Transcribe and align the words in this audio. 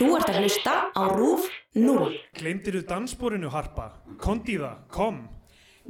Þú 0.00 0.06
ert 0.16 0.30
að 0.32 0.36
hlusta 0.40 0.74
á 0.96 1.02
RÚF 1.12 1.42
0. 1.76 2.14
Gleymdir 2.38 2.78
þú 2.78 2.80
dansborinu, 2.88 3.50
Harpa? 3.52 3.90
Kondi 4.22 4.54
það, 4.56 4.78
kom. 4.88 5.18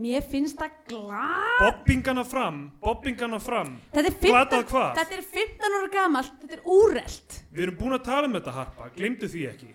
Mér 0.03 0.25
finnst 0.27 0.57
það 0.59 0.73
glad. 0.89 1.61
Bobbingana 1.61 2.25
fram, 2.27 2.59
bobbingana 2.83 3.39
fram. 3.39 3.77
Þetta 3.93 4.11
er 4.11 4.17
15, 4.17 4.33
Glatað 4.33 4.65
hvað? 4.73 4.89
þetta 4.99 5.15
er 5.15 5.29
15 5.37 5.77
ára 5.79 5.91
gamalt, 5.95 6.33
þetta 6.41 6.57
er 6.57 6.65
úrelt. 6.75 7.37
Við 7.55 7.63
erum 7.69 7.77
búin 7.79 7.95
að 7.95 8.03
tala 8.09 8.27
um 8.27 8.35
þetta, 8.35 8.55
Harpa. 8.57 8.89
Gleymdu 8.97 9.29
því 9.31 9.45
ekki. 9.53 9.71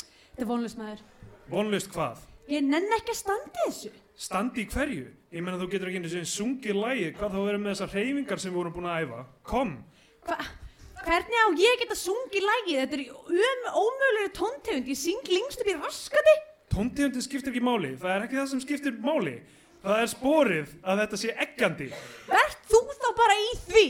Þetta 0.00 0.42
er 0.42 0.48
vonlust 0.50 0.80
maður. 0.80 1.04
Vonlaust 1.52 1.92
hvað? 1.94 2.24
Ég 2.50 2.66
nenn 2.66 2.96
ekki 2.96 3.14
að 3.14 3.20
standa 3.20 3.52
í 3.68 3.68
þessu. 3.68 3.92
Standi 4.18 4.64
í 4.64 4.70
hverju? 4.72 5.04
Ég 5.30 5.46
menna 5.46 5.60
þú 5.62 5.68
getur 5.76 5.92
ekki 5.92 6.02
einu 6.02 6.10
sinni 6.10 6.32
sungið 6.32 6.80
lægi, 6.80 7.06
hvað 7.20 7.36
þá 7.36 7.38
verður 7.44 7.62
með 7.62 7.76
þessar 7.76 7.94
reyfingar 8.00 8.42
sem 8.42 8.50
við 8.50 8.58
vorum 8.64 8.74
búin 8.74 8.90
að 8.90 9.04
æfa. 9.06 9.20
Kom. 9.46 9.76
Hva? 10.26 10.38
Hvernig 11.00 11.38
á 11.40 11.48
ég 11.56 11.80
geta 11.80 11.96
sungið 11.96 12.44
lagið? 12.44 12.80
Þetta 12.82 12.96
er 12.98 13.04
um, 13.08 13.62
ómögulegri 13.82 14.32
tóntegund. 14.36 14.90
Ég 14.90 14.98
syng 15.00 15.30
lengst 15.32 15.62
upp 15.62 15.70
í 15.72 15.76
raskati. 15.78 16.34
Tóntegundin 16.70 17.24
skiptir 17.24 17.54
ekki 17.54 17.64
máli, 17.64 17.94
það 17.98 18.14
er 18.14 18.26
ekki 18.26 18.38
það 18.38 18.50
sem 18.52 18.62
skiptir 18.66 18.98
máli. 19.02 19.38
Það 19.80 20.02
er 20.04 20.10
sporið 20.12 20.72
að 20.84 21.02
þetta 21.02 21.20
sé 21.22 21.34
eggjandi. 21.46 21.88
Verð 22.28 22.56
þú 22.68 22.80
þá 23.00 23.08
bara 23.16 23.36
í 23.40 23.50
því? 23.64 23.86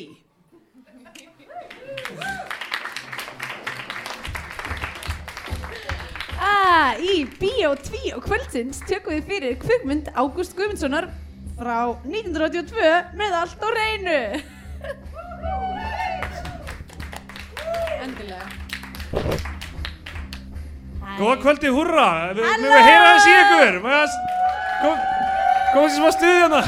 Ah, 6.41 6.95
í 6.97 7.27
Bíó 7.41 7.75
2 7.75 8.23
kvöldsins 8.25 8.81
tökum 8.87 9.19
við 9.19 9.27
fyrir 9.29 9.59
kvökmynd 9.61 10.09
Ágúst 10.15 10.55
Guðmundssonar 10.57 11.11
frá 11.59 11.91
1982 12.07 13.19
með 13.19 13.37
allt 13.43 13.67
á 13.67 13.69
reynu. 13.77 14.21
Endilega. 18.01 18.47
Góða 21.19 21.37
kvöldi, 21.43 21.71
húrra! 21.75 22.33
Við 22.37 22.47
Halló! 22.47 22.69
við 22.71 22.85
heyra 22.87 23.09
þess 23.15 23.27
í 23.29 23.33
ykkur! 23.39 23.75
Að... 23.97 24.15
Kom 25.71 25.83
þessi 25.85 25.97
smá 25.99 26.13
stuði 26.15 26.37
hérna! 26.41 26.61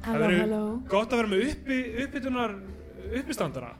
Það 0.00 0.12
Halló, 0.12 0.20
verður 0.22 0.52
gott 0.92 1.10
að 1.10 1.22
vera 1.22 1.32
með 1.32 1.46
uppi, 1.48 1.78
uppbytunar 2.04 2.54
uppistandara. 3.20 3.72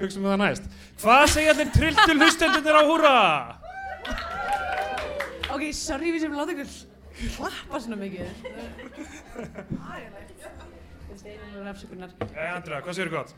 Hugsum 0.00 0.24
við 0.24 0.32
það 0.32 0.40
næst. 0.42 0.70
Hvað 1.02 1.26
segja 1.34 1.52
allir 1.52 1.74
trilltu 1.74 2.16
hlustendunir 2.16 2.78
á 2.78 2.82
húrra? 2.88 3.18
Ok, 5.52 5.68
sorry 5.76 6.14
við 6.14 6.24
sem 6.24 6.34
láta 6.34 6.56
ykkur 6.56 6.72
klappa 7.36 7.80
svona 7.80 7.96
mikið. 8.00 8.26
Þetta 11.12 12.26
er 12.34 12.54
Andra, 12.54 12.80
hvað 12.82 12.94
segir 12.96 13.10
gott? 13.12 13.30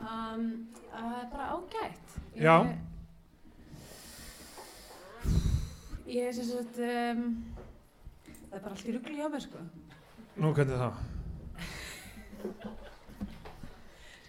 Um, 0.00 0.44
það 0.90 1.16
er 1.20 1.26
bara 1.32 1.46
ágætt. 1.56 2.08
Ég- 2.34 2.42
Já. 2.42 2.56
Ég 6.10 6.22
er 6.28 6.32
sem 6.34 6.44
sagt, 6.44 6.78
um, 6.78 7.44
það 8.26 8.54
er 8.56 8.60
bara 8.60 8.74
allt 8.74 8.88
í 8.88 8.92
ruggli 8.96 9.16
hjá 9.20 9.28
mér 9.30 9.40
sko. 9.44 9.58
Nú, 10.36 10.54
hvernig 10.54 10.74
er 10.74 10.80
það? 10.84 10.94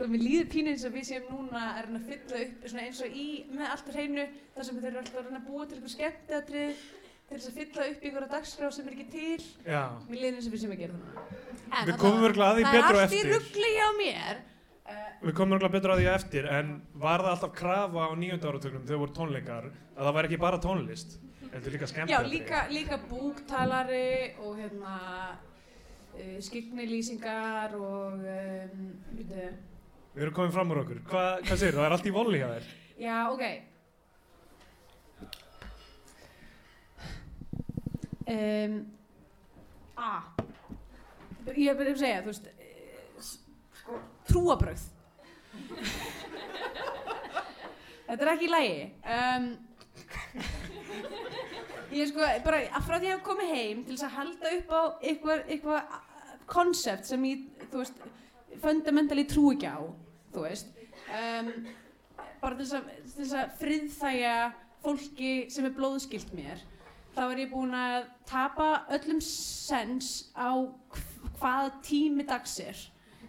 Sko, 0.01 0.07
mér 0.09 0.23
líður 0.25 0.47
pínu 0.49 0.71
eins 0.71 0.83
og 0.87 0.95
við 0.95 1.03
séum 1.11 1.25
núna 1.29 1.59
að 1.61 1.83
reyna 1.85 1.99
að 1.99 2.05
fylla 2.09 2.37
upp 2.41 2.63
eins 2.81 3.01
og 3.05 3.17
í 3.21 3.25
með 3.53 3.67
allt 3.69 3.85
á 3.85 3.91
hreinu 3.93 4.23
þar 4.55 4.65
sem 4.65 4.79
þeir 4.79 4.87
eru 4.89 5.01
alltaf 5.01 5.19
að 5.19 5.27
reyna 5.27 5.37
að 5.37 5.43
búa 5.45 5.65
til 5.67 5.75
eitthvað 5.77 5.93
skemmtiatrið 5.93 6.79
til 6.81 7.35
þess 7.35 7.49
að 7.51 7.59
fylla 7.59 7.85
upp 7.91 8.07
ykkur 8.09 8.25
á 8.25 8.29
dagskrá 8.31 8.71
sem 8.73 8.89
er 8.89 8.95
ekki 8.95 9.05
til. 9.13 9.45
Já. 9.61 9.83
Mér 10.09 10.23
líður 10.23 10.39
eins 10.39 10.49
og 10.49 10.55
við 10.55 10.63
séum 10.63 10.73
að 10.73 10.81
gera 10.81 10.97
það 11.03 11.91
Við 11.91 12.01
komum 12.01 12.25
örugglega 12.25 12.49
að 12.49 12.57
því 12.57 12.65
betur 12.65 12.81
á 12.81 12.89
Það 12.89 12.97
er 12.97 13.03
allt 13.03 13.13
í 13.13 13.21
eftir. 13.21 13.31
ruggli 13.35 13.71
hjá 13.77 13.87
mér. 14.01 14.43
Við 15.21 15.37
komum 15.37 15.57
örgulega 15.59 15.75
betur 15.77 15.93
að 15.93 16.01
því 16.01 16.11
eftir, 16.15 16.51
en 16.57 16.75
var 17.05 17.21
það 17.21 17.33
alltaf 17.35 17.57
krafa 17.61 18.09
á 18.09 18.11
nýjönda 18.17 18.49
áratögnum 18.49 18.87
þegar 18.89 19.01
voru 19.05 19.17
tónleikar 19.21 19.67
að 19.69 20.07
það 20.07 20.15
væri 20.17 20.31
ekki 20.31 20.41
bara 20.41 20.63
tónlist, 20.65 21.19
heldur 21.53 21.75
líka 21.77 21.93
skemmt 21.93 22.09
Já, 22.09 22.19
líka, 22.25 22.65
líka 22.73 22.97
búktalari 23.05 24.33
og 24.41 24.57
hérna 24.57 24.95
uh, 25.37 26.39
skiknilýsingar 26.41 27.77
og 27.77 28.17
um, 28.17 28.87
Við 30.11 30.25
erum 30.25 30.35
komin 30.35 30.51
fram 30.51 30.71
úr 30.73 30.81
okkur. 30.83 30.97
Hva, 31.07 31.25
hvað 31.45 31.59
segir 31.61 31.75
það? 31.77 31.85
er 31.87 31.93
allt 31.95 32.07
í 32.09 32.15
volli 32.15 32.41
hjá 32.41 32.49
þér. 32.51 32.65
já, 32.99 33.17
ok. 33.31 33.43
Um, 38.31 38.75
A. 40.01 40.11
Ég 41.51 41.75
verður 41.75 41.95
að 41.95 42.01
segja, 42.01 42.21
þú 42.23 42.31
veist, 42.31 42.45
eh, 42.47 43.25
sko, 43.75 43.97
trúabröð. 44.29 44.83
Þetta 48.07 48.23
er 48.25 48.31
ekki 48.33 48.47
í 48.47 48.51
lagi. 48.51 48.77
Um, 49.15 49.45
ég 51.95 52.11
sko, 52.11 52.23
bara 52.45 52.61
frá 52.83 52.95
því 52.97 53.01
að 53.01 53.07
ég 53.07 53.13
hef 53.15 53.23
komið 53.25 53.53
heim 53.55 53.83
til 53.87 53.95
þess 53.95 54.07
að 54.07 54.17
halda 54.19 54.55
upp 54.57 54.69
á 54.75 54.81
eitthvað 55.01 55.81
konsept 56.51 57.07
sem 57.07 57.23
ég, 57.29 57.45
þú 57.71 57.83
veist, 57.83 58.03
fundamentally 58.63 59.23
trú 59.29 59.51
ekki 59.53 59.69
á, 59.71 59.79
þú 60.33 60.43
veist. 60.47 60.67
Um, 61.11 61.51
bara 62.41 62.55
þess 62.59 62.75
að, 62.79 62.91
til 63.13 63.23
þess 63.23 63.33
að 63.39 63.55
friðþægja 63.61 64.35
fólki 64.81 65.31
sem 65.53 65.65
er 65.67 65.73
blóðskilt 65.77 66.31
mér 66.33 66.61
þá 67.11 67.19
er 67.27 67.41
ég 67.43 67.49
búin 67.51 67.73
að 67.75 68.05
tapa 68.29 68.69
öllum 68.95 69.19
sens 69.21 70.31
á 70.33 70.55
hv- 70.55 71.33
hvaða 71.41 71.73
tími 71.85 72.23
dags 72.25 72.55
er 72.63 72.79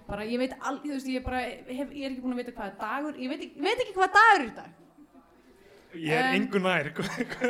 bara 0.06 0.24
ég 0.28 0.38
veit 0.40 0.54
al, 0.60 0.78
þú 0.82 0.92
veist, 0.94 1.08
ég, 1.10 1.24
bara, 1.26 1.40
hef, 1.42 1.90
ég 1.90 2.06
er 2.06 2.12
ekki 2.14 2.22
búin 2.24 2.36
að 2.36 2.40
vita 2.44 2.54
hvaða 2.56 2.78
dagur 2.80 3.18
ég 3.20 3.32
veit 3.32 3.42
ekki, 3.48 3.60
veit 3.66 3.82
ekki 3.84 3.96
hvaða 3.98 4.14
dagur 4.20 4.46
er 4.46 4.54
dag 4.60 4.78
Ég 5.92 6.14
er 6.16 6.24
Um, 6.30 6.36
engu 6.38 6.60
nær. 6.64 6.86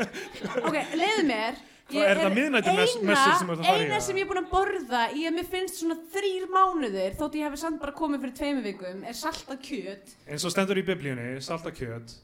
ok, 0.66 0.76
leiðu 0.98 1.26
mér 1.28 1.60
Hvað, 1.60 1.71
Ég 1.92 2.08
er 2.08 2.20
það 2.22 2.36
messur 2.36 3.36
sem 3.38 3.52
að 3.52 3.62
fara 3.62 3.78
í, 3.78 3.86
eina 3.86 4.00
sem 4.02 4.18
ég 4.18 4.24
er 4.24 4.30
búin 4.30 4.42
að 4.42 4.50
borða 4.52 5.02
í 5.12 5.24
að 5.28 5.38
mér 5.38 5.48
finnst 5.52 5.80
svona 5.80 5.96
þrýr 6.14 6.46
mánuðir 6.52 7.16
þótt 7.20 7.38
ég 7.38 7.48
hefði 7.48 7.62
samt 7.62 7.80
bara 7.82 7.96
komið 7.96 8.24
fyrir 8.24 8.36
tveimur 8.40 8.66
vikum 8.66 9.02
er 9.08 9.18
salta 9.18 9.56
kjöt 9.60 10.14
eins 10.26 10.46
og 10.48 10.54
stendur 10.54 10.80
í 10.80 10.84
biblíunni, 10.86 11.26
salta 11.44 11.72
kjöt. 11.74 12.14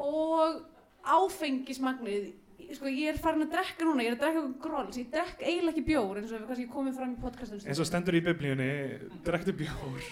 og 0.00 0.62
áfengismagnið 1.04 2.32
sko 2.74 2.90
ég 2.90 3.12
er 3.12 3.20
farin 3.22 3.44
að 3.44 3.54
drekka 3.54 3.86
núna, 3.86 4.04
ég 4.04 4.12
er 4.12 4.16
að 4.16 4.22
drekka 4.22 4.40
eitthvað 4.40 4.62
gróls, 4.64 4.98
ég 4.98 5.10
drekk 5.12 5.42
eiginlega 5.44 5.74
ekki 5.74 5.84
bjór 5.90 6.20
eins 6.20 6.32
og 6.32 6.40
við 6.40 6.46
kannski 6.50 6.70
komið 6.72 6.98
fram 6.98 7.12
í 7.12 7.20
podcastinu 7.22 7.68
Eins 7.68 7.82
og 7.82 7.88
stendur 7.88 8.16
í 8.16 8.22
biblíunni, 8.24 8.70
drektu 9.26 9.54
bjór. 9.58 10.08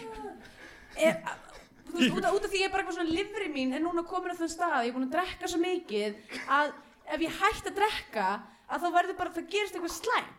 er, 1.00 1.18
þú 1.88 1.96
veist, 1.96 2.16
út, 2.18 2.26
af, 2.28 2.36
út 2.36 2.46
af 2.46 2.52
því 2.52 2.60
ég 2.60 2.68
er 2.68 2.74
bara 2.74 2.84
eitthvað 2.84 2.98
svona 2.98 3.16
livri 3.16 3.50
mín 3.54 3.74
er 3.76 3.82
núna 3.82 4.04
komin 4.06 4.34
á 4.34 4.38
þann 4.38 4.52
stað, 4.52 4.78
ég 4.84 4.92
er 4.92 4.96
búin 4.98 5.08
að 5.08 5.14
drekka 5.16 5.50
svo 5.50 5.62
mikið 5.62 6.18
að 6.58 6.74
ef 7.12 7.24
ég 7.24 7.38
hætti 7.40 7.72
að 7.72 7.78
drekka 7.80 8.28
að 8.72 8.84
þá 8.84 8.88
verður 8.97 9.19
bara, 9.21 9.34
það 9.37 9.50
gerist 9.55 9.77
eitthvað 9.78 9.97
slæm 9.99 10.31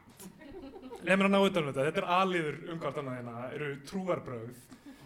Leð 1.04 1.18
mér 1.20 1.28
að 1.28 1.34
ná 1.34 1.40
utan 1.44 1.66
um 1.66 1.68
þetta. 1.68 1.86
Þetta 1.90 2.00
er 2.00 2.06
aliður 2.16 2.60
umhvert 2.72 3.00
annað 3.02 3.16
hérna, 3.18 3.34
eru 3.52 3.66
trúarbröð. 3.90 4.62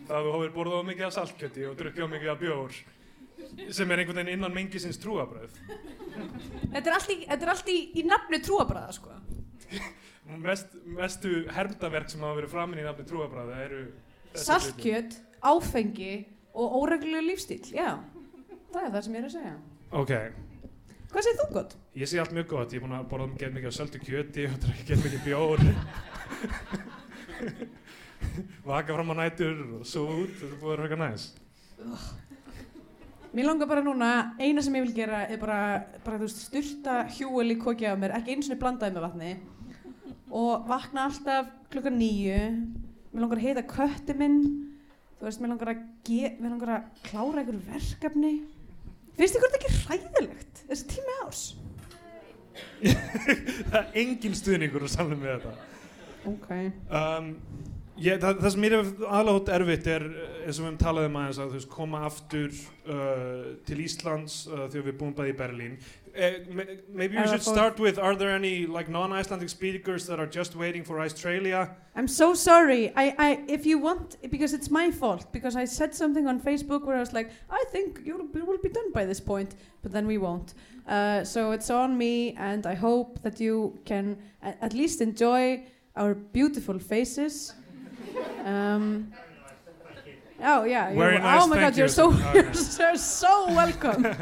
Það 0.06 0.28
þú 0.28 0.34
hófir 0.36 0.52
borðað 0.54 0.78
of 0.78 0.86
mikið 0.92 1.06
af 1.08 1.16
saltkjöti 1.16 1.64
og 1.66 1.80
drukkið 1.80 2.06
of 2.06 2.12
mikið 2.12 2.34
af 2.34 2.44
bjór 2.44 2.76
sem 3.74 3.92
er 3.92 4.02
einhvern 4.02 4.20
veginn 4.20 4.34
innan 4.36 4.54
mengisins 4.54 5.00
trúarbröð. 5.02 5.56
þetta 6.74 6.84
er 6.84 6.96
allt 6.96 7.14
í, 7.14 7.18
er 7.34 7.52
allt 7.54 7.72
í, 7.72 7.78
í 7.98 8.04
nafni 8.08 8.40
trúabræða 8.44 8.96
sko 8.98 9.16
Mest, 10.44 10.74
mestu 10.84 11.46
hermdaverk 11.56 12.12
sem 12.12 12.24
hafa 12.26 12.40
verið 12.42 12.52
framin 12.52 12.82
í 12.82 12.86
nafni 12.86 13.06
trúarbröða 13.08 13.60
eru 13.64 13.84
saltkjöt, 14.38 15.16
áfengi 15.46 16.14
og 16.58 16.80
óreglulegu 16.82 17.30
lífstíl, 17.30 17.62
já 17.72 17.96
það 18.74 18.82
er 18.84 18.92
það 18.96 19.02
sem 19.06 19.18
ég 19.18 19.22
er 19.22 19.30
að 19.30 19.36
segja 19.38 19.56
Ok, 19.98 20.14
hvað 21.14 21.28
segir 21.28 21.40
þú 21.42 21.50
gott? 21.56 21.78
Ég 21.98 22.06
sé 22.06 22.20
allt 22.22 22.32
mjög 22.32 22.46
gott, 22.52 22.74
ég 22.74 22.78
er 22.78 22.84
búin 22.86 22.94
að 22.94 23.08
borða 23.10 23.26
gett 23.42 23.54
mikið 23.56 23.72
af 23.72 23.74
söldu 23.74 24.00
kjöti 24.04 24.44
og 24.46 24.58
drekka 24.62 24.84
gett 24.86 25.02
mikið 25.02 25.24
bjór. 25.26 25.64
Vaka 28.68 28.94
fram 28.94 29.14
á 29.14 29.16
nætur 29.18 29.56
og 29.80 29.88
svo 29.88 30.04
út, 30.06 30.36
þetta 30.38 30.54
er 30.54 30.60
búið 30.62 30.70
að 30.70 30.76
vera 30.76 30.86
eitthvað 30.86 31.02
næs. 31.02 31.24
Mér 33.34 33.50
langar 33.50 33.70
bara 33.72 33.86
núna, 33.86 34.12
eina 34.38 34.62
sem 34.62 34.78
ég 34.78 34.86
vil 34.86 34.96
gera 35.00 35.24
er 35.26 35.42
bara, 35.42 35.60
bara 36.06 36.22
þú 36.22 36.30
veist, 36.30 36.46
styrta 36.46 37.00
hjúel 37.18 37.56
í 37.56 37.60
kokið 37.66 37.98
á 37.98 37.98
mér, 37.98 38.14
ekki 38.20 38.36
eins 38.36 38.54
og 38.54 38.62
blandaði 38.62 38.94
með 38.94 39.08
vatni. 39.08 39.34
Og 40.38 40.70
vakna 40.70 41.10
alltaf 41.10 41.50
klukkan 41.74 41.98
nýju 41.98 42.42
mér 43.10 43.24
langar 43.24 43.42
að 43.42 43.48
heita 43.48 43.68
kötti 43.74 44.14
minn. 44.22 44.42
Þú 45.18 45.32
veist, 45.32 45.42
mér 45.42 45.56
langar 45.56 45.74
að, 45.74 45.86
mér 46.06 46.52
langar 46.52 46.76
að 46.78 47.06
klára 47.10 47.42
einhverju 47.42 47.64
verkefni. 47.72 48.36
Finnst 49.18 49.40
ykkur 49.40 49.50
þetta 49.50 49.64
ekki 49.64 49.80
hræðilegt 49.82 50.68
þessi 50.68 50.94
tími 50.94 51.24
árs? 51.24 51.48
Það 53.72 53.80
er 53.82 53.98
engin 54.04 54.38
stuðningur 54.38 54.88
að 54.88 54.94
samla 54.96 55.20
með 55.20 55.34
þetta 55.36 55.56
Ok 56.28 56.50
um, 56.54 57.30
ég, 57.98 58.20
það, 58.22 58.42
það 58.42 58.52
sem 58.54 58.66
mér 58.66 58.76
er 58.78 58.90
aðlátt 59.20 59.54
erfitt 59.58 59.88
er 59.94 60.08
eins 60.08 60.58
og 60.58 60.64
við 60.64 60.68
höfum 60.68 60.82
talað 60.82 61.08
um 61.10 61.22
aðeins 61.22 61.40
að 61.44 61.56
veist, 61.58 61.70
koma 61.72 62.04
aftur 62.08 62.52
uh, 62.88 63.48
til 63.68 63.80
Íslands 63.86 64.44
uh, 64.50 64.68
þegar 64.68 64.90
við 64.92 65.00
búum 65.00 65.16
bæði 65.18 65.34
í 65.34 65.40
Berlín 65.40 65.80
uh, 66.18 66.32
ma- 66.54 66.64
maybe 66.90 67.18
we 67.18 67.28
should 67.28 67.42
start 67.42 67.80
with, 67.80 68.00
are 68.00 68.16
there 68.16 68.32
any 68.32 68.66
like 68.66 68.90
non-Icelandic 68.90 69.50
speakers 69.50 70.06
that 70.08 70.20
are 70.20 70.28
just 70.28 70.56
waiting 70.56 70.84
for 70.84 71.00
Australia? 71.00 71.70
I'm 71.96 72.08
so 72.08 72.34
sorry. 72.34 72.92
I, 72.96 73.16
I, 73.18 73.40
if 73.48 73.66
you 73.66 73.78
want, 73.80 74.18
because 74.30 74.54
it's 74.54 74.70
my 74.70 74.92
fault, 74.92 75.32
because 75.32 75.56
I 75.56 75.66
said 75.66 75.96
something 75.96 76.28
on 76.28 76.40
Facebook 76.40 76.84
where 76.84 76.96
I 76.96 77.00
was 77.00 77.14
like, 77.14 77.32
I 77.50 77.64
think 77.72 78.02
you 78.04 78.30
will 78.34 78.58
be 78.58 78.70
done 78.70 78.92
by 78.92 79.06
this 79.06 79.20
point, 79.20 79.56
but 79.82 79.92
then 79.92 80.06
we 80.08 80.18
won't. 80.18 80.54
Uh, 80.88 81.24
so 81.24 81.52
it's 81.52 81.70
on 81.70 81.98
me, 81.98 82.34
and 82.38 82.66
I 82.66 82.74
hope 82.74 83.22
that 83.22 83.40
you 83.40 83.78
can 83.86 84.18
at 84.42 84.74
least 84.74 85.02
enjoy 85.02 85.64
our 85.96 86.14
beautiful 86.14 86.80
faces. 86.80 87.54
Um, 88.46 89.12
oh 90.42 90.64
yeah. 90.64 90.92
You're- 90.92 91.20
nice, 91.20 91.44
oh 91.44 91.48
my 91.48 91.58
God, 91.60 91.76
you're 91.78 91.90
so 91.90 92.14
Okay. 92.14 92.44
you're 92.80 92.96
so 92.98 93.48
welcome. 93.54 94.16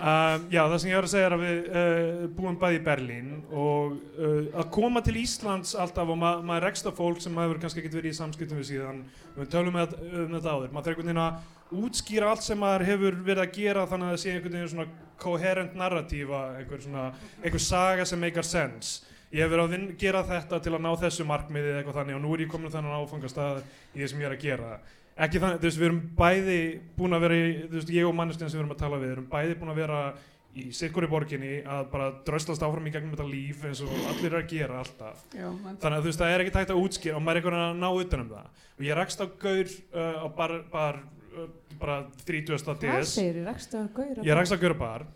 Um, 0.00 0.46
já, 0.48 0.62
það 0.64 0.78
sem 0.80 0.88
ég 0.88 0.96
var 0.96 1.06
að 1.06 1.12
segja 1.12 1.26
er 1.28 1.34
að 1.36 1.42
við 1.44 1.66
uh, 1.68 2.20
búum 2.32 2.54
bæði 2.56 2.76
í 2.78 2.84
Berlín 2.86 3.26
og 3.52 3.98
uh, 4.16 4.46
að 4.62 4.70
koma 4.72 5.02
til 5.04 5.18
Íslands 5.20 5.74
alltaf 5.76 6.08
og 6.08 6.16
ma 6.16 6.30
maður 6.40 6.64
rekst 6.70 6.86
af 6.88 6.94
fólk 6.96 7.20
sem 7.20 7.34
maður 7.36 7.58
kannski 7.60 7.82
ekkert 7.82 7.98
verið 7.98 8.14
í 8.14 8.16
samskiptum 8.16 8.62
við 8.62 8.70
síðan. 8.70 9.02
Við 9.34 9.50
tölum 9.52 9.76
með, 9.76 9.92
um 10.08 10.32
þetta 10.38 10.54
áður. 10.54 10.72
Maður 10.72 10.86
þarf 10.86 10.94
einhvern 10.94 11.10
veginn 11.10 11.20
að 11.26 11.82
útskýra 11.84 12.30
allt 12.32 12.46
sem 12.46 12.62
maður 12.64 12.86
hefur 12.88 13.18
verið 13.26 13.42
að 13.44 13.52
gera 13.58 13.84
þannig 13.90 14.08
að 14.08 14.14
það 14.14 14.22
sé 14.22 14.32
einhvern 14.32 14.56
veginn 14.56 14.72
svona 14.72 14.88
coherent 15.20 15.76
narratífa 15.76 16.40
einhver 16.62 16.84
svona, 16.86 17.04
einhver 17.42 17.64
saga 17.66 18.08
sem 18.08 18.24
make 18.24 18.46
sense. 18.48 19.04
Ég 19.36 19.44
hef 19.44 19.52
verið 19.52 19.76
að 19.76 19.92
gera 20.00 20.24
þetta 20.26 20.62
til 20.64 20.72
að 20.78 20.84
ná 20.86 20.94
þessu 21.04 21.28
markmiði 21.28 21.74
eða 21.74 21.82
eitthvað 21.82 22.00
þannig 22.00 22.16
og 22.16 22.24
nú 22.24 22.32
er 22.34 22.46
ég 22.46 22.50
komin 22.56 22.72
þannig 22.72 22.96
áfangastað 23.04 23.60
í 23.92 24.00
því 24.00 24.08
sem 24.14 24.24
ég 24.24 24.30
er 24.30 24.38
að 24.38 24.48
gera 24.48 24.72
ekki 25.20 25.42
þannig, 25.42 25.60
þú 25.60 25.68
veist, 25.68 25.80
við 25.80 25.88
erum 25.90 26.02
bæði 26.18 26.58
búin 26.96 27.16
að 27.16 27.24
vera 27.26 27.38
í, 27.38 27.46
þú 27.66 27.78
veist, 27.78 27.94
ég 27.94 28.08
og 28.08 28.16
manneskinn 28.18 28.50
sem 28.50 28.58
við 28.58 28.64
erum 28.64 28.74
að 28.74 28.82
tala 28.82 29.00
við, 29.00 29.14
erum 29.16 29.30
bæði 29.30 29.56
búin 29.60 29.72
að 29.74 29.80
vera 29.82 30.00
í 30.58 30.66
sikkur 30.74 31.06
í 31.06 31.10
borginni 31.10 31.52
að 31.62 31.84
bara 31.92 32.08
dröslast 32.26 32.62
áfram 32.66 32.88
í 32.88 32.92
gegnum 32.94 33.12
þetta 33.14 33.26
líf 33.28 33.62
eins 33.68 33.82
og 33.84 33.92
allir 34.10 34.32
eru 34.32 34.40
að 34.40 34.48
gera 34.50 34.80
alltaf 34.80 35.22
Já, 35.30 35.46
þannig 35.46 35.94
að 35.94 36.00
þú 36.00 36.08
veist, 36.08 36.22
það 36.22 36.34
er 36.34 36.44
ekki 36.44 36.54
tægt 36.56 36.72
að 36.74 36.80
útskýra 36.82 37.20
og 37.20 37.22
maður 37.22 37.38
er 37.38 37.40
einhvern 37.40 37.58
veginn 37.60 37.68
að 37.68 37.84
ná 37.84 38.04
utan 38.04 38.24
um 38.24 38.32
það 38.32 38.66
og 38.74 38.84
ég 38.88 38.98
rakst 38.98 39.22
á 39.22 39.26
gaur 39.44 39.70
uh, 39.70 40.18
á 40.18 40.26
bar, 40.40 40.56
bar 40.72 41.00
uh, 41.30 41.46
bara 41.80 41.96
30. 42.26 42.58
Hvað 42.66 42.82
DS 42.82 43.14
segir 43.14 43.46
að 43.46 43.88
gauðra? 43.94 44.26
ég 44.26 44.38
rakst 44.40 44.56
á 44.56 44.58
gaur 44.58 44.74
á 44.74 44.78
bar 44.82 45.06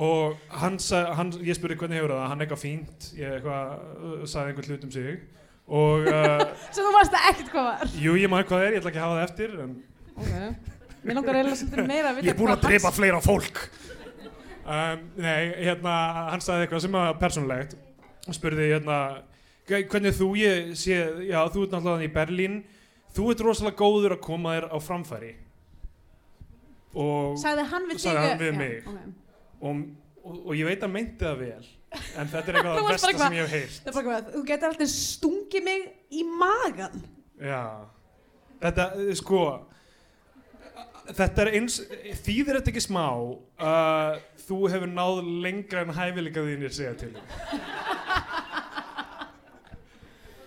og 0.00 0.48
hann, 0.62 0.80
hann 1.20 1.34
ég 1.44 1.58
spurði 1.58 1.76
hvernig 1.82 2.00
hefur 2.00 2.16
það, 2.16 2.26
hann 2.32 2.44
eitthvað 2.46 2.64
fínt 2.64 3.10
ég 3.18 3.36
eitthvað, 3.36 3.74
uh, 4.00 4.24
sagði 4.24 4.54
einhvern 4.54 4.72
hlut 4.72 4.88
um 4.88 4.94
sig 4.96 5.26
og 5.68 6.06
uh, 6.10 6.44
Svo 6.74 6.84
þú 6.84 6.92
varst 6.98 7.14
að 7.16 7.28
ekkert 7.32 7.50
hvað 7.54 7.68
var. 7.70 7.92
jú, 8.04 8.14
ég 8.20 8.28
maður 8.32 8.48
hvað 8.50 8.64
er, 8.66 8.72
ég 8.76 8.82
ætla 8.82 8.90
ekki 8.92 9.00
að 9.00 9.06
hafa 9.08 9.18
það 9.20 9.26
eftir 9.28 9.54
en 9.64 9.74
Ok. 10.14 10.34
Mér 11.04 11.16
langar 11.18 11.36
eiginlega 11.36 11.56
svolítið 11.60 11.88
meira 11.88 12.10
að 12.10 12.16
vita 12.18 12.26
ég 12.28 12.32
er 12.34 12.38
búinn 12.38 12.52
að 12.54 12.58
hvað 12.60 12.70
drepa 12.70 12.88
hans- 12.88 12.98
fleira 12.98 13.20
fólk 13.24 13.62
um, 14.64 15.00
nei, 15.20 15.40
hérna 15.64 15.94
hann 16.30 16.44
sagði 16.44 16.66
eitthvað 16.66 16.84
sem 16.86 16.94
var 16.96 17.16
persónulegt 17.20 17.74
og 18.28 18.36
spurði 18.38 18.68
hérna 18.74 18.98
"Hve- 19.68 19.82
hvernig 19.88 20.14
þú 20.16 20.28
ég 20.40 20.70
sé, 20.76 20.96
já 21.28 21.40
þú 21.52 21.64
ert 21.66 21.74
náttúrulega 21.74 22.08
í 22.08 22.12
Berlín 22.14 22.60
þú 23.16 23.30
ert 23.32 23.42
rosalega 23.44 23.76
góður 23.80 24.14
að 24.16 24.22
koma 24.28 24.54
þér 24.56 24.68
á 24.72 24.78
framfæri 24.84 25.32
og, 26.94 27.36
Sagði 27.42 27.64
hann 27.72 27.88
við? 27.90 28.00
Sagði 28.04 28.24
hann 28.28 28.40
við 28.40 28.56
mig. 28.58 28.74
ok. 28.86 28.98
og, 29.60 29.80
og, 30.24 30.36
og 30.46 30.52
ég 30.58 30.68
veit 30.68 30.84
að 30.86 30.92
meinti 30.94 31.24
það 31.24 31.40
vel 31.42 31.64
en 32.18 32.30
þetta 32.32 32.50
er 32.50 32.58
eitthvað 32.58 32.78
það 32.78 32.90
besta 32.90 33.12
sem 33.18 33.36
ég 33.36 33.44
hef 33.44 33.54
heyrt 33.58 33.76
Það 33.84 33.90
er 33.90 33.96
bara 33.98 34.06
hvað, 34.08 34.32
þú 34.34 34.42
getur 34.50 34.70
alltaf 34.70 34.92
stungið 34.94 35.64
mig 35.68 35.86
í 36.10 36.24
magan. 36.42 36.98
Já, 37.44 37.62
þetta, 38.62 38.86
eh, 39.04 39.14
sko, 39.18 39.42
þetta 41.10 41.44
er 41.44 41.52
eins, 41.58 41.80
þýðir 42.24 42.60
þetta 42.60 42.72
ekki 42.74 42.84
smá 42.84 43.04
að 43.04 44.22
þú 44.44 44.60
hefur 44.74 44.90
náð 44.92 45.22
lengra 45.44 45.84
en 45.84 45.94
hæfileika 45.96 46.44
þínir 46.44 46.74
segja 46.76 46.94
til 47.00 47.12
þig. 47.14 48.13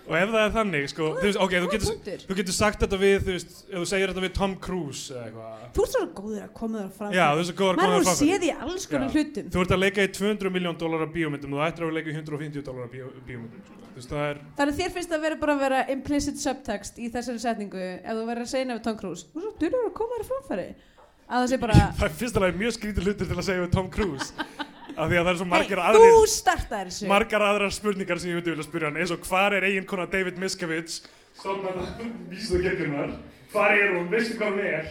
Og 0.08 0.14
ef 0.16 0.30
það 0.32 0.40
er 0.40 0.52
þannig, 0.54 0.84
sko, 0.88 1.06
þú 1.18 1.26
veist, 1.26 1.38
ok, 1.44 1.54
þú 1.60 1.68
getur, 1.74 2.22
þú 2.24 2.36
getur 2.38 2.54
sagt 2.56 2.84
þetta 2.84 2.98
við, 3.02 3.16
þú 3.26 3.32
veist, 3.34 3.50
ef 3.68 3.74
þú 3.74 3.88
segir 3.90 4.12
þetta 4.12 4.22
við 4.24 4.30
Tom 4.38 4.54
Cruise 4.64 5.12
eða 5.12 5.24
eitthvað. 5.26 5.66
Þú 5.76 5.84
ert 5.84 5.92
svo 5.94 6.04
góður 6.16 6.44
að 6.46 6.52
koma 6.56 6.78
þér 6.80 6.94
fram. 6.96 7.10
Já, 7.12 7.24
þú 7.28 7.42
veist, 7.42 7.54
góður 7.58 7.74
að 7.74 7.82
koma 7.82 7.98
þér 8.08 8.16
séð 8.22 8.46
í 8.46 8.52
alls 8.54 8.86
konar 8.88 9.12
hlutum. 9.12 9.50
Þú 9.52 9.64
ert 9.64 9.74
að 9.76 9.82
leika 9.82 10.06
í 10.06 10.12
200 10.16 10.54
miljón 10.54 10.78
dólarar 10.80 11.12
bíómyndum 11.12 11.52
og 11.52 11.60
þú 11.60 11.66
ættir 11.66 11.86
að 11.88 11.94
leika 11.98 12.08
í 12.08 12.16
150 12.16 12.64
dólarar 12.64 12.88
bíómyndum, 13.28 13.66
sko. 13.68 13.76
Þú 13.88 14.00
veist, 14.00 14.14
það 14.14 14.24
er, 14.30 14.40
Þannig 14.56 14.72
að 14.72 14.80
þér 14.80 14.96
finnst 14.96 15.12
að 15.12 15.24
vera 15.28 15.40
bara 15.44 15.58
að 15.58 15.62
vera 15.66 15.82
implicit 15.92 16.40
subtext 16.40 17.02
í 17.02 17.12
þessari 17.12 17.44
setningu 17.44 17.84
ef 17.98 18.08
þú 18.08 18.24
verður 18.30 18.46
að 18.46 18.52
segja 18.54 18.70
nefnir 18.70 18.84
Tom 18.88 18.98
Cruise. 19.02 19.28
Þú 19.34 19.42
er 19.42 19.46
svo 19.48 19.54
dyrur 19.60 19.88
að 19.90 19.94
koma 19.98 20.20
þér 20.22 20.28
framfæri. 20.32 20.68
Að 21.28 21.42
það 21.42 21.50
sé 21.52 21.60
bara, 21.60 21.78
það 22.00 22.08
er 22.08 22.18
fyrst 22.22 22.40
alveg 22.40 22.60
mjög 22.62 22.76
skrítið 22.78 23.08
hlutur 23.10 23.28
til 23.28 23.36
að 23.36 23.48
segja 23.50 23.66
við 23.66 23.72
Tom 23.76 23.92
Cruise. 23.92 24.32
Af 24.98 25.06
því 25.06 25.14
að 25.20 25.28
það 25.28 25.30
er 25.30 25.36
svo 25.38 25.46
margir 25.46 25.78
þú 25.78 25.82
aðrir 25.86 26.10
margar 27.12 27.42
aðrar 27.46 27.70
spurningar 27.74 28.18
sem 28.18 28.30
ég 28.32 28.36
myndi 28.40 28.50
vilja 28.50 28.64
spyrja 28.66 28.88
hann. 28.90 28.98
Eins 28.98 29.12
og 29.14 29.22
hvar 29.28 29.54
er 29.54 29.62
eigin 29.68 29.86
konar 29.86 30.08
David 30.10 30.36
Miscavige? 30.42 30.90
Stofnanda 31.38 31.84
vísindakirkjunar 32.32 33.10
hvar 33.52 33.70
er 33.76 33.88
hún, 33.94 34.08
veistu 34.10 34.34
hvað 34.40 34.50
hún 34.56 34.64
er? 34.66 34.86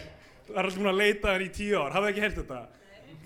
Það 0.48 0.56
er 0.56 0.64
alltaf 0.64 0.80
búin 0.80 0.92
að 0.94 1.00
leita 1.02 1.26
hann 1.34 1.44
í 1.44 1.50
tíu 1.52 1.76
ár. 1.76 1.92
Hafið 1.92 2.08
ekki 2.14 2.24
heyrt 2.24 2.40
þetta? 2.40 2.60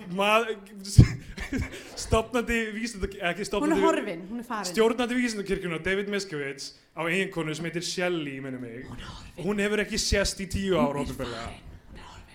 Stofnandi 2.03 2.59
vísindakirkjunar 2.75 3.31
ekki 3.31 3.47
Hún 3.63 3.77
er 3.77 3.83
horfin, 3.87 4.21
hún 4.31 4.39
er 4.43 4.47
farin. 4.49 4.67
stjórnandi 4.73 5.15
vísindakirkjunar 5.23 5.81
David 5.87 6.09
Miscavige 6.11 6.75
á 6.99 7.01
eigin 7.07 7.31
konu 7.31 7.55
sem 7.55 7.63
heitir 7.71 7.87
Shelley 7.87 8.43
minni 8.43 8.59
mig. 8.59 8.91
Hún 9.39 9.63
hefur 9.63 9.79
ekki 9.87 9.99
sést 10.03 10.35
í 10.43 10.51
tíu 10.51 10.75
ár 10.83 10.99
ótrúlega 10.99 11.47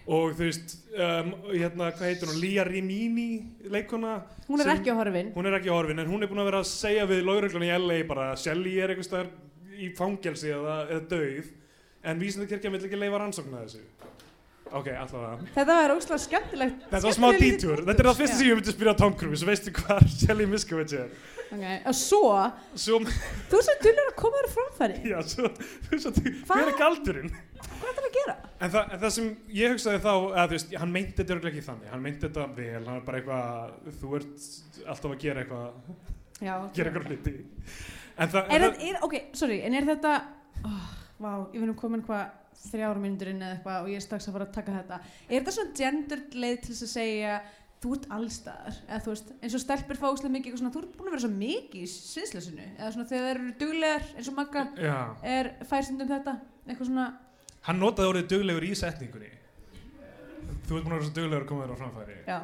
og 0.08 0.32
þú 0.38 0.46
veist 0.46 0.74
um, 0.96 1.34
hérna, 1.52 1.90
hvað 1.92 2.08
heitir 2.08 2.30
hún, 2.32 2.38
Lia 2.40 2.64
Rimini 2.64 3.28
leikona 3.68 4.14
Hún 4.48 4.62
er 4.64 4.70
sem- 4.70 4.78
ekki 4.80 4.94
horfin. 4.96 5.34
hún 5.36 5.50
er 5.50 5.58
ekki 5.60 5.74
horfin 5.74 6.00
en 6.00 6.08
hún 6.08 6.24
er 6.24 6.30
búin 6.32 6.40
að 6.40 6.48
vera 6.52 6.62
að 6.64 6.70
segja 6.72 7.08
við 7.10 7.26
lauruglun 7.28 7.66
í 7.68 7.72
LA 7.76 7.98
bara 8.08 8.30
Shelly 8.40 8.78
er 8.80 8.94
einhvers 8.94 9.10
staðar 9.12 9.28
í 9.78 9.90
fangelsi 9.98 10.54
eða, 10.56 10.78
eða 10.90 11.04
döið 11.12 11.50
en 12.08 12.22
vísindakirkja 12.24 12.72
vill 12.72 12.86
ekki 12.88 13.02
leifa 13.02 13.20
rannsókn 13.20 13.58
að 13.60 13.66
þessu 13.68 13.84
ok, 14.72 14.88
alltaf 15.00 15.44
Þetta 15.56 15.76
var 15.76 15.94
ósláð 15.98 16.24
skemmtilegt. 16.24 16.80
þetta 16.92 17.04
var 17.10 17.16
smá 17.20 17.28
lítið- 17.36 17.84
þetta 17.88 18.00
er 18.04 18.10
það 18.10 18.18
fyrsta 18.22 18.38
sem 18.40 18.48
ég 18.48 18.58
myndi 18.62 18.74
spyrja 18.78 18.96
Tom 19.04 19.14
Cruise 19.20 19.46
veistu 19.48 19.72
hvað 19.76 20.08
Shelly 20.22 20.48
Miscavige 20.48 21.04
er 21.04 21.34
Ok, 21.48 21.62
og 21.88 21.96
svo, 21.96 22.22
svo, 22.76 22.98
þú 23.48 23.60
svo 23.64 23.76
dyrur 23.84 24.10
að 24.10 24.16
koma 24.20 24.40
þér 24.42 24.50
framfæri. 24.56 24.98
já, 25.08 25.20
svo, 25.24 25.48
svo, 25.94 26.00
svo 26.00 26.12
Hvað? 26.12 26.50
hver 26.52 26.72
er 26.74 26.76
galdurinn 26.82 27.30
Hvað 27.78 27.92
er 27.94 28.02
að? 28.02 28.07
En, 28.60 28.72
það, 28.74 28.82
en 28.94 29.02
það 29.04 29.14
sem 29.18 29.30
ég 29.58 29.74
hugsaði 29.74 30.02
þá 30.04 30.12
að 30.14 30.54
veist, 30.56 30.76
hann 30.82 30.94
meinti 30.94 31.16
þetta 31.20 31.36
örugglega 31.36 31.54
ekki 31.56 31.68
þannig. 31.68 31.92
Hann 31.94 32.04
meinti 32.06 32.26
þetta 32.26 32.48
vel, 32.58 32.82
hann 32.88 32.96
er 32.96 33.06
bara 33.08 33.22
eitthvað 33.22 33.94
þú 34.02 34.16
ert 34.20 34.48
alltaf 34.86 35.14
að 35.14 35.22
gera 35.24 35.44
eitthvað 35.44 36.16
Já. 36.42 36.56
gera 36.74 36.92
eitthvað 36.92 37.12
hluti. 37.12 37.36
En 38.18 38.34
það, 38.34 38.52
Er 38.56 38.66
þetta, 38.66 38.90
er, 38.90 39.00
ok, 39.06 39.16
sorry, 39.38 39.60
en 39.68 39.78
er 39.78 39.88
þetta, 39.92 40.16
oh, 40.66 40.90
vá, 41.22 41.32
ég 41.54 41.62
finnum 41.62 41.78
komin 41.78 42.04
hvað 42.06 42.26
þrjára 42.68 43.02
mínútur 43.02 43.30
inn 43.32 43.44
eða 43.44 43.60
eitthvað 43.60 43.84
og 43.84 43.92
ég 43.92 44.02
er 44.02 44.06
strax 44.06 44.28
að 44.28 44.38
fara 44.38 44.48
að 44.48 44.58
taka 44.58 44.76
þetta. 44.80 45.00
Er 45.28 45.36
þetta 45.38 45.56
svona 45.56 45.78
gendered 45.78 46.38
leið 46.42 46.58
til 46.64 46.74
þess 46.74 46.88
að 46.88 46.92
segja, 46.96 47.36
þú 47.78 47.94
ert 47.94 48.08
allstaðar, 48.18 48.80
eða 48.88 49.00
þú 49.06 49.14
veist, 49.14 49.32
eins 49.38 49.56
og 49.58 49.62
stelpur 49.62 50.00
fókslega 50.02 50.34
mikið, 50.34 50.50
eitthvað 50.50 50.64
svona, 50.64 50.74
þú 50.74 50.82
ert 50.82 50.96
búin 50.98 51.12
að 51.12 51.14
vera 51.14 51.24
svo 51.28 51.32
mikið 51.36 51.84
í 51.84 51.90
sviðslesinu, 51.94 52.68
eða 52.74 52.90
svona 52.96 53.10
þegar 53.12 53.28
þeir 53.28 53.42
eru 53.44 53.54
duglegar, 53.62 54.08
eins 54.18 54.32
og 54.32 54.82
já. 54.82 54.98
er 55.36 55.52
færsindum 55.70 56.10
þetta, 56.10 56.34
eitthvað 56.66 56.90
svona, 56.90 57.08
Hann 57.68 57.82
notaði 57.84 58.12
orðið 58.14 58.30
duglegur 58.32 58.66
í 58.68 58.72
setningunni. 58.80 59.32
Þú 60.68 60.78
ert 60.78 60.86
búin 60.88 60.94
að 60.94 60.98
vera 60.98 61.06
svo 61.08 61.16
duglegur 61.18 61.44
að 61.44 61.50
koma 61.52 61.66
þér 61.66 61.76
á 61.76 61.78
framfæri. 61.82 62.18
já. 62.28 62.40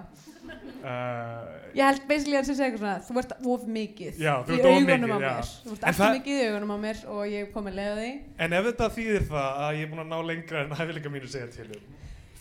Uh, 0.84 1.52
Ég 1.78 1.86
held 1.88 2.02
basically 2.10 2.36
að 2.36 2.48
það 2.50 2.58
segja 2.58 2.66
eitthvað 2.68 2.82
svona, 2.84 3.04
þú 3.08 3.20
ert 3.22 3.34
of 3.54 3.62
mikið 3.72 4.18
Já, 4.20 4.34
þú 4.44 4.56
í 4.58 4.64
augunum 4.68 5.14
á 5.16 5.20
mér, 5.24 5.52
þú 5.64 5.76
ert 5.78 5.86
alltaf 5.88 6.12
mikið 6.18 6.40
í 6.42 6.48
augunum 6.50 6.74
á 6.76 6.78
mér 6.84 7.00
og 7.14 7.22
ég 7.32 7.46
er 7.46 7.52
komin 7.54 7.78
leið 7.78 7.88
á 7.88 7.96
því. 8.02 8.10
en 8.44 8.56
ef 8.58 8.68
þetta 8.68 8.90
þýðir 8.98 9.26
það 9.30 9.62
að 9.64 9.78
ég 9.78 9.86
er 9.86 9.92
búin 9.94 10.04
að 10.04 10.10
ná 10.12 10.18
lengra 10.28 10.64
en 10.66 10.76
hæfileika 10.82 11.14
mínu 11.14 11.32
segja 11.32 11.48
til 11.56 11.70
um, 11.78 11.88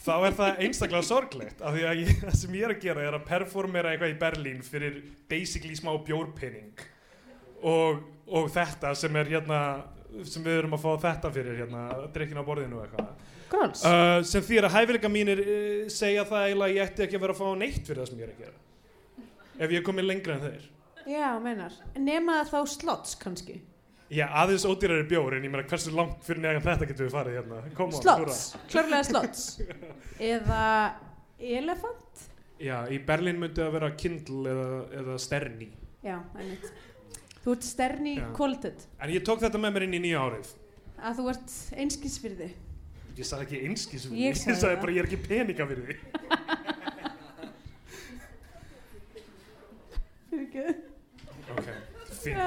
þá 0.02 0.12
er 0.26 0.36
það 0.40 0.60
einstaklega 0.66 1.06
sorglegt. 1.06 1.62
Af 1.62 1.76
því 1.78 1.86
að 1.92 2.02
ég, 2.02 2.10
það 2.26 2.36
sem 2.42 2.58
ég 2.58 2.66
er 2.66 2.74
að 2.74 2.82
gera 2.88 3.06
er 3.06 3.18
að 3.20 3.26
performera 3.30 3.92
eitthvað 3.94 4.14
í 4.16 4.18
Berlín 4.24 4.66
fyrir 4.66 4.98
basically 5.30 5.78
smá 5.78 5.92
bjórpenning. 6.02 6.82
Og, 7.62 8.02
og 8.26 8.50
þetta 8.50 8.90
sem 8.98 9.16
er 9.22 9.30
hérna, 9.36 9.60
sem 10.28 10.44
við 10.44 10.58
erum 10.60 10.76
að 10.76 10.84
fá 10.84 10.90
þetta 11.06 11.32
fyrir 11.34 11.62
hérna, 11.62 11.84
drikkin 12.14 12.40
á 12.40 12.44
borðinu 12.46 12.82
eitthvað. 12.82 13.28
Uh, 13.52 14.18
sem 14.26 14.44
þýðir 14.44 14.68
að 14.68 14.76
hæfileika 14.78 15.10
mínir 15.12 15.42
uh, 15.44 15.88
segja 15.92 16.24
það 16.28 16.46
eiginlega 16.46 16.70
að 16.70 16.76
ég 16.76 16.86
ætti 16.86 17.04
ekki 17.06 17.18
að 17.18 17.24
vera 17.26 17.36
að 17.36 17.42
fá 17.42 17.58
neitt 17.62 17.82
fyrir 17.86 18.00
það 18.02 18.08
sem 18.10 18.22
ég 18.22 18.28
er 18.28 18.32
að 18.32 18.44
gera. 18.46 19.26
Ef 19.58 19.66
ég 19.66 19.76
er 19.80 19.84
komin 19.86 20.08
lengra 20.08 20.38
en 20.38 20.46
þeir. 20.46 20.70
Já, 21.12 21.28
meinar. 21.42 21.76
Nema 21.98 22.40
þá 22.48 22.58
slots 22.70 23.16
kannski. 23.20 23.58
Já, 24.12 24.26
aðeins 24.42 24.66
ódýrari 24.68 25.06
bjór 25.08 25.38
en 25.38 25.46
ég 25.46 25.52
meina 25.52 25.64
hversu 25.68 25.92
langt 25.96 26.20
fyrir 26.26 26.42
neðan 26.44 26.64
þetta 26.66 26.88
getur 26.90 27.08
við 27.08 27.14
farið 27.14 27.36
hérna. 27.38 27.60
On, 27.80 27.94
Slots, 27.96 28.42
klárlega 28.68 29.06
slots. 29.08 29.44
Eða 30.32 30.64
elefant. 31.40 32.26
Já, 32.62 32.76
í 32.92 33.00
Berlín 33.06 33.40
myndi 33.40 33.62
það 33.62 33.72
vera 33.78 33.88
Kindle 33.98 34.52
eða, 34.52 34.66
eða 35.00 35.16
Sterni. 35.22 35.70
Já, 36.04 36.18
einmitt. 36.36 36.68
Þú 37.42 37.48
ert 37.56 37.64
sterni 37.66 38.12
kvalitet. 38.36 38.84
En 39.02 39.10
ég 39.10 39.24
tók 39.26 39.40
þetta 39.42 39.58
með 39.58 39.72
mér 39.76 39.84
inn 39.88 39.96
í 39.98 40.00
nýja 40.04 40.20
árið. 40.22 40.46
Að 41.02 41.16
þú 41.18 41.24
ert 41.32 41.50
einskisfyrði. 41.82 42.48
Ég 43.12 43.26
sagði 43.28 43.44
ekki 43.44 43.58
einskis 43.68 44.04
fyrir 44.08 44.20
Ég 44.22 44.38
ég 44.38 44.56
sagði 44.56 44.78
bara 44.80 44.92
ég 44.94 45.00
er 45.02 45.06
ekki 45.10 45.20
peninga 45.26 45.64
fyrir 45.68 45.84
ekki 45.92 46.06
Ok, 51.52 51.66
fínt. 52.22 52.38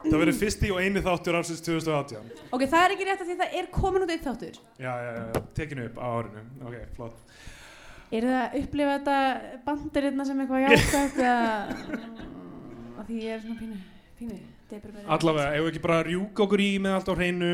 Það 0.00 0.16
verður 0.22 0.36
fyrsti 0.38 0.70
og 0.72 0.78
eini 0.80 1.00
þáttur 1.04 1.36
ársins 1.40 1.60
2018. 1.66 2.24
Ok, 2.54 2.62
það 2.70 2.82
er 2.86 2.90
ekki 2.94 3.06
rétt 3.08 3.20
að 3.20 3.26
því 3.28 3.34
að 3.36 3.42
það 3.42 3.52
er 3.60 3.66
komin 3.74 4.04
út 4.06 4.12
eitt 4.14 4.24
þáttur 4.24 4.56
Já, 4.80 4.88
já, 4.88 4.92
já, 5.18 5.22
tekinu 5.58 5.82
upp 5.90 5.96
á 6.00 6.06
árinu. 6.08 6.42
Ok, 6.64 6.76
flott. 6.96 7.18
Er 8.08 8.22
það 8.24 8.40
að 8.40 8.56
upplifa 8.62 8.92
þetta 8.96 9.16
bandirinnar 9.66 10.24
sem 10.30 10.40
eitthvað 10.40 10.64
jákvæmt 10.64 11.18
að 11.28 11.36
því 13.10 13.16
ég 13.26 13.32
er 13.34 13.40
svona 13.44 13.60
pínu, 13.60 13.76
pínu. 14.18 14.38
Allavega, 15.08 15.52
ef 15.56 15.62
við 15.64 15.70
ekki 15.72 15.84
bara 15.84 16.00
rjúka 16.06 16.44
okkur 16.44 16.62
í 16.64 16.70
með 16.84 16.98
allt 16.98 17.08
á 17.08 17.14
hreinu 17.16 17.52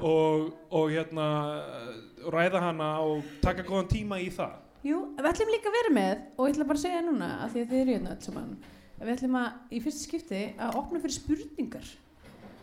og, 0.00 0.46
og 0.70 0.94
hérna 0.94 1.26
ræða 2.32 2.62
hana 2.64 2.92
og 3.04 3.26
taka 3.44 3.66
góðan 3.66 3.90
tíma 3.92 4.20
í 4.22 4.30
það. 4.32 4.56
Jú, 4.86 5.02
við 5.18 5.28
ætlum 5.32 5.52
líka 5.52 5.70
að 5.70 5.76
vera 5.76 5.92
með 5.92 6.16
og 6.36 6.46
ég 6.46 6.54
ætla 6.54 6.68
bara 6.70 6.78
að 6.80 6.86
segja 6.86 7.04
núna 7.04 7.30
að 7.42 7.52
því 7.52 7.62
að 7.62 7.70
þið 7.70 7.82
eru 7.82 7.94
hérna 7.96 8.14
öll 8.14 8.24
saman 8.26 8.56
við 9.00 9.12
ætlum 9.12 9.38
að 9.40 9.76
í 9.76 9.80
fyrsta 9.84 10.06
skipti 10.06 10.42
að 10.62 10.78
opna 10.80 11.00
fyrir 11.02 11.16
spurningar 11.16 11.90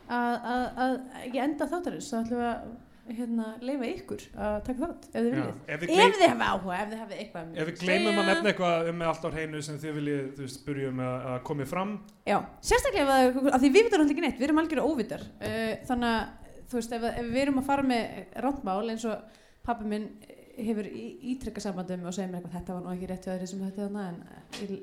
að, 0.07 0.47
að, 0.53 0.63
að 0.85 0.95
ekki 1.21 1.41
enda 1.43 1.67
þáttarins 1.69 2.09
þá 2.09 2.17
ætlum 2.21 2.41
við 2.41 2.49
að 2.49 2.71
hérna, 3.03 3.45
leifa 3.59 3.87
ykkur 3.89 4.21
að 4.31 4.53
taka 4.67 4.79
þátt 4.79 5.07
ef 5.09 5.15
þið 5.17 5.25
viljið. 5.27 5.47
ef 5.67 5.81
við, 5.81 5.89
Ef 5.89 5.95
gleym, 5.97 6.13
þið 6.19 6.29
hafa 6.31 6.49
áhuga, 6.53 6.77
ef 6.77 6.91
þið 6.91 7.01
hafið 7.01 7.23
eitthvað 7.23 7.57
ef 7.57 7.67
við 7.69 7.81
gleymum 7.81 8.19
að 8.21 8.29
nefna 8.29 8.51
eitthvað 8.53 8.89
um 8.91 8.99
með 9.01 9.09
allt 9.11 9.25
á 9.27 9.29
hreinu 9.33 9.63
sem 9.67 9.79
þið 9.81 9.97
viljið, 9.97 10.43
spurjum 10.53 11.01
að, 11.03 11.27
að 11.33 11.41
komið 11.49 11.71
fram. 11.73 11.91
Já, 12.29 12.37
sérstaklega 12.63 13.17
ef 13.27 13.35
það, 13.35 13.49
að 13.49 13.65
því 13.65 13.71
við 13.73 13.79
vitum 13.79 14.03
náttúrulega 14.03 14.15
ekki 14.15 14.25
neitt, 14.27 14.39
við 14.39 14.47
erum 14.47 14.61
algjörða 14.63 14.87
óvitar 14.87 15.25
uh, 15.27 15.73
þannig 15.89 16.13
að, 16.13 16.53
þú 16.71 16.79
veist, 16.79 16.95
ef, 16.95 17.07
ef 17.11 17.27
við 17.33 17.41
erum 17.43 17.59
að 17.59 17.67
fara 17.73 17.87
með 17.91 18.39
rántmál 18.45 18.93
eins 18.93 19.07
og 19.09 19.41
pappi 19.67 19.89
minn 19.91 20.07
hefur 20.53 20.87
ítrekka 20.87 21.63
sambandum 21.63 22.07
og 22.07 22.15
segja 22.15 22.29
mér 22.29 22.39
eitthvað, 22.39 22.55
þetta 22.59 22.75
var 22.77 22.83
nú 22.85 22.93
ekki 22.93 23.09
rétt 23.09 23.27
við 23.27 23.43
þessum 23.43 23.63
þetta 23.65 23.87
þarna, 23.87 24.03
en 24.11 24.17
eh, 24.61 24.73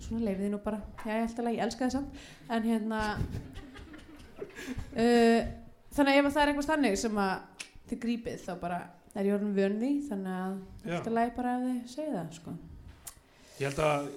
svona 0.00 0.24
leifið 0.24 0.44
þið 0.46 0.52
nú 0.54 0.60
bara, 0.64 0.80
já, 1.04 1.12
ég 1.12 1.24
held 1.26 1.42
alveg, 1.42 1.58
ég 1.58 1.64
elska 1.66 1.84
það 1.84 1.94
samt 1.98 2.10
en 2.56 2.68
hérna 2.68 3.00
uh, 4.96 5.40
þannig 5.98 6.12
að 6.14 6.20
ef 6.20 6.32
það 6.32 6.42
er 6.42 6.52
eitthvað 6.52 6.70
þannig 6.72 6.98
sem 7.02 7.20
að 7.24 7.34
þið 7.90 8.00
grípið 8.04 8.38
þá 8.44 8.52
bara 8.62 8.78
er 9.18 9.24
ég 9.28 9.34
orðin 9.38 9.54
vön 9.56 9.76
því, 9.80 9.90
þannig 10.08 10.34
að 10.38 10.56
þetta 10.84 11.10
læg 11.16 11.30
bara 11.36 11.54
ef 11.58 11.62
þið 11.66 11.78
segja 11.94 12.14
það, 12.18 12.28
sko 12.38 12.50
Ég 13.58 13.64
held 13.68 13.80
að 13.82 14.08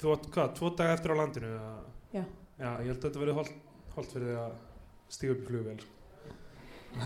þú 0.00 0.06
átt, 0.16 0.24
hvað, 0.34 0.48
tvo 0.58 0.70
daga 0.80 0.94
eftir 0.96 1.12
á 1.14 1.16
landinu? 1.20 1.50
Að, 1.60 1.82
Já. 2.16 2.24
Já, 2.60 2.70
ég 2.82 2.88
held 2.90 2.96
að 2.98 3.04
þetta 3.06 3.20
verði 3.22 3.36
holt, 3.38 3.52
holt 3.94 4.10
fyrir 4.14 4.30
þig 4.30 4.38
að 4.42 4.54
stíga 5.10 5.32
upp 5.36 5.40
í 5.40 5.46
flugvél. 5.50 5.82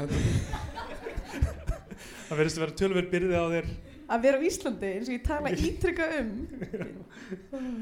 Það 2.25 2.39
verðist 2.39 2.57
að 2.59 2.63
vera 2.65 2.77
tölver 2.81 3.07
byrði 3.13 3.37
á 3.37 3.45
þér. 3.53 3.69
að 4.15 4.23
vera 4.25 4.39
á 4.41 4.47
Íslandi 4.49 4.89
eins 4.95 5.09
og 5.11 5.15
ég 5.15 5.25
tala 5.27 5.53
ítrekka 5.69 6.07
um 6.21 6.31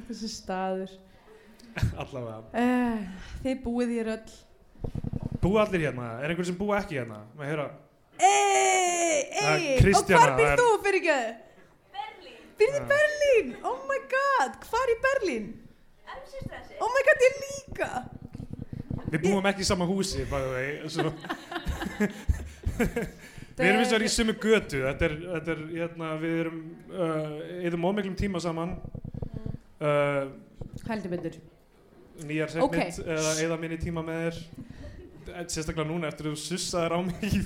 þessi 0.09 0.29
staður 0.31 0.93
Allavega. 1.99 2.43
uh, 2.53 2.99
þið 3.45 3.62
búið 3.65 3.95
þér 3.97 4.11
öll 4.17 4.35
Búa 5.43 5.62
allir 5.65 5.83
hérna? 5.89 6.09
Er 6.23 6.31
einhver 6.31 6.47
sem 6.47 6.59
búa 6.59 6.77
ekki 6.83 6.99
hérna? 7.01 7.23
Ég 7.41 7.49
heyra? 7.51 7.65
Ei, 8.19 9.23
Það 9.33 9.57
ei, 9.57 9.75
og 9.75 9.83
Kristjana, 9.83 10.21
hvar 10.21 10.31
það 10.31 10.38
býrð 10.40 10.52
er- 10.52 10.61
þú 10.62 10.69
fyrir 10.85 10.99
ekki? 11.00 11.19
Berlín 11.97 12.38
býrð 12.61 12.76
í. 12.78 12.83
Berlín, 12.92 13.52
oh 13.64 13.78
my 13.88 14.00
god 14.12 14.59
hvar 14.71 14.92
í 14.92 14.97
Berlín? 15.07 15.47
oh 16.83 16.90
my 16.92 17.02
god, 17.09 17.25
ég 17.28 17.35
líka 17.45 17.90
Við 19.12 19.21
búum 19.26 19.45
ekki 19.50 19.61
í 19.61 19.69
sama 19.69 19.85
húsi, 19.85 20.23
by 20.25 20.38
the 20.40 20.50
way. 20.54 20.69
Svo, 20.88 21.11
við 23.59 23.66
erum 23.66 23.83
eins 23.83 23.90
og 23.92 24.04
í 24.07 24.09
sömu 24.09 24.33
götu. 24.40 24.78
Þetta 24.87 25.04
er, 25.04 25.16
þetta 25.35 25.52
er 25.52 25.61
hérna, 25.75 26.12
við 26.23 26.38
erum, 26.47 26.61
uh, 26.88 27.35
eðum 27.69 27.85
ómiklum 27.90 28.14
tíma 28.16 28.40
saman. 28.40 28.73
Uh, 29.83 30.31
heldur 30.88 31.12
betur 31.12 31.37
nýjar 32.23 32.52
Ok. 32.64 32.76
segmynd 32.78 33.12
eða 33.19 33.33
eða 33.45 33.57
minni 33.61 33.78
tíma 33.83 34.04
með 34.07 34.21
þér 34.28 34.37
Eh, 35.33 35.45
sérstaklega 35.47 35.87
núna 35.87 36.09
eftir 36.11 36.26
að 36.26 36.33
þú 36.35 36.40
sussaðir 36.42 36.92
á 36.92 37.00
mig 37.07 37.23
í 37.23 37.40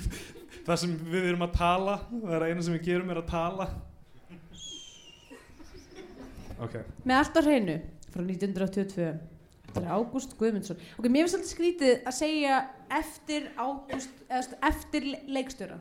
það 0.67 0.79
sem 0.83 0.95
við 1.13 1.27
erum 1.31 1.45
að 1.47 1.55
tala 1.57 1.95
það 2.11 2.35
er 2.37 2.45
eina 2.49 2.65
sem 2.67 2.75
við 2.77 2.85
gerum 2.89 3.13
er 3.13 3.21
að 3.21 3.29
tala. 3.31 3.67
Ok. 6.67 6.77
Með 7.05 7.19
allt 7.21 7.37
á 7.37 7.41
hreinu 7.45 7.75
frá 8.11 8.21
1982 8.23 9.11
þetta 9.67 9.83
er 9.83 9.91
Ágúst 9.93 10.33
Guðmundsson. 10.39 10.79
Ok, 10.97 11.05
mér 11.11 11.27
finnst 11.27 11.37
alltaf 11.37 11.51
skrítið 11.53 11.93
að 12.09 12.15
segja 12.17 12.57
eftir 12.97 13.49
Ágúst 13.61 14.25
eftir 14.71 15.05
le- 15.11 15.21
leikstjóra 15.37 15.77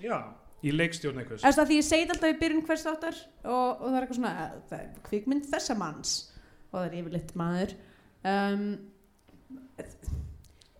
já 0.00 0.16
í 0.64 0.72
leikstjórn 0.74 1.20
einhvers 1.22 1.44
Eftir 1.44 1.62
að 1.62 1.70
því 1.70 1.76
ég 1.78 1.86
segi 1.86 2.10
alltaf 2.12 2.32
í 2.34 2.38
byrjun 2.40 2.64
hvers 2.68 2.82
þáttar 2.84 3.16
og, 3.48 3.68
og 3.80 3.86
það 3.86 3.94
er 3.96 4.04
eitthvað 4.04 4.18
svona, 4.18 4.32
eh, 4.76 4.88
kvikmynd 5.08 5.46
þessa 5.48 5.76
manns. 5.80 6.12
Og 6.70 6.74
það 6.76 6.86
er 6.86 6.96
yfirleitt 7.00 7.32
maður. 7.40 7.72
Um, 8.30 8.66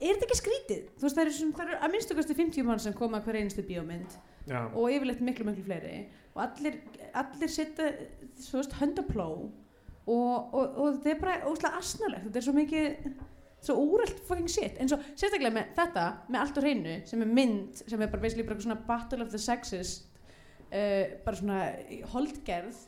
er 0.01 0.17
þetta 0.17 0.27
ekki 0.27 0.39
skrítið? 0.41 0.85
Þú 0.97 1.07
veist, 1.07 1.19
það 1.19 1.25
eru, 1.27 1.49
eru 1.65 1.79
að 1.79 1.95
minnstu 1.95 2.17
kosti 2.19 2.37
50 2.39 2.67
mann 2.67 2.83
sem 2.83 2.97
koma 2.97 3.21
hver 3.25 3.41
einustu 3.41 3.65
bíómynd 3.69 4.17
já, 4.49 4.61
og 4.67 4.87
yfirleitt 4.91 5.25
miklu, 5.25 5.47
miklu 5.49 5.65
fleiri. 5.67 6.05
Og 6.35 6.45
allir, 6.47 6.79
allir 7.21 7.53
setja, 7.53 7.91
veist, 8.41 8.77
höndapló 8.81 9.29
og, 10.11 10.55
og, 10.57 10.63
og 10.65 10.95
þetta 10.97 11.13
er 11.13 11.21
bara 11.21 11.41
óslega 11.51 11.81
asnalegt, 11.81 12.29
þetta 12.29 12.41
er 12.41 12.47
svo 12.47 12.57
mikið 12.57 13.11
svo 13.61 13.77
úrælt 13.77 14.23
fucking 14.25 14.49
shit. 14.49 14.79
Eins 14.81 14.95
og 14.97 15.03
sérstaklega 15.13 15.53
með 15.55 15.75
þetta, 15.77 16.07
með 16.29 16.45
allt 16.45 16.61
á 16.61 16.61
hreinu 16.65 16.95
sem 17.09 17.25
er 17.25 17.35
mynd, 17.39 17.83
sem 17.83 18.01
er 18.01 18.13
bara 18.13 18.23
basically 18.23 18.47
bara 18.47 18.57
eitthvað 18.57 18.69
svona 18.71 18.87
battle 18.89 19.27
of 19.27 19.35
the 19.35 19.41
sexes 19.41 19.99
uh, 20.73 21.19
bara 21.27 21.37
svona 21.37 21.61
holdgerð. 22.15 22.87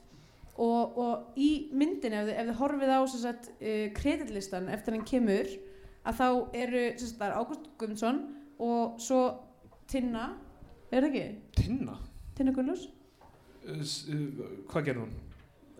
Og, 0.62 0.99
og 1.00 1.37
í 1.40 1.50
myndinu 1.76 2.19
ef 2.21 2.26
þið, 2.28 2.57
horfið 2.59 2.90
á 2.92 3.00
uh, 3.00 3.85
kreditlistan 3.97 4.69
eftir 4.73 4.97
hann 4.97 5.07
kemur 5.09 5.49
að 6.06 6.18
þá 6.18 6.26
eru 6.64 6.82
sem 6.97 7.06
sagt, 7.06 7.18
það 7.21 7.28
er 7.28 7.37
Ágúst 7.38 7.68
Guðmundsson 7.80 8.21
og 8.62 8.99
svo 9.02 9.21
Tinna 9.90 10.32
er 10.90 11.04
það 11.04 11.09
ekki? 11.11 11.25
Tinna? 11.61 11.99
Tinna 12.37 12.56
Gunnlús, 12.56 12.88
Uh, 13.62 13.78
uh, 13.78 14.47
hvað 14.66 14.88
gerði 14.88 15.02
hún? 15.04 15.11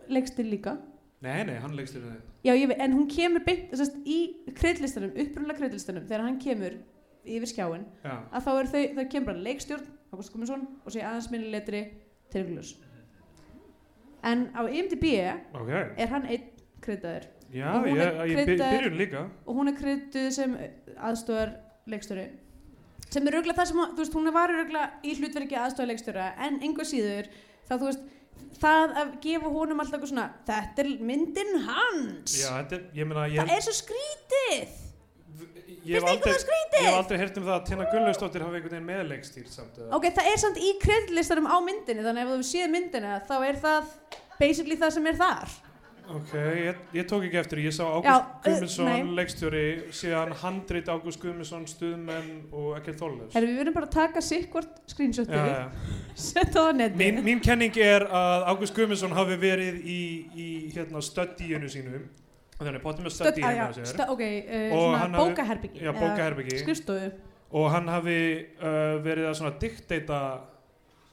leikstir 0.07 0.45
líka. 0.47 0.77
Nei, 1.23 1.43
nei, 1.47 1.57
hann 1.63 1.75
leikstjórn 1.77 2.15
Já, 2.43 2.51
ég 2.51 2.67
veit, 2.67 2.79
en 2.83 2.95
hún 2.97 3.07
kemur 3.11 3.43
beint 3.45 3.71
sest, 3.79 3.95
í 4.03 4.17
kreidlistanum, 4.57 5.13
upprunlega 5.23 5.61
kreidlistanum 5.61 6.03
þegar 6.09 6.25
hann 6.25 6.39
kemur 6.43 6.75
yfir 7.23 7.47
skjáin 7.47 7.85
já, 8.03 8.15
að 8.27 8.47
þá 8.47 8.49
er 8.53 8.71
þau, 8.73 8.81
þau 8.97 9.05
kemur 9.13 9.27
bara 9.31 9.43
leikstjórn 9.45 9.85
Ágúst 10.11 10.33
Guðmundsson 10.33 10.65
og 10.83 10.95
sé 10.95 11.03
aðeins 11.03 11.29
minni 11.31 11.51
letri 11.53 11.83
Tinna 12.33 12.49
Gunnlús 12.49 12.73
en 14.27 14.43
á 14.51 14.61
IMDb 14.67 15.07
ok. 15.55 15.71
er 15.99 16.11
hann 16.11 16.27
einn 16.27 16.49
kreidaður 16.83 17.29
já, 17.53 17.69
ég, 17.87 18.01
er 18.01 18.31
ég 18.31 18.49
byrjun 18.49 18.97
líka. 18.99 19.27
og 19.45 19.59
hún 19.59 19.71
er 19.71 19.77
kreituð 19.77 20.29
sem 20.35 20.55
aðstofar 20.97 21.55
leikstjóri. 21.89 22.27
Sem 23.13 23.27
er 23.29 23.37
auðvitað 23.37 23.59
það 23.59 23.69
sem, 23.71 23.81
þú 23.93 24.03
veist, 24.03 24.17
hún 24.17 24.33
var 24.33 24.53
auðvitað 24.53 25.05
í 25.05 25.15
hlutverki 25.19 25.59
aðstofar 25.61 25.91
leikstjóra 25.91 26.29
en 26.47 26.61
einhver 26.65 26.89
síður, 26.89 27.29
þá 27.67 27.73
þú 27.75 27.89
veist 27.89 28.07
það 28.63 28.95
að 29.01 29.11
gefa 29.23 29.51
honum 29.53 29.83
alltaf 29.83 29.97
eitthvað 29.97 30.13
svona 30.13 30.29
þetta 30.47 30.83
er 30.83 30.89
myndin 31.11 31.53
hans. 31.67 32.39
Já, 32.39 32.49
þetta 32.61 32.79
er, 32.79 32.87
ég 32.97 33.09
meina 33.09 33.27
ég, 33.29 33.43
það 33.43 33.55
er 33.57 33.67
svo 33.67 33.75
skrítið. 33.81 34.79
Ég 35.83 35.99
hef 35.99 36.05
aldrei 36.07 36.91
aldrei 36.93 37.17
heyrt 37.19 37.37
um 37.39 37.45
það 37.47 37.55
að 37.57 37.65
Tinna 37.67 37.85
Gunnlaugsdóttir 37.91 38.43
hafi 38.45 38.55
einhvern 38.59 38.71
veginn 38.71 38.87
meðleikstýrt 38.87 39.51
samt 39.51 39.79
ok, 39.83 40.05
það 40.15 40.29
er 40.31 40.39
samt 40.39 40.59
í 40.63 40.69
kreditlistanum 40.79 41.49
á 41.49 41.57
myndinni 41.65 42.05
þannig 42.05 42.23
ef 42.23 42.31
þú 42.31 42.47
séð 42.47 42.71
myndina 42.71 43.17
þá 43.27 43.33
er 43.49 43.59
það 43.63 43.89
basically 44.39 44.77
það 44.79 44.93
sem 44.95 45.09
er 45.11 45.19
þar 45.19 45.55
Ok, 46.11 46.33
ég, 46.33 46.77
ég 46.91 47.05
tók 47.07 47.23
ekki 47.23 47.37
eftir, 47.39 47.59
ég 47.63 47.71
sá 47.71 47.83
Ágúst 47.87 48.11
uh, 48.11 48.31
Guðmundsson, 48.43 49.11
leikstjóri, 49.15 49.67
síðan 49.95 50.33
handrit 50.41 50.89
Ágúst 50.91 51.21
Guðmundsson, 51.21 51.63
stuðmenn 51.69 52.31
og 52.51 52.73
ekkert 52.75 52.99
þólaus. 52.99 53.29
Herri, 53.31 53.47
við 53.53 53.61
verðum 53.61 53.75
bara 53.77 53.87
að 53.87 53.93
taka 53.95 54.23
sikkvort 54.23 54.81
screenshoti, 54.91 55.37
Ja, 55.37 55.45
ja. 55.47 55.93
setja 56.25 56.49
það 56.57 56.67
á 56.67 56.73
netið. 56.81 56.97
Mín, 56.99 57.21
mín 57.23 57.43
kenning 57.43 57.79
er 57.79 58.03
að 58.19 58.47
Ágúst 58.51 58.75
Guðmundsson 58.75 59.15
hafi 59.15 59.37
verið 59.39 59.77
í, 59.79 59.99
í 60.35 60.47
hérna, 60.75 61.03
stöddíinu 61.07 61.69
sínu, 61.71 62.01
þannig 62.57 62.83
pottum 62.83 63.07
með 63.07 63.15
Stödd, 63.15 63.29
stöddíinu 63.29 63.53
að, 63.53 63.61
á 63.63 63.77
sér, 63.77 63.91
stö, 63.93 64.07
ok, 64.11 64.23
uh, 64.43 64.75
Og 64.79 65.15
bókaherbyggi 65.15 65.85
já, 65.87 65.93
bókaherbyggi, 66.01 66.57
skrifstofu. 66.65 67.13
Og 67.53 67.69
hann 67.71 67.87
hafi 67.87 68.17
uh, 68.59 68.99
verið 69.05 69.31
að 69.31 69.39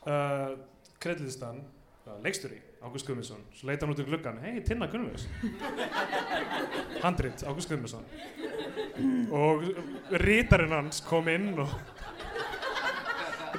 uh, 0.09 0.59
kredlistan, 1.00 1.62
uh, 2.09 2.18
leikstjóri, 2.25 2.59
Ágúst 2.80 3.04
Guðmundsson, 3.04 3.42
svo 3.52 3.68
leita 3.68 3.84
hann 3.84 3.92
út 3.92 3.99
um 4.00 4.06
gluggan, 4.08 4.38
hei, 4.40 4.62
Tinna 4.64 4.87
Gunnlaugs, 4.88 5.26
handrit, 7.02 7.42
Ágúst 7.44 7.68
Guðmundsson, 7.68 8.06
og 9.37 9.66
rítarinn 10.22 10.72
hans 10.72 11.02
kom 11.04 11.28
inn 11.28 11.50
og 11.60 11.75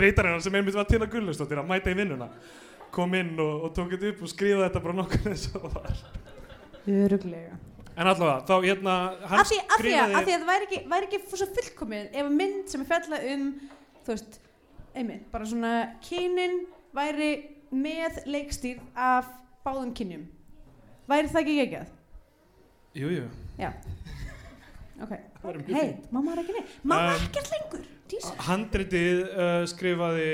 rítarinn 0.02 0.34
hans 0.40 0.48
sem 0.50 0.58
einmitt 0.58 0.78
var 0.78 0.90
Tinna 0.90 1.06
að 1.62 1.70
mæta 1.70 1.94
í 1.94 2.00
vinnuna, 2.02 2.32
kom 2.92 3.14
inn 3.14 3.36
og, 3.38 3.68
og 3.68 3.76
tók 3.78 3.94
þetta 3.94 4.10
upp 4.16 4.26
og 4.26 4.34
skrifaði 4.34 4.66
þetta 4.66 4.86
bara 4.88 4.98
nokkuð 5.04 5.30
eins 5.36 5.46
og 5.52 5.68
það 5.68 5.78
var. 5.78 6.02
Öruglega 6.92 7.60
En 7.92 8.08
allavega, 8.08 8.42
þá 8.48 8.54
hérna, 8.64 8.94
Af 9.28 9.50
því, 9.50 9.58
af 9.68 9.82
því, 9.84 9.92
að, 10.00 10.14
það 10.16 10.46
væri 10.48 10.68
ekki, 10.68 10.78
væri 10.90 11.08
ekki 11.10 11.20
svo 11.38 11.48
fullkomið 11.58 12.14
ef 12.22 12.30
mynd 12.32 12.72
sem 12.72 12.84
er 12.84 12.88
fjalla 12.88 13.20
um 13.34 13.48
þú 14.02 14.14
veist, 14.16 14.38
einmitt, 14.96 15.26
bara 15.34 15.50
svona 15.50 15.74
kynin 16.06 16.62
væri 16.96 17.32
með 17.72 18.22
leikstýr 18.28 18.80
af 18.96 19.30
báðum 19.66 19.94
kynjum 19.96 20.26
væri 21.12 21.30
það 21.32 21.42
ekki 21.42 21.58
ekki 21.66 21.80
að? 21.82 21.90
Jú, 23.02 23.10
jú. 23.16 23.26
Ok, 25.02 25.12
Það 25.42 25.46
væri 25.48 25.62
mjög 25.66 25.78
hei, 25.80 25.92
má 26.14 26.20
maður 26.22 26.42
ekki? 26.44 26.64
Má 26.84 26.92
maður 26.94 27.16
Um, 27.16 27.26
ekkert 27.30 27.52
lengur? 27.56 27.88
Handritið 28.46 29.22
uh, 29.32 29.62
skrifaði 29.72 30.26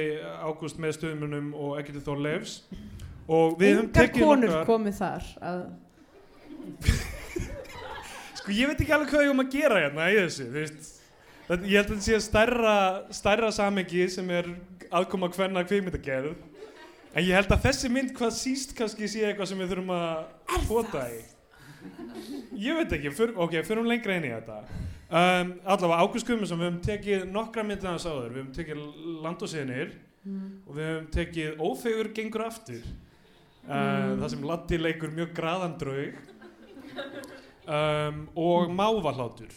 Ágúst 0.42 0.80
með 0.82 0.96
stöðumunum 0.98 1.52
og 1.54 1.76
Eggerti 1.80 2.02
Þorleifs 2.08 2.56
og 3.30 3.54
við 3.62 3.76
höfum 3.78 3.92
tekið 3.94 4.24
konur 4.26 4.50
nokkrar- 4.50 4.66
komið 4.72 4.98
þar 4.98 5.28
að, 5.46 5.62
Sko 8.42 8.54
ég 8.56 8.70
veit 8.72 8.82
ekki 8.82 8.94
alveg 8.96 9.12
hvað 9.14 9.26
ég 9.28 9.34
um 9.36 9.44
að 9.44 9.52
gera 9.54 9.80
hérna 9.84 10.10
í 10.14 10.18
þessu, 10.20 10.48
ég 10.48 10.58
held 10.58 10.78
að 11.54 11.66
þetta 11.78 12.00
sé 12.08 12.20
stærra, 12.26 12.76
stærra 13.16 13.50
samengi 13.56 14.08
sem 14.12 14.30
er 14.36 14.50
aðkoma 14.92 15.30
hvenna 15.36 15.64
kvikmyndagerð. 15.68 16.36
En 17.18 17.26
ég 17.26 17.34
held 17.34 17.50
að 17.50 17.64
þessi 17.66 17.90
mynd 17.90 18.12
hvað 18.14 18.36
síst 18.38 18.76
kannski 18.78 19.08
sé 19.10 19.24
eitthvað 19.26 19.50
sem 19.50 19.62
við 19.64 19.72
þurfum 19.72 19.94
að 19.96 20.68
fóta 20.68 21.08
í. 21.10 21.18
Ég 22.62 22.78
veit 22.78 22.94
ekki, 22.94 23.14
fyr, 23.18 23.34
ok, 23.42 23.56
förum 23.66 23.90
lengra 23.90 24.20
inn 24.20 24.28
í 24.28 24.34
þetta. 24.36 24.60
Um, 25.08 25.56
allavega 25.64 26.04
Ágúst 26.04 26.28
Guðmundsson, 26.28 26.62
við 26.62 26.68
höfum 26.68 26.80
tekið 26.86 27.26
nokkra 27.32 27.64
myndir 27.66 27.90
hans 27.90 28.06
áður, 28.06 28.30
við 28.36 28.42
höfum 28.42 28.54
tekið 28.58 28.86
Land 29.24 29.46
og 29.48 29.52
Sinir 29.52 29.96
og 30.28 30.72
við 30.76 30.90
höfum 30.92 31.10
tekið 31.18 31.62
Ófegur 31.64 32.14
gengur 32.14 32.46
aftur. 32.46 32.86
Uh, 32.86 33.76
Mm. 33.78 34.22
Það 34.22 34.30
sem 34.32 34.44
Latti 34.48 34.78
leikur 34.80 35.12
mjög 35.12 35.34
graðan 35.36 35.74
draug 35.82 36.20
um, 37.68 38.22
og 38.40 38.70
Mávahlátur. 38.72 39.52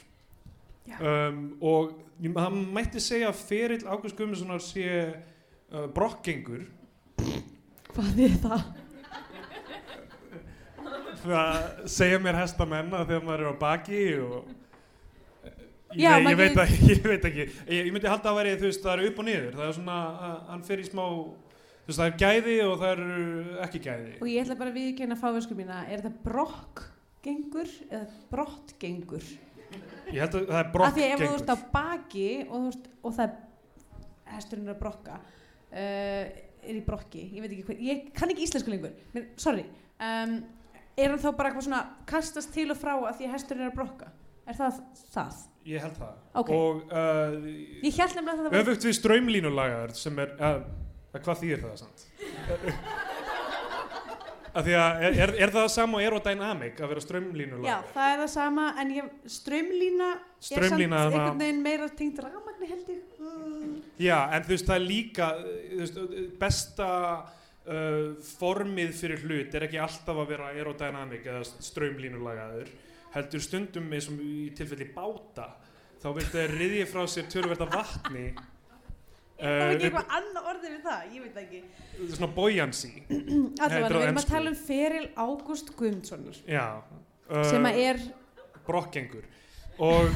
Já. 0.88 0.96
Um, 0.98 1.44
og 1.62 1.92
það 2.24 2.56
mætti 2.74 3.02
segja 3.04 3.28
að 3.30 3.44
ferill 3.46 3.84
Ágúst 3.84 4.16
Guðmundssonar 4.18 4.64
sé 4.64 4.88
uh, 5.04 5.86
brokkgengur 5.94 6.64
hvað 7.94 8.22
er 8.26 8.38
það? 8.44 8.62
það 11.20 11.68
segja 11.90 12.22
mér 12.22 12.38
hestamenn 12.40 12.94
að 12.96 13.12
þegar 13.12 13.26
maður 13.26 13.44
er 13.44 13.52
á 13.52 13.56
baki 13.60 14.00
og 14.24 14.48
ég, 15.92 16.04
Já, 16.04 16.14
ég, 16.22 16.38
veit 16.38 16.62
ekki, 16.64 16.80
ég 16.94 17.04
veit 17.04 17.28
ekki. 17.30 17.46
Ég, 17.66 17.84
ég 17.88 17.92
myndi 17.94 18.10
halda 18.10 18.32
að 18.32 18.40
veri, 18.40 18.56
þú 18.60 18.68
veist, 18.68 18.82
það 18.84 18.92
er 18.94 19.10
upp 19.10 19.20
og 19.20 19.26
niður. 19.26 19.52
Það 19.58 19.66
er 19.66 19.76
svona, 19.80 19.98
hann 20.48 20.64
fer 20.68 20.82
í 20.82 20.86
smá 20.86 21.02
þú 21.02 21.90
veist, 21.90 21.98
það 21.98 22.06
er 22.06 22.16
gæði 22.22 22.56
og 22.64 22.74
það 22.80 22.92
er 22.94 23.04
uh, 23.04 23.52
ekki 23.66 23.82
gæði. 23.84 24.16
Og 24.20 24.30
ég 24.30 24.44
ætla 24.44 24.58
bara 24.60 24.72
að 24.72 24.80
viðkynna 24.80 25.20
fáversku 25.20 25.58
mína, 25.58 25.84
er 25.88 26.04
þetta 26.04 26.24
brokkgengur 26.30 27.72
eða 27.90 28.04
brottgengur? 28.32 29.30
ég 30.10 30.24
held 30.24 30.34
að 30.34 30.46
það 30.48 30.60
er 30.60 30.84
Af 30.86 30.94
því 30.94 31.04
að 31.04 31.10
ef 31.10 31.20
þú 31.20 31.26
brokkgengur 31.26 31.40
ert 31.40 31.50
á 31.50 31.58
baki 31.74 32.28
og, 32.48 32.78
og 33.06 33.16
það 33.16 33.26
er 33.26 33.34
hesturinn 34.36 34.70
er 34.70 34.74
að 34.74 34.80
brokka 34.80 35.18
uh, 35.20 36.24
er 36.64 36.78
í 36.78 36.82
brokki, 36.86 37.26
ég 37.34 37.44
veit 37.44 37.52
ekki 37.54 37.66
hver 37.68 37.82
ég 37.86 38.08
kann 38.16 38.32
ekki 38.32 38.46
íslensku 38.46 38.72
lengur, 38.72 38.96
Men, 39.14 39.28
sorry 39.40 39.64
um, 40.00 40.34
er 40.96 41.12
hann 41.14 41.22
þá 41.22 41.30
bara 41.36 41.50
eitthvað 41.52 41.66
svona 41.68 41.82
kastast 42.10 42.52
til 42.54 42.68
og 42.74 42.78
frá 42.80 42.94
að 42.98 43.14
því 43.20 43.28
að 43.28 43.34
hesturinn 43.36 43.66
er 43.66 43.72
að 43.72 43.78
brokka 43.80 44.10
er 44.50 44.58
það 44.58 44.80
það? 45.14 45.40
ég 45.70 45.84
held 45.84 45.98
það 46.00 46.40
Ok. 46.40 46.50
og 46.56 46.82
uh, 46.90 47.36
Ég 47.84 48.00
held 48.00 48.16
nefnilega 48.16 48.32
að 48.32 48.42
það 48.42 48.50
var 48.50 48.60
öfugt 48.64 48.88
við 48.88 48.98
strömlínulagaður 49.00 49.94
sem 50.00 50.20
er 50.24 50.34
uh, 50.40 50.58
hvað 51.20 51.42
þýðir 51.44 51.64
það 51.66 51.80
samt 51.84 52.06
því 52.10 52.76
er, 54.54 55.16
er, 55.24 55.32
er 55.44 55.52
það 55.54 55.66
sama 55.72 56.00
aerodynamic 56.02 56.80
að 56.80 56.92
vera 56.92 57.00
Já, 57.00 57.06
strömlínulaga 57.06 57.78
það 57.94 58.12
er 58.12 58.20
það 58.22 58.30
sama 58.34 58.66
en 58.82 58.92
ég, 58.96 59.10
strömlína 59.38 60.08
er 60.10 60.20
samt 60.40 60.66
Strömlína 60.66 61.02
einhvern 61.06 61.42
veginn 61.44 61.62
meira 61.64 61.88
tengt 62.00 62.22
rafmagni 62.24 62.70
held 62.70 62.90
ég. 62.90 63.02
Mm. 63.20 63.74
Já, 64.00 64.16
en 64.34 64.46
þú 64.46 64.54
veist, 64.54 64.68
það 64.70 64.76
er 64.76 64.86
líka 64.86 65.30
veist, 65.80 66.00
besta 66.40 66.90
uh, 67.20 68.06
formið 68.34 68.94
fyrir 68.98 69.26
hlut 69.26 69.56
er 69.56 69.66
ekki 69.68 69.82
alltaf 69.82 70.22
að 70.22 70.30
vera 70.34 70.52
aerodynamic 70.54 71.26
eða 71.30 71.44
strömlínulagaður 71.70 72.70
heldur 73.14 73.42
stundum 73.42 73.90
eins 73.94 74.08
og 74.10 74.22
í 74.22 74.50
tilfelli 74.56 74.86
báta 74.94 75.50
þá 76.00 76.08
viltu 76.16 76.40
að 76.40 76.56
riðja 76.56 76.88
frá 76.88 77.04
sér 77.10 77.28
tölverda 77.30 77.66
vatni 77.70 78.30
Það 79.40 79.54
er 79.56 79.60
ekki 79.74 79.80
uh, 79.80 79.84
eitthvað 79.88 80.08
annað 80.18 80.44
orðið 80.52 80.70
við 80.74 80.82
það, 80.86 81.00
ég 81.14 81.20
veit 81.24 81.34
það 81.36 81.44
ekki. 81.46 81.60
Upp, 81.90 82.10
svona 82.16 82.30
buoyancy 82.36 82.90
Allavega, 83.10 83.74
Heitir 83.74 83.80
á 83.80 83.82
við 83.96 84.04
erum 84.04 84.20
að 84.20 84.30
tala 84.30 84.48
um 84.52 84.58
feril 84.60 85.06
Ágúst 85.16 85.68
Guðmundssonar. 85.78 86.36
Já, 86.44 86.66
uh, 87.30 87.44
sem 87.48 87.62
að 87.70 87.74
er 87.86 87.96
brokkengur. 88.68 89.24
Og 89.80 90.04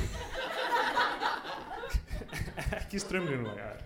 ekki 2.79 2.99
strömlínulagaður 3.01 3.81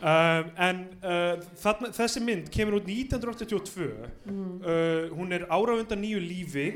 um, 0.00 0.50
en 0.66 0.82
uh, 1.00 1.34
þarna, 1.62 1.86
þessi 1.96 2.20
mynd 2.24 2.46
kemur 2.52 2.74
út 2.80 2.86
1982 2.90 3.88
mm, 4.26 4.44
Uh, 4.66 5.12
hún 5.14 5.30
er 5.32 5.42
ára 5.52 5.72
undan 5.78 6.00
nýju 6.02 6.20
lífi. 6.22 6.66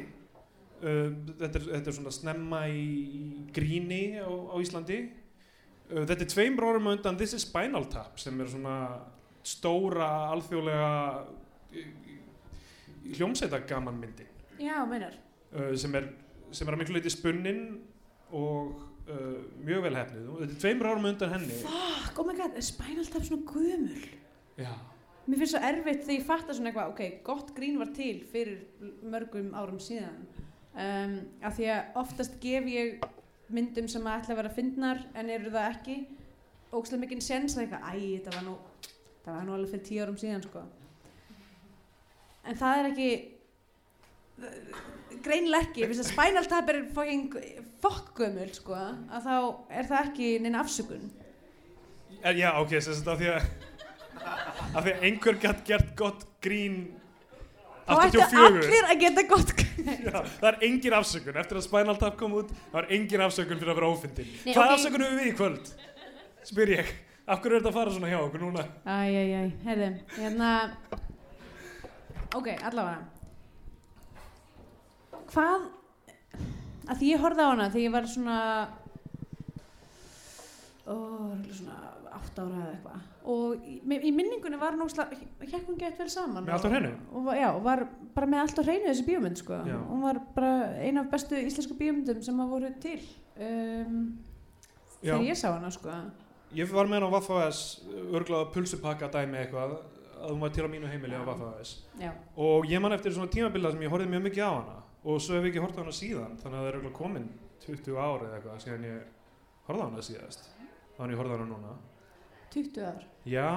Uh, 0.81 1.11
þetta, 1.41 1.59
er, 1.59 1.65
þetta 1.75 1.89
er 1.91 1.95
svona 1.97 2.13
snemma 2.15 2.61
í, 2.71 2.73
gríni 3.57 4.03
á, 4.21 4.23
á 4.31 4.55
Íslandi. 4.63 4.99
uh, 5.03 5.07
þetta 5.91 6.19
er 6.25 6.31
tveimur 6.31 6.69
árum 6.71 6.89
á 6.89 6.91
undan 6.95 7.19
This 7.19 7.35
is 7.37 7.47
Spinal 7.47 7.87
Tap 7.91 8.19
sem 8.21 8.39
er 8.41 8.51
svona 8.51 8.77
stóra 9.47 10.11
alþjóðlega 10.35 10.91
hljómsæta 13.17 13.63
gaman 13.67 13.99
myndi. 13.99 14.27
Já, 14.61 14.85
meinar. 14.87 15.17
Uh, 15.51 15.73
sem, 15.79 15.95
er, 15.99 16.11
sem 16.55 16.69
er 16.69 16.77
að 16.77 16.83
miklu 16.83 16.99
leiti 16.99 17.11
spunnin 17.13 17.65
og 18.37 18.77
uh, 19.11 19.41
mjög 19.65 19.87
vel 19.89 19.97
hefnið 19.99 20.29
þetta 20.29 20.49
er 20.53 20.63
tveimur 20.65 20.91
árum 20.93 21.09
á 21.09 21.11
undan 21.11 21.35
henni. 21.35 21.61
Fuck, 21.65 22.21
oh 22.21 22.29
my 22.29 22.37
god, 22.39 22.57
er 22.57 22.67
Spinal 22.67 23.09
Tap 23.11 23.27
svona 23.27 23.47
gömul? 23.49 24.05
Já. 24.61 24.75
Mér 25.27 25.43
finnst 25.43 25.55
svo 25.55 25.63
erfitt 25.63 26.05
þegar 26.05 26.17
ég 26.17 26.27
fatta 26.27 26.55
svona 26.57 26.71
eitthvað 26.71 26.93
ok, 26.95 27.03
gott 27.27 27.51
grín 27.57 27.81
var 27.81 27.91
til 27.97 28.21
fyrir 28.31 28.63
mörgum 29.07 29.53
árum 29.55 29.81
síðan. 29.83 30.23
Um, 30.71 31.17
af 31.45 31.57
því 31.57 31.67
að 31.75 31.99
oftast 32.01 32.39
gef 32.43 32.69
ég 32.71 33.03
myndum 33.55 33.89
sem 33.91 34.07
að 34.07 34.21
ætla 34.21 34.35
að 34.35 34.41
vera 34.43 34.55
fyndnar 34.57 35.03
en 35.15 35.31
eru 35.31 35.53
það 35.53 35.71
ekki. 35.75 35.97
Ógslag 36.71 37.03
mikinn 37.03 37.25
sens 37.25 37.57
að 37.57 37.65
eitthvað, 37.65 37.87
æ, 37.91 37.93
þetta 38.19 38.37
var 38.37 38.45
nú 38.47 38.57
það 39.25 39.35
var 39.35 39.47
nú 39.47 39.57
alveg 39.57 39.73
fyrir 39.75 39.87
tíu 39.89 40.05
árum 40.05 40.19
síðan 40.21 40.45
sko. 40.47 40.65
En 42.49 42.59
það 42.59 42.81
er 42.81 42.91
ekki 42.91 43.11
greinilega 45.25 45.67
ekki, 45.67 45.89
fyrst 45.91 46.05
að 46.05 46.13
Spinal 46.13 46.47
Tap 46.49 46.71
er 46.73 46.79
fucking 46.95 47.35
fokkgömul 47.83 48.53
sko, 48.57 48.77
að 48.77 49.27
þá 49.27 49.35
er 49.81 49.91
það 49.91 50.07
ekki 50.07 50.31
neina 50.45 50.63
afsökun. 50.63 51.11
En, 52.21 52.37
já, 52.37 52.51
ok, 52.61 52.77
sem 52.79 52.97
sagt 52.97 53.11
af 53.11 53.21
því 53.21 53.35
að 53.35 53.51
af 54.21 54.85
því 54.85 54.93
að 54.93 55.05
einhver 55.09 55.39
gætt 55.41 55.63
gert 55.69 55.93
gott 55.99 56.25
grín 56.45 56.83
þá 57.91 58.07
ættu 58.07 58.23
84 58.23 58.47
allir 58.47 58.89
að 58.95 59.03
geta 59.05 59.25
gott 59.31 59.53
Já, 59.81 60.19
það 60.41 60.49
er 60.51 60.59
engin 60.69 60.95
afsökun, 61.01 61.37
eftir 61.41 61.59
að 61.61 61.65
Spinal 61.67 61.97
Tap 62.01 62.17
kom 62.21 62.35
út 62.41 62.51
það 62.73 62.81
er 62.83 62.91
engin 62.97 63.23
afsökun 63.27 63.61
fyrir 63.61 63.73
að 63.73 63.79
vera 63.81 63.93
ófyndin. 63.95 64.29
Nei, 64.45 64.53
Hvað 64.55 64.67
ok. 64.67 64.75
afsökun 64.77 65.05
höfum 65.07 65.21
við 65.23 65.31
í 65.31 65.37
kvöld? 65.39 65.71
Spyr 66.51 66.73
ég, 66.77 66.91
af 67.27 67.41
hverju 67.41 67.57
er 67.57 67.63
þetta 67.63 67.73
að 67.73 67.79
fara 67.81 67.95
svona 67.97 68.11
hjá 68.13 68.19
okkur 68.21 68.45
núna? 68.45 68.67
Æj, 68.85 69.17
æj, 69.21 69.33
æj, 69.41 69.51
heyrðu, 69.67 69.91
hérna 70.19 70.51
Ok, 72.39 72.47
allavega. 72.63 73.01
Hvað 75.33 75.65
að 76.91 77.01
því 77.01 77.09
ég 77.11 77.23
horfði 77.25 77.43
á 77.47 77.51
hana 77.51 77.67
þegar 77.71 77.85
ég 77.87 77.95
var 77.95 78.07
svona 78.11 78.37
ó, 80.87 80.95
svona 81.55 81.77
átt 82.19 82.39
ára 82.43 82.61
eða 82.61 82.71
eitthvað 82.75 83.07
og 83.31 83.67
í, 83.69 83.77
í 84.09 84.13
minningunni 84.17 84.59
var 84.61 84.75
hún 84.77 84.85
ósla 84.87 85.05
hér 85.13 85.65
hún 85.69 85.79
gett 85.81 85.99
vel 86.01 86.09
saman 86.11 86.45
Með 86.47 86.55
allt 86.57 86.67
á 86.67 86.71
hreinu? 86.73 86.91
og, 87.13 87.21
og, 87.27 87.31
já, 87.39 87.49
og 87.55 87.63
var 87.67 87.85
bara 88.17 88.27
með 88.33 88.43
allt 88.45 88.59
á 88.59 88.63
hreinu 88.67 88.89
þessi 88.89 89.07
bíómynd 89.07 89.39
sko. 89.43 89.61
Já. 89.69 89.77
hún 89.91 90.03
var 90.07 90.21
bara 90.35 90.53
eina 90.81 91.05
af 91.05 91.11
bestu 91.13 91.39
íslensku 91.39 91.77
bíómyndum 91.79 92.23
sem 92.27 92.41
að 92.43 92.53
voru 92.57 92.73
til 92.83 92.99
um, 93.37 94.01
Já, 95.01 95.15
þegar 95.15 95.27
ég 95.31 95.39
sá 95.41 95.49
hana 95.55 95.71
sko. 95.73 95.95
ég 96.57 96.73
var 96.73 96.89
með 96.91 97.01
hann 97.01 97.09
á 97.13 97.15
Vaffa-S 97.17 97.61
örglað 98.11 98.51
pulsupakka 98.57 99.09
dæmi 99.15 99.39
eitthvað 99.45 99.77
að 100.21 100.35
hún 100.35 100.43
var 100.43 100.51
til 100.53 100.67
á 100.67 100.73
mínu 100.73 100.91
heimili 100.91 101.17
á 101.17 101.25
Vaffa-S 101.29 101.77
já, 102.01 102.11
og 102.37 102.67
ég 102.69 102.83
man 102.85 102.93
eftir 102.97 103.15
svona 103.17 103.31
tímabilla 103.33 103.71
sem 103.73 103.81
ég 103.87 103.93
horfði 103.93 104.11
mjög 104.13 104.27
mikið 104.29 104.45
á 104.45 104.53
hana 104.59 104.77
og 105.05 105.21
svo 105.25 105.39
hef 105.39 105.47
ég 105.47 105.55
ekki 105.55 105.63
horfði 105.65 105.81
á 105.81 105.83
hana 105.87 105.95
síðan 105.97 106.35
þannig 106.43 106.59
að 106.59 106.65
það 106.65 106.69
er 106.73 106.81
örglað 106.81 106.97
komin 106.99 107.31
20 107.65 107.97
ár 107.97 108.27
eða 108.27 108.37
eitthvað 108.41 108.61
síðan 108.67 108.85
ég 108.91 108.99
horfði 109.69 109.81
á 109.81 109.89
hana 109.89 110.05
síðast 110.11 110.51
þannig 110.99 111.15
ég 111.15 111.21
horfði 111.23 111.33
á 111.33 111.39
hana 111.39 111.49
núna 111.55 111.73
20 112.55 112.87
ár. 112.87 113.05
Já, 113.29 113.51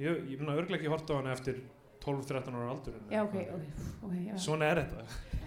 ég, 0.00 0.22
ég 0.32 0.38
mun 0.40 0.52
að 0.52 0.62
örglega 0.62 0.80
ekki 0.80 0.92
horta 0.92 1.16
á 1.16 1.18
hana 1.20 1.34
eftir 1.34 1.60
12-13 2.04 2.54
ára 2.54 2.70
aldur 2.72 2.94
já, 3.10 3.22
ok, 3.24 3.34
ok, 3.34 3.82
okay 4.06 4.22
já. 4.28 4.36
Svona 4.40 4.70
er 4.70 4.82
þetta. 4.84 5.00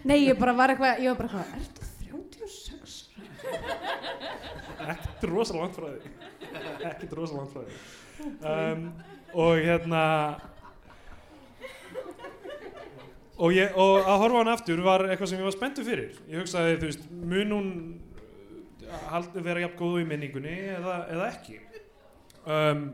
Nei, 0.03 0.17
ég 0.25 0.37
bara 0.39 0.53
var 0.57 0.73
eitthvað, 0.73 1.01
ég 1.01 1.13
var 1.13 1.21
bara 1.21 1.29
eitthvað, 1.29 1.55
ertu 1.61 1.81
36? 2.41 2.99
Ekkert 4.91 5.25
rosalega 5.29 5.63
langt 5.63 5.77
frá 5.77 5.87
því. 5.87 6.13
Ekkert 6.91 7.17
rosalega 7.17 7.41
langt 7.41 7.53
frá 7.55 7.61
því. 7.65 7.79
Um, 8.41 8.85
Og 9.31 9.61
hérna 9.63 10.03
og, 13.39 13.53
ég, 13.55 13.71
og 13.79 14.01
að 14.03 14.17
horfa 14.25 14.37
á 14.37 14.41
hana 14.41 14.55
aftur 14.57 14.81
var 14.83 15.05
eitthvað 15.07 15.31
sem 15.31 15.39
ég 15.39 15.47
var 15.47 15.55
spenntur 15.55 15.87
fyrir. 15.87 16.17
Ég 16.27 16.43
hugsaði, 16.43 16.77
þú 16.81 16.89
veist, 16.89 17.05
mun 17.31 17.55
hún 17.55 17.69
vera 19.39 19.63
jafn 19.63 19.77
góðu 19.79 20.01
í 20.03 20.07
minningunni 20.09 20.57
eða, 20.75 20.97
eða 21.13 21.29
ekki 21.31 21.61
um, 22.45 22.85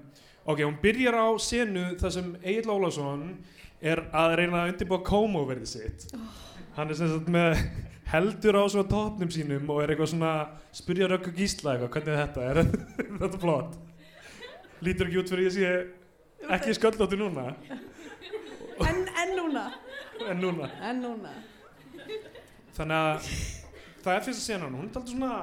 Ok, 0.48 0.62
hún 0.64 0.78
byrjar 0.80 1.18
á 1.20 1.28
senu 1.44 1.90
þar 2.00 2.12
sem 2.16 2.28
Egil 2.40 2.70
Ólafsson 2.72 3.24
er 3.84 4.00
að 4.16 4.36
reyna 4.40 4.62
að 4.62 4.70
undirbúa 4.72 5.02
kómóverði 5.04 5.68
sitt. 5.68 6.06
Hann 6.78 6.88
er 6.88 6.96
sem 6.96 7.10
sagt 7.12 7.28
með 7.28 7.58
heldur 8.08 8.56
á 8.56 8.64
svona 8.72 8.88
topnum 8.88 9.32
sínum 9.34 9.68
og 9.74 9.82
er 9.84 9.92
eitthvað 9.92 10.14
svona 10.14 10.32
spyrja 10.72 11.10
Röggu 11.12 11.34
Gísla 11.36 11.74
eitthvað, 11.74 11.92
hvernig 11.98 12.14
er 12.14 12.22
þetta, 12.22 12.46
er 12.48 12.62
þetta 13.26 13.42
flott? 13.42 13.76
Lítur 14.88 15.10
ekki 15.10 15.20
út 15.20 15.34
fyrir 15.34 15.50
ég 15.50 15.58
sé 15.58 15.74
ekki 16.56 16.78
sköllóttu 16.78 17.20
núna. 17.20 17.50
En, 18.88 19.04
en 19.04 19.36
núna, 19.36 19.66
en 20.30 20.42
núna. 20.46 20.72
En 20.80 21.04
núna. 21.04 21.36
þannig 22.78 22.98
að 23.04 23.30
það 24.06 24.16
er 24.16 24.26
fyrst 24.30 24.40
að 24.40 24.44
segja 24.46 24.64
hann 24.64 24.80
hún 24.80 24.88
er 24.88 24.90
alltaf 24.94 25.12
svona, 25.12 25.38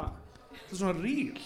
svona 0.72 0.96
ríl 1.02 1.36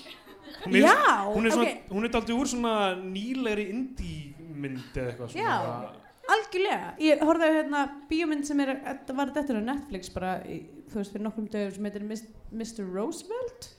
hún 0.64 0.77
er, 0.77 0.83
Já, 0.83 0.99
hún 1.29 1.47
er, 1.47 1.55
svona, 1.55 1.71
ok, 1.71 1.94
hún 1.94 2.05
er 2.05 2.11
alltaf 2.11 2.35
úr 2.35 2.51
svona 2.51 2.75
nýlegri 2.99 3.68
indie 3.73 4.53
mynd 4.59 4.99
eða 4.99 5.12
eitthvað 5.12 5.33
svona 5.33 5.47
Já. 5.47 5.90
algjörlega. 6.35 6.92
Ég 7.05 7.25
horfði 7.25 7.49
á 7.49 7.57
hérna 7.59 7.83
bíómynd 8.11 8.49
sem 8.49 8.62
er, 8.64 8.75
var 9.14 9.33
þetta 9.37 9.59
á 9.59 9.62
Netflix 9.71 10.12
bara, 10.14 10.35
í, 10.44 10.61
þú 10.90 11.01
veist, 11.01 11.14
fyrir 11.14 11.27
nokkrum 11.27 11.49
dögum 11.53 11.75
sem 11.77 11.88
heitir 11.88 12.07
Mr. 12.09 12.85
Roosevelt 12.88 13.71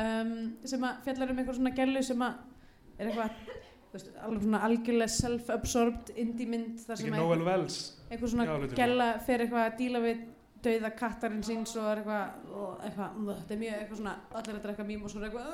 um, 0.00 0.34
sem 0.66 0.86
að 0.86 1.06
fjallar 1.06 1.32
um 1.32 1.40
eitthvað 1.42 1.60
svona 1.60 1.74
gælu 1.76 2.04
sem 2.06 2.26
að 2.26 3.00
er 3.00 3.10
eitthvað, 3.10 3.54
veist, 3.94 4.10
alveg 4.26 4.44
svona 4.44 4.62
algjörlega 4.68 5.14
self-absorbed 5.16 6.12
indie 6.20 6.50
mynd 6.50 6.82
þar 6.84 7.00
sem 7.00 7.08
ekki 7.10 7.16
að 7.16 7.24
Noel 7.24 7.46
Wells 7.48 7.80
eitthvað 8.10 8.34
svona 8.34 8.76
gæla 8.76 9.08
fer 9.26 9.44
eitthvað 9.46 9.66
að 9.66 9.80
díla 9.80 10.04
við 10.04 10.22
dauða 10.64 10.90
kattarinn 10.98 11.46
síns 11.46 11.72
og 11.78 11.88
er 11.90 12.02
eitthvað, 12.02 12.52
og 12.52 12.84
eitthvað 12.86 13.16
uh, 13.20 13.32
þetta 13.40 13.56
er 13.56 13.62
mjög 13.62 13.78
eitthvað 13.78 14.02
svona, 14.02 14.14
allir 14.40 14.58
að 14.58 14.66
drekka 14.66 14.86
mím 14.88 15.06
og 15.06 15.12
svona 15.14 15.30
eitthvað 15.30 15.48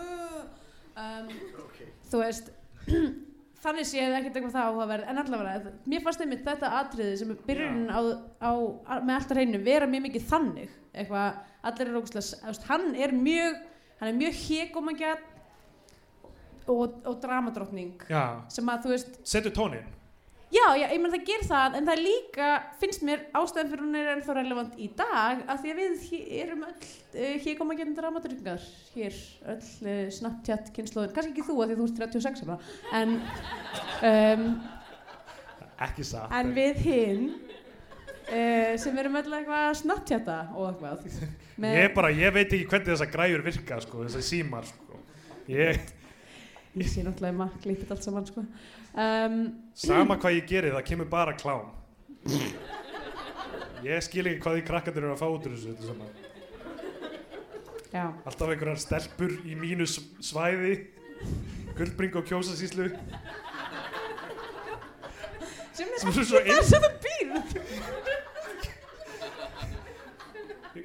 um, 1.04 1.30
þú 2.10 2.22
veist 2.22 2.50
þannig 3.66 3.88
séð 3.88 4.16
ekkert 4.18 4.38
eitthvað 4.38 4.56
það 4.56 4.66
áhugaverð. 4.70 5.06
En 5.10 5.22
allavega, 5.22 5.76
mér 5.90 6.02
fannst 6.04 6.22
einmitt 6.22 6.44
þetta 6.46 6.72
atriði 6.80 7.14
sem 7.20 7.30
er 7.32 7.38
byrjunin 7.46 7.88
á, 7.90 8.00
á, 8.38 8.50
með 9.00 9.14
alltaf 9.16 9.38
hreinu, 9.38 9.62
vera 9.66 9.88
mjög 9.90 10.04
mikið 10.06 10.28
þannig. 10.30 10.76
Eitthvað, 10.92 11.40
allir 11.70 11.90
er 11.90 11.98
ógustlega 11.98 12.52
hann 12.68 12.92
er 12.94 13.14
mjög, 13.16 13.56
hann 14.00 14.12
er 14.12 14.20
mjög 14.20 14.38
hégómagjarn 14.44 15.32
og, 16.66 16.96
og 17.06 17.18
dramadrottning 17.22 18.06
já, 18.10 18.22
sem 18.52 18.70
að 18.70 18.86
þú 18.86 18.94
veist 18.94 19.20
setur 19.26 19.54
tónin 19.54 19.95
Já, 20.46 20.76
já, 20.78 20.84
ég 20.92 21.00
menn 21.02 21.10
það 21.10 21.24
ger 21.26 21.42
það, 21.42 21.74
en 21.74 21.86
það 21.88 21.96
er 21.96 22.00
líka, 22.04 22.48
finnst 22.78 23.02
mér 23.02 23.22
ástæðan 23.34 23.70
fyrir 23.72 23.80
hún 23.82 23.96
er 23.98 24.10
ennþá 24.12 24.36
relevant 24.36 24.76
í 24.78 24.86
dag, 24.94 25.40
af 25.50 25.58
því 25.58 25.72
að 25.72 25.80
við 25.80 26.04
erum 26.38 26.62
öll, 26.68 26.76
uh, 27.16 27.32
hér 27.42 27.56
koma 27.58 27.74
ekki 27.74 27.86
dramaturgingar, 27.96 28.68
hér, 28.94 29.16
öll 29.50 29.64
uh, 29.90 30.04
Snapchat 30.14 30.70
kynnslóðin, 30.76 31.10
kannski 31.16 31.34
ekki 31.34 31.48
þú 31.48 31.56
að 31.64 31.72
því 31.72 31.78
þú 31.80 31.88
ert 31.88 31.98
36 32.04 32.44
ára, 32.46 32.58
en, 33.00 33.16
um, 34.12 34.46
ekki 35.88 36.06
satt 36.12 36.38
en 36.38 36.54
við 36.60 36.80
hinn, 36.84 37.26
uh, 38.30 38.72
sem 38.86 39.02
erum 39.02 39.18
öll 39.18 39.26
eitthvað 39.26 39.66
að 39.72 39.76
Snapchata 39.82 40.40
og 40.54 40.70
eitthvað. 40.70 41.20
ég, 41.80 41.90
bara, 41.98 42.14
ég 42.14 42.38
veit 42.38 42.46
ekki 42.46 42.70
hvernig 42.70 42.92
þessar 42.94 43.14
græjur 43.18 43.46
virka 43.50 43.82
sko, 43.82 44.06
þessar 44.06 44.28
símar 44.30 44.70
sko. 44.70 45.02
ég, 45.50 45.82
Ég 46.76 46.88
sé 46.92 47.00
náttúrulega 47.00 47.46
að 47.46 47.54
klippið 47.64 47.92
allt 47.94 48.04
saman, 48.04 48.26
sko. 48.28 48.42
Um, 48.96 49.40
sama 49.76 50.16
hvað 50.16 50.38
ég 50.38 50.46
geri 50.48 50.72
það 50.72 50.86
kemur 50.88 51.08
bara 51.12 51.36
klám. 51.36 51.68
Ég 53.84 54.00
skil 54.02 54.24
ekki 54.24 54.40
hvað 54.40 54.56
því 54.56 54.62
krakkandir 54.70 55.04
eru 55.04 55.12
að 55.12 55.20
fá 55.20 55.28
út 55.28 55.46
úr 55.46 55.52
þessu 55.52 55.96
já, 57.92 58.06
alltaf 58.26 58.48
einhverjar 58.50 58.80
stelpur 58.80 59.34
í 59.44 59.56
mínu 59.58 59.86
svæði. 59.86 60.78
Gullbring 61.76 62.16
og 62.16 62.24
kjósasíslu 62.24 62.88
sem 65.76 65.92
er 65.92 66.00
svo 66.00 66.40
það 66.40 66.50
inn 66.54 66.64
sem 66.64 66.84
það 66.84 66.94
býr. 67.04 67.30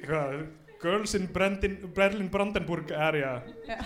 hvað, 0.04 0.38
girls 0.82 1.14
in 1.16 1.26
Berlin 1.32 2.28
Brandenburg 2.32 2.92
area. 2.92 3.34
Já. 3.68 3.78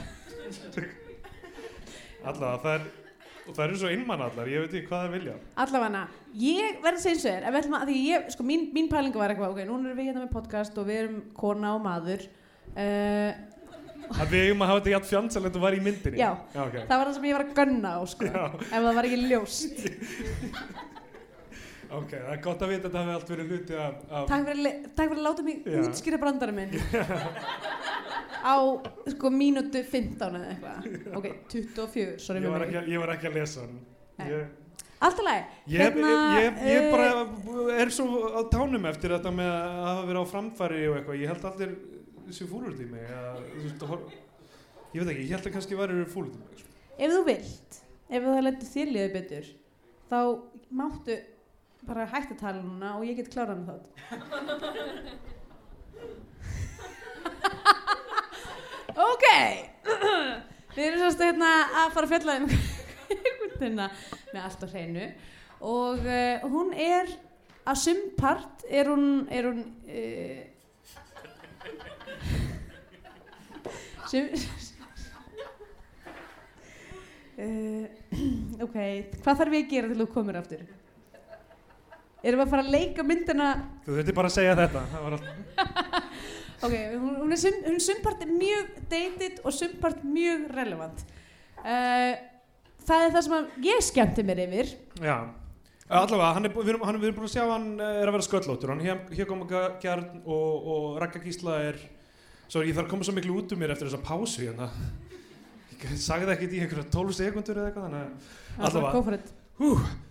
allavega 2.27 2.59
það 2.62 2.73
er 2.75 3.06
og 3.47 3.55
það 3.55 3.65
eru 3.67 3.81
svo 3.81 3.91
innmann 3.95 4.23
allar, 4.27 4.49
ég 4.51 4.65
veit 4.65 4.73
ekki 4.75 4.89
hvað 4.91 5.05
það 5.05 5.17
vilja 5.17 5.35
Allavega, 5.65 6.03
ég 6.43 6.81
verði 6.85 6.99
að 6.99 7.05
segja 7.05 7.15
eins 7.15 7.25
og 7.25 7.29
þér, 7.31 7.45
ef 7.45 7.55
við 7.55 7.61
ætlum 7.61 7.77
að, 7.79 7.91
því 7.91 7.99
ég, 8.07 8.31
sko, 8.35 8.47
mín, 8.47 8.65
mín 8.75 8.89
pælinga 8.91 9.21
var 9.23 9.35
eitthvað, 9.35 9.53
ok, 9.55 9.61
núna 9.69 9.91
erum 9.91 10.01
við 10.01 10.09
hérna 10.11 10.25
með 10.25 10.33
podcast 10.35 10.81
og 10.81 10.89
við 10.89 11.03
erum 11.03 11.21
kona 11.37 11.75
og 11.77 11.85
maður, 11.85 12.27
uh, 12.73 13.31
að 14.07 14.35
við 14.35 14.49
eigum 14.49 14.65
að 14.65 14.73
hafa 14.73 14.83
þetta 14.83 14.95
jætt 14.95 15.11
fjandsalegt 15.11 15.59
og 15.59 15.67
var 15.67 15.77
í 15.77 15.83
myndinni 15.83 16.21
Já. 16.21 16.29
Já, 16.55 16.61
okay. 16.65 16.83
það 16.83 16.97
var 16.97 17.07
það 17.07 17.17
sem 17.19 17.29
ég 17.29 17.39
var 17.39 17.47
að 17.47 17.55
gunna 17.61 17.95
á, 17.95 18.01
sko, 18.13 18.31
Já. 18.31 18.45
ef 18.67 18.77
það 18.77 18.99
var 18.99 19.11
ekki 19.11 19.21
ljóst. 19.31 19.87
ok, 22.01 22.11
það 22.17 22.33
er 22.35 22.43
gott 22.49 22.67
að 22.67 22.73
vita 22.75 22.83
að 22.83 22.89
þetta 22.89 23.05
hafi 23.05 23.17
allt 23.17 23.33
verið 23.35 23.55
hluti 23.55 23.79
af, 23.79 24.03
af 24.11 24.29
Takk 24.33 24.51
fyrir, 24.51 24.83
takk 24.91 25.13
fyrir 25.13 25.23
að 25.23 25.29
láta 25.31 25.47
mig 25.47 25.71
útskýra 25.85 26.23
brandarinn 26.23 26.61
minn 26.61 26.73
á, 28.47 28.55
sko, 29.15 29.33
mínútu 29.35 29.83
15 29.83 30.39
eða 30.39 30.53
eitthvað, 30.53 30.87
ok, 31.19 31.27
24, 31.51 32.15
sorry 32.23 32.45
ég, 32.45 32.53
var 32.53 32.65
ekki, 32.67 32.83
ég 32.93 33.03
var 33.03 33.13
ekki 33.17 33.31
að 33.31 33.39
lesa 33.41 33.67
ég, 34.23 34.47
Alltaf 35.07 35.27
ég, 35.29 35.49
Hérna, 35.75 36.13
ég, 36.41 36.61
ég 36.71 36.87
eh, 36.87 36.91
bara 36.95 37.09
er 37.77 37.93
svo 37.93 38.31
á 38.33 38.41
tánum 38.49 38.87
eftir 38.89 39.13
þetta 39.13 39.33
með 39.35 39.51
að 39.53 39.83
hafa 39.89 40.07
verið 40.09 40.23
á 40.23 40.33
framfæri 40.33 40.81
og 40.89 40.99
eitthvað, 41.01 41.21
ég 41.21 41.33
held 41.33 41.49
allir 41.51 41.75
þessu 42.29 42.49
fúlur 42.51 42.81
í 42.81 42.89
mig 42.91 43.13
að, 43.13 43.43
veist, 43.61 43.87
ég 44.95 45.03
veit 45.03 45.13
ekki, 45.13 45.27
ég 45.27 45.37
held 45.37 45.51
að 45.51 45.57
kannski 45.59 45.81
væri 45.83 46.03
fúlur 46.15 46.33
í 46.33 46.41
mig 46.41 46.63
sko. 46.63 46.75
ef 46.97 47.17
þú 47.17 47.23
vilt, 47.29 47.81
ef 48.09 48.29
það 48.31 48.45
lendur 48.47 48.73
þér 48.73 48.93
liðið 48.95 49.17
betur, 49.19 49.55
þá 50.09 50.19
máttu 50.81 51.19
bara 51.87 52.09
hægt 52.11 52.33
að 52.35 52.41
tala 52.41 52.65
núna 52.65 52.97
og 52.97 53.07
ég 53.07 53.21
get 53.21 53.31
klárað 53.31 53.61
með 53.61 53.75
þátt. 53.75 55.35
Ok, 58.97 59.27
við 60.77 60.85
erum 60.89 61.03
sérst 61.05 61.23
hérna 61.25 61.51
að 61.83 61.95
fara 61.95 62.07
að 62.09 62.13
fjalla 62.15 62.37
um 62.41 62.47
kvöldina 63.57 63.89
með 64.33 64.43
allt 64.43 64.65
á 64.65 64.67
hreinu. 64.73 65.07
Og 65.67 65.99
uh, 66.05 66.45
hún 66.53 66.73
er 66.73 67.11
að 67.67 67.81
sumpart 67.83 68.65
er 68.69 68.91
hún, 68.93 69.07
er 69.33 69.49
hún 69.49 69.61
uh, 69.89 70.41
sum, 74.11 74.25
uh, 77.41 77.85
ok, 78.67 78.77
hvað 79.23 79.39
þarf 79.43 79.57
ég 79.57 79.65
að 79.65 79.73
gera 79.75 79.93
til 79.93 80.01
þú 80.03 80.09
komir 80.15 80.41
aftur? 80.41 80.67
Erum 82.27 82.41
við 82.41 82.47
að 82.47 82.53
fara 82.55 82.65
að 82.65 82.73
leika 82.75 83.03
myndina? 83.07 83.49
Þú 83.85 83.99
þurfti 83.99 84.15
bara 84.17 84.31
að 84.31 84.35
segja 84.35 84.55
þetta 84.59 84.81
það 84.91 85.03
var 85.05 85.13
allt, 85.17 85.27
Ok, 86.64 86.73
hún, 86.97 87.33
er 87.35 87.40
sum, 87.40 87.59
hún 87.66 87.83
sumpart 87.85 88.23
mjög 88.31 88.73
dated 88.88 89.42
og 89.45 89.53
sumpart 89.53 90.01
mjög 90.07 90.49
relevant. 90.57 91.05
Uh, 91.61 92.14
Það 92.87 93.03
er 93.03 93.12
það 93.16 93.25
sem 93.27 93.51
ég 93.66 93.83
skemmti 93.83 94.25
mér 94.27 94.40
yfir. 94.45 94.71
Já. 95.03 95.16
Allavega, 95.87 96.33
hann 96.35 96.49
er, 96.49 96.53
við 96.55 96.73
erum, 96.73 96.85
hann, 96.87 96.99
við 96.99 97.09
erum 97.09 97.19
búin 97.21 97.29
að 97.29 97.35
sjá 97.35 97.45
hann 97.47 97.66
eh, 97.79 97.99
er 98.03 98.11
að 98.11 98.16
vera 98.16 98.27
sköllóttur. 98.27 98.73
Hann 98.73 98.83
hér, 98.83 99.01
hér 99.14 99.29
kom 99.29 99.42
að 99.45 99.55
gjarn 99.83 100.07
og, 100.23 100.69
og 100.75 100.87
Ragga 101.03 101.23
Gísla 101.23 101.61
er 101.69 101.79
svo 102.47 102.62
ég 102.66 102.75
þarf 102.75 102.87
að 102.87 102.92
koma 102.95 103.07
svo 103.07 103.14
miklu 103.14 103.38
út 103.40 103.55
um 103.55 103.62
mér 103.62 103.75
eftir 103.75 103.90
þessa 103.90 104.03
pásu 104.07 104.47
hérna. 104.47 104.69
Ég 105.77 105.99
sagði 106.03 106.35
ekkert 106.35 106.57
í 106.57 106.62
einhverja 106.62 106.87
12 106.95 107.19
sekundur 107.21 107.59
eða 107.61 107.71
eitthvað 107.71 107.88
þannig 107.88 108.66
Allavega. 108.71 109.21
Hú, 109.57 109.71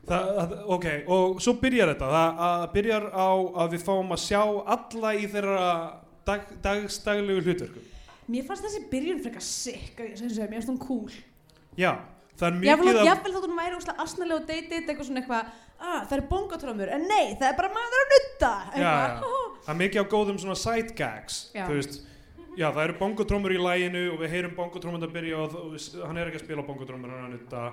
það, 0.10 0.30
það, 0.36 0.54
ok, 0.74 0.86
og 1.16 1.42
svo 1.46 1.54
byrjar 1.62 1.92
þetta, 1.92 2.08
það 2.16 2.40
að 2.48 2.64
byrjar 2.74 3.04
á 3.14 3.30
að 3.62 3.76
við 3.76 3.84
fáum 3.86 4.16
að 4.16 4.24
sjá 4.24 4.40
alla 4.74 5.12
í 5.14 5.28
þeirra 5.30 5.68
dag, 6.28 6.48
dagstaglegu 6.64 7.44
hlutverkum. 7.46 7.92
Mér 8.32 8.46
fannst 8.48 8.66
þessi 8.66 8.82
byrjun 8.90 9.22
frekar 9.22 9.46
segja, 9.46 10.48
mér 10.50 10.58
fannst 10.58 10.72
hún 10.72 10.82
cool 10.82 11.14
Já, 11.78 11.92
það 12.40 12.48
er 12.48 12.58
mikið 12.64 12.90
af, 12.96 13.06
jafnvel 13.10 13.34
þótt 13.36 13.46
hún 13.46 13.60
væri 13.60 13.78
úrslega 13.78 14.06
asnalega 14.06 14.40
og 14.40 14.48
dated 14.50 14.90
eitthvað 14.90 15.10
svona 15.10 15.22
eitthvað 15.22 15.52
ah, 15.78 16.02
það 16.08 16.16
er 16.18 16.24
bongatrómur, 16.32 16.92
en 16.96 17.06
nei, 17.12 17.36
það 17.36 17.48
er 17.52 17.60
bara 17.60 17.72
maður 17.76 18.02
að 18.02 18.16
nutta 18.16 18.52
Já, 18.74 18.82
já. 18.82 19.30
það 19.68 19.72
er 19.76 19.80
mikið 19.84 20.02
af 20.02 20.12
góðum 20.16 20.42
svona 20.42 20.58
side 20.64 20.98
gags, 20.98 21.40
Já. 21.54 21.68
þú 21.68 21.78
veist, 21.78 22.00
já, 22.56 22.66
það 22.72 22.82
eru 22.88 22.98
bongotrómur 23.04 23.54
í 23.54 23.62
læginu 23.62 24.04
og 24.16 24.24
við 24.24 24.34
heyrum 24.34 24.58
bongotrómur 24.58 25.06
að 25.06 25.16
byrja 25.20 25.44
og, 25.44 25.78
hann 26.08 26.18
er 26.22 26.32
ekki 26.32 26.42
að 26.42 26.46
spila 26.48 26.66
bongotrómur, 26.66 27.14
hann 27.14 27.22
er 27.22 27.30
að 27.30 27.38
nutta 27.38 27.66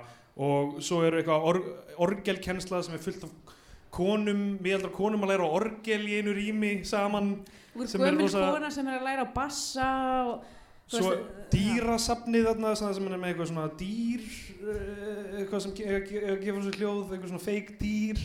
og 0.43 0.77
svo 0.85 1.01
eru 1.07 1.21
eitthvað 1.21 1.49
or, 1.49 1.61
orgelkennsla 2.07 2.83
sem 2.85 2.97
er 2.97 3.01
fullt 3.01 3.25
af 3.25 3.33
konum, 3.93 4.41
miðaldra 4.63 4.91
konum 4.95 5.23
að 5.25 5.31
læra 5.35 5.47
orgel 5.59 6.01
í 6.09 6.17
einu 6.19 6.33
rými 6.35 6.71
saman 6.87 7.31
er 7.77 7.87
gömul 7.87 8.25
rosa- 8.25 8.49
kona 8.53 8.69
sem 8.73 8.87
er 8.89 8.99
að 8.99 9.07
læra 9.09 9.23
á 9.25 9.33
bassa 9.35 9.89
og 10.33 10.51
Svo 10.93 11.09
dýrasafnið 11.49 12.43
þarna 12.49 12.73
svona 12.77 12.93
sem 12.93 13.05
er 13.07 13.17
með 13.17 13.29
eitthvað 13.31 13.47
svona 13.49 13.69
dýr 13.79 14.23
eh, 14.27 15.39
eitthvað 15.39 15.61
sem 15.63 15.71
ge- 15.77 15.85
ge- 15.87 16.03
ge- 16.11 16.39
gefur 16.43 16.61
svo 16.65 16.73
hljóð 16.75 17.13
eitthvað 17.15 17.31
svona 17.31 17.45
fake 17.45 17.77
dýr. 17.79 18.19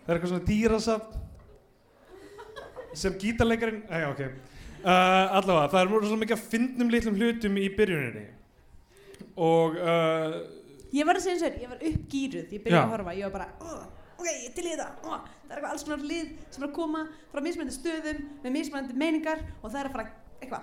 Það 0.00 0.10
er 0.10 0.18
eitthvað 0.18 0.32
svona 0.32 0.48
dýrasafn 0.50 1.08
sem 3.00 3.14
gítarleikarinn 3.22 3.84
Æja, 3.88 4.08
ok. 4.10 4.20
Uh, 4.80 5.36
allavega, 5.38 5.68
það 5.70 5.80
er 5.80 6.06
svo 6.08 6.16
mikið 6.20 6.36
að 6.38 6.44
fyndnum 6.54 6.90
litlum 6.92 7.16
hlutum 7.20 7.56
í 7.60 7.66
byrjuninni. 7.76 8.26
Og 9.36 9.76
uh, 9.76 10.36
Ég 10.90 11.06
var 11.06 11.20
að 11.20 11.24
segja 11.26 11.36
eins 11.36 11.44
og 11.44 11.48
þér, 11.48 11.58
ég 11.62 11.70
var 11.70 11.82
uppgýruð, 11.90 12.46
ég 12.56 12.62
byrjaði 12.64 12.80
Já. 12.80 12.82
að 12.82 12.94
horfa, 12.96 13.12
ég 13.14 13.28
var 13.28 13.34
bara, 13.36 13.48
oh, 13.62 13.82
ok, 14.20 14.28
ég 14.30 14.54
til 14.56 14.66
í 14.66 14.74
þetta 14.74 14.88
Ó, 15.02 15.18
það 15.18 15.50
er 15.50 15.58
eitthvað 15.58 15.70
alls 15.74 15.86
konar 15.88 16.04
lið 16.12 16.32
sem 16.52 16.62
er 16.62 16.68
að 16.68 16.76
koma 16.76 17.04
frá 17.32 17.44
mismænti 17.46 17.76
stöðum 17.76 18.20
með 18.44 18.56
mismænti 18.58 18.98
meiningar 19.00 19.46
og 19.60 19.70
það 19.70 19.80
er 19.80 19.90
að 19.90 19.96
fara 19.96 20.06
eitthvað 20.40 20.62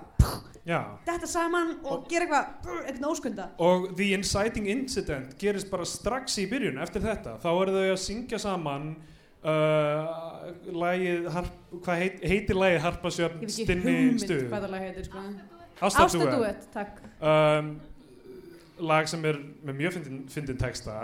Já. 0.67 0.79
detta 1.07 1.27
saman 1.31 1.75
og 1.87 2.07
gera 2.11 2.25
eitthvað 2.25 2.87
eitthvað 2.89 3.11
óskunda 3.11 3.49
Og 3.63 3.85
The 3.95 4.09
Inciting 4.17 4.67
Incident 4.71 5.35
gerist 5.39 5.69
bara 5.71 5.85
strax 5.87 6.39
í 6.41 6.47
byrjun 6.49 6.81
eftir 6.83 7.05
þetta. 7.05 7.37
Þá 7.43 7.49
eru 7.51 7.75
þau 7.77 7.85
að 7.93 8.01
syngja 8.03 8.39
saman 8.41 8.89
uh, 9.47 11.29
harp, 11.35 11.53
hvað 11.85 12.01
heit, 12.01 12.17
heitir 12.25 12.59
lagið 12.59 12.81
Harpa 12.83 13.11
ég 13.11 13.17
Sjöfn 13.19 13.37
hef 13.37 13.45
ekki 13.47 13.67
stinni 13.67 13.85
hugmynd 13.85 14.25
stuð? 14.25 14.43
hvað 14.49 14.65
það 14.65 14.73
lag 14.73 14.87
heitir 14.87 15.07
sko. 15.07 15.19
Takk 16.73 16.99
um, 17.21 17.71
lag 18.91 19.09
sem 19.09 19.25
er 19.29 19.39
með 19.65 19.79
mjög 19.83 19.97
fyndin 20.33 20.59
texta 20.59 20.97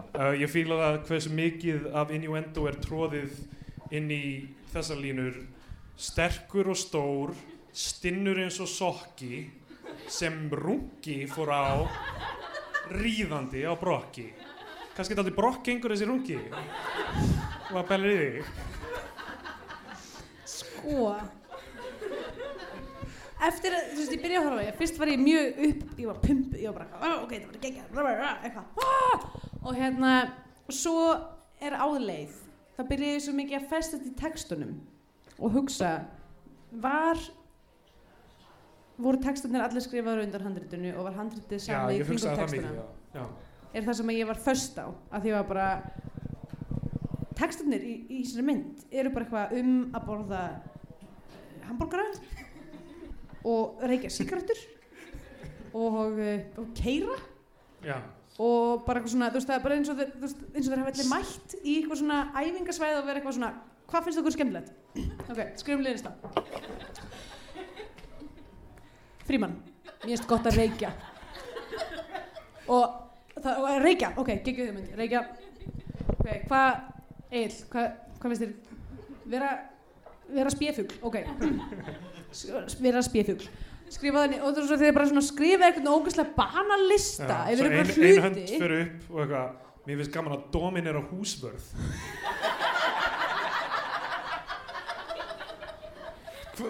uh, 0.00 0.34
ég 0.38 0.50
fíla 0.50 0.78
það 0.80 0.98
hversu 1.08 1.32
mikið 1.36 1.88
af 1.96 2.12
innuendo 2.14 2.66
er 2.70 2.78
tróðið 2.82 3.38
inn 3.96 4.10
í 4.14 4.24
þessar 4.72 5.00
línur 5.02 5.40
sterkur 6.00 6.70
og 6.72 6.78
stór 6.78 7.34
stinnur 7.72 8.40
eins 8.42 8.58
og 8.62 8.70
sokki 8.70 9.44
sem 10.10 10.46
rungi 10.50 11.24
fór 11.30 11.52
á 11.54 11.84
ríðandi 12.90 13.66
á 13.66 13.74
brokki 13.78 14.30
kannski 14.94 15.14
þetta 15.14 15.24
aldrei 15.24 15.38
brokk 15.38 15.68
einhver 15.70 15.94
þessi 15.94 16.08
rungi 16.08 16.38
hvað 17.70 17.90
bælir 17.90 18.14
í 18.14 18.32
þig? 18.38 18.56
sko 20.50 21.12
eftir 23.40 23.74
að, 23.74 23.86
þú 23.92 24.00
veist, 24.00 24.14
ég 24.14 24.24
byrja 24.24 24.40
að 24.40 24.48
horfa 24.48 24.74
fyrst 24.80 24.98
var 25.00 25.12
ég 25.12 25.22
mjög 25.22 25.62
upp, 25.68 25.86
ég 25.96 26.10
var 26.10 26.18
pump, 26.24 26.56
ég 26.60 26.66
var 26.68 26.76
bara, 26.80 26.98
"Ah, 27.00 27.22
ok, 27.24 27.32
það 27.32 27.46
var 27.46 27.60
geggjað, 27.64 27.86
eitthvað, 28.44 28.66
ah!" 28.84 29.49
Og 29.62 29.76
hérna, 29.76 30.14
og 30.66 30.74
svo 30.74 31.02
er 31.60 31.76
áðleið, 31.76 32.32
það 32.78 32.88
byrja 32.92 33.12
ég 33.14 33.24
svo 33.24 33.34
mikið 33.36 33.58
að 33.58 33.68
festast 33.74 34.08
í 34.08 34.14
textunum 34.18 34.78
og 35.40 35.54
hugsa, 35.56 35.90
var, 36.82 37.20
voru 39.00 39.20
textunir 39.24 39.64
allir 39.64 39.84
skrifaður 39.84 40.24
undan 40.26 40.46
handritinu 40.48 40.94
og 40.96 41.08
var 41.08 41.18
handritið 41.18 41.64
saman 41.66 41.94
í 41.94 42.02
kringum 42.04 42.40
textuna? 42.40 42.72
mikið 42.72 42.80
já. 42.80 43.20
Já. 43.20 43.24
er 43.74 43.88
það 43.88 44.00
sem 44.00 44.14
ég 44.16 44.30
var 44.30 44.42
föst 44.48 44.80
á 44.80 44.86
að 44.86 45.26
því 45.26 45.34
var 45.36 45.48
bara 45.50 45.68
textarnir 47.40 47.84
í, 47.84 47.94
í 48.08 48.20
þessari 48.24 48.46
mynd 48.46 48.84
eru 48.92 49.12
bara 49.14 49.26
eitthvað 49.26 49.56
um 49.60 49.74
að 49.96 50.06
borða 50.06 50.42
eh, 50.50 51.66
hambúrgara 51.68 52.08
og 53.48 53.84
reykja 53.88 54.12
sígarettur 54.12 54.60
og, 55.72 56.18
eh, 56.20 56.48
og 56.60 56.72
keira 56.76 57.16
Já. 57.80 57.96
Og 58.40 58.84
bara 58.86 59.00
eitthvað 59.00 59.14
svona, 59.14 59.30
þú 59.30 59.40
veist, 59.40 59.50
það 59.50 59.58
er 59.58 59.64
bara 59.66 59.76
eins 59.76 59.90
og 59.92 59.98
þeir, 59.98 60.12
þú 60.14 60.22
veist, 60.24 60.44
eins 60.54 60.66
og 60.66 60.72
þeir 60.72 60.82
hafa 60.82 60.92
allir 60.94 61.10
mætt 61.10 61.56
í 61.60 61.74
eitthvað 61.76 62.00
svona 62.00 62.20
æfingasvæð 62.40 63.00
og 63.00 63.08
vera 63.08 63.20
eitthvað 63.20 63.36
svona, 63.36 63.50
hvað 63.90 64.06
finnst 64.06 64.22
okkur 64.22 64.36
skemmtilegt? 64.36 64.70
ok, 65.30 65.42
skrifum 65.60 65.84
liðnista 65.84 66.14
Fríman, 69.28 69.58
mér 70.00 70.08
finnst 70.08 70.26
gott 70.26 70.48
að 70.50 70.56
reykja. 70.58 70.88
Og 72.66 72.96
það, 73.36 73.52
og 73.52 73.66
að 73.68 73.84
reykja, 73.84 74.08
ok, 74.18 74.32
geggjuð 74.46 74.72
hugmynd 74.72 74.96
reykja, 74.98 75.20
ok, 76.16 76.32
hvað 76.48 76.70
Egil, 77.30 77.52
hvað, 77.70 77.92
hvað 78.18 78.32
finnst 78.32 78.42
þér 78.42 78.70
vera, 79.30 79.50
vera 80.34 80.50
spéfugl? 80.50 80.96
Ok. 81.06 81.20
Vera 82.82 83.02
spéfugl 83.06 83.46
skrifa 83.94 84.24
þannig 84.24 84.44
og 84.46 84.60
þeir 84.70 84.94
bara 84.96 85.08
svona 85.10 85.24
skrifa 85.26 85.68
eitthvað 85.68 85.96
ógeðslega 85.96 86.36
banalista 86.38 87.40
yfir 87.50 87.60
svo 87.60 87.70
eitthvað 87.70 88.00
ein, 88.00 88.10
ein 88.10 88.24
hönd 88.26 88.40
hluti 88.40 88.60
fyrir 88.62 88.84
upp 88.86 89.14
og 89.14 89.22
eitthvað 89.24 89.48
mér 89.86 90.00
finnst 90.00 90.14
gaman 90.14 90.36
að 90.36 90.48
dominera 90.54 91.02
húsvörð 91.10 91.64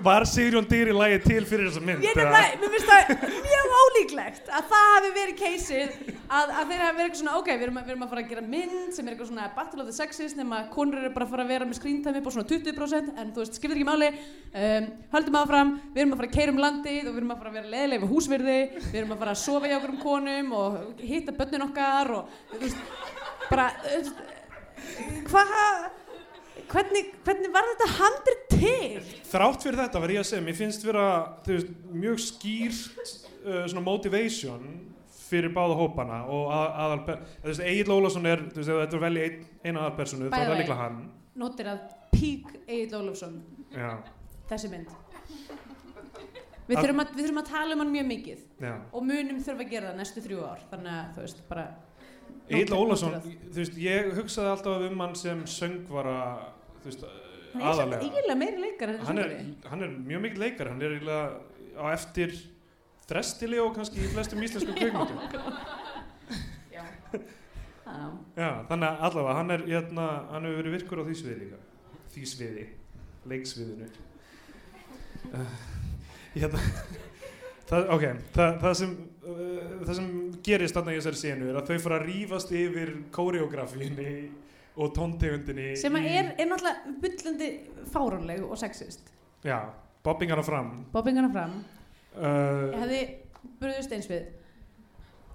Var 0.05 0.27
Sigrjón 0.29 0.67
Dýri 0.71 0.95
lagi 0.95 1.19
til 1.25 1.43
fyrir 1.49 1.69
þessa 1.69 1.83
mynd? 1.85 2.05
Ég 2.05 2.17
nefnilega, 2.17 2.59
mér 2.61 2.73
finnst 2.75 2.91
það 2.91 3.03
mjög 3.47 3.75
ólíklegt 3.81 4.51
að 4.51 4.69
það 4.71 4.87
hafi 4.95 5.11
verið 5.17 5.37
keysið 5.41 5.95
að, 6.31 6.53
að 6.61 6.71
þeir 6.71 6.83
hafi 6.85 6.97
verið 6.97 7.05
eitthvað 7.05 7.21
svona, 7.21 7.37
ok, 7.41 7.51
við 7.51 7.65
erum, 7.67 7.79
við 7.81 7.93
erum 7.95 8.05
að 8.05 8.13
fara 8.13 8.25
að 8.25 8.31
gera 8.31 8.45
mynd 8.47 8.97
sem 8.97 9.07
er 9.07 9.15
eitthvað 9.15 9.31
svona 9.31 9.49
Battle 9.57 9.83
of 9.83 9.91
the 9.91 9.97
Sexes 9.97 10.37
nema 10.39 10.61
konur 10.73 11.01
eru 11.01 11.13
bara 11.15 11.27
að 11.27 11.35
fara 11.35 11.47
að 11.47 11.53
vera 11.55 11.69
með 11.69 12.21
upp 12.21 12.31
á 12.31 12.35
svona 12.37 12.49
20% 12.53 13.13
en 13.21 13.33
þú 13.35 13.45
veist, 13.45 13.59
skiptir 13.59 13.79
ekki 13.79 13.89
máli 13.89 14.11
um, 14.11 14.91
höldum 15.15 15.39
áfram, 15.41 15.73
við 15.95 16.05
erum 16.05 16.15
að 16.15 16.23
fara 16.23 16.31
að 16.31 16.37
keira 16.39 16.55
um 16.55 16.63
landið 16.65 17.01
og 17.01 17.15
við 17.15 17.23
erum 17.23 17.35
að 17.35 17.41
fara 17.43 17.53
að 17.53 17.59
vera 17.61 17.73
leðilega 17.75 18.05
við 18.05 18.13
húsvirði 18.15 18.59
við 18.91 19.01
erum 19.01 19.15
að 19.17 19.25
fara 19.25 19.35
að 19.35 19.43
sofa 19.45 19.71
hjá 19.71 19.79
okkur 19.79 19.95
um 19.95 20.03
konum 20.05 20.53
og 20.61 21.01
hitta 21.01 21.37
börnin 21.37 21.67
okkar 21.67 22.13
og 22.19 22.37
þú 22.53 22.61
veist, 22.65 22.85
bara 23.49 23.71
þú 23.81 23.97
veist, 23.97 24.23
hvað 25.31 25.57
hvernig, 26.71 27.03
hvernig 27.27 27.51
var 27.55 27.67
þetta 27.73 27.89
handrið 27.97 28.45
til? 28.55 29.17
Þrátt 29.31 29.67
fyrir 29.67 29.83
þetta 29.83 30.03
var 30.03 30.15
ég 30.15 30.23
að 30.23 30.29
segja, 30.31 30.45
mér 30.47 30.59
finnst 30.59 30.87
vera 30.87 31.09
veist, 31.47 31.75
mjög 31.91 32.23
skýrt 32.25 33.13
uh, 33.45 33.81
motivation 33.85 34.69
fyrir 35.31 35.53
báða 35.55 35.79
hópana 35.79 36.23
og 36.31 36.51
að, 36.55 36.67
aðal 36.85 37.61
Egil 37.71 37.95
Ólafsson 37.95 38.27
er, 38.31 38.43
þú 38.51 38.63
veist, 38.63 38.73
ef 38.73 38.81
þetta 38.83 38.99
er 38.99 39.05
velja 39.05 39.27
ein, 39.27 39.45
eina 39.65 39.85
aðalpersonu, 39.85 40.31
þá 40.31 40.39
er 40.41 40.49
það 40.51 40.63
líklega 40.63 40.81
hann. 40.81 41.03
Nóttir 41.41 41.71
að 41.71 41.85
Pík 42.15 42.49
Egil 42.67 42.99
Ólafsson. 42.99 43.37
Já, 43.75 43.93
þessi 44.51 44.73
mynd. 44.73 44.97
Við 46.71 46.79
þurfum, 46.79 47.03
að, 47.03 47.15
við 47.17 47.25
þurfum 47.25 47.41
að 47.41 47.49
tala 47.51 47.75
um 47.75 47.81
hann 47.83 47.89
mjög 47.91 48.05
mikið 48.07 48.43
já. 48.63 48.75
og 48.95 49.07
munum 49.07 49.39
þurfa 49.43 49.65
að 49.65 49.73
gera 49.73 49.89
það 49.89 49.97
næstu 49.99 50.23
þrjú 50.23 50.43
ár 50.47 50.61
þannig 50.71 50.93
að 50.95 51.09
þú 51.17 51.25
veist 51.25 51.41
bara 51.49 51.65
Ólafsson, 52.51 53.17
nóttir 53.17 53.35
þú 53.51 53.59
veist, 53.59 53.79
ég 53.79 54.11
hugsaði 54.15 54.53
alltaf 54.53 54.85
um 54.87 55.03
hann 55.03 55.17
sem 55.19 55.43
söngvara, 55.51 56.21
veist, 56.85 57.05
aðalega 57.57 58.01
eiginlega 58.07 58.39
meiri 58.41 58.65
leikar 58.65 58.95
hann 59.09 59.23
er, 59.23 59.37
hann 59.71 59.85
er 59.87 59.95
mjög 59.99 60.25
mikill 60.27 60.45
leikar 60.47 60.73
hann 60.73 60.83
er 60.83 60.97
eiginlega 60.97 61.25
á 61.81 61.85
eftir 61.93 62.35
þrestili 63.11 63.59
og 63.63 63.75
kannski 63.77 64.05
í 64.05 64.11
flestum 64.15 64.43
íslensku 64.47 64.77
kveikmyndum 64.79 65.19
Já. 67.91 68.07
já, 68.39 68.49
þannig 68.69 68.87
að 68.87 69.01
allavega 69.09 69.37
hann 69.41 69.53
er 69.55 69.63
hérna, 69.67 70.07
hann 70.31 70.47
hefur 70.47 70.61
verið 70.61 70.75
virkur 70.77 71.01
á 71.03 71.05
því 71.09 71.15
sviði 71.19 71.39
líka. 71.41 71.57
Því 72.15 72.27
sviði, 72.31 72.67
leiksviðinu. 73.33 73.89
Uh, 75.31 75.57
hérna 76.37 76.61
það, 77.71 77.89
ok, 77.97 78.05
það, 78.37 78.55
það 78.63 78.77
sem 78.81 78.95
uh, 78.95 79.75
það 79.83 79.93
sem 79.99 80.13
gerist 80.47 80.79
þarna 80.79 80.95
í 80.95 81.01
þessari 81.01 81.21
senu 81.21 81.51
er 81.51 81.59
að 81.61 81.73
þau 81.73 81.83
fara 81.87 81.99
að 82.01 82.07
rífast 82.09 82.55
yfir 82.61 82.95
koreografíinni 83.15 84.15
og 84.77 84.93
tóntegundinni 84.95 85.73
sem 85.79 85.97
er, 85.99 86.33
er 86.39 86.49
náttúrulega 86.49 86.95
bullandi 87.03 87.49
fáránleg 87.91 88.45
og 88.47 88.59
sexist. 88.59 89.11
Já, 89.45 89.71
bobbing 90.05 90.31
hana 90.31 90.45
fram. 90.45 90.75
Bobbingana 90.93 91.31
fram. 91.33 91.57
Uh, 92.15 92.71
hefði 92.83 93.01
bröðust 93.61 93.95
eins 93.97 94.09
við. 94.11 94.29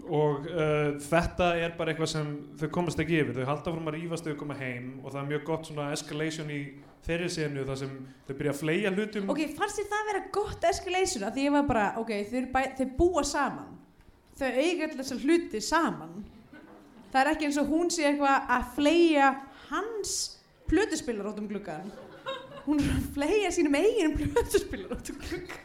Og 0.05 0.45
uh, 0.51 0.97
þetta 1.01 1.47
er 1.57 1.71
bara 1.77 1.93
eitthvað 1.93 2.11
sem 2.11 2.33
þau 2.59 2.67
komast 2.75 2.99
ekki 3.01 3.17
yfir, 3.23 3.39
þau 3.39 3.47
halda 3.49 3.73
fram 3.73 3.89
að 3.89 3.97
rífast 3.97 4.27
þau 4.27 4.35
koma 4.37 4.57
heim 4.59 4.99
og 5.01 5.09
það 5.09 5.21
er 5.23 5.31
mjög 5.31 5.47
gott 5.47 5.69
svona 5.69 5.87
escalation 5.95 6.51
í 6.53 6.59
þeirri 7.05 7.29
senu 7.33 7.63
þar 7.65 7.79
sem 7.79 7.95
þau 8.27 8.35
byrja 8.35 8.53
að 8.53 8.59
fleia 8.59 8.91
hlutum. 8.93 9.31
Ok, 9.33 9.41
fannst 9.57 9.81
þér 9.81 9.89
það 9.93 10.11
vera 10.11 10.23
gott 10.37 10.69
escalation? 10.69 11.25
Að 11.25 11.37
því 11.37 11.47
ég 11.47 11.55
var 11.55 11.65
bara, 11.71 11.87
ok, 12.01 12.13
þau, 12.29 12.45
bæ, 12.53 12.61
þau 12.77 12.85
búa 12.99 13.25
saman. 13.25 13.73
Þau 14.35 14.49
eiga 14.51 14.91
þessar 14.93 15.25
hluti 15.25 15.61
saman 15.63 16.15
það 17.15 17.21
er 17.21 17.31
ekki 17.31 17.47
eins 17.47 17.59
og 17.61 17.69
hún 17.71 17.91
sé 17.93 18.09
eitthvað 18.09 18.49
að 18.57 18.65
fleia 18.75 19.29
hans 19.69 20.15
plötuspilar 20.67 21.29
út 21.31 21.39
um 21.39 21.47
gluggan 21.47 21.87
hún 22.65 22.81
er 22.83 22.91
að 22.97 23.05
fleia 23.15 23.51
sínum 23.55 23.77
eigin 23.79 24.17
plötuspilar 24.19 24.97
út 24.97 25.11
um 25.13 25.21
gluggan 25.23 25.63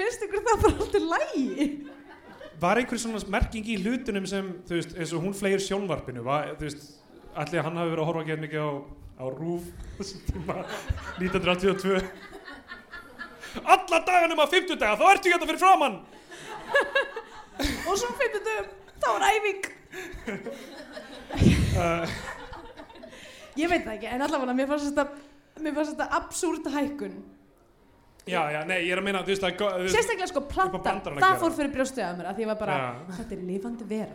finnst 0.00 0.24
ykkur 0.26 0.42
það 0.48 0.62
bara 0.64 0.74
alltaf 0.82 1.04
lægi 1.14 1.68
var 2.60 2.80
einhver 2.80 3.00
svona 3.00 3.22
merking 3.32 3.68
í 3.70 3.78
hlutunum 3.80 4.26
sem 4.28 4.50
þú 4.68 4.80
veist, 4.80 4.96
eins 4.98 5.12
og 5.16 5.22
hún 5.24 5.36
fleir 5.36 5.62
sjónvarpinu? 5.64 6.24
Var, 6.26 6.50
þú 6.58 6.66
veist, 6.66 6.82
allir 7.38 7.64
hann 7.64 7.78
hafi 7.80 7.94
verið 7.94 8.02
að 8.02 8.10
horfa 8.10 8.26
gera 8.26 8.42
mikið 8.42 8.60
á, 8.66 8.70
á 9.22 9.24
rúf 9.30 9.70
þessum 10.00 10.20
tíma 10.26 10.56
1982 11.22 12.02
alla 13.60 13.98
daganum 14.06 14.42
að 14.42 14.56
50 14.58 14.80
daga 14.80 14.98
þá 14.98 15.06
ertu 15.14 15.32
hérna 15.32 15.50
fyrir 15.52 15.62
framann 15.62 15.96
og 17.60 17.94
svo 17.94 18.10
finnum 18.18 18.44
þau 18.50 18.60
þá 19.00 19.08
er 19.14 19.28
æfing 19.30 19.70
uh, 21.80 22.06
ég 23.58 23.68
veit 23.70 23.84
það 23.84 23.94
ekki, 23.96 24.08
en 24.14 24.24
allavega 24.26 24.54
mér 24.56 24.70
fannst 24.70 25.92
þetta 25.94 26.08
absúrt 26.20 26.70
hækkun. 26.74 27.18
Já, 28.30 28.42
já, 28.52 28.60
nei, 28.68 28.78
ég 28.84 28.92
er 28.94 29.00
að 29.00 29.06
þú 29.26 29.32
veist, 29.32 29.44
er 29.48 29.56
go- 29.58 29.70
þú 29.74 29.84
veist, 29.86 29.94
sérstaklega 29.96 30.30
sko 30.30 30.42
að 31.16 31.22
það 31.24 31.38
fór 31.42 31.54
fyrir 31.56 31.72
brjóstið 31.74 32.04
að 32.06 32.18
mér 32.20 32.28
að 32.30 32.34
því 32.38 32.44
ég 32.44 32.50
var 32.52 32.58
bara, 32.60 32.74
Já. 32.80 33.14
þetta 33.18 33.32
er 33.36 33.44
lifandi 33.48 33.86
vera. 33.90 34.14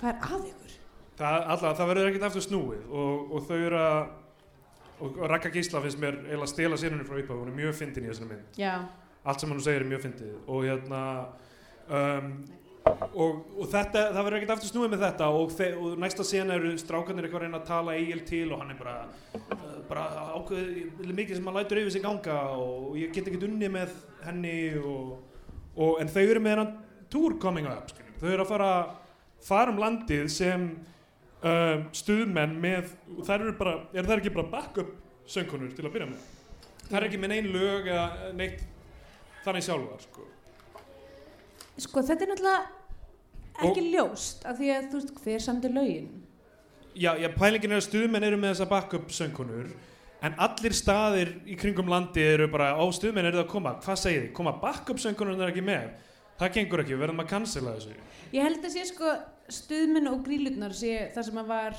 Hvað 0.00 0.08
er 0.10 0.16
að 0.16 0.20
ykkur? 0.50 0.72
það, 1.16 1.36
alla, 1.54 1.70
það 1.78 1.90
verður 1.92 2.08
ekkert 2.10 2.26
aftur 2.28 2.44
snúið 2.44 2.88
og, 2.92 3.30
og 3.36 3.44
þau 3.48 3.56
eru 3.56 3.78
að 3.80 4.00
og, 4.96 5.06
og 5.20 5.22
Raka 5.30 5.48
Gísla 5.52 5.80
finnst 5.84 6.00
mér 6.00 6.14
eiginlega 6.24 6.44
að 6.48 6.52
stela 6.52 6.76
sérunni 6.80 7.06
frá 7.08 7.16
upphaf, 7.20 7.38
hún 7.40 7.52
er 7.52 7.56
mjög 7.60 7.74
fyndin 7.78 8.04
í 8.04 8.10
þessari 8.10 8.28
mynd. 8.32 8.58
Já, 8.60 8.74
allt 9.24 9.40
sem 9.44 9.52
hann 9.52 9.62
segir 9.64 9.84
er 9.84 9.90
mjög 9.92 10.02
fyndið 10.06 10.34
og 10.48 10.64
hérna 10.66 11.00
um, 11.88 12.30
og, 12.86 13.38
og 13.56 13.68
þetta, 13.70 14.02
það 14.14 14.20
verður 14.20 14.36
ekkert 14.38 14.52
aftur 14.54 14.70
snúið 14.70 14.92
með 14.92 15.04
þetta 15.06 15.28
og, 15.34 15.54
og 15.80 15.94
næsta 16.02 16.26
sena 16.26 16.56
eru 16.58 16.72
strákarnir 16.80 17.26
eitthvað 17.26 17.40
að 17.40 17.46
reyna 17.46 17.60
að 17.60 17.70
tala 17.70 17.96
Egil 17.98 18.20
til 18.28 18.44
og 18.52 18.62
hann 18.62 18.74
er 18.74 18.78
bara, 18.80 18.96
uh, 19.56 19.78
bara 19.88 20.04
ákveð 20.36 21.14
mikið 21.16 21.38
sem 21.38 21.48
hann 21.48 21.58
lætur 21.58 21.80
yfir 21.82 21.96
sig 21.96 22.04
ganga 22.04 22.36
og 22.60 22.98
ég 23.00 23.14
get 23.14 23.30
ekkert 23.30 23.48
unni 23.48 23.70
með 23.72 23.96
henni 24.26 24.56
og, 24.78 25.16
en 26.02 26.12
þau 26.12 26.22
eru 26.22 26.44
með 26.44 26.56
hennan 26.56 26.76
tour 27.12 27.36
coming 27.42 27.66
up 27.70 27.90
skilur. 27.90 28.14
þau 28.20 28.30
eru 28.32 28.46
að 28.46 28.52
fara 28.52 28.70
fara 29.46 29.74
um 29.74 29.82
landið 29.82 30.30
sem 30.32 30.70
uh, 31.42 31.82
stuðmenn 31.96 32.56
með, 32.62 32.94
og 33.16 33.26
þær 33.26 33.42
eru 33.42 33.58
bara 33.58 33.76
er 33.92 34.06
það 34.06 34.16
ekki 34.20 34.36
bara 34.38 34.52
backup 34.54 34.96
söngkonur 35.26 35.74
til 35.74 35.86
að 35.86 35.94
byrja 35.98 36.10
með 36.14 36.32
það 36.86 36.98
er 37.00 37.10
ekki 37.10 37.22
með 37.22 37.34
neinn 37.34 37.52
lög 37.54 37.90
eða 37.90 38.32
neitt 38.38 38.64
þannig 39.46 39.64
sjálfar 39.66 40.02
sko. 40.02 40.24
Sko 41.76 42.02
þetta 42.02 42.24
er 42.24 42.30
náttúrulega 42.32 42.75
ekki 43.64 43.84
ljóst 43.92 44.44
af 44.46 44.58
því 44.60 44.70
að 44.76 44.88
þú 44.92 45.00
veist 45.00 45.20
hver 45.24 45.44
samdi 45.48 45.68
lögin 45.72 46.08
Já, 46.96 47.12
já, 47.20 47.28
pælingin 47.36 47.72
er 47.74 47.80
að 47.82 47.86
stuðmenn 47.90 48.24
eru 48.24 48.36
með 48.40 48.54
þessa 48.54 48.68
backup 48.70 49.10
söngkonur 49.12 49.66
en 50.24 50.34
allir 50.40 50.72
staðir 50.72 51.34
í 51.44 51.56
kringum 51.60 51.90
landi 51.92 52.22
eru 52.24 52.46
bara 52.48 52.70
á 52.72 52.84
stuðmenn 52.96 53.26
eru 53.28 53.36
það 53.42 53.44
að 53.44 53.50
koma, 53.52 53.74
hvað 53.84 53.98
segir 54.00 54.22
þið? 54.22 54.30
Koma 54.38 54.54
backup 54.62 54.98
söngkonur 55.02 55.36
er 55.44 55.52
ekki 55.52 55.64
með? 55.66 55.90
Það 56.40 56.54
gengur 56.56 56.82
ekki, 56.82 56.94
við 56.96 57.02
verðum 57.04 57.20
að 57.24 57.28
cancela 57.34 57.74
þessu 57.76 57.92
Ég 58.32 58.42
held 58.48 58.64
að 58.64 58.72
sé 58.78 58.86
sko 58.88 59.12
stuðminn 59.60 60.08
og 60.10 60.24
grílutnar 60.26 60.72
sé 60.76 60.96
það 61.14 61.28
sem 61.28 61.38
að 61.44 61.52
var 61.52 61.76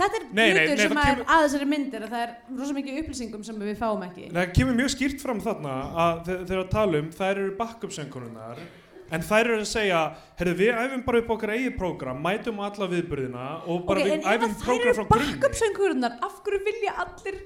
Þetta 0.00 0.16
er 0.16 0.24
Nei, 0.32 0.46
nei, 0.48 0.50
hlutur 0.64 0.76
nei, 0.76 0.80
sem 0.80 0.96
kemur- 0.96 1.22
að 1.28 1.42
þessari 1.44 1.66
myndir 1.68 2.04
að 2.06 2.12
það 2.14 2.22
er 2.24 2.30
rosa 2.56 2.74
mikið 2.76 2.98
upplýsingum 3.02 3.42
sem 3.44 3.58
við 3.60 3.74
fáum 3.80 4.04
ekki 4.08 4.28
Það 4.32 4.52
kemur 4.56 4.78
mjög 4.80 4.92
skýrt 4.94 5.20
fram 5.20 5.40
þarna 5.44 5.74
að 6.04 6.20
þe- 6.28 6.38
þegar 6.48 6.62
að 6.64 6.70
tala 6.72 7.00
um 7.04 7.10
þær 7.20 7.30
eru 7.34 7.50
backup 7.60 7.92
söngkonunar 7.96 8.62
en 9.10 9.24
þær 9.26 9.44
eru 9.44 9.60
að 9.60 9.70
segja, 9.70 10.00
herru 10.40 10.56
við 10.58 10.82
æfum 10.84 11.06
bara 11.06 11.22
upp 11.22 11.32
okkar 11.36 11.54
eigið 11.56 11.78
prógram, 11.78 12.20
mætum 12.24 12.60
alla 12.66 12.90
viðburðina 12.94 13.46
og 13.66 13.86
bara 13.88 14.04
Ok, 14.04 14.06
við 14.06 14.16
en 14.16 14.20
ef 14.20 14.34
æfum 14.34 14.50
að 14.50 14.58
þær 14.60 14.66
prógram 14.66 14.90
eru 14.90 14.98
frá 15.00 15.08
grunni. 15.14 15.32
bakkupsöngurnar 15.32 16.20
af 16.28 16.42
hverju 16.44 16.62
vilja 16.68 16.98
allir 17.04 17.40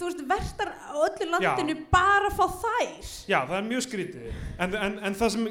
þú 0.00 0.08
veist, 0.08 0.22
vertar 0.28 0.70
á 0.72 0.96
öllu 0.96 1.26
landinu 1.28 1.74
bara 1.92 2.30
fá 2.32 2.44
þær? 2.62 3.08
Já, 3.28 3.38
það 3.48 3.56
er 3.58 3.66
mjög 3.68 3.84
skrítið. 3.84 4.28
En, 4.56 4.76
en, 4.86 4.94
en 5.08 5.16
það 5.18 5.32
sem 5.34 5.48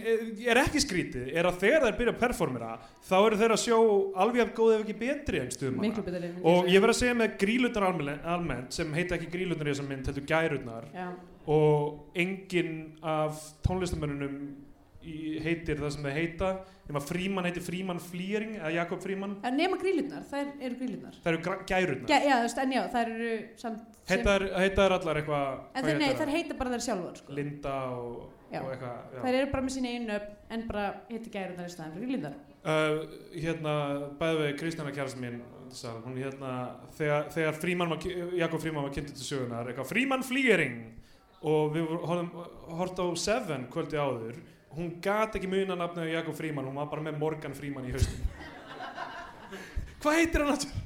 er 0.49 0.61
ekki 0.63 0.81
skrítið 0.83 1.29
er 1.37 1.49
að 1.49 1.59
þegar 1.63 1.85
þær 1.85 1.97
byrja 1.99 2.13
að 2.15 2.21
performera 2.23 2.71
þá 3.09 3.15
eru 3.19 3.39
þeir 3.41 3.55
að 3.55 3.61
sjó 3.63 3.79
alveg 4.23 4.43
af 4.45 4.53
góð 4.57 4.73
ef 4.75 4.85
ekki 4.85 4.97
betri 5.03 5.43
en 5.43 5.51
en 5.51 6.39
og 6.49 6.71
ég 6.71 6.81
verð 6.81 6.95
að 6.95 6.99
segja 7.01 7.19
með 7.19 7.35
grílutnar 7.43 7.87
almennt, 7.89 8.73
sem 8.73 8.95
heita 8.97 9.17
ekki 9.19 9.29
grílutnar 9.33 9.69
í 9.69 9.75
þessum 9.75 9.91
mynd, 9.91 10.09
heldur 10.09 10.27
gærutnar 10.29 10.89
Já. 10.95 11.07
og 11.49 12.17
enginn 12.17 12.73
af 13.05 13.37
tónlistamönnunum 13.65 14.39
í, 14.39 14.49
heitir 15.03 15.77
það 15.79 15.91
sem 15.95 16.03
þeir 16.09 16.17
heita. 16.17 16.49
Nema 16.89 16.99
Fríman 17.05 17.45
heitir 17.45 17.61
Fríman 17.63 17.99
Flýring 18.01 18.55
eða 18.57 18.71
Jakob 18.73 18.99
Fríman, 19.03 19.35
En 19.45 19.53
nema 19.55 19.77
grílutnar, 19.77 20.23
þær 20.25 20.47
eru 20.59 20.75
grílutnar 20.79 21.13
það 21.21 21.27
eru 21.31 21.41
gra- 21.45 21.59
gærutnar 21.69 22.09
Já, 22.25 22.39
veist, 22.41 22.57
en 22.63 22.71
já, 22.73 22.81
þær 22.89 23.11
eru 23.13 23.27
samt 23.61 23.83
sem- 23.93 24.17
heita 24.17 24.33
þær- 24.39 24.55
heita 24.57 24.81
þær 24.87 24.95
allar 24.97 25.19
eitthvað 25.21 25.51
En 25.53 25.83
hvað 25.83 25.89
þeir, 25.91 25.99
nei, 25.99 26.07
heita 26.09 26.23
þær? 26.25 26.31
heita 26.33 26.57
bara 26.57 26.69
þær 26.73 26.83
sjálfar 26.87 27.17
sko. 27.21 27.33
Linda 27.37 27.75
og, 27.93 28.15
og 28.49 28.71
eitthvað. 28.73 28.97
Þær 29.21 29.37
eru 29.43 29.51
bara 29.53 29.63
með 29.67 29.75
sína 29.77 29.93
einu 29.93 30.09
nöfn 30.09 30.35
en 30.57 30.67
bara 30.67 30.87
heita 31.11 31.29
gærutnar 31.37 31.69
í 31.69 31.75
staðin 31.75 31.93
fyrir 31.99 32.07
grílutnar 32.09 32.37
Uh, 32.59 33.05
hérna, 33.39 33.73
bæði 34.19 34.39
við 34.41 34.57
Kristjana 34.59 34.91
kjærst 34.91 35.15
mín 35.15 35.37
hún 36.03 36.17
hérna, 36.19 36.49
þegar, 36.97 37.29
þegar 37.31 37.53
Fríman 37.61 37.89
var, 37.93 37.99
Jakob 38.35 38.59
Fríman 38.59 38.83
var 38.83 38.91
kynntur 38.91 39.15
til 39.15 39.23
sögunar 39.29 39.69
eitthvað, 39.69 39.87
Fríman 39.87 40.25
Flýgering 40.27 40.81
og 41.41 41.71
við 41.77 41.87
horfum 41.87 42.33
hort 42.75 42.99
á 42.99 43.05
Seven 43.15 43.63
kvöldi 43.71 43.95
áður 43.95 44.41
hún 44.75 44.91
gat 45.03 45.35
ekki 45.39 45.49
muna 45.49 45.77
nafnið 45.79 46.11
á 46.11 46.15
Jakob 46.19 46.37
Fríman 46.37 46.67
hún 46.69 46.77
var 46.79 46.89
bara 46.91 47.05
með 47.07 47.19
Morgan 47.21 47.55
Fríman 47.57 47.87
í 47.89 47.93
haustum 47.95 48.19
hvað 50.03 50.19
heitir 50.19 50.45
hann 50.45 50.53
aftur? 50.53 50.85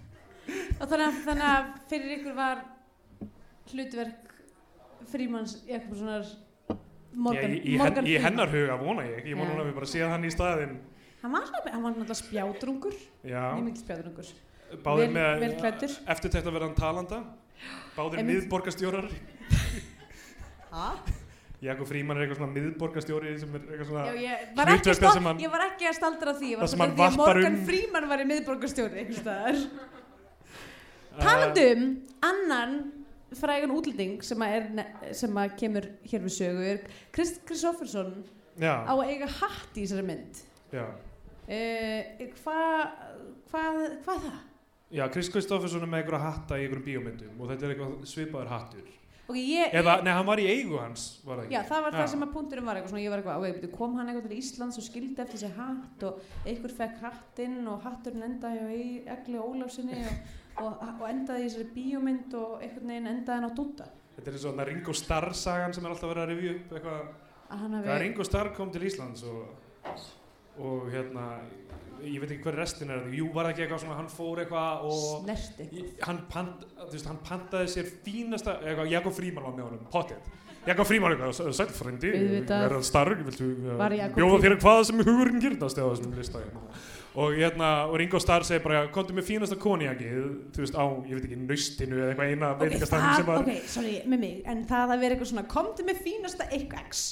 Og 0.82 0.90
þannig 0.92 1.44
að, 1.48 1.68
fyrir 1.92 2.16
ykkur 2.18 2.36
var 2.38 2.64
hlutverk 3.72 4.34
Frímans 5.12 5.58
Jakobssonar 5.68 6.26
Morgan, 7.14 7.54
Ég, 7.54 7.60
í, 7.60 7.76
í, 7.76 7.78
Morgan 7.78 8.08
í 8.10 8.16
hennar 8.18 8.50
huga 8.50 8.76
vona 8.82 9.04
ég. 9.06 9.28
Ég 9.30 9.38
vona 9.38 9.52
Já. 9.52 9.54
hún 9.54 9.62
að 9.62 9.68
við 9.70 9.76
bara 9.78 9.90
séð 9.92 10.08
hann 10.10 10.24
í 10.26 10.32
staðinn. 10.34 10.74
Hann 11.22 11.36
var, 11.36 11.46
náttúrulega 11.46 12.18
spjátrungur 12.18 12.96
já, 13.22 13.44
Mjög 13.54 13.68
mikil 13.68 13.84
spjátrungur 13.84 14.32
báðir 14.84 15.14
með 15.14 15.46
eftirtækt 15.46 16.48
að 16.50 16.56
vera 16.58 16.68
hann 16.68 16.78
talanda. 16.80 17.20
Báðir 17.96 18.26
miðborgastjórar 18.28 19.08
Ha? 20.74 20.88
Jakob 21.64 21.88
Fríman 21.88 22.18
er 22.20 22.26
eitthvað 22.26 22.40
svona 22.42 22.54
miðborgastjóri 22.58 23.34
sem 23.40 23.54
er 23.56 23.62
eitthvað 23.70 23.88
svona 23.90 24.04
Já, 24.10 24.14
ég 24.20 24.56
var, 24.58 24.72
sem 25.16 25.28
hann- 25.30 25.40
ég 25.46 25.52
var 25.54 25.64
ekki 25.70 25.88
að 25.90 25.96
staldra 26.00 26.34
því 26.40 26.50
Það 26.60 26.72
sem 26.74 26.84
hann 26.84 26.96
varpar 26.98 27.22
Morgan 27.40 27.56
um- 27.60 27.66
Freeman 27.70 28.08
var 28.10 28.24
í 28.24 28.28
miðborgarstjóri 28.32 29.00
einhvers 29.04 29.22
staðar. 29.24 29.62
uh, 29.64 31.22
Talandi 31.24 31.66
um 31.76 31.86
annan 32.28 32.76
frægan 33.34 33.72
útlending 33.74 34.20
sem 34.26 34.42
er, 34.46 34.68
sem 35.18 35.40
að 35.42 35.56
kemur 35.58 35.88
hér 36.10 36.22
við 36.28 36.36
sögu 36.36 36.66
er 36.74 36.84
Chris 37.16 37.36
Kristoffersson 37.48 38.12
á 38.62 38.94
að 38.94 39.06
eiga 39.10 39.30
hatt 39.40 39.78
í 39.80 39.86
þessari 39.88 40.06
mynd 40.06 40.44
uh, 40.78 40.92
Hvað 42.44 42.84
hva, 43.50 43.64
hva 44.06 44.18
það? 44.18 44.36
já, 44.94 45.08
Chris 45.14 45.30
Kristoffersson 45.34 45.82
er 45.86 45.90
með 45.90 46.04
einhverja 46.04 46.28
hatta 46.28 46.60
í 46.60 46.68
einhverjum 46.68 46.86
bíómyndum 46.90 47.42
og 47.42 47.50
þetta 47.54 47.66
er 47.66 47.74
eitthvað 47.74 47.96
svipaður 48.12 48.52
hattur 48.54 48.92
Ok, 49.24 49.38
ég, 49.40 49.72
eða, 49.80 49.94
nei, 50.04 50.12
hann 50.12 50.26
var 50.28 50.40
í 50.44 50.46
eigu 50.52 50.76
hans 50.82 51.04
var? 51.24 51.46
Já, 51.48 51.62
það 51.64 51.84
var 51.86 51.94
Já. 51.94 51.98
það 52.02 52.08
sem 52.12 52.24
að 52.26 52.32
punkturinn 52.34 52.66
var 52.68 52.76
eitthvað 52.82 53.06
var 53.14 53.22
eitthvað, 53.22 53.38
ok, 53.46 53.58
byrju, 53.62 53.70
kom 53.78 53.94
hann 53.96 54.10
eitthvað 54.12 54.26
til 54.28 54.40
Íslands 54.42 54.80
og 54.82 54.84
skildi 54.84 55.22
eftir 55.24 55.40
sig 55.46 55.54
hatt 55.56 56.04
og 56.10 56.18
einhver 56.44 56.74
fekk 56.80 56.98
hattinn 57.06 57.60
og 57.72 57.86
hatturinn 57.86 58.26
endaði 58.28 58.66
Eg- 58.76 59.08
Egli 59.16 59.40
Ólafsinni 59.40 60.02
og, 60.04 60.66
og, 60.66 60.84
og 61.00 61.06
endaði 61.08 61.46
í 61.46 61.48
þessari 61.48 61.70
bíómynd 61.78 62.36
og 62.42 62.58
einhvern 62.68 62.92
veginn 62.92 63.12
endaði 63.14 63.40
hann 63.40 63.48
á 63.48 63.54
dúta. 63.62 63.88
þetta 64.18 64.34
er 64.34 64.38
svona 64.44 64.68
Ringo 64.68 64.94
Starr 64.94 65.32
sagan 65.34 65.74
sem 65.74 65.86
er 65.88 65.96
alltaf 65.96 66.12
verið 66.12 66.24
að 66.26 66.34
rifja 66.36 66.58
upp 66.58 66.76
eitthvað 66.82 68.02
Ringo 68.04 68.28
Starr 68.28 68.52
kom 68.58 68.72
til 68.76 68.84
Íslands 68.90 69.24
og, 69.30 69.48
og 70.60 70.92
hérna 70.92 71.30
ég 72.10 72.22
veit 72.24 72.32
ekki 72.36 72.44
hver 72.48 72.58
restin 72.60 72.92
er 72.94 73.10
jú, 73.16 73.28
var 73.34 73.48
það 73.50 73.54
ekki 73.54 73.66
eitthvað 73.66 73.84
svona 73.84 73.98
hann 74.00 74.10
fór 74.12 74.42
eitthvað 74.44 74.86
og 74.90 75.28
hann, 76.08 76.22
pant, 76.32 76.64
veist, 76.92 77.08
hann 77.10 77.20
pantaði 77.28 77.70
sér 77.74 77.92
fínasta 78.06 78.58
eitthvað, 78.62 78.90
Jakob 78.94 79.14
Fríman 79.18 79.44
var 79.48 79.54
með 79.58 79.68
honum, 79.70 79.86
potið 79.94 80.32
Jakob 80.64 80.88
Fríman 80.88 81.12
eitthvað, 81.16 81.52
sætt 81.58 81.72
frendi 81.76 82.12
Auðvitað. 82.16 82.62
verða 82.68 82.84
starf, 82.88 83.24
viltu 83.28 83.48
Var 83.80 83.96
uh, 83.96 83.98
Jakob 84.00 84.20
bjóða 84.22 84.36
þér 84.36 84.44
Frímann- 84.44 84.62
hvað 84.64 84.84
sem 84.90 85.02
hugurinn 85.08 85.42
gyrnast 85.44 85.82
eða 85.82 85.90
þessum 85.96 86.14
lista 86.20 86.44
hérna. 86.44 86.62
og 87.14 87.36
hérna, 87.38 87.72
og 87.90 87.98
Ringo 88.00 88.20
Starr 88.24 88.46
segir 88.48 88.64
bara 88.64 88.86
komdu 88.96 89.14
með 89.14 89.28
fínasta 89.28 89.58
koniakið 89.60 90.16
þú 90.56 90.64
veist, 90.64 90.78
á, 90.80 90.86
ég 91.10 91.18
veit 91.20 91.28
ekki, 91.28 91.42
naustinu 91.44 92.00
eða 92.00 92.14
eitthvað 92.14 92.32
eina 92.32 92.54
Ok, 92.56 92.78
það, 92.90 93.26
var 93.28 93.44
ok, 93.44 93.52
sorry, 93.76 93.98
með 94.08 94.24
mig, 94.24 94.40
en 94.50 94.64
það 94.72 94.96
að 94.96 95.04
vera 95.04 95.18
eitthvað 95.18 95.32
svona, 95.34 95.46
komdu 95.52 95.86
með 95.90 96.00
fínasta 96.08 96.48
eitthvað 96.50 96.88
x. 96.90 97.04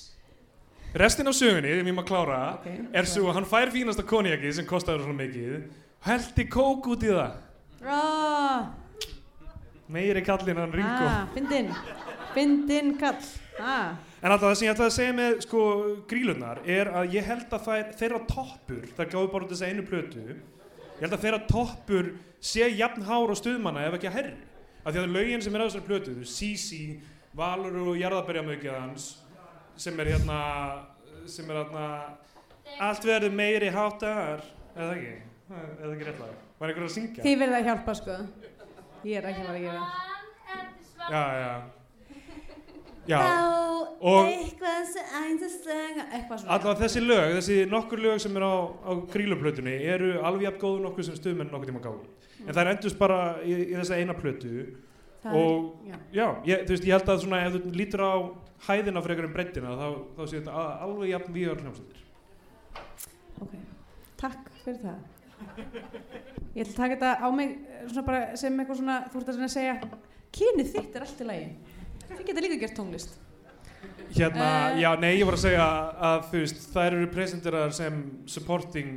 restin 0.94 1.28
af 1.28 1.36
sögunni, 1.38 1.70
við 1.72 1.86
erum 1.86 2.02
að 2.02 2.08
klára 2.10 2.40
Ok. 2.60 2.68
er 2.94 3.06
svo 3.08 3.30
að 3.30 3.38
hann 3.40 3.46
fær 3.50 3.72
fínasta 3.72 4.04
koniakið 4.04 4.54
sem 4.58 4.66
kostaður 4.68 5.06
svona 5.06 5.22
mikið 5.24 5.64
heldi 6.08 6.46
kók 6.52 6.88
út 6.96 7.04
í 7.08 7.12
það 7.14 7.32
Ah, 7.82 8.68
meiri 9.90 10.22
kallinn 10.26 10.60
en 10.62 10.72
Ringo 10.76 11.08
ah, 11.10 11.24
fyndin, 11.34 11.72
fyndin 12.36 12.92
kall. 13.00 13.18
Ah, 13.60 13.96
En 14.22 14.30
alltaf 14.30 14.52
það 14.52 14.58
sem 14.60 14.68
ég 14.68 14.74
ætlaði 14.76 14.92
að 14.92 14.98
segja 15.00 15.14
með 15.18 15.40
sko 15.48 15.62
grílunar 16.12 16.60
er 16.70 16.92
að 16.94 17.16
ég 17.16 17.26
held 17.26 17.54
að 17.58 17.64
þær, 17.66 17.88
þeirra 17.98 18.20
toppur, 18.30 18.84
þær 18.98 19.08
gáðu 19.16 19.32
bara 19.34 19.48
út 19.48 19.54
þessa 19.56 19.70
einu 19.72 19.86
plötu, 19.88 20.22
ég 20.28 21.02
held 21.02 21.16
að 21.18 21.24
þeirra 21.24 21.40
toppur 21.50 22.12
sé 22.38 22.68
jafn 22.78 23.02
hár 23.08 23.34
og 23.34 23.40
stuðmanna 23.40 23.88
ef 23.88 23.98
ekki 23.98 24.10
að 24.12 24.18
herri. 24.20 24.36
Af 24.86 24.94
því 24.94 25.02
að 25.02 25.16
lögin 25.16 25.42
sem 25.42 25.58
er 25.58 25.62
á 25.62 25.66
þessari 25.66 25.88
plötu, 25.90 26.14
Sisi, 26.30 26.84
Valur 27.34 27.80
og 27.82 27.98
Jarðaberjamögið 27.98 28.78
hans, 28.78 29.08
sem 29.82 30.00
er 30.04 30.12
hérna, 30.14 30.38
sem 31.30 31.50
er 31.50 31.60
hérna, 31.64 31.86
allt 32.86 33.06
verður 33.08 33.34
meiri 33.36 33.72
hátar, 33.74 34.44
eða 34.76 34.94
ekki, 34.96 35.14
eða 35.58 35.92
ekki 35.96 36.08
rétt 36.10 36.22
lag. 36.22 36.40
Var 36.62 36.72
einhver 36.72 36.86
að 36.88 36.96
syngja? 36.96 37.26
þið 37.26 37.38
verða 37.42 37.60
að 37.62 37.70
hjálpa, 37.70 37.96
sko. 37.98 38.18
Ég 39.02 39.18
er 39.18 39.30
ekki 39.32 39.42
að 39.42 39.48
fara 39.50 39.60
að 39.60 39.66
gera. 39.66 39.84
Já, 41.12 41.24
já. 41.42 41.54
Já. 43.10 43.20
Og-. 44.02 44.28
Allavega 46.46 46.76
þessi 46.84 47.02
lög, 47.02 47.34
þessi 47.40 47.58
nokkur 47.70 48.02
lög 48.06 48.22
sem 48.22 48.38
er 48.38 48.46
á, 48.46 48.54
á 48.70 48.92
gríluplötunni 49.14 49.74
eru 49.90 50.14
alveg 50.22 50.48
jafn 50.48 50.62
góðu 50.62 50.84
nokkuð 50.86 51.10
sem 51.10 51.18
stuðmenn 51.18 51.50
nokkuð 51.54 51.72
tíma 51.72 51.82
gáðu. 51.84 52.06
En 52.46 52.54
það 52.54 52.62
er 52.64 52.72
endust 52.76 53.02
bara 53.02 53.20
í, 53.42 53.58
í 53.72 53.76
þessa 53.78 53.98
eina 54.02 54.16
plötu 54.18 54.54
Það 55.22 55.36
og 55.38 55.66
er, 55.86 55.92
já. 55.92 55.98
já, 56.18 56.28
ég, 56.50 56.64
þú 56.66 56.74
veist, 56.74 56.86
ég 56.88 56.96
held 56.96 57.12
að 57.14 57.20
svona 57.26 57.42
ef 57.46 57.58
þú 57.58 57.74
lítur 57.78 58.02
á 58.02 58.14
hæðina 58.68 59.02
frekar 59.06 59.28
um 59.28 59.34
breyttina 59.36 59.74
þá, 59.80 59.88
þá 60.18 60.22
sé 60.28 60.40
þetta 60.42 60.66
alveg 60.86 61.10
jafn 61.12 61.34
víðar 61.36 61.64
hljómsveitir. 61.64 62.04
Ok, 63.42 63.56
takk 64.22 64.52
fyrir 64.64 64.80
það. 64.84 65.00
Ég 66.54 66.68
ætla 66.68 66.72
að 66.72 66.78
taka 66.78 66.94
þetta 66.96 67.12
á 67.26 67.28
mig 67.34 67.54
eh, 67.58 68.36
sem 68.38 68.60
eitthvað 68.62 68.78
svona, 68.82 68.98
þú 69.10 69.22
ert 69.24 69.32
að 69.34 69.48
segja 69.56 69.76
kynið 70.38 70.70
þitt 70.76 70.96
er 71.00 71.06
allt 71.08 71.24
í 71.24 71.28
lagi. 71.28 71.48
Þið 72.12 72.26
geta 72.28 72.44
líka 72.46 72.60
gert 72.62 72.78
tónlist. 72.78 73.18
Hérna, 74.12 74.48
Eh. 74.76 74.82
já, 74.84 74.90
nei, 75.00 75.16
ég 75.18 75.26
var 75.26 75.34
að 75.38 75.44
segja 75.48 75.66
að 76.12 76.26
þú 76.30 76.40
veist, 76.44 76.60
þær 76.76 76.96
eru 76.98 77.08
presenteraðar 77.16 77.74
sem 77.74 78.02
supporting 78.30 78.92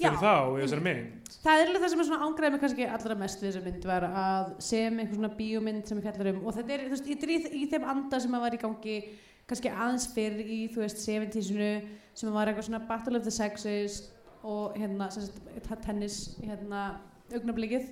fyrir 0.00 0.18
Já, 0.18 0.22
þá 0.24 0.34
í 0.56 0.60
þessari 0.64 0.86
mynd. 0.86 1.32
Það 1.44 1.62
er 1.62 1.70
alveg 1.70 1.82
það 1.84 1.92
sem 1.92 2.02
er 2.02 2.08
svona 2.10 2.26
ángræði 2.26 2.52
mig 2.54 2.62
kannski 2.64 2.86
allra 2.96 3.16
mest 3.20 3.42
við 3.42 3.50
þessa 3.50 3.64
mynd 3.66 3.88
var 3.90 4.06
að 4.10 4.52
sem 4.66 5.00
einhver 5.00 5.18
svona 5.18 5.32
bíómynd 5.38 5.90
sem 5.90 6.00
ég 6.00 6.06
fjallar 6.08 6.30
um 6.32 6.40
og 6.44 6.56
þetta 6.56 6.74
er, 6.76 6.86
þú 6.86 6.96
veist, 6.96 7.10
ég 7.10 7.20
drýð 7.24 7.50
í 7.56 7.64
þeim 7.70 7.86
anda 7.94 8.20
sem 8.22 8.36
að 8.36 8.44
var 8.46 8.56
í 8.56 8.62
gangi 8.64 8.96
kannski 9.50 9.72
aðeins 9.72 10.06
fyrr 10.14 10.40
í, 10.44 10.60
þú 10.70 10.84
veist, 10.84 11.02
70-sinu 11.04 11.70
sem 12.18 12.34
var 12.34 12.50
eitthvað 12.50 12.68
svona 12.68 12.82
Battle 12.88 13.18
of 13.18 13.26
the 13.26 13.34
Sexes 13.34 14.02
og 14.46 14.76
hérna, 14.78 15.10
sagt, 15.12 15.40
tennis, 15.84 16.20
hérna, 16.40 16.84
augnablikið 17.34 17.90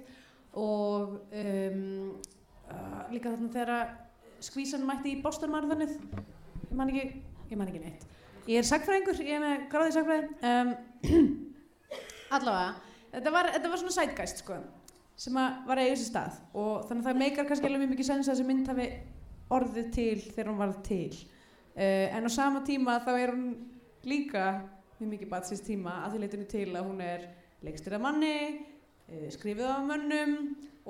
og 0.59 1.19
um, 1.33 1.83
uh, 2.71 3.03
líka 3.13 3.33
þarna 3.33 3.51
þegar 3.55 3.91
skvísan 4.45 4.87
mætti 4.87 5.17
í 5.17 5.21
Boston 5.23 5.53
Marathonið. 5.53 5.99
Ég 6.69 6.79
man 6.79 6.93
ekki, 6.93 7.21
ég 7.51 7.59
man 7.59 7.71
ekki 7.71 7.83
neitt. 7.83 8.07
Ég 8.49 8.63
er 8.63 8.69
sagfræðingur, 8.69 9.21
ég 9.27 9.37
er 9.37 9.45
með 9.45 9.67
gráði 9.73 9.95
sagfræði 9.99 10.29
um, 10.49 10.73
allavega. 12.31 12.75
Þetta 13.13 13.33
var, 13.33 13.49
þetta 13.55 13.71
var 13.73 13.81
svona 13.81 13.95
sætgæst 13.97 14.43
sko, 14.43 14.59
sem 15.19 15.39
var 15.39 15.81
eiga 15.81 15.97
sér 15.97 16.11
stað. 16.11 16.39
Og 16.55 16.85
þannig 16.89 17.03
að 17.05 17.09
það 17.09 17.21
meikar 17.23 17.49
kannski 17.49 17.69
alveg 17.71 17.83
mjög 17.85 17.93
mikið 17.95 18.09
sens 18.11 18.29
að 18.29 18.35
þessi 18.35 18.49
mynd 18.51 18.69
hafi 18.73 18.89
orðið 19.59 19.91
til 19.97 20.19
þegar 20.27 20.51
hún 20.53 20.61
varð 20.61 20.81
til. 20.89 21.19
Uh, 21.79 22.07
en 22.19 22.27
á 22.27 22.31
sama 22.35 22.61
tíma 22.67 22.99
þá 23.07 23.13
er 23.17 23.33
hún 23.33 23.45
líka 24.09 24.47
mjög 24.99 25.13
mikið 25.15 25.31
batsins 25.31 25.63
tíma 25.65 26.01
að 26.05 26.17
því 26.17 26.23
leytinu 26.25 26.49
til 26.51 26.69
að 26.75 26.89
hún 26.89 27.03
er 27.05 27.29
leikstir 27.65 27.95
af 27.97 28.03
manni 28.03 28.33
uh, 28.59 29.29
skrifið 29.31 29.69
af 29.71 29.85
mönnum 29.87 30.35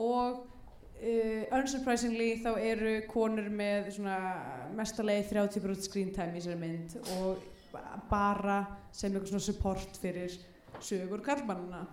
og 0.00 0.40
uh, 0.48 1.42
unsurprisingly 1.58 2.30
þá 2.40 2.50
eru 2.56 2.94
konur 3.12 3.50
með 3.52 3.92
mestalegi 4.78 5.28
30% 5.34 5.86
screen 5.86 6.10
time 6.16 6.34
í 6.34 6.40
þessari 6.40 6.60
mynd 6.62 6.96
og 7.18 7.44
ba- 7.74 8.00
bara 8.10 8.58
sem 8.90 9.12
eitthvað 9.12 9.34
svona 9.34 9.44
support 9.44 10.00
fyrir 10.00 10.38
sögur 10.84 11.24
karlmannina 11.24 11.86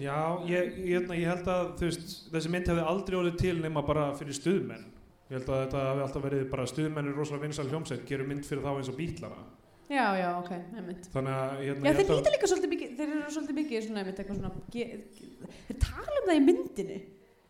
Já, 0.00 0.40
ég, 0.48 0.76
ég, 0.88 1.10
ég 1.20 1.26
held 1.28 1.48
að 1.52 1.74
veist, 1.82 2.14
þessi 2.32 2.50
mynd 2.52 2.68
hefði 2.70 2.84
aldrei 2.88 3.18
orðið 3.18 3.40
til 3.42 3.56
nema 3.60 3.82
bara 3.84 4.06
fyrir 4.16 4.32
stuðmenn. 4.32 4.86
Ég 5.28 5.36
held 5.36 5.50
að 5.52 5.64
þetta 5.66 5.82
hefði 5.90 6.04
alltaf 6.06 6.24
verið 6.24 6.46
bara 6.54 6.68
stuðmenn 6.70 7.10
er 7.10 7.18
rosalega 7.18 7.44
vinsal 7.44 7.66
hljómsveit, 7.68 8.06
gerum 8.08 8.30
mynd 8.32 8.48
fyrir 8.48 8.64
þá 8.64 8.70
eins 8.72 8.88
og 8.88 8.96
bítlana. 8.96 9.42
Já, 9.90 10.04
já, 10.14 10.28
ok, 10.38 10.50
einmitt 10.78 11.06
Þannig 11.10 11.34
að 11.34 11.52
hérna, 11.64 11.82
Já, 11.82 11.90
ég 11.90 11.96
þeir 11.98 12.10
líta 12.14 12.32
líka 12.32 12.48
svolítið 12.50 12.70
mikið, 12.70 12.90
þeir 12.98 13.08
eru 13.16 13.32
svolítið 13.34 13.56
mikið 13.56 13.80
svona, 13.86 14.04
eitthvað 14.06 14.36
svona, 14.38 14.50
ge, 14.70 14.84
ge, 15.16 15.30
þeir 15.66 15.78
tala 15.82 16.20
um 16.20 16.28
það 16.28 16.36
í 16.38 16.44
myndinni 16.46 16.98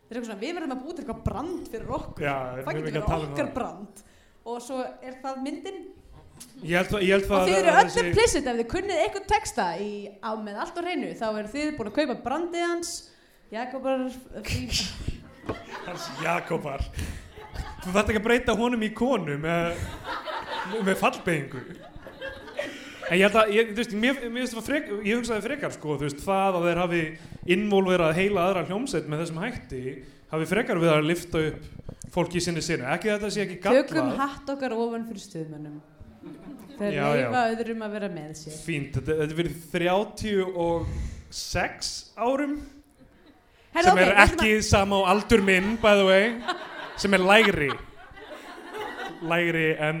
þeir 0.07 0.17
eru 0.17 0.25
svona, 0.25 0.37
við 0.41 0.55
verðum 0.57 0.73
að 0.73 0.79
búa 0.81 0.95
til 0.95 1.03
eitthvað 1.03 1.19
brand 1.27 1.69
fyrir 1.69 1.91
okkur, 1.99 2.25
Já, 2.25 2.33
það 2.33 2.55
við 2.55 2.63
erum 2.63 2.87
getur 2.87 2.87
verið 2.87 3.05
um 3.05 3.27
okkar 3.29 3.45
það. 3.45 3.53
brand 3.59 4.01
og 4.41 4.57
svo 4.65 4.79
er 4.81 5.19
það 5.21 5.37
myndin 5.45 5.77
Ég 6.61 6.75
held, 6.77 6.91
ég 7.01 7.11
held 7.15 7.31
og 7.33 7.47
þið 7.47 7.55
eru 7.57 7.71
öll 7.73 7.87
þessi- 7.87 8.03
implicit 8.05 8.47
ef 8.51 8.57
þið 8.59 8.67
kunnið 8.69 8.99
eitthvað 9.05 9.27
texta 9.31 9.65
í, 9.81 9.91
á 10.21 10.31
með 10.37 10.59
allt 10.61 10.77
á 10.77 10.81
hreinu 10.85 11.09
þá 11.17 11.25
eru 11.31 11.51
þið 11.55 11.71
búin 11.77 11.89
að 11.91 11.95
kaupa 11.99 12.17
brandið 12.27 12.65
hans 12.67 12.91
Jakobar 13.51 14.03
Frí- 14.45 15.17
Hans 15.87 16.09
Jakobar 16.21 16.85
Þú 17.81 17.95
þarft 17.95 18.11
ekki 18.13 18.21
að 18.21 18.27
breyta 18.27 18.55
honum 18.59 18.83
í 18.85 18.91
konu 18.93 19.39
með, 19.41 19.79
með 20.85 20.99
fallbeyingu 21.01 21.63
En 23.11 23.17
ég 23.19 23.25
held 23.25 23.35
að, 23.41 23.49
ég, 23.57 23.71
veist, 23.75 23.91
mér, 23.97 24.19
mér 24.31 24.51
frek, 24.63 24.85
ég 25.03 25.17
hugsaði 25.17 25.43
frekar 25.43 25.73
sko, 25.75 25.97
veist, 25.99 26.21
það 26.23 26.59
að 26.61 26.67
þeir 26.69 26.79
hafi 26.79 27.01
involverað 27.57 28.13
heila 28.21 28.45
aðra 28.47 28.61
hljómsveit 28.69 29.09
með 29.11 29.23
þessum 29.25 29.41
hætti 29.43 29.81
hafi 30.31 30.47
frekar 30.47 30.79
við 30.79 30.93
að 30.93 31.09
lifta 31.09 31.41
upp 31.49 31.65
fólki 32.13 32.39
í 32.39 32.43
sinni 32.45 32.63
sinu, 32.63 32.85
ekki 32.87 33.09
að 33.11 33.17
þetta 33.17 33.33
sé 33.35 33.43
ekki 33.43 33.57
tökum 33.65 33.97
gallað 33.97 34.21
hatt 34.21 34.53
okkar 34.53 34.75
ofan 34.77 35.03
fyrir 35.09 35.25
stuðmönnum 35.25 35.81
þeir 36.81 36.93
Já, 36.97 37.05
já. 37.05 37.07
leifa 37.21 37.41
öðrum 37.55 37.81
að 37.87 37.91
vera 37.97 38.09
með 38.17 38.29
sér 38.41 38.53
Fínt, 38.65 38.91
þetta, 38.97 39.11
þetta 39.21 39.35
verið 39.39 39.55
36 39.71 41.91
árum 42.17 42.53
Herra, 43.71 43.87
sem 43.87 43.95
ok, 43.95 44.01
er 44.03 44.11
ekki 44.25 44.51
sama 44.67 44.95
á 44.99 45.01
aldur 45.13 45.41
minn, 45.47 45.69
by 45.81 45.93
the 46.01 46.07
way 46.07 46.25
sem 46.99 47.11
er 47.15 47.21
lægri 47.23 47.69
lægri 49.31 49.69
en 49.79 49.97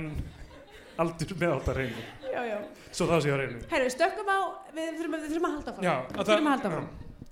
aldur 1.01 1.31
með 1.39 1.51
áttar 1.59 1.75
reynu 1.81 2.01
að- 2.01 2.31
já, 2.33 2.41
já. 2.51 2.57
svo 2.91 3.03
það 3.09 3.19
sé 3.23 3.29
á 3.31 3.37
reynu 3.41 3.59
Herru, 3.71 3.87
stökkum 3.93 4.27
á, 4.31 4.39
við 4.75 4.85
þurfum, 4.97 5.13
að- 5.15 5.21
við 5.21 5.29
þurfum 5.31 5.47
að 5.47 5.53
halda 5.55 5.71
fram. 5.75 5.83
Já, 5.85 5.95
við 6.11 6.17
að 6.17 6.25
þurfum 6.31 6.47
að 6.47 6.53
halda 6.55 6.69
fram. 6.75 6.87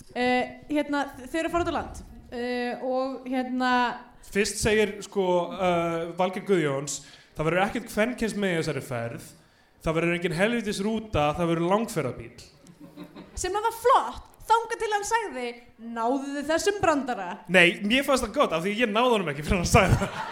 Uh, 0.10 0.43
hérna, 0.70 1.00
þau 1.30 1.38
eru 1.39 1.47
að 1.47 1.52
fara 1.54 1.64
út 1.64 1.70
á 1.70 1.78
land 1.78 1.95
uh, 2.34 2.74
og 2.89 3.10
hérna, 3.30 3.72
fyrst 4.30 4.58
segir 4.62 4.89
sko 5.06 5.26
uh, 5.54 6.02
Valgeir 6.18 6.45
Guðjóns 6.47 6.93
það 7.38 7.45
verður 7.50 7.66
ekkert 7.68 7.88
kvenkins 7.93 8.36
með 8.36 8.52
í 8.56 8.58
þessari 8.62 8.84
ferð 8.88 9.24
það 9.84 9.99
verður 9.99 10.17
engin 10.17 10.38
helvitis 10.39 10.82
rúta 10.86 11.30
það 11.38 11.53
verður 11.53 11.71
langferðabíl 11.73 12.34
sem 13.39 13.55
að 13.55 13.67
var 13.69 13.75
flott, 13.80 14.25
þanga 14.49 14.77
til 14.82 14.91
hann 14.91 15.05
sagði, 15.07 15.49
náðu 15.95 16.34
þið 16.36 16.47
þessum 16.53 16.80
brandara? 16.84 17.27
nei, 17.47 17.80
mér 17.88 18.03
fannst 18.07 18.25
það 18.27 18.36
gott 18.36 18.55
af 18.57 18.65
því 18.65 18.75
ég 18.82 18.91
náði 18.91 19.13
honum 19.15 19.32
ekki 19.32 19.45
fyrir 19.47 19.61
hann 19.61 19.69
sagði 19.69 19.99
það. 20.01 20.23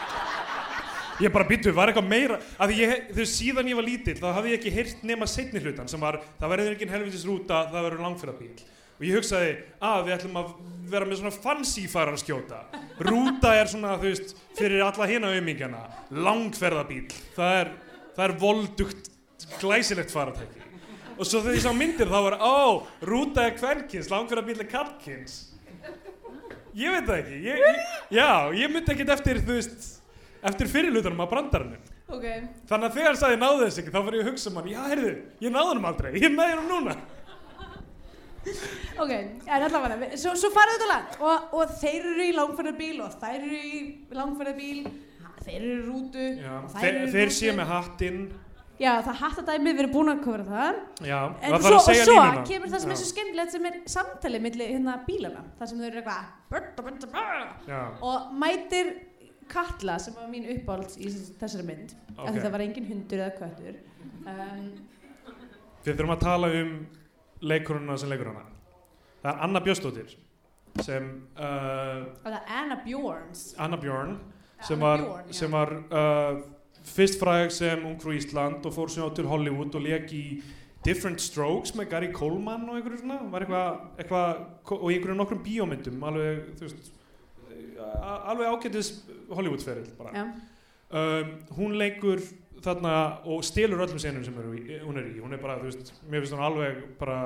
Ég 1.18 1.32
bara 1.34 1.48
býttu, 1.50 1.72
var 1.74 1.90
eitthvað 1.90 2.10
meira? 2.12 2.36
Af 2.62 2.70
því 2.70 2.76
ég, 2.78 2.92
veist, 3.18 3.38
síðan 3.40 3.70
ég 3.72 3.78
var 3.80 3.86
lítill 3.88 4.20
þá 4.20 4.28
hafði 4.36 4.52
ég 4.52 4.60
ekki 4.60 4.74
heyrt 4.76 5.00
nema 5.08 5.26
setni 5.26 5.62
hlutan 5.64 5.90
sem 5.90 6.04
var 6.04 6.20
það 6.38 6.52
verður 6.52 6.76
engin 6.76 6.92
helvitis 6.94 7.24
rúta, 7.26 7.64
það 7.72 7.88
verður 7.88 8.04
langferðabíl 8.06 8.52
og 8.98 9.06
ég 9.06 9.18
hugsaði, 9.18 9.50
að 9.82 10.04
við 10.06 10.16
ætlum 10.18 10.38
að 10.42 10.52
vera 10.92 11.08
með 11.10 11.20
svona 11.24 11.40
fancy 11.48 11.88
farar 11.90 12.18
að 12.18 12.22
skjóta 12.22 12.62
rúta 13.08 13.56
er 13.58 13.72
svona, 13.72 13.96
þú 13.98 14.12
veist, 14.12 14.36
fyrir 14.58 14.86
alla 14.86 15.10
hina 15.10 15.34
auðmingjana, 15.34 15.82
langferðabíl 16.28 17.04
það 17.34 17.60
er, 17.64 17.74
það 18.14 18.24
er 18.28 18.36
voldugt 18.46 19.10
glæsilegt 19.62 20.14
faratæki 20.14 20.66
og 21.18 21.26
svo 21.26 21.42
þegar 21.42 21.58
ég 21.58 21.66
sá 21.66 21.74
myndir 21.74 22.12
þá 22.12 22.18
var, 22.28 22.38
ó, 22.40 22.88
rúta 23.02 23.50
kvenkins, 23.58 24.10
langferðabíl 24.14 24.62
er 24.62 24.72
kalkins 24.72 25.38
ég 26.78 26.94
veit 26.94 27.08
það 27.08 27.20
ekki 27.22 27.44
ég, 27.48 27.62
ég, 27.66 27.94
já, 28.20 28.30
ég 28.54 28.74
myndi 28.74 28.94
ekkert 28.94 29.16
eftir, 29.18 29.42
þú 29.46 29.60
veist 29.60 29.94
eftir 30.48 30.70
fyrirlutunum 30.70 31.26
að 31.26 31.32
brandarinn 31.34 31.94
Ok, 32.08 32.24
þannig 32.70 32.88
að 32.88 32.94
þegar 32.96 33.10
hann 33.10 33.18
sagði 33.20 33.38
náðu 33.42 33.64
þess 33.66 33.80
ekki 33.82 33.92
þá 33.92 33.98
var 34.00 34.16
ég 34.16 34.22
að 34.24 34.30
hugsa 34.30 34.48
um 34.50 34.58
hann, 34.62 34.68
já, 34.72 34.78
heyrðu, 34.88 35.10
ég 35.44 35.52
náði 35.52 35.72
hann 35.74 35.88
aldrei. 35.90 36.12
Ég 36.16 36.32
náði 36.32 36.54
hann 36.54 36.70
núna. 36.72 36.94
Ok, 39.04 39.12
en 39.12 39.66
allavega, 39.68 40.08
svo, 40.16 40.36
svo 40.40 40.52
farið 40.56 40.78
út 40.78 40.86
á 40.88 40.90
land 40.94 41.18
og, 41.20 41.50
og 41.60 41.74
þeir 41.82 41.98
eru 42.14 42.28
í 42.30 42.36
langferðarbíl 42.38 43.02
og 43.04 43.18
þær 43.20 43.36
eru 43.42 43.60
í 43.60 43.82
langferðarbíl, 44.16 44.86
þeir 45.42 45.58
eru 45.58 45.74
í 45.74 45.82
rútu. 45.84 46.30
Já, 46.40 46.54
þeir, 46.78 47.02
þeir 47.12 47.28
rútu. 47.28 47.38
sé 47.42 47.56
með 47.58 47.74
hattinn 47.74 48.22
Já, 48.78 48.92
það 49.02 49.16
hattadæmið, 49.24 49.74
við 49.74 49.82
erum 49.82 49.94
búin 49.96 50.12
að 50.12 50.20
kofra 50.22 50.44
það. 50.46 50.76
já, 51.08 51.20
En 51.42 51.52
það 51.52 51.62
svo, 51.64 51.68
þarf 51.68 51.78
að 51.78 51.86
segja 51.88 52.04
svo 52.06 52.18
línuna. 52.18 52.44
kemur 52.46 52.70
það 52.74 52.82
sem 52.84 52.92
er 52.94 53.00
svo 53.00 53.08
skemmtilegt 53.10 53.52
sem 53.56 53.66
er 53.70 53.78
samtalið 53.94 54.42
milli 54.46 54.68
hérna 54.70 54.94
bílana, 55.08 55.42
það 55.58 55.72
sem 55.72 55.78
þau 55.82 55.88
eru 55.88 56.02
eitthvað 56.04 56.26
og 58.02 58.18
mætir 58.44 58.92
Katla 59.48 59.96
sem 60.04 60.14
var 60.14 60.28
mín 60.28 60.44
uppáhalds 60.52 60.98
í 61.00 61.08
þessari 61.40 61.64
mynd 61.64 61.94
af 62.18 62.26
ok. 62.26 62.32
því 62.36 62.42
það 62.44 62.52
var 62.52 62.64
engin 62.66 62.88
hundur 62.90 63.22
eða 63.24 63.36
köttur. 63.40 63.76
Um, 64.28 64.66
við 65.86 65.94
þurfum 65.94 66.16
að 66.18 66.24
tala 66.26 66.50
um 66.62 66.74
leikuruna 67.48 67.96
sem 67.98 68.12
leikur 68.12 68.28
hana. 68.34 68.44
Það 69.24 69.30
er 69.32 69.44
Anna 69.48 69.62
Björnsdóttir 69.64 70.18
sem 70.84 71.08
uh, 71.40 72.04
Anna 72.28 72.76
Bjorns 72.84 73.48
Anna 73.58 73.80
Björn 73.82 74.18
sem 74.62 74.78
Anna 74.78 74.86
var, 74.86 74.98
Bjorn, 75.06 75.32
já. 75.32 75.38
sem 75.40 75.56
var 75.56 75.74
uh, 75.74 76.44
fyrst 76.88 77.20
fræg 77.22 77.52
sem 77.56 77.84
ungfrú 77.88 78.16
Ísland 78.18 78.66
og 78.66 78.76
fór 78.76 78.92
sem 78.92 79.04
á 79.04 79.10
til 79.16 79.28
Hollywood 79.30 79.76
og 79.76 79.84
leik 79.84 80.14
í 80.16 80.40
Different 80.86 81.22
Strokes 81.22 81.74
með 81.76 81.90
Gary 81.92 82.12
Coleman 82.16 82.68
og 82.70 82.78
einhverju 82.78 83.02
svona. 83.02 83.20
Var 83.32 83.46
eitthvað, 83.46 83.82
eitthvað 84.00 84.78
og 84.78 84.88
einhverju 84.92 85.18
nokkrum 85.18 85.44
bíómyndum 85.44 86.06
alveg, 86.08 86.54
veist 86.62 86.94
alveg 87.78 88.48
ágætis 88.48 88.94
Hollywoodferill 89.30 89.90
bara. 89.98 90.28
Um, 90.88 91.34
hún 91.58 91.76
leikur 91.78 92.22
þarna 92.64 92.94
og 93.28 93.44
stelur 93.46 93.84
öllum 93.84 94.00
senum 94.02 94.24
sem 94.26 94.38
í, 94.56 94.80
hún 94.86 95.00
er 95.02 95.12
í. 95.12 95.20
Hún 95.20 95.36
er 95.36 95.42
bara, 95.44 95.60
þú 95.60 95.70
veist, 95.70 95.94
mér 96.08 96.24
finnst 96.24 96.38
hún 96.38 96.46
alveg 96.48 96.82
bara 97.02 97.20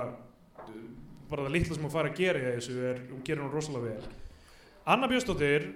bara 1.31 1.45
það 1.45 1.53
litla 1.55 1.77
sem 1.77 1.85
hún 1.85 1.93
fara 1.93 2.11
að 2.11 2.17
gera 2.19 2.41
í 2.41 2.49
þessu 2.57 2.73
er, 2.89 2.99
hún 3.07 3.23
gerir 3.23 3.45
hún 3.45 3.53
rosalega 3.53 3.93
vel. 3.93 4.09
Anna 4.91 5.07
Björnsdóttir 5.07 5.69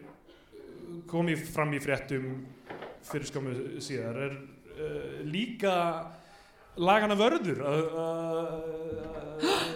kom 1.07 1.29
í 1.31 1.37
fram 1.39 1.71
í 1.75 1.79
fréttum 1.83 2.25
fyrir 3.05 3.29
skömmu 3.29 3.81
síðar 3.83 4.19
er 4.27 4.35
uh, 4.35 5.21
líka 5.27 5.75
lagana 6.75 7.15
vörður 7.19 7.61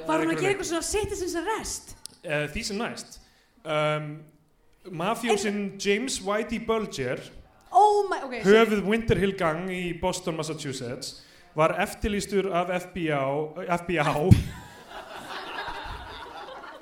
var 0.07 0.19
hún 0.19 0.33
að 0.33 0.41
gera 0.41 0.51
eitthvað 0.51 0.69
svona 0.71 0.87
citizens 0.87 1.37
arrest? 1.39 1.95
því 2.23 2.63
sem 2.67 2.79
næst 2.79 3.19
um, 3.63 4.11
mafjósinn 4.99 5.79
James 5.79 6.19
Whitey 6.25 6.59
Bulger 6.59 7.21
oh 7.71 8.09
my, 8.09 8.21
ok 8.25 8.41
sorry. 8.41 8.57
höfuð 8.57 8.85
Winter 8.89 9.17
Hill 9.19 9.35
Gang 9.39 9.69
í 9.71 9.93
Boston, 10.01 10.35
Massachusetts 10.39 11.21
var 11.57 11.75
eftirlýstur 11.81 12.51
af 12.55 12.71
FBI 12.83 13.65
FBI 13.79 14.29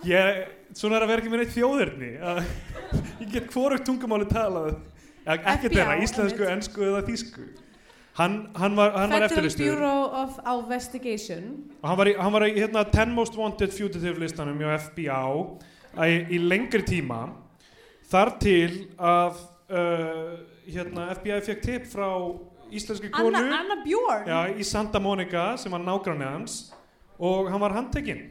ég, 0.07 0.43
svona 0.73 0.97
er 0.97 1.05
að 1.05 1.09
vera 1.11 1.21
ekki 1.21 1.31
með 1.31 1.43
neitt 1.43 1.55
þjóðirni 1.55 2.11
að 2.21 2.43
ég 3.23 3.33
get 3.33 3.51
hvorugt 3.53 3.87
tungumáli 3.87 4.29
talað 4.31 4.77
Ekki 5.27 5.71
þeirra, 5.73 5.95
íslensku, 6.03 6.43
einmitt. 6.43 6.53
ensku 6.55 6.85
eða 6.87 7.01
þýsku. 7.07 7.47
Hann, 8.17 8.37
hann 8.57 8.77
var, 8.77 8.93
hann 8.95 9.11
var 9.11 9.27
Federal 9.27 9.27
eftirlistur 9.27 9.75
Bureau 9.75 10.05
of 10.23 10.37
Investigation. 10.53 11.49
Og 11.83 11.89
hann 11.89 11.99
var 11.99 12.09
í, 12.09 12.13
hann 12.17 12.33
var 12.33 12.45
í 12.47 12.53
hérna, 12.55 12.83
10 12.89 13.13
Most 13.13 13.37
Wanted 13.37 13.75
Fugitive 13.75 14.17
listanum 14.23 14.57
hjá 14.63 14.71
FBI 14.87 16.07
í, 16.07 16.15
í 16.33 16.39
lengri 16.41 16.81
tíma. 16.87 17.19
Þar 18.07 18.33
til 18.41 18.71
að 18.95 19.43
uh, 19.69 20.33
hérna, 20.65 21.11
FBI 21.19 21.43
fekk 21.45 21.63
tip 21.67 21.85
frá 21.91 22.09
íslenski 22.73 23.11
konu. 23.13 23.35
Anna, 23.35 23.61
Anna 23.61 23.79
Björn. 23.83 24.25
Já, 24.31 24.39
í 24.55 24.65
Santa 24.65 25.03
Monica 25.03 25.51
sem 25.61 25.75
var 25.75 25.83
nágranni 25.83 26.25
hans. 26.25 26.59
Og 27.19 27.51
hann 27.51 27.61
var 27.61 27.75
handtekinn. 27.77 28.25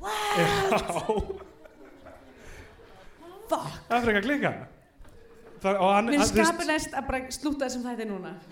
Já, 0.38 0.46
Fuck. 3.50 3.80
Það 3.88 3.96
er 3.96 4.04
frekar 4.04 4.22
klika 4.22 4.50
Það, 4.50 4.60
og 4.60 4.60
hann, 4.60 4.79
Mér 5.64 5.78
hann, 5.82 6.10
þú 6.10 6.16
veist, 6.16 6.34
skapir 6.34 6.66
næst 6.70 6.96
að 6.96 7.04
bara 7.10 7.20
slúta 7.36 7.66
þessum 7.66 7.86
þætti 7.86 8.04
núna 8.08 8.30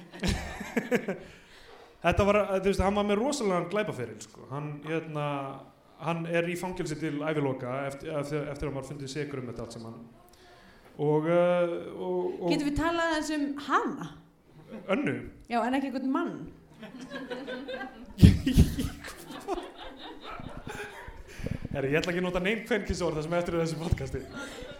Þetta 2.05 2.23
var, 2.29 2.37
þú 2.61 2.69
veist, 2.71 2.85
hann 2.85 2.99
var 3.01 3.07
með 3.09 3.19
rosalega 3.19 3.71
glæpaferil, 3.73 4.21
sko. 4.23 4.41
Hann, 4.53 4.69
hérna, 4.85 5.25
hann 6.05 6.21
er 6.31 6.45
í 6.47 6.55
fangilsi 6.61 6.97
til 7.01 7.17
æviloka 7.27 7.73
eftir, 7.89 8.13
eftir, 8.21 8.41
eftir 8.53 8.71
að 8.71 8.77
var 8.79 8.87
fundið 8.87 9.11
segur 9.11 9.43
um 9.43 9.49
þetta 9.51 9.65
allt 9.65 9.75
saman. 9.75 9.97
Og, 10.99 11.27
uh, 11.27 11.33
og, 11.99 12.23
og 12.39 12.49
Getum 12.53 12.69
við 12.71 12.77
talað 12.79 13.07
aðeins 13.17 13.33
um 13.35 13.45
hana? 13.67 14.07
önnu. 14.89 15.31
Já, 15.49 15.65
en 15.65 15.75
ekki 15.75 15.87
einhvern 15.89 16.13
mann 16.13 16.53
Herri, 21.73 21.89
ég 21.93 21.99
ætla 22.01 22.13
ekki 22.13 22.23
að 22.23 22.27
nota 22.27 22.41
neinn 22.43 22.65
kvenkisord 22.67 23.15
það 23.19 23.25
sem 23.27 23.35
eftir 23.39 23.55
er 23.55 23.61
þessu 23.65 23.79
podcasti. 23.83 24.21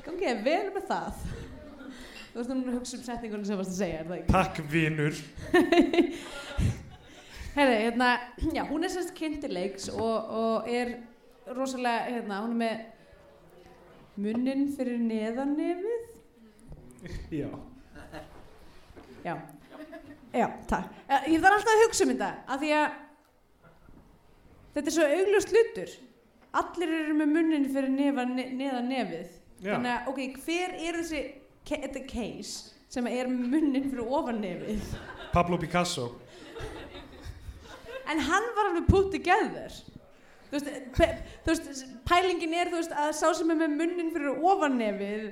Gangið 0.07 0.29
er 0.31 0.39
vel 0.47 0.69
með 0.75 0.85
það 0.89 1.13
Þú 2.33 2.37
veist 2.41 2.51
að 2.53 2.75
hugsa 2.77 2.97
um 2.99 3.05
setningunum 3.07 3.47
sem 3.49 3.59
varst 3.59 3.73
að 3.73 3.79
segja, 3.81 3.99
er 4.03 4.07
það 4.09 4.19
ekki? 4.19 4.33
Takk, 4.35 4.55
vinur. 4.73 5.15
Herri, 7.59 7.77
hérna, 7.83 8.09
já, 8.55 8.63
hún 8.69 8.85
er 8.87 8.91
sérst 8.93 9.15
kynntileiks 9.19 9.85
og, 9.91 10.17
og 10.39 10.57
er 10.71 10.89
rosalega, 11.57 12.05
hérna, 12.13 12.37
hún 12.45 12.53
er 12.55 12.59
með 12.63 12.77
munnin 14.19 14.63
fyrir 14.77 14.99
neðan 15.03 15.53
nefið. 15.59 16.03
Já. 17.33 17.49
Já, 19.25 19.35
já, 20.35 20.47
takk. 20.71 20.89
Eh, 21.09 21.23
Ég 21.35 21.41
þarf 21.43 21.57
alltaf 21.59 21.75
að 21.75 21.83
hugsa 21.87 22.05
um 22.07 22.13
þetta, 22.13 22.31
af 22.47 22.57
því 22.63 22.71
að 22.77 22.89
þetta 24.77 24.89
er 24.93 24.97
svo 24.99 25.07
augljóst 25.17 25.53
hlutur. 25.57 25.91
Allir 26.59 26.91
eru 27.03 27.15
með 27.19 27.29
munnin 27.35 27.67
fyrir 27.75 27.91
nefa, 27.93 28.23
ne, 28.31 28.45
neðan 28.57 28.89
nefið. 28.93 29.29
Já. 29.59 29.73
Þannig 29.75 29.93
að, 29.97 30.01
ok, 30.13 30.19
hver 30.47 30.71
er 30.79 30.95
þessi, 31.03 31.23
þetta 31.69 32.05
case 32.09 32.75
sem 32.89 33.07
er 33.11 33.29
munnin 33.29 33.91
fyrir 33.91 34.07
ofan 34.09 34.41
nefið? 34.41 34.95
Pablo 35.33 35.59
Picasso. 35.61 36.15
En 38.09 38.21
hann 38.25 38.47
var 38.57 38.71
alveg 38.71 38.87
put 38.89 39.11
together. 39.13 39.75
Þú 40.49 40.57
veist, 40.57 40.71
þú 41.45 41.53
veist, 41.53 41.83
pælingin 42.09 42.55
er, 42.57 42.71
þú 42.73 42.79
veist, 42.81 42.95
að 42.97 43.11
sá 43.19 43.27
sem 43.37 43.51
er 43.53 43.59
með 43.61 43.75
munnin 43.83 44.15
fyrir 44.15 44.41
ofan 44.49 44.79
nefið 44.81 45.27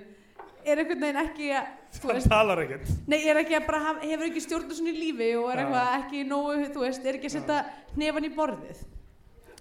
er 0.67 0.83
einhvern 0.83 1.01
veginn 1.01 1.21
ekki 1.23 1.49
að, 1.55 1.71
Hann 2.03 2.11
veist, 2.11 2.29
talar 2.29 2.61
ekkert. 2.65 2.93
nei, 3.07 3.21
er 3.31 3.39
ekki 3.41 3.57
að 3.57 3.67
bara, 3.69 3.81
haf, 3.87 4.03
hefur 4.03 4.27
ekki 4.27 4.43
stjórn 4.43 4.69
á 4.69 4.75
svona 4.77 4.93
lífi 4.97 5.31
og 5.39 5.49
er 5.53 5.63
eitthvað 5.63 5.91
ekki 6.01 6.23
nógu, 6.27 6.69
þú 6.75 6.83
veist, 6.83 7.07
er 7.07 7.19
ekki 7.21 7.31
að 7.31 7.35
setja 7.37 7.59
nefan 8.03 8.27
í 8.27 8.33
borðið. 8.35 8.85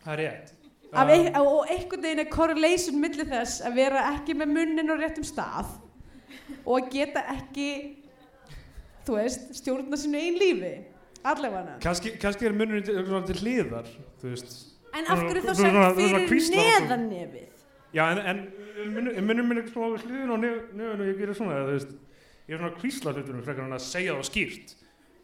Það 0.02 0.12
er 0.16 0.22
rétt. 0.24 0.54
Um, 0.96 1.12
um, 1.12 1.48
og 1.54 1.72
einhvern 1.72 2.04
veginn 2.06 2.24
er 2.24 2.30
correlation 2.32 3.00
millir 3.02 3.28
þess 3.30 3.64
að 3.68 3.80
vera 3.80 4.06
ekki 4.14 4.36
með 4.38 4.54
munnin 4.58 4.92
á 4.92 4.96
réttum 4.98 5.26
stað 5.28 5.72
og 6.66 6.78
að 6.80 6.92
geta 6.94 7.24
ekki, 7.36 7.70
þú 9.08 9.18
veist, 9.20 9.50
stjórna 9.60 10.00
sínu 10.00 10.22
einn 10.22 10.40
lífi. 10.42 10.74
Allavega. 11.26 11.80
Kannski, 11.82 12.16
kannski 12.22 12.46
er 12.46 12.54
munurinn 12.54 12.86
til, 12.86 13.02
til 13.32 13.42
hliðar. 13.42 13.88
En 14.96 15.10
af 15.12 15.24
hverju 15.26 15.42
þá 15.44 15.54
sagt 15.58 16.00
fyrir 16.00 16.20
og 16.22 16.30
neðan 16.56 17.06
nefið? 17.10 17.52
Já, 17.96 18.04
en, 18.12 18.20
en 18.30 18.42
munurinn 18.94 19.48
minn 19.50 19.62
er 19.64 19.70
svona 19.72 19.98
á 19.98 20.04
hliðin 20.04 20.34
á 20.34 20.38
nefnum 20.44 20.92
og 20.94 21.06
ég 21.10 21.20
gerir 21.20 21.38
svona, 21.38 21.62
veist. 21.72 21.96
Ég 22.46 22.54
er 22.56 22.62
svona 22.62 22.76
kvísla 22.78 23.14
hlutunum 23.16 23.46
frekar 23.46 23.66
en 23.66 23.74
að 23.74 23.86
segja 23.88 24.14
það 24.14 24.28
skýrt. 24.30 24.76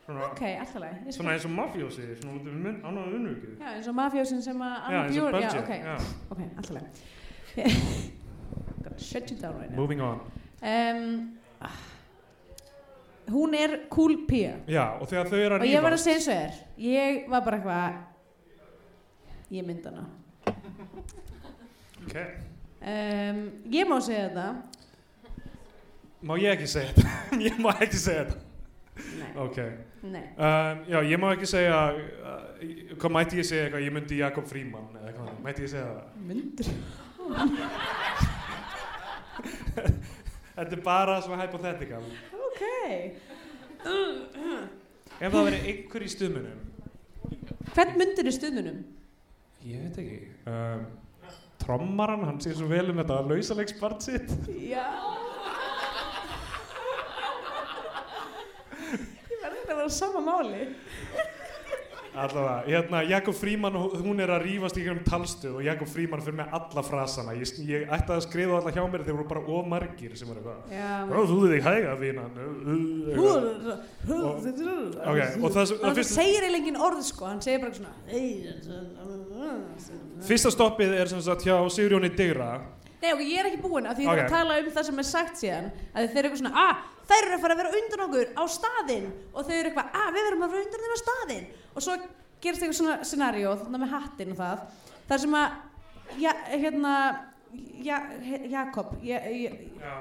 Svona, 0.02 0.32
Ok, 0.32 0.42
alltaf 0.58 1.14
svona 1.14 1.36
eins 1.36 1.46
og 1.46 1.52
mafjósi, 1.54 2.08
svona 2.18 2.40
út 2.40 2.48
um 2.50 2.64
annað 2.90 3.16
unnugið. 3.20 3.54
Já, 3.62 3.68
eins 3.76 3.90
og 3.92 3.98
mafjósin 4.00 4.42
sem 4.42 4.64
að 4.66 4.74
Já, 4.74 4.80
Anna 4.88 5.04
eins 5.04 5.20
og 5.22 5.28
Björn, 5.30 5.46
já, 5.46 5.50
ok, 5.62 5.72
já. 5.78 6.48
alltaf 6.58 6.82
shut 8.98 9.30
you 9.30 9.38
down 9.38 9.60
right 9.60 9.70
now. 9.70 9.78
Moving 9.78 10.02
on. 10.02 10.20
Um, 10.62 11.38
hún 13.32 13.54
er 13.56 13.88
cool 13.90 14.26
pía 14.28 14.60
Já, 14.68 15.00
og 15.02 15.08
og 15.08 15.66
ég 15.66 15.82
var 15.82 15.92
að 15.92 15.96
rífast. 15.96 16.04
segja 16.04 16.16
eins 16.18 16.28
og 16.28 16.34
er, 16.36 16.52
ég 16.78 17.30
var 17.30 17.42
bara 17.46 17.58
eitthvað, 17.58 17.94
ég 19.52 19.66
mynd 19.66 19.86
hana. 19.90 20.06
Ok. 22.06 22.16
Um, 22.82 23.42
ég 23.72 23.90
má 23.90 23.98
segja 24.02 24.28
þetta, 24.30 24.48
Má 26.22 26.36
ég 26.38 26.52
ekki 26.54 26.68
segja 26.70 26.94
þetta? 26.94 27.10
ég 27.48 27.58
má 27.58 27.72
ekki 27.82 27.98
segja 27.98 28.26
þetta. 28.26 28.38
nei, 29.18 29.32
Ok. 29.42 29.58
Um, 30.02 30.84
já, 30.92 31.00
ég 31.10 31.18
má 31.22 31.32
ekki 31.34 31.48
segja, 31.50 31.80
uh, 31.96 32.44
hvað 33.02 33.12
mætti 33.16 33.38
ég 33.42 33.46
segja 33.50 33.64
eitthvað, 33.66 33.86
ég 33.88 33.94
myndi 33.96 34.22
Jakob 34.22 34.46
Fríman 34.50 34.86
mætti 35.42 35.66
ég 35.66 35.72
segja 35.74 35.88
það? 35.90 36.04
Myndur? 36.30 36.68
Þetta 40.56 40.76
er 40.78 40.82
bara 40.86 41.18
svona 41.24 41.44
hypothetical. 41.46 42.04
Ok. 42.50 42.64
Ef 45.22 45.30
það 45.34 45.46
veri 45.48 45.60
einhver 45.72 46.04
í 46.06 46.10
stuðmunum, 46.12 46.60
Hvern 47.72 47.94
myndir 48.02 48.28
í 48.28 48.34
stuðmunum? 48.36 48.80
ég 49.64 49.84
veit 49.86 49.98
ekki, 50.02 50.20
um, 50.50 50.82
trommaran, 51.62 52.24
hann 52.26 52.40
sé 52.42 52.54
svo 52.58 52.66
vel 52.70 52.90
um 52.92 52.98
þetta 53.00 53.20
lausalegsbart 53.30 54.02
sitt. 54.04 54.32
Já. 54.50 54.88
Ég 59.32 59.38
var 59.42 59.54
þetta 59.56 59.72
að 59.72 59.78
vera 59.78 59.86
á 59.88 59.94
sama 59.94 60.22
máli. 60.26 60.64
Allavega, 62.12 62.64
hérna, 62.68 63.02
Jakob 63.08 63.36
Fríman, 63.38 63.76
hún 64.04 64.20
er 64.20 64.34
að 64.36 64.42
rífast 64.44 64.76
í 64.76 64.82
einhverjum 64.82 65.06
talstuð 65.08 65.54
og 65.62 65.64
Jakob 65.64 65.88
Fríman 65.88 66.20
fyrir 66.20 66.42
með 66.42 66.56
alla 66.58 66.84
frasana. 66.84 67.36
Ég, 67.40 67.54
ég 67.70 67.86
ætti 67.88 68.12
að 68.12 68.26
skrifa 68.26 68.58
alla 68.58 68.74
hjá 68.76 68.84
mér 68.84 69.06
þegar 69.06 69.18
voru 69.22 69.30
bara 69.30 69.44
of 69.56 69.70
margir 69.72 70.18
sem 70.20 70.28
var 70.28 70.42
eitthvað. 70.42 70.60
Já, 70.76 71.08
þú 71.32 71.38
þig 71.54 71.64
hæga 71.70 71.94
fínan. 72.02 72.32
Ok, 75.08 75.20
og 75.40 75.56
það, 75.56 75.66
segir 76.04 76.44
eiginlega 76.44 76.60
engin 76.60 76.82
orð 76.90 77.02
sko, 77.08 77.30
hann 77.32 77.40
segir 77.46 77.64
bara 77.64 77.74
svona 77.80 77.96
fyrsta 80.28 80.52
stoppið 80.52 81.00
er 81.00 81.08
sem 81.10 81.24
sagt 81.24 81.48
hjá 81.48 81.56
Sigurjóni 81.72 82.12
Digra. 82.12 82.52
Nei 83.02 83.12
ok, 83.16 83.22
ég 83.26 83.40
er 83.42 83.50
ekki 83.50 83.62
búin 83.64 83.88
að 83.90 83.98
því 83.98 84.04
ég 84.06 84.12
Ok. 84.12 84.18
þarf 84.20 84.28
að 84.28 84.36
tala 84.36 84.58
um 84.62 84.72
það 84.76 84.86
sem 84.90 85.00
er 85.02 85.08
sagt 85.10 85.40
síðan 85.42 85.70
að 85.96 86.08
þeir 86.12 86.20
eru 86.22 86.30
eitthvað 86.30 86.42
svona, 86.44 86.66
að 86.68 86.76
þær 87.12 87.26
eru 87.26 87.36
að 87.38 87.42
fara 87.46 87.56
að 87.56 87.62
vera 87.62 87.74
undan 87.80 88.04
okkur 88.06 88.28
á 88.38 88.44
staðinn. 88.56 89.08
Og 89.34 89.48
þau 89.48 89.56
eru 89.58 89.72
eitthvað, 89.72 89.90
að 90.02 90.14
við 90.18 90.28
verum 90.28 90.46
að 90.46 90.54
vera 90.56 90.66
undan 90.68 90.84
þeim 90.86 90.94
á 90.94 91.00
staðinn. 91.02 91.48
Og 91.76 91.86
svo 91.86 91.96
gerist 92.42 92.62
eitthvað 92.66 92.78
svona 92.82 92.96
scenario 93.10 93.56
þarna 93.64 93.82
með 93.84 93.94
hattinn 93.96 94.32
og 94.36 94.40
það 94.42 94.64
þar 95.10 95.24
sem 95.26 95.36
að, 95.42 95.58
ja, 96.22 96.34
hérna 96.52 96.94
ja, 97.84 97.98
Jakob 98.54 98.94
ja, 99.04 99.18
ja, 99.28 99.52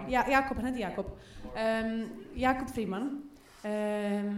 ja, 0.09 0.25
Jakob, 0.37 0.61
hann 0.61 0.71
heiti 0.71 0.85
Jakob. 0.85 1.11
Um, 1.51 1.95
Jakob 2.39 2.69
Fríman 2.71 3.09
um, 3.65 4.29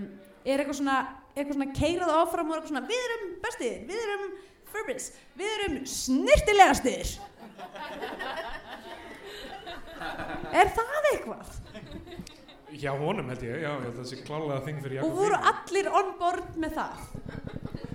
er 0.46 0.62
eitthvað 0.62 0.78
svona 0.78 1.00
eitthvað 1.32 1.56
svona 1.58 1.74
keirað 1.76 2.14
áfram 2.22 2.50
og 2.50 2.56
eitthvað 2.56 2.72
svona 2.72 2.86
við 2.88 3.04
erum 3.08 3.28
bestir, 3.42 3.76
við 3.88 4.00
erum 4.06 4.24
furbis, 4.72 5.10
við 5.38 5.54
erum 5.58 5.78
snirtilegastir 5.88 7.16
er 10.52 10.72
það 10.76 11.10
eitthvað? 11.12 11.58
Já, 12.72 12.92
honum 12.96 13.28
held 13.28 13.42
ég, 13.44 13.58
já, 13.62 13.72
já 13.84 13.90
það 13.98 14.06
sé 14.08 14.20
klálega 14.24 14.62
þing 14.66 14.78
fyrir 14.82 15.02
og 15.02 15.02
Jakob 15.02 15.18
voru 15.20 15.40
allir 15.52 15.90
on 16.00 16.14
board 16.20 16.56
með 16.60 16.78
það? 16.78 17.02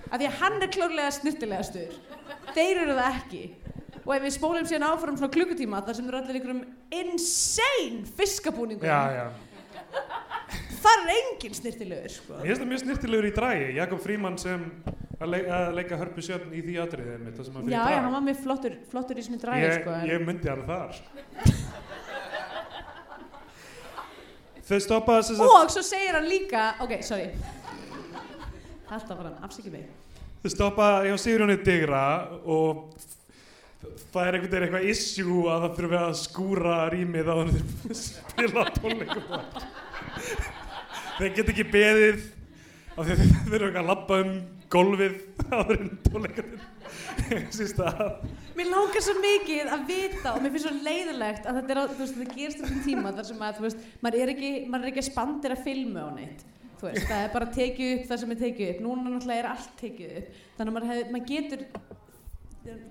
Af 0.08 0.20
því 0.22 0.28
að 0.30 0.38
hann 0.42 0.62
er 0.62 0.72
klárlega 0.72 1.16
snirtilegastur 1.18 1.98
þeir 2.56 2.84
eru 2.84 2.98
það 2.98 3.18
ekki. 3.18 3.44
Og 4.08 4.14
ef 4.16 4.24
við 4.24 4.34
spólum 4.38 4.68
síðan 4.70 4.88
áfram 4.88 5.18
frá 5.20 5.28
klukkutíma 5.34 5.82
þar 5.84 5.98
sem 5.98 6.08
eru 6.08 6.20
allir 6.22 6.38
einhverjum 6.40 6.62
insane 6.96 8.06
fiskabúningum. 8.18 8.88
Já, 8.88 9.02
já. 9.18 9.26
þar 10.84 11.04
er 11.04 11.12
engin 11.18 11.58
snirtilegur 11.58 12.14
sko. 12.14 12.38
Mér 12.38 12.54
finnst 12.54 12.64
það 12.64 12.72
mjög 12.72 12.84
snirtilegur 12.86 13.28
í 13.28 13.34
dragi, 13.36 13.68
Jakob 13.76 14.04
Fríman 14.06 14.40
sem 14.40 14.64
að, 15.18 15.30
leik, 15.34 15.48
að 15.58 15.72
leika 15.80 15.98
hörpu 16.02 16.24
sjöfn 16.26 16.54
í 16.54 16.62
því 16.66 16.76
atriðið 16.84 17.22
mitt, 17.26 17.40
hann 17.42 17.72
já, 17.72 17.80
já, 17.92 18.00
hann 18.04 18.14
var 18.14 18.26
mjög 18.28 18.42
flottur, 18.44 18.76
flottur 18.92 19.18
í 19.18 19.26
sinni 19.26 19.40
dræði 19.42 19.66
ég, 19.66 19.78
sko, 19.82 19.96
en- 19.98 20.10
ég 20.12 20.26
myndi 20.28 20.52
hann 20.52 20.66
þar. 20.68 21.00
Þau 24.68 24.80
stoppaði 24.84 25.24
þess 25.24 25.40
að 25.40 25.54
og 25.56 25.70
svo 25.72 25.84
segir 25.88 26.18
hann 26.18 26.28
líka 26.28 26.64
ok, 26.84 26.98
sorry. 27.08 27.30
Alltaf 28.88 29.16
var 29.16 29.30
hann, 29.30 29.38
afsækja 29.48 29.72
mig. 29.72 29.86
Þau 30.44 30.50
stoppaði 30.54 31.12
hjá 31.12 31.18
Sigurjóni 31.24 31.58
Digra 31.64 32.02
og 32.44 32.84
það 34.12 34.28
er 34.28 34.38
einhvern 34.38 34.52
veginn 34.52 34.66
eitthvað 34.68 34.90
issue 34.92 35.42
að 35.54 35.64
það 35.66 35.78
þurfi 35.80 36.00
að 36.02 36.16
skúra 36.22 36.76
rýmið 36.94 37.32
á 37.32 37.36
hann 37.40 37.54
spila 38.04 38.66
tónleikum. 38.78 39.24
Þeir 41.18 41.32
get 41.40 41.52
ekki 41.56 41.66
beðið 41.74 42.26
af 42.98 43.06
því 43.06 43.14
að 43.14 43.54
eru 43.54 43.68
eitthvað 43.68 43.84
að 43.84 43.90
labba 43.92 44.18
um 44.24 44.38
gólfið 44.74 45.18
áður 45.54 45.82
en 45.84 45.90
tónleikarnir 46.08 46.62
síst 47.58 47.80
að 47.84 48.00
Mér 48.58 48.72
langar 48.72 49.04
svo 49.06 49.14
mikið 49.22 49.70
að 49.76 49.84
vita 49.92 50.34
og 50.34 50.42
mér 50.42 50.54
finnst 50.56 50.66
svo 50.66 50.74
leiðilegt 50.88 51.46
að 51.46 51.60
þetta 51.60 51.74
er 51.76 51.82
að, 51.82 51.92
þú 51.94 52.02
veist, 52.02 52.18
þetta 52.18 52.38
gerist 52.40 52.64
um 52.66 52.80
tíma 52.88 53.14
þar 53.14 53.28
sem 53.30 53.44
að, 53.46 53.60
þú 53.60 53.66
veist, 53.68 53.86
maður 54.02 54.24
er 54.24 54.32
ekki, 54.34 54.52
maður 54.66 54.88
er 54.88 54.92
ekki 54.92 55.04
að 55.04 55.10
spandira 55.12 55.60
filmu 55.62 56.08
á 56.08 56.10
neitt, 56.16 56.42
þú 56.80 56.90
veist, 56.90 57.06
það 57.06 57.22
er 57.22 57.32
bara 57.36 57.48
að 57.48 57.60
tekið 57.60 57.94
upp 57.94 58.10
það 58.10 58.22
sem 58.24 58.34
er 58.34 58.42
tekið 58.42 58.74
upp, 58.74 58.82
núna 58.88 59.14
náttúrulega 59.14 59.44
er 59.44 59.50
allt 59.52 59.78
tekið 59.84 60.18
upp, 60.24 60.42
þannig 60.58 60.74
að 60.74 60.78
maður, 60.80 60.90
hef, 60.96 61.14
maður 61.14 61.30
getur 61.36 61.66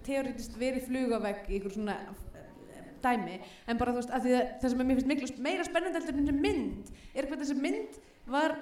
teoretist 0.06 0.56
verið 0.62 0.86
flugavegg 0.86 1.50
í 1.50 1.58
ykkur 1.58 1.74
svona 1.74 1.98
eh, 2.06 2.88
dæmi, 3.02 3.40
en 3.66 3.82
bara 3.82 3.92
þú 3.92 4.04
veist, 4.04 4.14
að 4.14 4.30
að 4.30 4.48
það 4.62 4.70
sem 4.70 4.84
mér 4.84 5.00
finnst 5.00 5.12
miklu 5.12 5.32
meira 5.50 5.66
spennandi 5.66 5.98
heldur 5.98 6.14
en 6.14 6.30
þessi 6.30 6.46
mynd, 6.46 6.98
er 7.12 7.28
hvað 7.28 7.42
þessi 7.42 7.58
mynd 7.66 8.02
var 8.30 8.60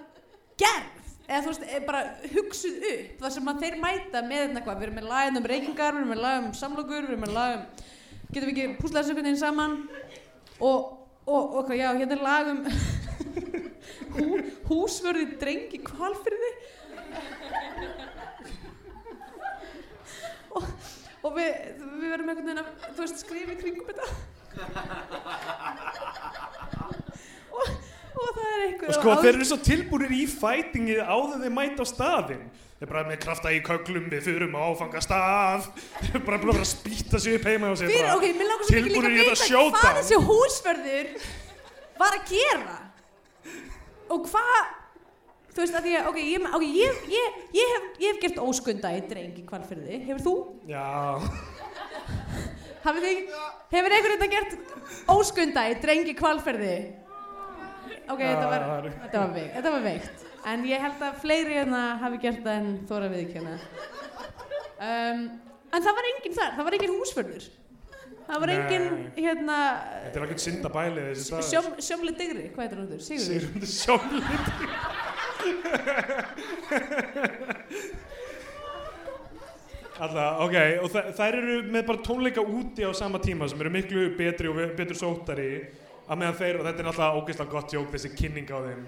gerð 0.59 1.03
eða 1.25 1.41
þú 1.41 1.51
veist, 1.51 1.64
er 1.64 1.85
bara 1.87 2.03
hugsuð 2.35 2.87
upp 2.91 3.22
þar 3.22 3.33
sem 3.35 3.51
þeir 3.62 3.77
mæta 3.81 4.22
með 4.27 4.59
eitthvað 4.59 4.81
við 4.81 4.87
erum 4.87 4.99
með 5.01 5.11
lagin 5.12 5.41
um 5.41 5.49
reykingar, 5.53 5.95
við 5.95 6.01
erum 6.03 6.12
með 6.12 6.25
lagin 6.25 6.49
um 6.49 6.57
samlokur 6.59 7.01
við 7.01 7.09
erum 7.09 7.25
með 7.25 7.37
lagin 7.39 7.64
getum 8.35 8.49
við 8.51 8.53
ekki 8.53 8.66
púslað 8.81 9.01
þessu 9.01 9.11
einhvern 9.14 9.29
veginn 9.29 9.41
saman? 9.41 9.75
Og, 10.61 10.79
og, 11.25 11.45
og 11.61 11.72
já, 11.75 11.89
hérna 11.95 12.16
er 12.18 12.25
lag 12.25 12.45
um 12.53 12.61
hú, 14.16 14.27
húsvörði 14.68 15.27
drengi 15.41 15.79
kvalfyrði 15.87 16.53
og, 20.55 20.64
og 21.25 21.31
við, 21.39 21.51
við 21.81 22.09
verðum 22.12 22.31
einhvern 22.35 22.49
veginn 22.51 22.62
að 22.62 22.68
þú 22.91 23.01
veist, 23.01 23.18
skrifa 23.25 23.53
í 23.55 23.61
kringum 23.62 23.89
þetta. 23.91 24.07
Og, 27.55 27.68
og 28.14 28.28
það 28.36 28.50
er 28.50 28.62
einhver 28.66 28.90
og 28.90 28.98
sko 28.98 29.16
þeir 29.22 29.32
eru 29.32 29.48
svo 29.48 29.58
tilbúinir 29.68 30.14
í 30.14 30.22
fætingið 30.30 31.02
áður 31.02 31.42
þeir 31.42 31.56
mæta 31.58 31.84
á 31.84 31.86
staðinn 31.90 32.44
þeir 32.78 32.90
bara 32.90 33.04
með 33.08 33.20
krafta 33.24 33.52
í 33.54 33.60
köglum 33.64 34.06
við 34.12 34.24
fyrum 34.28 34.56
á 34.58 34.60
áfanga 34.68 35.02
stað 35.04 35.68
þeir 36.10 36.24
bara 36.26 36.40
búin 36.42 36.60
að 36.60 36.70
spýta 36.70 37.20
sig 37.22 37.38
upp 37.38 37.48
heima 37.48 37.72
og 37.72 37.80
sér 37.80 37.92
Fyrir, 37.92 38.10
ok, 38.14 38.26
mér 38.38 38.50
langar 38.50 38.68
svo 38.68 38.76
mikið 38.76 38.88
líka 38.88 38.94
tilbúinir 38.94 39.14
í 39.14 39.24
að 39.24 39.30
þetta 39.30 39.50
showdown. 39.50 39.76
hvað 39.80 40.00
þessi 40.00 40.22
húsverður 40.28 41.12
var 42.00 42.18
að 42.18 42.32
gera 42.32 42.78
og 44.14 44.26
hvað 44.30 44.64
þú 45.54 45.62
veist 45.62 45.78
að 45.78 45.86
því 45.86 45.92
að, 45.94 46.08
ok, 46.10 46.18
ég, 46.18 46.46
okay, 46.58 46.70
ég, 46.74 47.02
ég, 47.14 47.38
ég, 47.54 47.72
hef, 47.74 47.84
ég 48.02 48.10
hef 48.10 48.22
gert 48.24 48.42
óskunda 48.42 48.90
í 48.96 49.04
drengi 49.06 49.44
kvalfyrði, 49.46 50.00
hefur 50.08 50.24
þú? 50.24 50.34
já, 50.66 50.86
þið, 52.84 53.20
hefur 53.70 53.94
einhvern 53.96 54.24
veginn 54.24 54.34
gert 54.34 55.08
óskunda 55.14 55.68
í 55.70 55.76
drengi 55.84 56.16
kvalfyrði? 56.18 56.76
Ok, 58.05 58.20
þetta 58.20 58.48
var, 58.50 58.61
Já, 58.61 58.92
þetta 59.05 59.18
var 59.22 59.30
veikt, 59.34 59.52
þetta 59.57 59.70
var 59.74 59.82
veikt. 59.88 60.24
En 60.52 60.64
ég 60.68 60.82
held 60.84 61.00
að 61.07 61.20
fleiri 61.22 61.55
hérna 61.57 61.82
hafi 62.02 62.18
gert 62.20 62.42
það 62.44 62.57
en 62.61 62.66
þóra 62.88 63.07
viðkjöna 63.14 63.55
um, 64.84 65.20
en 65.74 65.82
það 65.86 65.94
var 65.98 66.09
enginn 66.11 66.36
þar, 66.36 66.50
það 66.59 66.66
var 66.68 66.76
enginn 66.78 66.98
húsverður 66.98 67.44
það 68.24 68.38
var 68.42 68.50
enginn 68.55 68.86
hérna 69.18 69.57
þetta 70.05 70.16
er 70.18 70.24
alveg 70.26 70.40
synda 70.44 70.68
bæli 70.72 71.00
þessi 71.11 71.24
staður. 71.28 71.48
Sjóm, 71.50 71.66
sjómli 71.88 72.12
digri, 72.18 72.44
hvað 72.55 72.62
heitir 72.64 72.78
hann 72.80 72.90
þurr? 72.92 73.05
Sigurður? 73.09 73.42
Sigurður 73.64 73.70
Sjómlind 73.72 74.24
Alltaf, 79.94 80.40
ok, 80.42 80.57
og 80.82 80.88
þær 81.14 81.36
eru 81.38 81.57
með 81.70 81.84
bara 81.86 82.02
tónleika 82.02 82.42
úti 82.42 82.82
á 82.82 82.90
sama 82.96 83.20
tíma 83.22 83.46
sem 83.48 83.61
eru 83.62 83.70
miklu 83.70 84.09
betri 84.18 84.50
og 84.50 84.57
betur 84.74 84.98
sóttari 84.98 85.50
að 86.09 86.20
meðan 86.20 86.38
þeir, 86.40 86.59
og 86.59 86.68
þetta 86.68 86.84
er 86.84 86.90
alltaf 86.90 87.18
ógeðslega 87.20 87.55
gott 87.55 87.74
jók 87.74 87.88
þessi 87.94 88.12
kynning 88.18 88.52
á 88.52 88.59
þeim. 88.66 88.84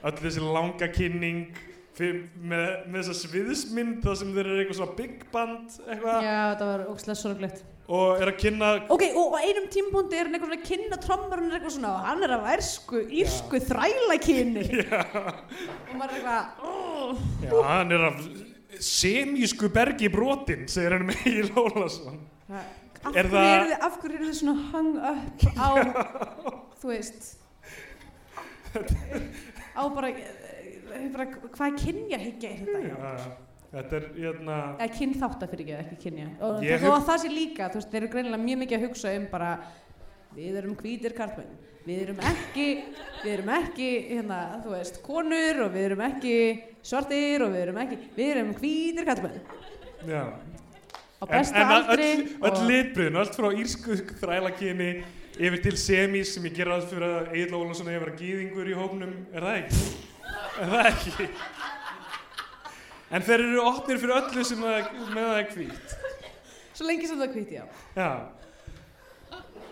Öll 0.00 0.16
þessi 0.20 0.44
langa 0.44 0.88
kynning 0.94 1.58
fyrir, 1.98 2.22
með, 2.40 2.68
með 2.86 3.02
þessa 3.02 3.18
sviðismynd 3.24 4.00
það 4.04 4.16
sem 4.20 4.32
þeir 4.36 4.46
eru 4.46 4.62
eitthvað 4.62 4.80
svona 4.80 4.96
big 5.00 5.26
band 5.34 5.76
eitthvað. 5.86 6.24
Já, 6.24 6.38
þetta 6.54 6.70
var 6.70 6.86
ógslag 6.92 7.20
sorglegt. 7.20 7.66
Og 7.90 8.20
er 8.22 8.30
að 8.30 8.36
kynna 8.38 8.68
Ok, 8.94 9.02
og 9.18 9.32
á 9.34 9.38
einum 9.42 9.66
tímpúndi 9.72 10.14
er 10.14 10.28
hann 10.28 10.36
eitthvað 10.36 10.52
svona 10.52 10.60
að 10.60 10.68
kynna 10.68 10.98
trommar 11.02 11.40
hann 11.42 11.56
eitthvað 11.56 11.74
svona, 11.74 11.94
hann 12.06 12.22
er 12.22 12.34
af 12.36 12.46
ersku, 12.52 13.00
írsku 13.18 13.60
þrælakyni 13.66 14.62
og 15.90 15.96
maður 15.98 16.04
er 16.04 16.20
eitthvað 16.20 16.68
oh. 16.70 17.24
já, 17.42 17.56
hann 17.66 17.96
er 17.96 18.04
af 18.12 18.20
semísku 18.78 19.72
bergi 19.74 20.10
brotin 20.12 20.68
segir 20.70 20.94
hann 20.94 21.08
með 21.08 21.26
Egil 21.32 21.50
Ólason 21.58 22.20
af, 23.04 23.16
Er 23.16 23.28
hverju 23.32 23.52
eru 23.52 23.68
þið, 23.70 23.76
af 23.86 24.00
hverju 24.00 24.16
eru 24.18 24.30
þið 24.30 24.38
svona 24.40 24.56
hung 24.72 24.96
up 25.10 25.38
á 25.56 25.68
þú 26.80 26.90
veist 26.92 27.22
á 29.76 29.82
bara, 29.94 30.10
eh, 30.10 31.06
bara 31.14 31.26
hvað 31.30 31.78
kynja 31.80 32.18
higgja 32.20 32.50
er 32.50 32.66
þetta 32.66 32.82
já? 32.84 32.96
Já, 32.96 33.30
Þetta 33.70 33.98
er, 34.00 34.06
hérna, 34.16 34.54
eða 34.82 34.94
kynþátta 34.96 35.46
fyrir 35.46 35.68
ekki, 35.78 35.96
kynja. 36.02 36.24
Og 36.42 36.56
að 36.58 37.04
það 37.06 37.20
sé 37.22 37.28
líka, 37.30 37.68
þú 37.70 37.78
veist, 37.78 37.90
þeir 37.92 38.00
eru 38.00 38.08
greinilega 38.10 38.42
mjög 38.42 38.58
mikið 38.64 38.76
að 38.76 38.86
hugsa 38.88 39.12
um 39.14 39.26
bara 39.30 39.50
við 40.34 40.56
erum 40.58 40.72
hvítir 40.80 41.14
karlmenn. 41.14 41.52
Við 41.86 42.00
erum 42.02 42.18
ekki 42.32 42.66
við 43.22 43.30
erum 43.36 43.52
ekki, 43.54 43.90
hérna, 44.10 44.40
þú 44.64 44.74
veist 44.74 44.98
konur 45.06 45.62
og 45.66 45.70
við 45.76 45.86
erum 45.86 46.02
ekki 46.08 46.34
svartir 46.82 47.44
og 47.46 47.54
við 47.54 47.62
erum 47.68 47.80
ekki, 47.84 48.00
við 48.18 48.32
erum 48.34 48.50
hvítir 48.58 49.06
karlmenn. 49.06 49.38
Já. 50.08 50.22
Á 51.20 51.24
besta 51.28 51.56
en, 51.60 51.66
en 51.66 51.72
aldri 51.76 52.10
öll, 52.40 52.60
litbriðin, 52.70 53.18
öll 53.20 53.32
frá 53.36 53.48
írsku 53.52 53.96
þrælakyni 54.22 54.90
yfir 55.40 55.62
til 55.64 55.76
semís 55.80 56.34
sem 56.34 56.46
ég 56.48 56.56
gera 56.56 56.78
það 56.80 56.88
fyrir 56.94 57.06
að 57.08 57.34
Egil 57.36 57.58
Ólason 57.60 57.90
hefur 57.92 58.06
verið 58.08 58.22
gýðingur 58.24 58.70
í 58.72 58.76
hóknum, 58.78 59.12
er 59.36 59.46
það 59.46 59.58
ekki? 59.60 59.84
Er 60.60 60.72
það 60.74 60.88
ekki? 60.90 61.28
En 63.10 63.24
þeir 63.26 63.42
eru 63.46 63.62
opnir 63.66 63.98
fyrir 63.98 64.16
öllu 64.20 64.44
sem 64.46 64.60
það, 64.62 64.90
með 65.14 65.24
það 65.30 65.38
er 65.40 65.48
hvít. 65.54 65.94
svo 66.78 66.86
lengi 66.88 67.08
sem 67.10 67.18
það 67.20 67.26
er 67.28 67.32
hvít, 67.36 67.54
já 67.56 67.64
Já. 67.96 68.10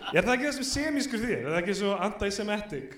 Er 0.09 0.25
það 0.25 0.33
ekki 0.33 0.47
það 0.49 0.55
sem 0.57 0.67
semískur 0.71 1.21
þér? 1.21 1.37
Er 1.43 1.51
það 1.53 1.59
ekki 1.61 1.77
svo 1.77 1.93
anti-semitic? 2.07 2.97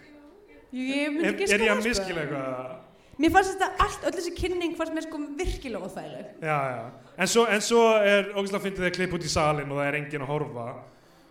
Jú, 0.72 0.86
ég 0.88 1.12
myndi 1.12 1.28
ekki 1.34 1.47
er 1.52 1.66
ég 1.66 1.74
að 1.74 1.82
sko. 1.82 1.89
miskila 1.89 2.24
eitthvað? 2.24 2.81
Mér 3.22 3.34
fannst 3.34 3.54
þetta 3.56 3.86
allt, 3.86 4.06
öll 4.10 4.16
þessi 4.18 4.34
kynning 4.38 4.78
fannst 4.80 4.96
mér 4.96 5.06
sko 5.08 5.20
virkilega 5.40 5.88
óþægileg 5.88 6.46
Já, 6.48 6.60
já. 6.74 6.86
En 7.18 7.30
svo, 7.30 7.46
en 7.46 7.66
svo 7.66 7.82
er 8.00 8.32
ógæslega 8.34 8.64
fyndið 8.66 8.88
þeir 8.88 8.96
klipp 8.98 9.18
út 9.18 9.28
í 9.28 9.32
salin 9.32 9.72
og 9.72 9.82
það 9.82 9.90
er 9.90 10.00
enginn 10.00 10.26
að 10.26 10.32
horfa. 10.32 10.70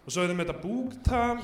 Og 0.05 0.13
svo 0.15 0.23
er 0.23 0.31
þeim 0.31 0.41
með 0.41 0.51
þetta 0.51 0.63
búktal 0.65 1.41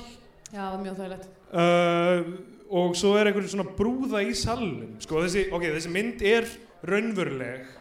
já, 0.47 0.61
það 0.61 0.69
var 0.69 0.83
mjög 0.83 0.93
óþægilegt 0.97 1.25
uh, 1.61 2.29
og 2.77 2.95
svo 2.99 3.15
er 3.15 3.29
einhverjum 3.29 3.53
svona 3.55 3.75
brúða 3.77 4.21
í 4.23 4.35
salnum. 4.37 4.95
Sko 5.03 5.25
þessi, 5.25 5.47
ok, 5.55 5.67
þessi 5.77 5.91
mynd 5.93 6.23
er 6.27 6.47
raunveruleg 6.87 7.75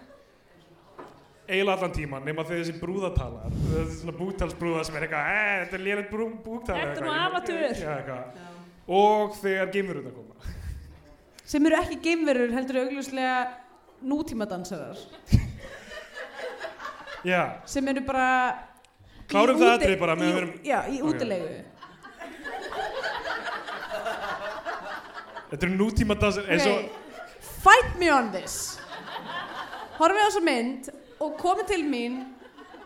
eiginlega 1.47 1.77
allan 1.77 1.95
tíman 1.95 2.25
nema 2.27 2.45
þegar 2.47 2.63
þessi 2.65 2.81
brúða 2.81 3.13
talar. 3.15 3.55
Þessi 3.71 4.01
svona 4.01 4.17
búktalsbrúða 4.19 4.85
sem 4.87 4.99
er 4.99 5.07
eitthvað, 5.07 5.31
eh, 5.31 5.67
þetta 5.71 5.91
er 5.95 6.05
brú, 6.11 6.29
búktal. 6.45 6.77
Þetta 6.77 6.97
er 6.97 7.07
nú 7.07 7.13
eitthvað." 7.13 7.27
amatör. 7.27 7.75
Já, 7.81 7.93
eitthvað. 7.97 8.25
Og 8.89 9.37
þegar 9.43 9.73
geimurinn 9.73 10.11
að 10.11 10.15
koma. 10.15 10.56
Sem 11.47 11.67
eru 11.69 11.77
ekki 11.79 11.97
geimverur 12.03 12.51
heldur 12.55 12.77
augljóslega 12.85 13.37
nútímadansarar. 14.07 14.99
Já, 17.27 17.59
sem 17.67 17.87
eru 17.91 18.03
bara 18.07 18.27
Klárum 19.27 19.59
það 19.59 19.73
atriði 19.77 19.99
bara 19.99 20.15
í- 20.15 20.19
við 20.21 20.37
erum- 20.39 20.59
já, 20.63 20.77
í 20.87 21.01
Ok. 21.01 21.07
útilegu. 21.11 21.49
Þetta 25.51 25.67
eru 25.67 25.75
nútíma 25.79 26.15
dansar 26.19 26.45
eins 26.51 26.67
og 26.67 26.77
okay. 26.77 26.91
fight 27.63 27.97
me 27.99 28.09
on 28.15 28.31
this. 28.35 28.79
Horfið 29.99 30.23
á 30.23 30.27
þessa 30.29 30.43
mynd 30.47 30.83
og 31.23 31.35
komið 31.41 31.67
til 31.73 31.83
mín 31.87 32.15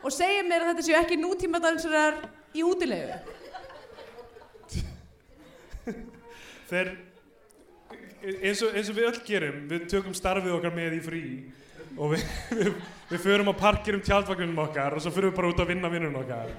og 0.00 0.11
segja 0.14 0.42
mér 0.46 0.61
að 0.64 0.68
þetta 0.72 0.86
séu 0.88 0.96
ekki 1.00 1.16
nútímadansarar 1.20 2.14
í 2.56 2.61
útilegu. 2.64 3.12
Þeir 6.70 6.88
eins 8.22 8.62
og, 8.64 8.74
eins 8.76 8.90
og 8.92 8.96
við 8.98 9.08
öll 9.10 9.20
gerum 9.26 9.60
við 9.70 9.86
tökum 9.92 10.16
starfið 10.16 10.56
okkar 10.58 10.74
með 10.76 10.96
í 10.98 11.02
frí 11.04 11.22
og 11.96 12.14
við, 12.14 12.24
við, 12.60 12.72
við 13.10 13.24
förum 13.24 13.52
á 13.52 13.54
parkirum 13.60 14.02
tjaldvagnunum 14.06 14.64
okkar 14.66 14.96
og 14.96 15.04
svo 15.04 15.12
förum 15.14 15.32
við 15.32 15.40
bara 15.40 15.52
út 15.52 15.62
að 15.64 15.72
vinna 15.74 15.92
vinnunum 15.92 16.22
okkar. 16.22 16.54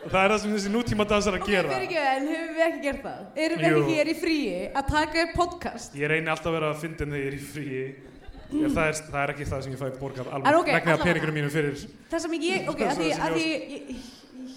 Og 0.00 0.08
það 0.08 0.22
er 0.22 0.32
það 0.32 0.38
sem 0.42 0.52
þessi 0.54 0.70
nútíma 0.72 1.04
dansar 1.04 1.36
að 1.36 1.50
gera. 1.50 1.76
En 1.76 2.28
höfum 2.30 2.54
við 2.56 2.62
ekki 2.66 2.78
gert 2.86 3.02
það? 3.04 3.24
Erum 3.46 3.58
við 3.60 3.66
Jú. 3.74 3.80
ekki 3.80 3.96
hér 3.98 4.10
í 4.10 4.14
fríi 4.16 4.54
að 4.70 4.86
taka 4.94 5.24
upp 5.26 5.34
podcast? 5.36 5.98
Ég 6.00 6.08
reyni 6.08 6.32
alltaf 6.32 6.48
að 6.48 6.56
vera 6.56 6.70
að 6.72 6.80
fyndin 6.86 7.12
þegar 7.12 7.20
ég 7.20 7.28
er 7.28 7.36
í 7.36 7.42
frí 7.50 7.82
ef 8.50 8.74
það 8.74 8.88
er, 8.88 8.96
það 9.10 9.20
er 9.22 9.32
ekki 9.34 9.46
það 9.46 9.62
sem 9.64 9.74
ég 9.74 9.80
fæ 9.80 9.98
borgað 10.00 10.30
alveg 10.32 10.58
ok, 10.58 10.70
vegna 10.74 10.94
að 10.96 11.04
peningurum 11.06 11.36
mínu 11.38 11.52
fyrir 11.54 11.84
það 12.10 12.24
sem 12.24 12.34
ég, 12.42 12.66
ok, 12.70 12.82
að 12.82 12.96
því, 13.00 13.10
að 13.14 13.36
því 13.36 13.44
ég 13.52 14.08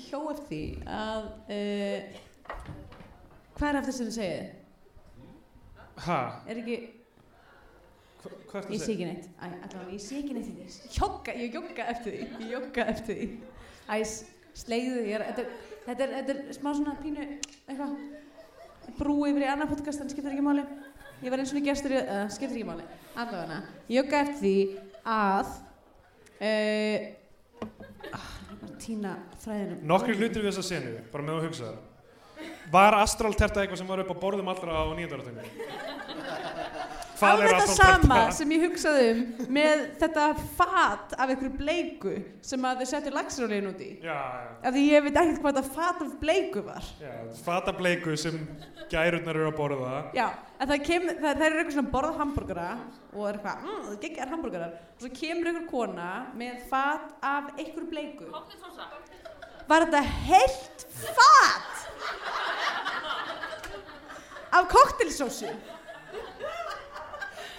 hjó 0.07 0.21
eftir 0.31 0.47
því 0.49 0.61
að 0.97 1.27
uh, 1.53 1.99
hvað 3.59 3.69
er 3.69 3.79
eftir 3.81 3.97
sem 3.97 4.09
þið 4.09 4.17
segið? 4.17 4.62
Ha, 6.07 6.19
er 6.47 6.61
ekki, 6.63 6.77
hva, 8.23 8.31
hvað 8.49 8.59
er 8.63 8.71
ég 8.73 8.79
það 8.79 8.85
sé 8.85 8.93
ekki 8.93 9.07
neitt 9.09 9.27
Æ, 9.37 9.45
allavega, 9.45 9.91
ég 9.93 10.01
sé 10.01 10.19
ekki 10.21 10.33
neitt 10.37 10.49
í 10.49 10.57
þess 10.63 10.97
Jogga, 10.97 11.35
ég 11.37 11.57
jogga 11.59 11.87
eftir 11.93 12.17
því 12.17 12.43
Ég 12.43 12.51
jogga 12.57 12.87
eftir 12.93 13.21
því 13.21 13.29
Æ, 13.89 13.95
s- 14.01 14.25
slegðu, 14.63 15.05
ég 15.07 15.15
er 15.19 15.25
Þetta 15.29 15.45
er, 15.45 15.55
þetta 15.85 16.03
er, 16.03 16.13
þetta 16.19 16.35
er 16.39 16.57
smá 16.57 16.71
svona 16.73 16.97
pínu 17.03 17.25
Eitthvað 17.67 17.97
brú 18.97 19.21
yfir 19.29 19.45
í 19.45 19.49
annar 19.51 19.69
podcast, 19.71 20.01
en 20.03 20.09
skiptir 20.11 20.33
ekki 20.33 20.43
máli. 20.45 20.63
Ég 21.23 21.31
var 21.31 21.39
eins 21.39 21.53
og 21.55 21.63
gestur 21.63 21.93
í, 21.95 21.99
uh, 22.03 22.25
skiptir 22.33 22.59
ekki 22.59 22.67
máli. 22.67 22.85
Allavega, 23.15 23.61
ég 23.87 24.01
jogga 24.01 24.21
eftir 24.25 24.39
því 24.41 24.55
að, 25.13 25.53
uh, 26.43 27.69
ah, 28.17 28.29
ég 28.59 28.75
týna 28.83 29.15
fræðinum. 29.43 29.81
Nokkri 29.93 30.17
hlutir 30.19 30.43
við 30.43 30.51
þessa 30.51 30.65
senu, 30.67 30.93
bara 31.13 31.27
með 31.29 31.39
að 31.39 31.47
hugsa 31.47 31.69
það. 31.69 31.81
Var 32.73 32.99
astral 33.01 33.33
terta 33.37 33.61
eitthvað 33.61 33.83
sem 33.83 33.89
var 33.89 34.03
upp 34.03 34.13
á 34.13 34.17
borðum 34.23 34.51
allra 34.53 34.81
á 34.81 34.83
nýjöndarartönginu? 34.97 35.49
Alveg 37.23 37.51
þetta 37.53 37.75
sama 37.77 38.17
sem 38.35 38.51
ég 38.55 38.63
hugsaði 38.65 39.03
um 39.13 39.51
með 39.53 39.83
þetta 40.01 40.25
fat 40.57 41.13
af 41.15 41.29
einhverju 41.29 41.51
bleiku 41.59 42.15
sem 42.45 42.65
að 42.67 42.81
þau 42.81 42.89
setja 42.89 43.13
lagsrólin 43.13 43.69
út 43.69 43.83
í. 43.83 43.89
Já, 44.03 44.15
já. 44.15 44.49
Af 44.59 44.75
því 44.75 44.83
ég 44.89 45.05
veit 45.05 45.19
ekkert 45.21 45.43
hvað 45.43 45.59
þetta 45.59 45.75
fat 45.77 46.01
af 46.03 46.15
bleiku 46.21 46.63
var. 46.65 46.89
Já, 47.01 47.13
fatableiku 47.45 48.17
sem 48.19 48.39
gærurnar 48.91 49.39
eru 49.39 49.51
að 49.51 49.57
borða. 49.59 50.01
Já, 50.17 50.25
en 50.57 50.71
það, 50.73 50.83
kem, 50.89 51.07
það, 51.13 51.29
það 51.29 51.45
er 51.47 51.57
eitthvað 51.59 51.77
svona 51.77 51.93
borða 51.95 52.13
hambúrgara 52.19 52.67
og 53.13 53.29
er 53.29 53.39
eitthvað, 53.39 53.63
mmm, 53.63 53.87
það 53.87 54.01
geggjar 54.07 54.33
hambúrgarar. 54.33 54.75
Og 54.97 55.05
svo 55.05 55.13
kemur 55.21 55.51
einhver 55.53 55.69
kona 55.71 56.11
með 56.39 56.67
fat 56.71 57.15
af 57.23 57.53
einhverju 57.55 57.89
bleiku. 57.93 58.29
Var 59.69 59.87
þetta 59.87 60.03
heilt 60.27 60.87
fat 60.99 61.82
af 64.53 64.67
koktelsósu? 64.69 65.49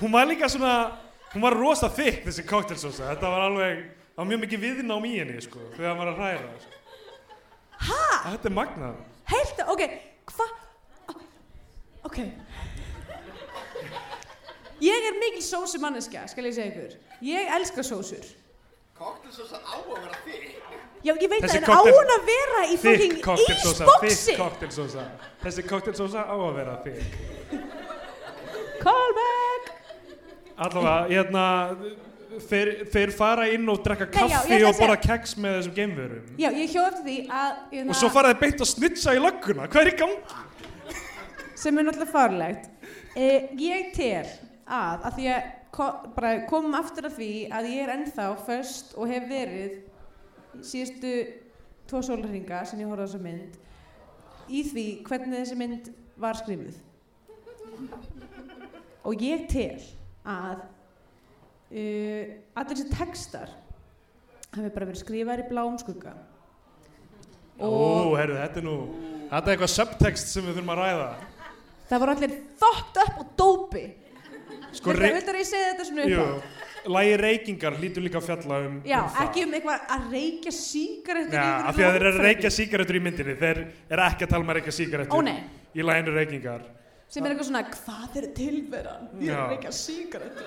Hún 0.01 0.13
var 0.13 0.27
líka 0.27 0.49
svona, 0.49 0.99
hún 1.35 1.43
var 1.43 1.55
rosa 1.59 1.89
þykk 1.89 2.27
þessi 2.29 2.45
koktelsósa. 2.47 3.11
Þetta 3.15 3.31
var 3.31 3.47
alveg, 3.49 3.83
það 4.15 4.23
var 4.23 4.31
mjög 4.31 4.43
mikið 4.45 4.65
viðnám 4.67 5.09
í 5.09 5.13
henni, 5.19 5.41
sko, 5.43 5.63
þegar 5.77 5.91
hann 5.91 6.03
var 6.03 6.13
að 6.13 6.21
hræra. 6.23 6.55
Sko. 6.63 6.81
Hæ? 7.85 8.03
Þetta 8.31 8.51
er 8.51 8.57
magnað. 8.59 9.03
Heilt, 9.33 9.65
ok, 9.75 9.83
hvað? 10.31 10.55
Ok. 12.05 12.19
Ég 14.85 15.07
er 15.09 15.19
mikil 15.19 15.45
sósu 15.47 15.81
manneska, 15.81 16.27
skal 16.29 16.51
ég 16.51 16.57
segja 16.57 16.73
ykkur. 16.73 16.99
Ég 17.25 17.53
elska 17.57 17.85
sósur. 17.87 18.27
Koktelsósa 18.99 19.63
á 19.63 19.79
að 19.79 19.95
vera 19.95 20.19
þig. 20.27 20.51
Já, 21.05 21.13
ég 21.21 21.29
veit 21.29 21.45
það, 21.45 21.57
en 21.59 21.67
á 21.69 21.79
hún 21.85 22.13
að 22.15 22.23
vera 22.31 22.63
í 22.65 22.79
fucking 22.81 23.19
ísboksi? 23.19 24.15
þykk 24.25 24.39
koktelsósa. 24.41 25.05
Þessi 25.43 25.65
koktelsósa 25.69 26.25
á 26.25 26.35
að 26.37 26.55
vera 26.57 26.79
þykk. 26.87 27.19
Callback! 28.81 29.71
Allavega, 30.65 30.97
hérna, 31.11 31.45
þeir, 32.49 32.71
þeir 32.95 33.13
fara 33.19 33.47
inn 33.53 33.69
og 33.69 33.83
drekka 33.85 34.09
kaffi 34.15 34.55
ég 34.55 34.67
og 34.69 34.79
borða 34.79 34.97
keks 35.03 35.37
með 35.37 35.59
þessum 35.59 35.77
geimverum. 35.77 36.33
Já, 36.41 36.49
ég 36.55 36.73
hjó 36.73 36.83
eftir 36.87 37.05
því 37.09 37.17
að... 37.29 37.55
hérna, 37.75 37.89
Og 37.91 38.01
svo 38.01 38.11
fara 38.15 38.33
þeir 38.33 38.43
beint 38.47 38.65
að 38.65 38.71
snitsa 38.73 39.15
í 39.17 39.23
lögguna. 39.23 39.69
Hvað 39.73 39.83
er 39.85 39.93
í 39.93 39.97
gangi? 40.01 40.43
sem 41.65 41.79
er 41.79 41.87
náttúrulega 41.87 42.13
farlegt 42.13 42.67
eh, 43.17 43.47
ég 43.61 43.93
tel 43.97 44.27
að 44.67 45.07
að 45.09 45.19
því 45.19 45.29
að 45.33 46.47
komum 46.51 46.75
aftur 46.79 47.09
að 47.09 47.17
því 47.19 47.31
að 47.55 47.69
ég 47.73 47.85
er 47.85 47.93
ennþá 47.95 48.27
först 48.47 48.93
og 48.99 49.09
hef 49.11 49.25
verið 49.31 49.79
síðustu 50.63 51.13
tvo 51.91 52.03
sólringa 52.07 52.63
sem 52.69 52.81
ég 52.81 52.89
horfði 52.91 53.05
á 53.05 53.09
þessa 53.09 53.23
mynd 53.25 53.59
í 54.49 54.63
því 54.71 54.85
hvernig 55.09 55.41
þessi 55.41 55.57
mynd 55.61 55.91
var 56.21 56.39
skrifuð 56.39 56.77
og 59.05 59.25
ég 59.25 59.47
tel 59.51 59.81
að 60.25 60.63
uh, 61.75 62.25
allir 62.55 62.71
þessi 62.79 62.87
textar 62.95 63.51
hafi 64.55 64.71
bara 64.71 64.87
verið 64.89 65.03
skrifaðir 65.03 65.45
í 65.45 65.51
bláum 65.51 65.77
skugga 65.81 66.15
Ó, 67.55 67.69
herru, 68.19 68.35
þetta 68.35 68.59
er 68.59 68.65
nú, 68.67 68.73
þetta 69.31 69.45
er 69.45 69.53
eitthvað 69.53 69.71
subtext 69.71 70.33
sem 70.33 70.43
við 70.43 70.57
þurfum 70.57 70.73
að 70.75 70.81
ræða. 70.81 71.05
það 71.91 72.01
voru 72.03 72.15
allir 72.17 72.33
fucked 72.59 72.99
up 73.05 73.21
og 73.23 73.29
dópi 73.39 73.85
Sko, 74.75 74.91
viltu 74.91 75.31
að 75.31 75.39
ég 75.39 75.47
segi 75.47 75.67
þetta 75.69 75.85
svona 75.87 76.07
upp 76.09 76.19
á? 76.19 76.27
Lægi 76.85 77.16
reykingar 77.20 77.76
hlýtur 77.78 78.05
líka 78.05 78.20
að 78.20 78.26
fjalla 78.28 78.59
um, 78.66 78.78
Já, 78.87 78.99
um 79.01 79.20
ekki 79.24 79.45
um 79.47 79.55
eitthvað 79.57 79.93
að 79.97 80.07
reykja 80.12 80.53
sígarettur 80.55 81.39
Já, 81.39 81.45
af 81.68 81.76
því 81.76 81.85
að 81.87 81.95
þeir 81.95 82.05
eru 82.05 82.11
að 82.12 82.26
reykja 82.28 82.51
sígarettur 82.55 82.99
í 82.99 83.03
myndinni, 83.05 83.37
þeir 83.41 83.61
eru 83.64 84.05
ekki 84.07 84.26
að 84.26 84.32
tala 84.35 84.45
um 84.45 84.53
að 84.53 84.59
reykja 84.59 84.74
Ó 84.74 84.78
sígarettur 84.78 85.24
nei, 85.26 85.39
í 85.74 85.87
læginu 85.87 86.16
reykingar. 86.18 86.66
sem 87.09 87.24
er 87.24 87.30
eitthvað 87.35 87.49
svona, 87.49 87.62
hvað 87.70 88.18
er 88.20 88.26
tilveran? 88.37 89.09
Ég 89.20 89.28
er 89.28 89.32
Já. 89.32 89.39
að 89.41 89.55
reykja 89.55 89.72
sígarettur 89.78 90.45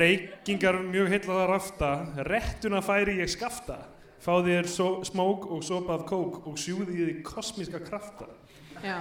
Reykingar 0.00 0.76
mjög 0.84 1.08
heilla 1.14 1.32
það 1.38 1.48
rafta, 1.48 1.90
rettuna 2.28 2.82
færi 2.84 3.16
ég 3.22 3.30
skafta, 3.32 3.78
fá 4.20 4.34
þér 4.44 4.68
so 4.68 4.90
smók 5.08 5.48
og 5.48 5.64
sopa 5.64 5.96
af 5.96 6.04
kók 6.10 6.42
og 6.44 6.58
sjúði 6.60 6.92
því 6.98 7.14
kosmíska 7.24 7.80
krafta. 7.80 8.28
Já, 8.80 8.96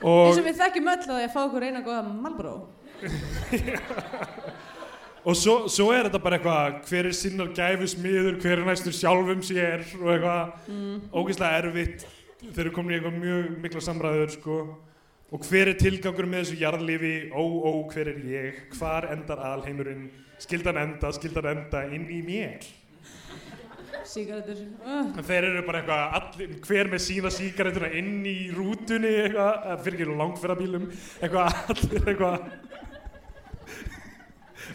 eins 0.00 0.38
og 0.38 0.44
við 0.44 0.56
þekkjum 0.60 0.88
öll 0.92 1.04
að 1.08 1.22
að 1.22 1.30
fá 1.32 1.40
okkur 1.44 1.64
eina 1.68 1.80
góða 1.84 2.02
Malbró 2.08 2.54
og 5.24 5.36
svo, 5.38 5.54
svo 5.70 5.90
er 5.94 6.08
þetta 6.08 6.20
bara 6.22 6.38
eitthvað, 6.38 6.78
hver 6.88 7.08
er 7.08 7.14
sinnar 7.16 7.52
gæfusmiður, 7.54 8.40
hver 8.42 8.58
er 8.58 8.66
næstur 8.66 8.96
sjálfum 8.96 9.44
sér 9.46 9.84
og 10.00 10.10
eitthvað. 10.16 10.56
Mm. 10.66 10.96
ógeðslega 11.12 11.60
erfitt. 11.62 12.06
Þeir 12.42 12.64
eru 12.64 12.74
komin 12.74 12.94
í 12.94 12.98
eitthvað 12.98 13.20
mjög 13.22 13.52
mikla 13.62 13.84
samræður 13.86 14.34
sko. 14.34 14.58
og 15.32 15.46
hver 15.48 15.70
er 15.70 15.78
tilgangur 15.80 16.26
með 16.28 16.42
þessu 16.42 16.58
jarðlifi? 16.60 17.14
Ó 17.32 17.42
ó 17.42 17.72
hver 17.92 18.10
er 18.10 18.18
ég? 18.28 18.62
Hvar 18.76 19.06
endar 19.14 19.40
alheimurinn? 19.52 20.10
Skildan 20.42 20.76
enda, 20.76 21.12
skildan 21.14 21.46
enda 21.54 21.84
inn 21.94 22.08
í 22.10 22.20
mér. 22.26 22.66
Sígarettur. 24.08 24.58
Uh. 24.82 25.22
þeir 25.22 25.46
eru 25.46 25.62
bara 25.66 25.80
eitthvað 25.80 26.16
allir, 26.18 26.56
hver 26.66 26.90
með 26.90 27.02
sína 27.04 27.30
sígarettuna 27.32 27.92
inn 27.96 28.26
í 28.26 28.50
rútunni 28.52 29.12
eitthvað, 29.22 29.68
fyrir 29.84 30.00
ekki 30.00 30.16
langferðabílum 30.18 30.88
eitthvað, 31.22 31.60
allir 31.72 32.10
eitthvað 32.10 32.46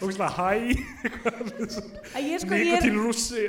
ógeðslega 0.02 0.30
hæ 0.36 0.50
Að 2.16 2.28
ég 2.28 2.42
sko, 2.42 2.54
nikotín 2.54 3.00
rússi 3.02 3.48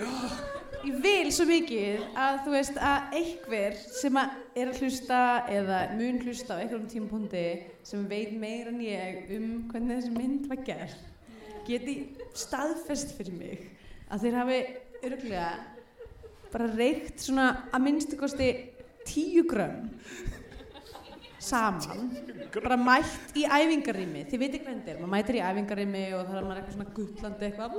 ég 0.80 1.00
vil 1.04 1.32
svo 1.36 1.45
mikið 1.50 2.06
að 2.18 2.38
þú 2.45 2.54
veist 2.54 2.78
að 2.80 3.16
einhver 3.20 3.78
sem 3.84 4.20
að 4.20 4.36
er 4.62 4.72
að 4.72 4.80
hlusta 4.84 5.20
eða 5.52 5.80
mun 6.00 6.22
hlusta 6.24 6.56
á 6.56 6.60
einhverjum 6.62 6.88
tímapunkti 6.93 7.43
sem 7.89 8.06
veit 8.10 8.32
meira 8.39 8.72
en 8.72 8.80
ég 8.84 9.34
um 9.36 9.50
hvernig 9.72 10.00
þessi 10.00 10.14
mynd 10.16 10.47
var 10.52 10.64
gert 10.68 11.10
geti 11.68 11.97
staðfest 12.38 13.14
fyrir 13.18 13.36
mig 13.36 13.68
að 14.10 14.26
þeir 14.26 14.39
hafi 14.39 14.60
örglega 15.10 15.50
bara 16.50 16.72
reykt 16.74 17.22
svona 17.22 17.50
að 17.70 17.86
minnstu 17.86 18.20
kosti 18.20 18.50
tíu 19.10 19.45
grömm 19.50 19.89
saman. 21.40 22.10
Bara 22.60 22.78
mætt 22.80 23.36
í 23.38 23.46
æfingarými. 23.48 24.26
Þið 24.30 24.44
veitir 24.44 24.64
hvernig 24.66 24.92
er, 24.92 25.00
maður 25.00 25.14
mætir 25.16 25.40
í 25.40 25.44
æfingarými 25.46 26.06
og 26.18 26.24
það 26.28 26.40
er 26.40 26.48
maður 26.48 26.62
eitthvað 26.62 26.78
svona 26.78 26.96
guttlandi 26.98 27.50
eitthvað, 27.50 27.78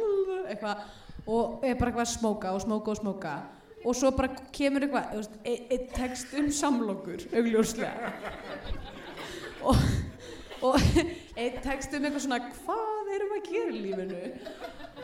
eitthvað 0.55 0.85
og 1.31 1.65
er 1.67 1.75
bara 1.79 1.93
eitthvað 1.93 2.07
að 2.07 2.13
smóka 2.15 2.53
og 2.57 2.63
smóka 2.65 2.95
og 2.95 3.01
smóka. 3.01 3.35
Og 3.81 3.97
svo 3.97 4.13
bara 4.13 4.29
kemur 4.53 4.85
eitthvað 4.85 5.17
veist, 5.17 5.37
einn 5.49 5.73
ein 5.73 5.91
text 5.95 6.35
um 6.37 6.51
samlokur 6.53 7.25
augljóslega. 7.33 8.13
Og, 9.61 9.77
og 10.65 10.77
einn 11.41 11.61
text 11.65 11.93
um 11.97 12.05
eitthvað 12.05 12.25
svona 12.27 12.41
hvað 12.45 13.13
erum 13.17 13.35
við 13.35 13.41
að 13.41 13.51
gera 13.51 13.75
í 13.75 13.83
lífinu? 13.85 14.23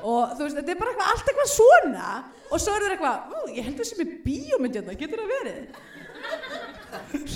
Og 0.06 0.32
þú 0.36 0.44
veist, 0.44 0.58
þetta 0.60 0.72
er 0.72 0.80
bara 0.80 0.92
eitthvað 0.92 1.12
allt 1.12 1.30
eitthvað 1.32 1.52
svona. 1.52 2.08
Og 2.46 2.62
svo 2.62 2.72
er 2.76 2.84
það 2.84 2.94
eitthvað, 2.94 3.32
"Ú, 3.32 3.38
ég 3.56 3.68
held 3.68 3.80
að 3.80 3.88
sem 3.90 4.02
er 4.04 4.16
bíómynd 4.24 4.76
hérna, 4.76 4.98
getur 5.00 5.22
það 5.24 5.32
verið 5.36 5.62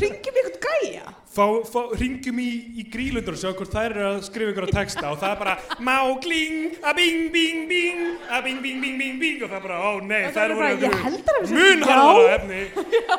ringjum 0.00 0.38
ykkur 0.42 0.56
gæja? 0.66 1.06
Fá, 1.30 1.44
fá, 1.70 1.80
ringjum 2.00 2.38
í, 2.42 2.50
í 2.80 2.84
grílundur 2.90 3.36
og 3.36 3.40
sjá 3.42 3.50
hvort 3.54 3.74
þær 3.74 3.90
eru 3.92 4.06
að 4.08 4.22
skrifa 4.26 4.50
ykkur 4.54 4.66
að 4.66 4.76
texta 4.78 5.06
og 5.12 5.18
það 5.20 5.34
er 5.34 5.40
bara 5.44 5.54
mákling, 5.86 6.56
a 6.82 6.94
bing 6.96 7.28
bing 7.34 7.68
bing 7.70 8.00
a 8.28 8.42
bing 8.44 8.58
bing 8.64 8.82
bing 8.82 8.96
bing 8.98 9.20
bing. 9.22 9.38
Og 9.44 9.48
það 9.50 9.58
er 9.60 9.64
bara, 9.68 9.78
ó 9.78 9.90
nei, 10.02 10.22
það 10.26 10.34
þær 10.38 10.44
er 10.46 10.54
voru 10.54 10.62
bara, 10.64 10.74
ég 10.86 10.92
held 11.04 11.20
að 11.20 11.24
það 11.26 11.34
hafi 11.38 11.46
sagt 11.50 11.60
mun 11.60 12.58
já. 12.98 13.18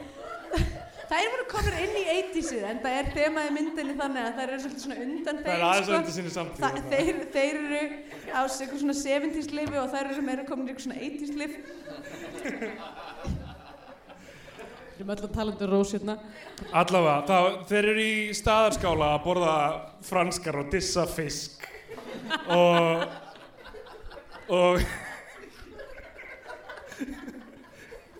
efni 1.10 1.20
Þær 1.20 1.26
voru 1.32 1.44
komur 1.50 1.74
inn 1.74 1.94
í 1.98 2.04
80'sið 2.06 2.64
en 2.70 2.78
það 2.84 2.96
er 3.00 3.06
þemaði 3.16 3.50
myndinni 3.56 3.94
þannig 3.98 4.22
að 4.22 4.36
þær 4.36 4.48
eru 4.48 4.60
svolítið 4.62 4.84
svona 4.84 4.98
undan 5.04 5.40
það 5.40 5.52
er 5.52 5.64
aðeins 5.66 5.86
sko. 5.86 5.96
undir 5.98 6.14
sinni 6.14 6.32
samtíð 6.34 6.60
Þa, 6.62 6.70
þeir, 6.92 7.14
þeir 7.34 7.54
eru 7.60 7.82
á 8.30 8.40
svona 8.50 8.96
70's 9.00 9.50
lifi 9.58 9.76
og 9.80 9.88
þær 9.90 10.06
eru 10.12 10.22
meira 10.28 10.44
komin 10.46 10.70
í 10.70 10.76
svona 10.78 10.98
80's 11.00 11.34
lif 11.40 11.52
Við 15.00 15.06
erum 15.06 15.14
öll 15.14 15.24
að 15.24 15.32
tala 15.32 15.48
um 15.48 15.54
þetta 15.56 15.66
rós 15.70 15.90
hérna. 15.96 16.14
Allavega, 16.76 17.24
þá, 17.24 17.38
þeir 17.70 17.86
eru 17.88 18.02
í 18.04 18.16
staðarskála 18.36 19.06
að 19.14 19.22
borða 19.24 19.54
franskar 20.04 20.58
og 20.60 20.66
dissa 20.74 21.06
fisk. 21.08 21.64
Og 22.52 23.06
og 24.50 24.76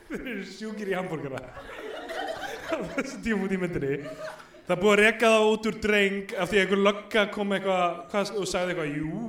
þeir 0.09 0.25
eru 0.25 0.47
sjúkir 0.47 0.89
í 0.93 0.97
hambúrgara 0.97 1.43
þessu 2.97 3.39
út 3.39 3.55
í 3.57 3.59
myndinni. 3.61 3.99
Það 4.71 4.83
búið 4.85 4.93
að 4.93 5.01
reka 5.03 5.33
það 5.35 5.49
út 5.51 5.67
úr 5.67 5.79
dreng 5.83 6.35
af 6.39 6.51
því 6.51 6.59
að 6.59 6.63
einhver 6.65 6.83
lögga 6.87 7.27
kom 7.35 7.57
eitthvað 7.57 7.87
hvað, 8.13 8.33
og 8.39 8.47
sagði 8.47 8.75
eitthvað, 8.75 8.93
jú, 9.01 9.25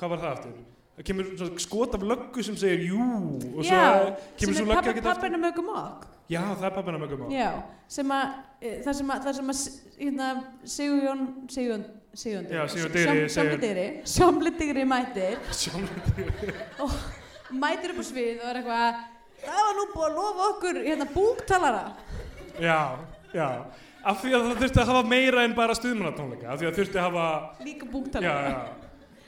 hvað 0.00 0.12
var 0.14 0.22
það 0.24 0.32
aftur? 0.34 0.56
Það 1.00 1.06
kemur 1.08 1.28
skot 1.64 1.94
af 1.96 2.02
löggu 2.04 2.42
sem 2.44 2.56
segir 2.60 2.82
jú 2.90 3.04
og 3.54 3.62
svo 3.64 3.76
Já, 3.76 4.16
kemur 4.40 4.56
svo 4.58 4.66
lögga 4.68 5.38
mögum 5.40 5.70
okk 5.72 6.08
já 6.30 6.42
það 6.44 6.66
er 6.68 6.74
pappina 6.74 6.98
mögum 7.00 7.22
á 7.24 7.28
Já, 7.32 7.46
sem 7.88 8.12
að 8.12 8.26
e, 8.60 8.74
það 8.84 8.98
sem 8.98 9.12
að, 9.14 9.22
það 9.24 9.38
sem 9.38 9.52
að 9.54 9.62
hérna, 10.00 10.26
Sigurjón 10.74 11.22
Digri 12.50 12.90
segir- 13.06 13.32
Sjómblidigri 13.32 13.86
Sjómblidigri 14.12 14.84
mætir. 14.90 15.40
Sjónum- 15.62 17.00
mætir 17.50 17.94
upp 17.94 18.02
á 18.02 18.04
svið 18.10 18.44
og 18.44 18.50
er 18.50 18.60
eitthvað 18.60 19.00
það 19.40 19.64
var 19.64 19.76
nú 19.78 19.86
búið 19.94 20.06
að 20.10 20.18
lofa 20.20 20.48
okkur 20.52 20.82
hérna 20.84 21.08
búktalara 21.14 21.84
já, 22.58 22.80
já 23.34 23.48
af 24.00 24.22
því 24.22 24.30
að 24.32 24.44
það 24.48 24.60
þurfti 24.64 24.80
að 24.80 24.90
hafa 24.94 25.08
meira 25.08 25.42
en 25.44 25.54
bara 25.54 25.74
stuðmannatónleika 25.76 26.52
af 26.54 26.60
því 26.62 26.70
að 26.70 26.78
þurfti 26.80 27.00
að 27.00 27.08
hafa 27.10 27.26
líka 27.66 27.84
já, 27.86 27.90
búktalara 27.92 28.48
já. 28.50 28.60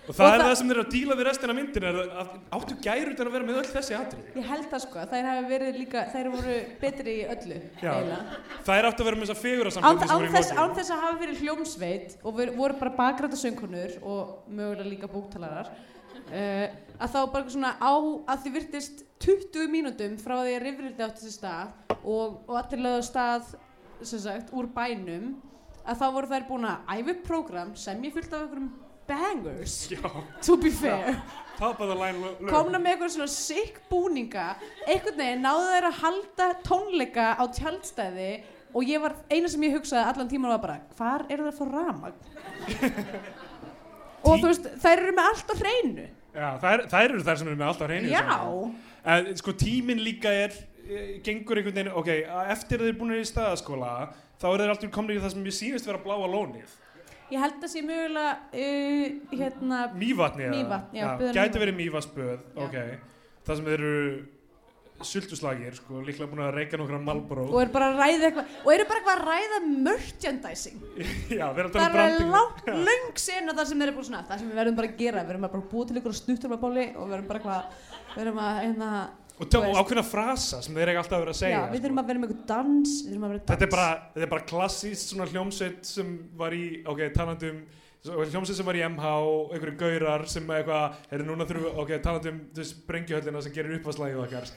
og 0.03 0.15
það 0.17 0.23
Og 0.27 0.33
er 0.35 0.41
það- 0.41 0.47
það 0.49 0.55
sem 0.59 0.69
þeir 0.69 0.75
eru 0.79 0.83
að 0.87 0.93
díla 0.95 1.15
við 1.19 1.27
restina 1.29 1.55
myndin 1.59 1.85
er 1.91 1.99
að 2.23 2.31
áttu 2.57 2.75
gæru 2.83 3.13
til 3.17 3.27
að 3.27 3.33
vera 3.37 3.45
með 3.51 3.59
öll 3.61 3.69
þessi 3.75 3.95
atrið 3.99 4.39
Ég 4.41 4.49
held 4.49 4.67
það 4.73 4.81
sko, 4.87 5.05
þær 5.13 5.29
hafi 5.29 5.45
verið 5.53 5.77
líka, 5.79 6.01
þær 6.15 6.31
voru 6.33 6.57
betri 6.81 7.13
í 7.21 7.29
öllu, 7.37 7.61
Já. 7.83 7.93
eiginlega. 7.93 8.41
það 8.65 8.79
er 8.81 8.89
áttu 8.91 9.01
að 9.05 9.09
vera 9.11 9.21
með 9.21 9.29
þessa 9.31 9.43
fegura 9.45 9.69
Án, 9.71 9.77
sambandi 9.77 10.09
án, 10.09 10.35
þess, 10.35 10.53
án 10.59 10.75
þess 10.81 10.91
að 10.97 11.05
hafa 11.05 11.21
verið 11.23 11.41
hljómsveit 11.45 12.17
og 12.25 12.37
ver, 12.41 12.51
voru 12.57 12.79
bara 12.81 12.97
bakræta 12.99 13.37
söngkonur 13.45 13.99
og 14.03 14.43
mögulega 14.51 14.89
líka 14.91 15.07
búktalarar, 15.13 15.69
uh, 16.33 16.67
að 16.99 17.13
þá 17.15 17.21
bara 17.33 17.45
svona 17.55 17.77
á 17.79 17.93
að 18.27 18.43
þið 18.47 18.53
virtist 18.59 19.05
20 19.23 19.69
mínútum 19.71 20.17
frá 20.19 20.41
því 20.43 20.57
að 20.59 20.63
rifrildi 20.67 21.05
átti 21.07 21.29
sér 21.29 21.37
stað 21.39 21.92
og, 22.05 22.43
og 22.49 22.57
allir 22.61 22.83
lögðu 22.87 23.07
stað, 23.07 23.53
sem 24.03 24.23
sagt, 24.23 24.53
úr 24.55 24.69
bænum, 24.75 25.35
að 25.83 26.01
þá 26.01 26.07
voru 26.15 26.31
þær 26.31 26.49
búin 26.49 26.69
að 26.71 26.95
æfa 26.97 27.15
upp 27.15 27.23
prógram 27.27 27.75
sem 27.79 28.03
ég 28.07 28.15
fyllt 28.15 28.33
af 28.35 28.45
einhverjum 28.45 28.71
bangers, 29.07 29.77
já, 29.91 29.99
to 30.47 30.57
be 30.57 30.71
fair. 30.71 31.17
top 31.59 31.81
of 31.83 31.91
the 31.91 31.97
line 31.99 32.23
lög 32.23 32.49
komna 32.51 32.79
með 32.79 32.95
eitthvað 32.95 33.15
svona 33.17 33.33
sick 33.35 33.81
búninga. 33.91 34.53
Einhvern 34.87 35.19
veginn 35.19 35.43
náðu 35.45 35.69
þeir 35.73 35.89
að 35.89 36.01
halda 36.05 36.49
tónleika 36.67 37.29
á 37.35 37.45
tjaldstæði 37.59 38.31
og 38.73 38.89
ég 38.89 39.03
var, 39.03 39.17
eina 39.29 39.51
sem 39.51 39.67
ég 39.67 39.77
hugsaði 39.77 40.07
allan 40.07 40.31
tíman 40.31 40.55
var 40.55 40.63
bara, 40.63 40.79
hvar 40.97 41.27
eru 41.29 41.51
að 41.51 41.59
fá 41.59 41.65
ramagn 41.69 42.15
og 44.27 44.39
þú 44.39 44.49
veist, 44.49 44.69
þær 44.81 45.03
eru 45.03 45.15
með 45.19 45.31
allt 45.33 45.51
á 45.51 45.55
hreinu. 45.59 46.09
Já, 46.33 46.49
þær, 46.63 46.87
þær 46.89 47.05
eru 47.11 47.25
þær 47.27 47.39
sem 47.41 47.49
eru 47.51 47.59
með 47.61 47.69
alltaf 47.69 47.91
reyni 47.91 48.13
já, 48.13 48.25
En 49.03 49.27
sko 49.37 49.53
tíminn 49.59 49.99
líka 50.01 50.31
er, 50.31 50.55
gengur 51.27 51.61
einhvern 51.61 51.77
veginn, 51.79 51.93
ok, 52.03 52.11
eftir 52.55 52.83
að 52.83 52.89
þeir 52.91 52.99
búin 53.01 53.15
í 53.17 53.25
staðaskóla, 53.29 53.93
þá 54.41 54.47
eru 54.51 54.65
þeir 54.65 54.75
alltaf 54.75 54.93
komin 54.95 55.17
í 55.17 55.23
það 55.23 55.35
sem 55.37 55.47
ég 55.51 55.59
sýnist 55.59 55.89
vera 55.89 56.03
bláa 56.03 56.29
lónið. 56.33 56.75
ég 57.33 57.41
held 57.41 57.63
að 57.65 57.71
sé 57.73 57.81
mögulega 57.87 58.33
uh, 58.53 59.07
hérna, 59.33 59.81
Mývatni 59.97 60.45
eða? 60.49 60.57
Mývatn, 60.59 60.99
já, 60.99 61.07
byggðan 61.17 61.39
Gæti 61.39 61.63
verið 61.63 61.79
Mývatsböð, 61.79 62.39
Já. 62.53 62.63
ok. 62.67 62.77
Það 63.47 63.57
sem 63.61 63.71
eru 63.73 63.93
sultuslagir, 65.03 65.75
sko, 65.75 66.01
líklega 66.07 66.31
búin 66.31 66.43
að 66.45 66.53
reyka 66.55 66.79
nokkra 66.79 66.99
Malbró. 67.03 67.47
og 67.49 67.57
eru 67.63 67.73
bara 67.75 67.89
að 67.91 67.97
ræða 68.03 68.29
eitthvað 68.29 68.53
og 68.63 68.69
eru 68.75 68.85
bara 68.87 69.01
eitthvað 69.01 69.17
að 69.17 69.25
ræða 69.31 69.59
merchandising 69.87 70.77
já, 71.41 71.47
að 71.49 71.57
það 71.59 71.79
um 71.79 71.83
er 71.87 71.97
branding. 71.97 72.31
langt, 72.37 72.69
löng 72.87 73.09
sena 73.19 73.57
þar 73.57 73.67
sem 73.71 73.81
þeir 73.83 73.89
eru 73.89 73.97
bara 73.97 74.09
svona 74.11 74.23
það 74.29 74.43
sem 74.43 74.53
við 74.53 74.61
verðum 74.61 74.79
bara 74.79 74.91
að 74.93 75.01
gera, 75.01 75.25
við 75.25 75.33
verðum 75.33 75.47
bara 75.49 75.63
að 75.65 75.67
búa 75.73 75.89
til 75.89 75.99
ykkur 76.03 76.17
snuttur 76.21 76.53
með 76.53 76.63
bóli 76.63 76.85
og 76.93 77.03
við 77.09 77.15
verðum 77.17 77.33
bara 77.33 77.41
eitthvað 77.43 77.91
við 78.13 78.21
verðum 78.21 78.41
að, 78.45 78.61
hérna, 78.63 78.93
Og, 79.43 79.77
ákveðna 79.81 80.05
frasa 80.07 80.63
sem 80.63 80.77
þeir 80.77 80.93
eiga 80.93 81.03
alltaf 81.03 81.23
vera 81.23 81.33
að 81.35 81.39
segja. 81.41 81.59
já, 81.59 81.63
við 81.71 81.79
sko. 81.79 81.85
þurfum 81.85 82.01
að 82.03 82.11
vera 82.11 82.23
með 82.23 82.33
ykkur 82.33 82.43
dans 82.51 82.97
við 83.07 83.23
dans 83.23 83.47
Þetta 83.51 83.67
er 83.67 83.73
bara, 83.73 83.87
þetta 84.15 84.27
er 84.27 84.33
bara 84.33 84.49
klassíst 84.53 85.15
hljómsveit 85.19 85.89
sem 85.89 86.13
var 86.39 86.57
í, 86.57 86.65
ok, 86.87 87.03
talandum 87.17 87.63
hljómsveit 88.03 88.59
sem 88.59 88.67
var 88.67 88.79
í 88.79 88.85
MH 88.87 89.11
einhverju 89.57 89.77
gaurar 89.81 90.25
sem 90.31 90.55
eitthvað, 90.57 90.97
er 91.11 91.27
núna 91.27 91.47
þurfum 91.49 91.69
við, 91.69 91.83
ok, 91.85 91.93
talandum 92.07 92.41
þú 92.53 92.65
veist, 92.65 92.81
brengjuhöllina 92.89 93.45
sem 93.45 93.55
gerir 93.55 93.77
uppvarslægið 93.79 94.25
okkar, 94.25 94.49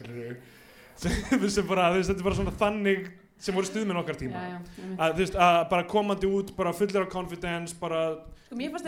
við 1.44 1.52
sem 1.52 1.68
bara, 1.68 1.92
veist, 1.94 2.10
þetta 2.10 2.22
er 2.24 2.28
bara 2.30 2.40
svona 2.40 2.56
þannig 2.56 3.12
sem 3.46 3.58
voru 3.58 3.68
stuðminn 3.68 4.00
okkar 4.00 4.18
tíma 4.18 4.40
já, 4.40 4.56
já, 4.80 4.88
að, 4.96 5.18
veist, 5.20 5.36
að 5.36 5.60
bara 5.74 5.86
komandi 5.92 6.30
út, 6.32 6.54
bara 6.56 6.72
fullir 6.74 7.04
af 7.04 7.12
confidence, 7.12 7.76
bara, 7.78 8.02
sko, 8.48 8.58
mér 8.58 8.72
fannst 8.74 8.88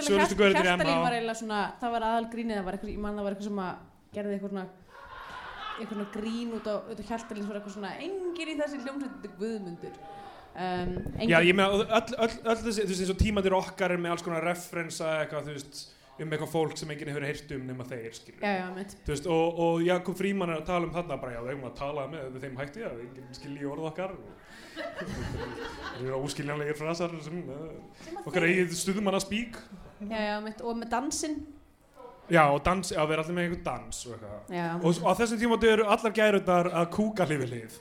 MH. 0.79 0.97
var 1.03 1.17
eiginlega 1.17 1.37
svona 1.41 1.61
það 1.81 1.95
var 1.97 2.07
aðal 2.09 2.29
grínið, 2.31 2.61
það 2.61 2.67
var 2.69 2.77
eitthvað, 2.77 2.93
ég 2.93 3.03
man 3.03 3.19
það 3.19 3.27
var 3.27 3.35
eitthvað 3.35 3.49
sem 3.51 3.63
að 3.65 3.85
gerði 4.15 4.37
eitthvað 4.37 4.57
svona 5.85 6.07
grín 6.13 6.55
út 6.57 6.69
á, 6.69 6.75
á 6.81 6.91
hjartalín 6.97 7.43
sem 7.43 7.51
var 7.51 7.59
eitthvað 7.59 7.75
svona 7.75 7.91
engir 8.01 8.53
í 8.53 8.55
þessi 8.57 8.81
hljómsveit 8.81 9.13
þetta 9.17 9.29
er 9.29 9.37
guðmundur. 9.41 9.99
Um, 10.57 10.95
já, 11.29 11.37
ég 11.45 11.53
með 11.53 11.83
öll, 11.83 12.15
öll, 12.17 12.31
öll 12.49 12.57
þessi, 12.63 12.81
þú 12.81 12.89
veist, 12.89 13.03
eins 13.03 13.13
og 13.13 13.19
tímandir 13.21 13.53
okkar 13.53 13.93
er 13.93 14.01
með 14.01 14.15
alls 14.15 14.25
konar 14.25 14.47
referensa 14.47 15.11
eitthvað, 15.19 15.51
þú 15.51 15.57
veist, 15.59 15.81
um 16.17 16.31
eitthvað 16.33 16.49
fólk 16.49 16.79
sem 16.79 16.91
enginn 16.93 17.11
hefur 17.11 17.25
heyrt 17.27 17.51
um 17.53 17.65
nema 17.67 17.85
þeir, 17.85 18.15
skilur 18.17 18.41
já, 18.41 18.53
já, 18.57 18.65
mitt 18.73 18.95
Þú 19.05 19.13
veist, 19.13 19.27
og, 19.35 19.59
og 19.67 19.83
Jakob 19.85 20.17
Fríman 20.17 20.49
er 20.49 20.61
að 20.63 20.69
tala 20.71 20.87
um 20.87 20.95
þarna 20.95 21.17
bara, 21.21 21.35
já, 21.35 21.41
við 21.43 21.53
eigum 21.53 21.67
að 21.69 21.75
tala 21.77 22.05
með 22.09 22.39
þeim 22.41 22.57
hætti 22.57 22.85
að 22.87 23.03
enginn 23.03 23.37
skilji 23.37 23.69
orð 23.69 23.89
okkar 23.91 24.15
það 24.97 26.07
eru 26.07 26.23
óskiljanlegir 26.23 26.79
frasar 26.79 27.13
sem 27.25 27.37
uh, 27.53 28.01
okkar 28.23 28.47
eigið 28.49 28.73
stuðmanna 28.81 29.21
spík 29.21 29.61
já, 30.01 30.17
já, 30.17 30.33
mitt, 30.45 30.65
og 30.65 30.81
með 30.81 30.91
dansinn 30.95 31.37
já, 32.31 32.41
og 32.51 32.59
dans, 32.65 32.91
við 32.91 33.13
erum 33.15 33.23
allir 33.23 33.35
með 33.37 33.45
einhvern 33.45 33.63
dans 33.65 33.99
og 34.07 34.13
eitthvað. 34.15 34.77
Og, 34.81 34.99
og 35.01 35.09
á 35.09 35.11
þessum 35.21 35.41
tímóti 35.41 35.69
eru 35.71 35.87
allar 35.87 36.15
gærundar 36.17 36.69
að 36.81 36.87
kúka 36.95 37.27
hlið 37.27 37.43
við 37.43 37.53
hlið. 37.55 37.77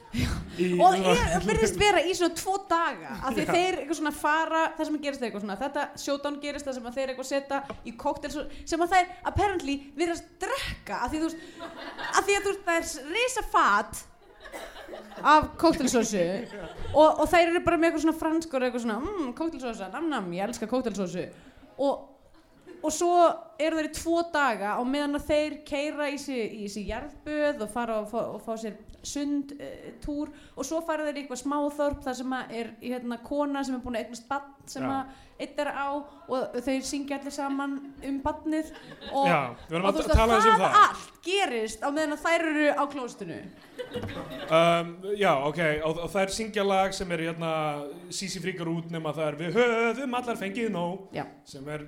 Og 0.80 0.96
er, 1.12 1.46
verðist 1.46 1.78
vera 1.80 2.02
í 2.02 2.16
svona 2.16 2.38
tvo 2.38 2.56
daga 2.70 3.18
af 3.20 3.36
því 3.36 3.44
að 3.44 3.52
þeir 3.52 3.78
eitthvað 3.80 4.00
svona 4.00 4.14
fara 4.16 4.64
það 4.78 4.90
sem 4.90 4.98
gerist 5.06 5.26
eitthvað 5.26 5.46
svona, 5.46 5.58
þetta 5.62 5.86
showdown 6.02 6.40
gerist 6.42 6.68
það 6.68 6.78
sem 6.78 6.90
að 6.90 6.98
þeir 6.98 7.12
eitthvað 7.12 7.30
setja 7.30 7.62
í 7.84 7.94
kóktel 8.00 8.32
sem 8.34 8.86
að 8.86 8.96
þeir 8.96 9.14
apparently 9.32 9.78
virðast 9.98 10.34
drekka 10.42 11.00
af 11.04 11.12
því 11.12 11.22
þú 11.22 11.30
veist, 11.30 11.48
af 12.12 12.20
því 12.26 12.38
að 12.38 12.46
þú 12.46 12.52
veist 12.52 12.68
það 12.68 12.82
er 12.82 13.16
risa 13.16 13.46
fat 13.52 14.04
af 15.26 15.48
kóktelsósu 15.60 16.24
og, 16.94 17.20
og 17.20 17.24
þeir 17.30 17.50
eru 17.50 17.62
bara 17.64 17.78
með 17.80 17.90
eitthvað 17.90 18.04
svona 18.04 18.20
franskur 18.20 18.66
eitthvað 18.66 18.84
svona, 18.84 18.98
mmm, 19.02 19.32
kóktelsósa, 19.38 19.88
nam 19.92 20.10
nam, 20.12 20.28
ég 20.36 20.46
elska 20.46 20.68
kóktelsósu 20.70 21.26
og 21.82 22.15
og 22.86 22.94
svo 22.94 23.12
eru 23.58 23.80
þeir 23.80 23.88
í 23.90 23.94
tvo 23.96 24.20
daga 24.32 24.76
og 24.80 24.86
meðan 24.90 25.18
að 25.18 25.30
þeir 25.30 25.56
keira 25.66 26.10
í 26.12 26.18
sig 26.22 26.86
jarðböð 26.86 27.64
og 27.66 27.72
fara 27.72 28.00
og 28.02 28.10
fá, 28.12 28.20
og 28.36 28.42
fá 28.44 28.52
sér 28.60 28.76
sund 29.06 29.54
uh, 29.58 29.92
túr. 30.02 30.32
Og 30.56 30.66
svo 30.66 30.80
fara 30.86 31.06
þeir 31.06 31.20
í 31.20 31.24
eitthvað 31.24 31.42
smáþorp 31.44 32.02
þar 32.06 32.18
sem 32.20 32.36
er 32.46 32.72
hérna, 32.80 33.20
kona 33.26 33.62
sem 33.66 33.76
er 33.76 33.84
búin 33.84 33.98
að 33.98 34.06
eignast 34.06 34.28
bann 34.30 34.52
sem 34.66 34.86
eitt 35.36 35.58
er 35.60 35.68
á 35.68 35.88
og 35.92 36.56
þeir 36.64 36.84
syngja 36.86 37.18
allir 37.18 37.34
saman 37.34 37.74
um 38.08 38.16
bannið 38.24 38.70
og, 39.10 39.26
já, 39.28 39.40
og 39.68 39.74
að 39.76 39.98
þú 39.98 40.00
veist 40.00 40.14
að 40.14 40.32
eins 40.36 40.46
um 40.48 40.54
það 40.54 40.62
það. 40.62 40.78
allt 40.80 41.18
gerist 41.26 41.84
á 41.84 41.88
meðan 41.90 42.16
að 42.16 42.22
þær 42.24 42.46
eru 42.50 42.64
á 42.72 42.84
klóstinu 42.94 43.36
um, 44.56 44.94
já, 45.12 45.32
ok, 45.50 45.60
og, 45.84 46.00
og 46.06 46.10
það 46.14 46.22
er 46.22 46.34
syngja 46.38 46.64
lag 46.66 46.96
sem 46.96 47.12
er 47.12 47.26
hérna, 47.28 47.52
Sisi 48.08 48.40
fríkar 48.42 48.72
út 48.72 48.88
nema 48.92 49.12
það 49.16 49.28
er 49.28 49.38
við 49.42 49.60
höfum 49.60 50.18
allar 50.20 50.40
fengið 50.40 50.72
nóg 50.72 51.16
Já. 51.16 51.26
sem 51.48 51.68
er 51.74 51.84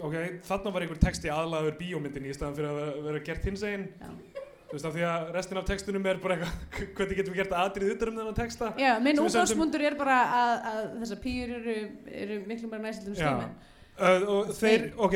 ok, 0.00 0.16
þarna 0.48 0.72
var 0.76 0.86
einhver 0.86 1.02
texti 1.02 1.32
aðlaður 1.32 1.76
bíómyndinni 1.80 2.32
í 2.32 2.36
staðan 2.36 2.56
fyrir 2.58 2.70
að 2.70 3.04
vera, 3.08 3.24
gert 3.28 3.50
hins 3.50 3.66
einn 3.68 3.86
Já. 4.00 4.08
þú 4.70 4.78
veist 4.78 4.88
af 4.88 4.96
því 4.96 5.04
að 5.10 5.28
restin 5.36 5.60
af 5.60 5.68
textunum 5.68 6.08
er 6.10 6.22
bara 6.22 6.38
eitthvað 6.38 6.88
hvernig 6.98 7.20
getum 7.20 7.36
við 7.36 7.42
gert 7.42 7.54
aðrið 7.60 7.94
utan 7.94 8.12
um 8.12 8.18
þennan 8.22 8.40
texta? 8.40 8.72
Já, 8.80 8.90
minn 9.04 9.22
útgásmundur 9.24 9.86
er 9.90 9.98
bara 10.00 10.18
að, 10.40 10.56
að 10.72 10.82
þessar 11.04 11.22
pýr 11.26 11.54
eru, 11.60 11.78
eru 12.24 12.40
miklu 12.48 12.72
bara 12.72 12.86
næsildum 12.88 13.16
Já. 13.18 13.28
slímen 13.28 13.54
uh, 13.98 14.26
og 14.36 14.50
þeir, 14.58 14.88
ok, 14.96 15.14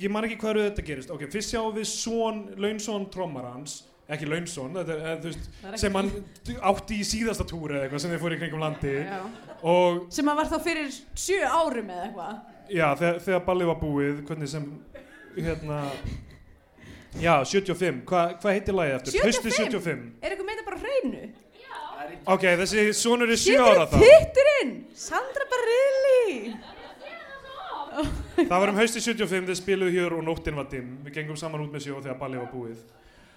ég 0.00 0.12
man 0.12 0.26
ekki 0.26 0.40
hvað 0.40 0.54
eru 0.54 0.66
þetta 0.68 0.86
gerist. 0.88 1.14
Ok, 1.14 1.26
fyrst 1.32 1.54
sjáum 1.54 1.76
við 1.76 1.88
svon 1.90 2.42
launsson 2.60 3.06
trommarans, 3.12 3.80
ekki 4.10 4.26
er, 4.26 5.20
veist, 5.22 5.50
sem 5.78 5.94
hann 5.94 6.10
átti 6.72 6.98
í 6.98 7.06
síðasta 7.06 7.46
túri 7.46 7.76
eða 7.76 7.86
eitthvað 7.86 8.02
sem 8.04 8.14
þeir 8.14 8.22
fóru 8.24 8.38
í 8.38 8.40
kringum 8.40 8.64
landi 8.64 8.94
Já. 9.04 9.20
og 9.62 10.00
sem 10.10 10.30
að 10.32 10.40
var 10.40 10.50
þá 10.50 10.56
fyrir 10.64 10.96
sjö 11.14 11.44
árum 11.46 11.92
eða 11.94 12.08
eitthvað 12.08 12.40
Já, 12.70 12.86
þegar, 12.98 13.20
þegar 13.26 13.44
ballið 13.46 13.70
var 13.72 13.78
búið, 13.80 14.18
hvernig 14.28 14.50
sem, 14.50 14.66
hérna, 15.36 15.78
já, 17.18 17.32
75, 17.52 18.02
hvað 18.08 18.34
hva 18.42 18.54
heitir 18.54 18.76
lagið 18.78 18.98
eftir? 18.98 19.16
75? 19.16 19.24
Haustið 19.26 19.56
75. 19.58 20.04
er 20.20 20.34
eitthvað 20.34 20.52
þetta 20.52 20.66
bara 20.68 20.82
hreinu 20.84 21.22
Ok, 22.30 22.44
þessi 22.60 22.84
sonur 22.96 23.30
er 23.32 23.38
7 23.40 23.56
ára 23.64 23.86
þá. 23.88 23.96
pitturinn 24.02 24.72
Sandra 24.98 25.46
Barilli 25.50 26.54
Það 28.40 28.54
var 28.54 28.70
um 28.72 28.78
haustið 28.78 29.04
75, 29.04 29.48
þeir 29.48 29.58
spiluðu 29.58 29.94
hér 29.96 30.14
og 30.16 30.22
nóttin 30.24 30.56
var 30.56 30.68
dimm. 30.70 30.92
Við 31.04 31.16
gengum 31.18 31.36
saman 31.36 31.64
út 31.64 31.72
með 31.74 31.88
sjó 31.88 31.98
þegar 31.98 32.18
ballið 32.20 32.40
var 32.44 32.52
búið. 32.54 32.84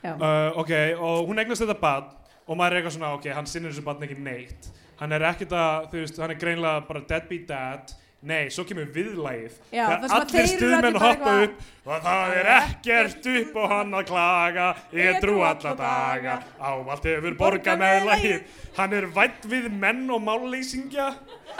Uh, 0.04 0.60
ok, 0.62 0.72
og 1.00 1.30
hún 1.30 1.42
eignast 1.42 1.64
þetta 1.64 1.76
bad 1.80 2.12
og 2.44 2.58
maður 2.60 2.76
er 2.76 2.80
eitthvað 2.82 2.96
svona, 2.98 3.12
ok, 3.18 3.28
hann 3.36 3.50
sinnir 3.50 3.72
þessu 3.74 3.86
badn 3.88 4.06
ekki 4.08 4.18
neitt. 4.20 4.70
Hann 5.00 5.16
er 5.16 5.26
ekkert 5.30 5.56
að, 5.58 5.90
þú 5.92 6.02
veist, 6.04 6.20
hann 6.22 6.34
er 6.34 6.40
greinlega 6.40 6.84
bara 6.88 7.04
deadbeat 7.10 7.46
dad, 7.50 7.94
Nei, 8.24 8.48
svo 8.54 8.64
kemur 8.64 8.88
viðlægið 8.96 9.56
Já, 9.76 9.84
það 10.00 10.14
allir 10.18 10.46
stuðmenn 10.54 11.00
hoppa 11.02 11.32
upp 11.44 11.64
Og 11.84 12.06
það 12.06 12.34
er 12.40 12.50
ekkert 12.54 13.26
upp 13.34 13.58
á 13.60 13.64
hann 13.74 13.98
að 14.00 14.06
klaga. 14.08 14.68
Ég 14.96 15.18
trú 15.20 15.42
alla 15.44 15.74
daga. 15.76 16.36
Ávallt 16.56 17.08
hefur 17.10 17.36
borgað 17.42 17.82
með 17.82 18.06
lagið. 18.08 18.54
Hann 18.78 18.96
er 18.96 19.08
vætt 19.18 19.48
við 19.52 19.68
menn 19.82 20.06
og 20.08 20.24
máleysingja 20.24 21.10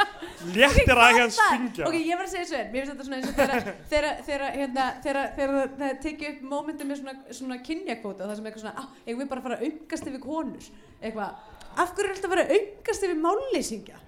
Léttir 0.56 0.98
að 0.98 1.20
hans 1.20 1.38
spingja 1.38 1.88
Ok, 1.88 1.98
ég 2.00 2.18
var 2.18 2.26
að 2.26 2.32
segja 2.32 2.48
svo 2.50 2.62
mér 2.74 2.88
finnst 2.88 2.94
þetta 2.94 3.06
svona 3.08 3.18
eins 3.20 3.28
og 3.30 3.36
þegar 4.28 4.46
hérna, 4.60 4.86
það 5.78 6.00
tekið 6.04 6.30
upp 6.32 6.48
mómentum 6.54 6.90
með 6.90 7.02
svona, 7.02 7.16
svona 7.40 7.60
kynjakvóta 7.68 8.28
það 8.28 8.40
sem 8.40 8.50
eitthvað 8.50 8.66
svona, 8.66 8.76
á, 8.80 8.84
ég 9.12 9.20
vil 9.20 9.30
bara 9.30 9.46
fara 9.46 9.60
að 9.60 9.68
aumgast 9.68 10.10
yfir 10.10 10.24
konur? 10.24 10.72
Eitthvað, 11.04 11.38
af 11.76 11.94
hverju 11.94 12.10
er 12.10 12.16
alltaf 12.16 12.30
að 12.32 12.36
vera 12.36 12.48
að 12.48 12.58
aumgast 12.58 13.08
yfir 13.08 13.22
mállýsingja 13.28 14.02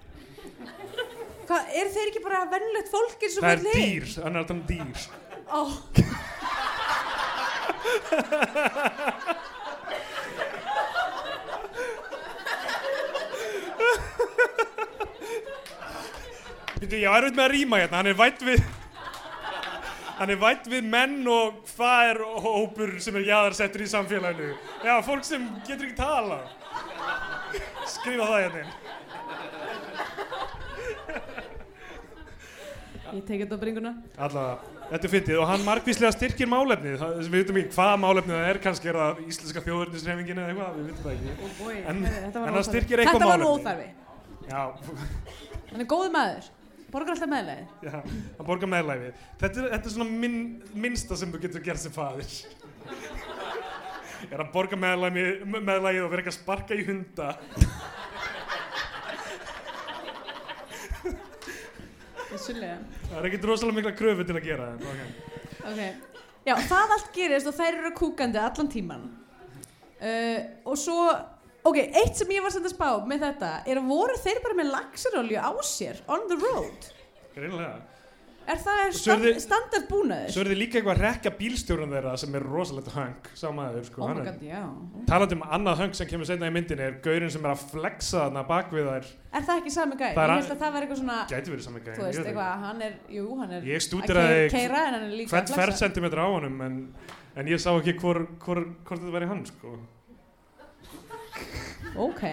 hvað, 1.49 1.69
er 1.81 1.91
þeir 1.95 2.11
ekki 2.11 2.23
bara 2.25 2.43
vennlegt 2.51 2.89
fólk 2.93 3.25
eins 3.27 3.37
og 3.39 3.45
Það 3.45 3.51
er 3.51 3.61
öll 3.61 3.69
hin? 3.71 3.81
dýr, 3.81 4.15
hann 4.23 4.35
er 4.35 4.43
alltaf 4.43 4.57
um 4.57 4.65
dýr 4.69 5.07
Ó, 5.45 5.61
Býtu, 16.79 16.97
ég 16.99 17.07
var 17.09 17.23
erfitt 17.23 17.37
með 17.37 17.45
að 17.45 17.53
rýma 17.53 17.77
hérna, 17.79 17.99
hann 18.01 18.09
er 18.11 18.17
vætt 18.19 18.41
við 18.45 18.65
Hann 20.15 20.31
er 20.31 20.37
vætt 20.39 20.67
við 20.71 20.85
menn 20.87 21.15
og 21.27 21.57
hvað 21.73 22.09
er 22.13 22.19
hópur 22.45 22.91
sem 23.03 23.15
er 23.19 23.25
jaðarsettur 23.27 23.81
í 23.83 23.87
samfélaginu? 23.91 24.53
Já, 24.87 24.93
fólk 25.03 25.25
sem 25.27 25.43
getur 25.67 25.89
ekki 25.89 25.97
tala. 25.99 26.37
Skrifa 27.91 28.29
það 28.29 28.39
hérna 28.45 28.61
inn. 28.61 28.71
Ég 33.20 33.26
tekið 33.28 33.43
þetta 33.45 33.55
á 33.55 33.63
bringuna 33.63 33.91
Allavega, 34.26 34.74
þetta 34.91 35.07
er 35.07 35.13
fyndið 35.16 35.39
og 35.41 35.47
hann 35.51 35.63
margvíslega 35.66 36.11
styrkir 36.16 36.49
málefnið. 36.51 36.95
Það, 37.01 37.16
við 37.24 37.36
veitum 37.39 37.59
ekki 37.61 37.76
hvaða 37.78 37.95
málefnið 38.05 38.36
það 38.38 38.49
er, 38.51 38.59
kannski 38.66 38.91
er 38.91 38.99
það 39.01 39.22
íslenska 39.34 39.63
þjóðurnisreifingin 39.66 40.41
eða 40.43 40.51
eitthvað, 40.53 40.76
við 40.76 40.89
veitum 40.89 41.03
það 41.05 41.13
ekki. 41.16 41.38
oh 41.47 41.53
boy, 41.61 41.76
En- 41.76 42.03
var 42.05 42.49
en 42.51 42.59
það 42.59 42.68
styrkir 42.70 43.03
eitthvað 43.03 43.18
þetta 43.20 43.32
var 43.32 43.39
nú 43.41 43.49
málefni. 43.49 43.66
óþarfi 43.66 43.89
Já, 44.45 44.61
hann 45.72 45.82
er 45.82 45.89
góð 45.95 46.07
maður, 46.13 46.49
borgar 46.93 47.16
alltaf 47.16 47.32
meðlega 47.32 47.66
já, 47.82 47.95
hann 48.38 48.45
borgar 48.51 48.70
meðlæfið. 48.76 49.24
Þetta 49.41 49.63
þetta 49.74 49.89
er 49.89 49.95
svona 49.95 50.09
minn, 50.26 50.38
minnsta 50.86 51.18
sem 51.18 51.32
þú 51.34 51.41
getur 51.47 51.63
gert 51.66 51.82
sem 51.82 51.91
faðir. 51.95 52.36
Er 54.32 54.41
að 54.41 54.51
borga 54.53 54.78
meðlægið 54.80 56.03
og 56.05 56.11
vera 56.13 56.22
ekki 56.24 56.32
að 56.32 56.38
sparka 56.39 56.78
í 56.78 56.86
hunda. 56.88 57.32
Vissulega. 62.36 62.79
Það 63.07 63.19
er 63.19 63.29
ekkert 63.29 63.47
rosalega 63.49 63.79
mikla 63.79 63.93
kröfu 63.95 64.25
til 64.27 64.36
að 64.36 64.47
gera 64.49 64.67
það. 64.73 64.89
Okay. 64.91 65.36
Ok, 65.65 66.11
já, 66.45 66.55
það 66.69 66.97
allt 66.97 67.13
gerist 67.15 67.49
og 67.49 67.55
þær 67.57 67.79
eru 67.79 67.93
kúkandi 67.97 68.41
allan 68.41 68.69
tíman 68.69 69.07
uh, 69.07 70.39
og 70.67 70.77
svo, 70.77 70.99
ok, 71.65 71.79
eitt 71.88 72.19
sem 72.19 72.33
ég 72.36 72.45
var 72.45 72.53
að 72.59 72.69
spá 72.73 72.89
með 73.07 73.25
þetta 73.29 73.51
er 73.65 73.81
að 73.81 73.89
voru 73.89 74.19
þeir 74.21 74.43
bara 74.43 74.59
með 74.59 74.71
laxarolju 74.75 75.41
á 75.41 75.51
sér 75.65 76.03
on 76.11 76.27
the 76.29 76.38
road 76.43 76.91
Greinlega. 77.36 77.79
Er 78.51 78.59
það 78.61 78.81
stand, 78.97 79.25
standard 79.41 79.85
búnaður? 79.89 80.31
Svo 80.33 80.41
er 80.43 80.49
þið 80.51 80.59
líka 80.59 80.77
eitthvað 80.79 80.95
að 80.99 81.01
rekka 81.05 81.31
bílstjórun 81.39 81.93
þeirra 81.95 82.11
sem 82.21 82.35
er 82.37 82.43
rosalegt 82.45 82.89
hang, 82.93 83.29
sá 83.37 83.45
maður, 83.55 83.85
sko. 83.87 84.01
oh 84.05 84.11
god, 84.19 84.43
Talandi 85.09 85.37
um 85.39 85.45
annað 85.57 85.81
höng 85.81 85.95
sem 85.97 86.09
kemur 86.11 86.29
setna 86.29 86.49
í 86.51 86.53
myndinni 86.55 86.85
er 86.85 86.97
gaurinn 87.05 87.33
sem 87.33 87.45
er 87.47 87.53
að 87.55 87.63
flexa 87.71 88.25
þarna 88.25 88.43
bak 88.49 88.69
við 88.75 88.89
þær. 88.91 89.09
er 89.39 89.47
það 89.49 89.61
ekki 89.63 89.73
sami 89.77 89.97
er 89.97 90.35
Ég 90.35 90.35
held 90.35 90.53
að 90.55 90.61
það 90.65 90.75
var 90.75 90.85
eitthvað 90.87 91.01
svona 91.01 91.17
Gæti 91.31 91.55
verið 91.55 91.65
saman 91.69 91.85
gæði. 91.87 91.97
þú 91.97 92.05
veist, 92.05 92.21
eitthvað, 92.25 92.61
hann 92.67 92.85
er, 92.89 92.93
jú, 93.17 93.25
hann 93.41 93.51
er 93.57 93.67
Ég 93.71 93.81
að 93.81 93.85
stúdiraði 93.87 94.37
er 94.45 94.51
hvert 94.51 95.51
flexa. 95.73 95.81
sentimetra 95.85 96.25
á 96.25 96.29
honum 96.35 96.61
en, 96.67 96.77
en 97.35 97.51
ég 97.51 97.59
sá 97.65 97.71
ekki 97.73 97.97
hvor, 98.03 98.21
hvor, 98.45 98.61
hvort 98.85 99.01
þetta 99.01 99.15
væri 99.17 99.31
hann, 99.33 99.45
sko. 99.49 99.77
ok, 101.95 102.23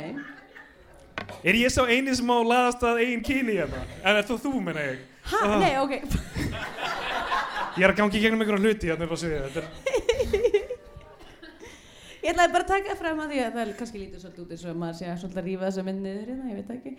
Er 1.46 1.54
ég 1.58 1.70
sá 1.70 1.82
eini 1.86 2.14
sem 2.14 2.28
á 2.30 2.38
laðast 2.42 2.82
að 2.86 3.00
eigin 3.04 3.22
kyni 3.24 3.54
hérna? 3.56 3.82
En 4.02 4.16
það 4.18 4.28
þú, 4.42 4.52
menna 4.62 4.84
ég? 4.84 5.00
Ha, 5.30 5.38
Ah. 5.42 5.58
nei, 5.62 5.74
ok 5.78 5.92
Ég 7.78 7.84
er 7.86 7.92
að 7.94 7.96
gangi 8.02 8.18
í 8.18 8.22
gegnum 8.22 8.42
einhverja 8.44 8.62
hluti 8.66 8.88
hérna 8.90 9.06
upp 9.06 9.14
á 9.16 9.18
sviðið. 9.22 9.42
Þetta 9.46 9.60
er, 9.62 10.72
Ég 12.22 12.30
ætlaði 12.30 12.52
bara 12.54 12.62
að 12.62 12.68
taka 12.70 12.90
það 12.92 12.98
fram 13.00 13.20
að 13.24 13.30
því 13.32 13.38
að 13.42 13.54
það 13.56 13.70
kannski 13.78 13.98
lítið 14.02 14.20
svolítið 14.22 14.42
út 14.44 14.52
eins 14.54 14.64
og 14.70 14.76
maður 14.78 14.98
sé 14.98 15.06
að 15.10 15.16
svolítið 15.22 15.40
að 15.40 15.46
rífa 15.48 15.64
þessa 15.66 15.84
mynd 15.88 16.04
niður 16.06 16.28
hérna, 16.30 16.50
ég 16.52 16.58
veit 16.58 16.68
það 16.68 16.76
ekki. 16.76 16.92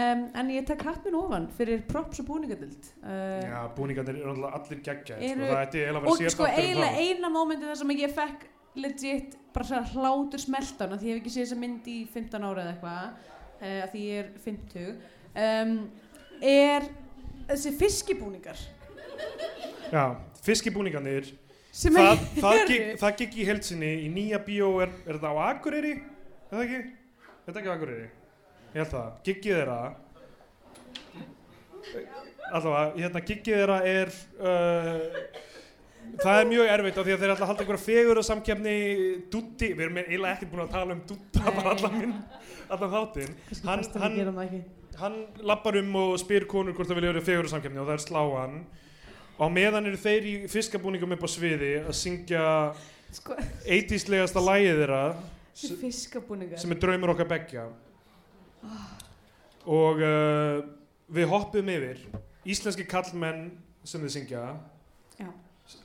Um, 0.00 0.22
en 0.40 0.48
ég 0.50 0.64
tek 0.66 0.82
hatt 0.88 1.04
minn 1.06 1.18
ofan 1.20 1.44
fyrir 1.54 1.84
props 1.92 2.22
og 2.24 2.26
búningadild. 2.30 2.88
Uh, 3.04 3.44
já, 3.44 3.60
búningarnir 3.76 4.16
eru 4.18 4.32
náttúrulega 4.32 4.58
allir 4.58 4.80
geggjaðir, 4.88 5.36
sko. 5.36 5.52
Það 5.52 5.60
ætti 5.60 5.84
eiginlega 5.84 6.00
að 6.00 6.08
og 6.10 6.18
vera 6.18 6.24
sér 6.24 6.34
sko 6.34 6.48
eiginlega 6.50 7.04
eina 7.04 7.30
mómenti 7.36 7.68
þar 7.68 7.78
sem 7.84 7.94
ég 8.00 8.16
fekk 8.18 8.48
legit 8.82 9.38
bara 9.54 9.68
svona 9.68 9.92
hlátur 9.92 10.42
smeltan 10.42 10.96
því 10.98 11.06
ég 11.06 11.14
hef 11.14 11.22
ekki 11.22 11.34
séð 11.36 11.44
þessa 11.46 11.60
mynd 11.62 11.86
í 11.94 11.98
15 12.16 12.48
ára 12.48 12.64
eða 12.64 12.72
eitthvað 12.74 13.06
uh, 13.06 13.84
því 13.92 14.02
ég 14.08 14.16
er 14.24 14.28
50 14.42 14.90
um, 15.44 15.76
er 16.42 16.88
þessi 17.48 17.72
fiskibúningar. 17.80 18.58
Já, 19.92 20.04
fiskibúningarnir. 20.46 21.32
Sem 21.74 21.94
það, 21.96 22.10
er- 22.12 22.42
það, 22.42 22.58
gig, 22.70 22.82
það 23.02 23.16
gig 23.20 23.32
í 23.42 23.46
heilsinni 23.48 23.92
í 24.04 24.10
nýja 24.14 24.38
bíó 24.46 24.68
er, 24.84 24.92
er 25.06 25.16
þetta 25.18 25.32
á 25.34 25.36
Akureyri? 25.50 25.94
Er 26.50 26.54
það 26.54 26.62
ekki? 26.66 26.80
Er 26.84 27.48
þetta 27.48 27.60
ekki 27.62 27.70
á 27.70 27.74
Akureyri? 27.74 28.06
Ég 28.74 28.78
held 28.82 28.92
það, 28.94 29.08
giggið 29.26 29.56
þeirra. 29.58 29.80
Allavega, 32.54 32.84
hérna 33.00 33.20
giggið 33.24 33.58
þeirra 33.58 33.78
er 33.88 34.12
uh, 34.38 35.02
það 36.22 36.38
er 36.40 36.48
mjög 36.50 36.70
erfitt 36.74 36.98
af 37.00 37.06
því 37.08 37.14
að 37.16 37.22
þeir 37.24 37.32
að 37.34 37.42
halda 37.48 37.64
einhverja 37.64 37.84
fegur 37.84 38.20
og 38.20 38.26
samkefni 38.28 38.74
Dutti, 39.32 39.70
við 39.74 39.84
erum 39.88 40.00
eiginlega 40.02 40.36
ekkert 40.36 40.52
búin 40.52 40.64
að 40.66 40.72
tala 40.76 40.96
um 40.96 41.02
Dutta 41.08 41.54
bara 41.58 41.74
allan 41.74 41.96
minn 41.98 42.14
allan 42.74 42.92
þáttinn. 42.94 43.34
Hann- 43.64 43.84
hann- 44.04 44.18
það 44.94 45.02
hann 45.02 45.16
lappar 45.46 45.78
um 45.80 45.94
og 46.00 46.16
spyr 46.22 46.46
konur 46.50 46.74
hvort 46.74 46.88
það 46.88 46.98
vilja 47.00 47.12
vera 47.12 47.24
fegur 47.24 47.48
og 47.48 47.54
og 47.54 47.86
það 47.86 47.94
er 47.94 48.02
slá 48.04 48.22
hann. 48.38 48.58
Á 49.34 49.44
meðan 49.50 49.88
eru 49.90 49.98
þeir 49.98 50.26
í 50.30 50.34
fiskabúningum 50.50 51.14
upp 51.16 51.24
á 51.26 51.28
sviði 51.30 51.72
að 51.82 51.96
syngja 51.98 52.44
sko, 53.14 53.34
eitíslegasta 53.66 54.42
lægið 54.42 54.82
þeirra 54.82 55.02
fiskabúningar. 55.80 56.58
sem 56.58 56.70
er 56.70 56.80
draumur 56.82 57.14
okkar 57.14 57.28
beggja. 57.30 57.66
Og 59.66 60.02
uh, 60.04 60.60
við 61.08 61.28
hoppum 61.30 61.72
yfir 61.72 62.04
íslenski 62.44 62.86
kallmenn 62.86 63.48
sem 63.84 64.00
þið 64.04 64.14
syngja 64.14 64.44
Já. 65.18 65.30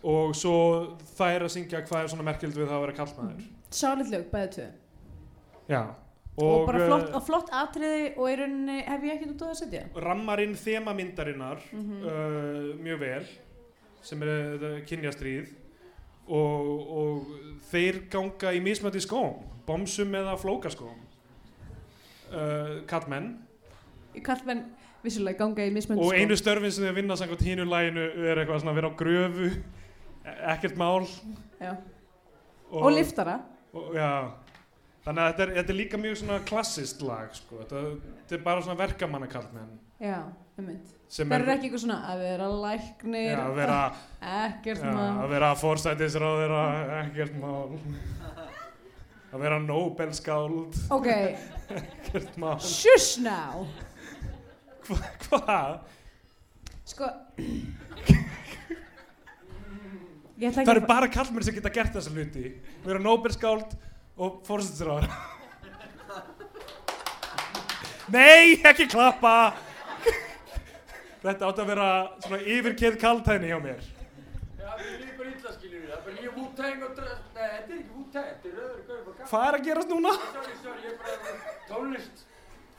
og 0.03 0.35
svo 0.35 0.55
þær 1.17 1.47
að 1.47 1.53
syngja 1.55 1.81
hvað 1.87 2.03
er 2.03 2.11
svona 2.13 2.27
merkild 2.27 2.55
við 2.55 2.67
það 2.67 2.77
að 2.77 2.85
vera 2.85 2.99
kallmaður 2.99 3.47
Sálit 3.69 4.09
lög, 4.09 4.23
bæðið 4.31 4.53
tvö. 4.55 4.67
Já 5.69 5.81
og, 6.43 6.65
bara 6.67 6.85
flott, 6.87 7.09
uh, 7.09 7.15
og 7.19 7.23
flott 7.27 7.49
atriði 7.51 8.03
og 8.17 8.29
í 8.31 8.35
rauninni 8.39 8.77
hef 8.85 9.03
ég 9.03 9.15
ekkert 9.17 9.31
út 9.35 9.41
á 9.41 9.45
það 9.45 9.53
að 9.53 9.59
setja. 9.63 9.83
Rammarinn 10.05 10.55
þemamyndarinnar 10.55 11.59
Mhm. 11.71 12.01
uh, 12.03 12.75
mjög 12.83 12.99
vel 12.99 13.25
sem 14.01 14.21
er 14.23 14.63
uh, 14.63 14.79
kynjastríð. 14.87 15.49
Og, 16.29 16.89
og 16.93 17.29
þeir 17.71 18.03
ganga 18.13 18.51
í 18.53 18.59
mismöndi 18.61 19.01
skóm 19.01 19.39
bomsum 19.65 20.11
eða 20.13 20.35
flókaskóm. 20.37 20.97
Uh, 22.29 22.83
kallmenn 22.85 23.31
kallmenn 24.21 24.59
vissulega 25.01 25.39
ganga 25.39 25.65
í 25.65 25.71
mismönd 25.73 25.97
og 26.03 26.13
einu 26.13 26.35
störfin 26.37 26.69
sem 26.75 26.85
þau 26.85 26.93
vinna 26.99 27.15
samkvæmt 27.17 27.41
hínu 27.47 27.65
læginu 27.65 28.03
er 28.29 28.37
eitthvað 28.43 28.59
svona 28.61 28.73
að 28.75 28.77
vera 28.81 28.89
á 28.91 28.99
gröfu 28.99 29.47
e- 29.49 30.35
ekkert 30.53 30.77
mál. 30.77 31.07
Og, 32.69 32.83
og 32.83 32.91
liftara 32.93 33.39
og, 33.73 33.95
já, 33.95 34.09
þannig 35.05 35.23
að 35.23 35.29
þetta 35.31 35.43
er, 35.45 35.51
þetta 35.57 35.73
er 35.73 35.79
líka 35.79 35.99
mjög 36.01 36.21
svona 36.21 36.39
klassist 36.49 37.03
lag 37.05 37.33
sko. 37.37 37.59
þetta, 37.63 37.83
þetta 38.21 38.37
er 38.37 38.45
bara 38.45 38.63
svona 38.65 38.79
verkamannakallmenn. 38.83 39.75
Já, 39.99 40.21
um 40.59 40.65
mynd 40.69 40.95
Það 41.09 41.31
er 41.33 41.47
ekki 41.55 41.65
eitthvað 41.65 41.81
svona 41.81 41.95
að 42.05 42.19
vera 42.21 42.47
læknir 42.53 43.31
já, 43.31 43.39
að 43.41 43.55
vera, 43.57 43.77
ekkert 44.45 44.83
já, 44.85 44.89
maður 44.93 45.21
að 45.23 45.31
vera 45.33 45.47
fórsætisráðira 45.57 46.59
ekkert 46.99 47.39
mál. 47.41 47.79
Að 49.29 49.43
vera 49.45 49.57
Nobelskáld 49.71 50.77
Ok, 50.97 51.09
ekkert 51.79 52.37
mál. 52.41 52.59
Shush 52.61 53.23
now. 53.25 53.65
Hvað? 54.89 55.79
Sko 56.89 57.09
Ég 60.39 60.47
ætla 60.53 60.63
það 60.63 60.71
eru 60.77 60.87
bara 60.87 61.09
kallmenn 61.11 61.43
sem 61.43 61.57
geta 61.57 61.71
gert 61.73 61.97
þessa 61.97 62.13
hluti. 62.13 62.53
Vera 62.85 63.01
Nobelskáld 63.03 63.73
og 64.19 64.39
fórsætisráðira 64.47 65.15
Nei, 68.09 68.57
ekki 68.65 68.87
klappa 68.89 69.33
Þetta 71.19 71.49
átti 71.49 71.61
að 71.61 71.69
vera 71.69 71.87
svona 72.23 72.39
yfirkeð 72.55 72.95
kaltæðni 73.01 73.51
hjá 73.51 73.59
mér 73.63 73.81
Já, 74.59 74.69
við 74.79 74.91
erum 74.93 75.15
bara 75.19 75.31
illa 75.33 75.51
skiljum 75.55 75.81
við, 75.81 75.89
það 75.89 75.97
er 75.97 76.03
bara 76.05 76.23
ég 76.23 76.37
Wu-Tang 76.39 76.85
og 76.85 76.91
dröð, 76.99 77.17
nei, 77.35 77.47
þetta 77.49 77.73
er 77.73 77.79
ekki 77.79 77.93
Wu-Tang, 77.95 78.29
þetta 78.29 78.49
er 78.49 78.61
öðru 78.65 78.83
gaur, 78.89 79.01
bara 79.05 79.15
gaman. 79.17 79.29
Hvað 79.31 79.45
er 79.49 79.57
að 79.57 79.65
gerast 79.67 79.93
núna? 79.93 80.13
Sorry, 80.35 80.55
sorry, 80.63 80.81
ég 80.83 80.91
er 80.91 80.97
bara 81.03 81.15
tónlist. 81.71 82.23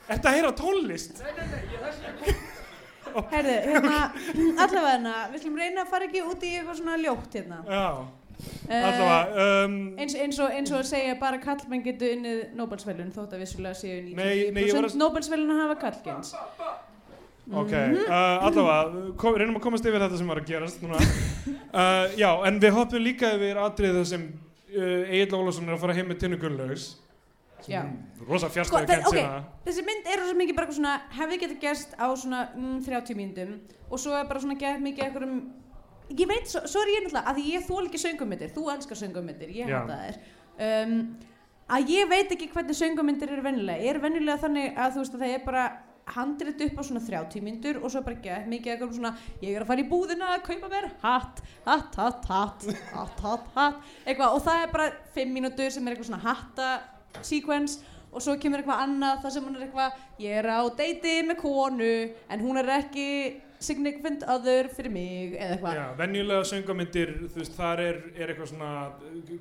Þetta 0.07 0.31
að 0.31 0.35
heyra 0.37 0.51
tónlist 0.61 1.21
Nei, 1.21 1.33
nei, 1.37 1.45
nei, 1.51 1.61
ég 1.75 1.85
þess 1.85 1.99
að 2.07 2.13
kom. 2.21 3.27
Herðu, 3.31 3.55
hérna, 3.67 3.99
allavega 4.65 5.15
við 5.33 5.43
slum 5.43 5.57
reyna 5.61 5.83
að 5.83 5.91
fara 5.91 6.07
ekki 6.07 6.21
út 6.31 6.45
í 6.47 6.51
eitthvað 6.55 6.77
svona 6.79 6.97
ljótt 7.01 7.37
hérna. 7.37 7.57
Já, 7.67 7.85
allavega 8.69 9.65
um, 9.65 9.75
eins, 9.99 10.15
eins, 10.15 10.39
og, 10.39 10.51
að 10.81 10.87
segja 10.91 11.17
bara 11.19 11.39
kallmenn 11.43 11.83
getur 11.85 12.13
unnið 12.15 12.41
Nobelsvelun 12.59 13.11
þótt 13.15 13.35
að 13.35 13.43
vissulega 13.43 13.77
séu 13.77 13.99
Nei, 14.15 14.51
nei, 14.51 14.63
ég 14.67 14.73
var 14.77 14.87
99% 14.87 14.95
að- 14.95 15.01
hafa 15.59 15.75
kallgens. 15.85 16.33
Ok, 17.51 17.71
Mhm. 17.73 17.97
uh, 18.05 18.45
allavega, 18.47 19.13
reynum 19.41 19.57
að 19.57 19.63
komast 19.65 19.85
yfir 19.85 19.99
þetta 19.99 20.17
sem 20.17 20.27
var 20.27 20.39
að 20.39 20.45
gerast 20.47 20.81
núna. 20.85 20.99
Uh, 21.73 22.07
já, 22.15 22.29
en 22.47 22.59
við 22.61 22.71
hoppum 22.77 23.03
líka 23.03 23.33
yfir 23.35 23.57
atrið 23.59 23.97
það 23.99 24.05
sem 24.05 24.27
uh, 24.77 25.11
Egil 25.11 25.35
Ólafsson 25.35 25.67
er 25.67 25.75
að 25.75 25.81
fara 25.81 25.93
heim 25.97 26.07
með 26.07 26.19
Tinnu 26.21 26.37
Gunnlaugs. 26.39 26.91
Rosa 28.27 28.49
Sko, 28.49 28.79
kent 28.85 29.05
ok. 29.05 29.15
sína. 29.17 29.43
Þessi 29.65 29.83
mynd 29.85 30.07
er 30.09 30.21
rosa 30.21 30.33
mikið 30.37 30.55
bara 30.57 30.73
svona, 30.73 30.93
hefði 31.13 31.37
getið 31.43 31.59
gerst 31.61 31.91
á 31.99 32.07
svona 32.17 32.39
mm, 32.55 32.79
30 32.87 33.17
mínútum 33.19 33.51
og 33.91 33.99
svo 34.01 34.15
er 34.17 34.25
bara 34.29 34.39
svona 34.41 34.57
gett 34.57 34.81
mikið 34.81 35.03
eitthvað 35.05 35.27
um, 35.27 35.41
ég 36.17 36.27
veit, 36.29 36.47
svo, 36.49 36.63
svo 36.69 36.81
er 36.83 36.93
ég 36.95 37.05
náttúrulega, 37.05 37.31
að 37.31 37.43
ég 37.47 37.67
þól 37.67 37.83
ekki 37.85 38.01
söngumyndir, 38.01 38.51
þú 38.55 38.65
elskar 38.75 38.99
söngumyndir, 38.99 39.53
ég 39.55 39.71
hata 39.71 39.99
þær, 40.01 40.19
um, 40.67 40.97
að 41.77 41.93
ég 41.93 42.11
veit 42.11 42.35
ekki 42.35 42.49
hvernig 42.51 42.77
söngumyndir 42.77 43.31
eru 43.31 43.45
vennilega, 43.45 43.89
er 43.91 44.01
vennilega 44.03 44.43
þannig 44.43 44.75
að 44.75 44.93
þú 44.95 45.05
veist 45.05 45.17
að 45.17 45.25
það 45.25 45.35
er 45.37 45.45
bara 45.47 45.65
handrit 46.11 46.61
upp 46.65 46.79
á 46.79 46.83
svona 46.83 47.01
30 47.05 47.43
mínútur 47.45 47.79
og 47.81 47.91
svo 47.93 48.01
bara 48.03 48.19
gett 48.23 48.47
mikið 48.49 48.73
eitthvað 48.73 48.95
svona, 48.97 49.11
ég 49.43 49.55
er 49.55 49.63
að 49.63 49.69
fara 49.69 49.83
í 49.83 49.87
búðina 49.91 50.31
að 50.35 50.43
kaupa 50.47 50.71
mér 50.71 50.89
hatt, 51.03 51.43
hatt, 51.67 51.95
hatt, 51.95 52.25
hatt, 52.27 52.65
hatt, 52.95 53.21
hatt, 53.21 53.47
hatt, 53.55 53.93
eitthvað 54.05 54.35
og 54.35 54.43
það 54.47 54.65
er 54.65 54.73
bara 54.73 54.89
5 55.15 55.33
mínútur 55.37 55.71
sem 55.71 55.87
er 55.87 55.95
eitthvað 55.95 56.09
svona 56.09 56.25
hatta 56.25 56.71
sequence 57.21 57.79
og 58.11 58.23
svo 58.23 58.35
kemur 58.41 58.61
eitthvað 58.61 58.83
annað 58.87 59.23
þar 59.23 59.35
sem 59.35 59.47
hún 59.47 59.55
er 59.57 59.65
eitthvað 59.67 60.25
ég 60.25 60.41
er 60.41 60.49
á 60.51 60.61
deiti 60.81 61.15
með 61.27 61.39
konu 61.43 61.93
en 62.27 62.43
hún 62.43 62.59
er 62.59 62.73
ekki 62.81 63.07
significant 63.61 64.23
other 64.29 64.67
fyrir 64.73 64.91
mig 64.93 65.35
eða 65.35 65.55
eitthvað. 65.55 65.77
Já, 65.77 65.83
venjulega 65.99 66.45
söngamyndir, 66.49 67.11
þú 67.31 67.41
veist, 67.41 67.55
þar 67.57 67.81
er, 67.83 67.99
er 68.15 68.31
eitthvað 68.33 68.49
svona, 68.51 68.71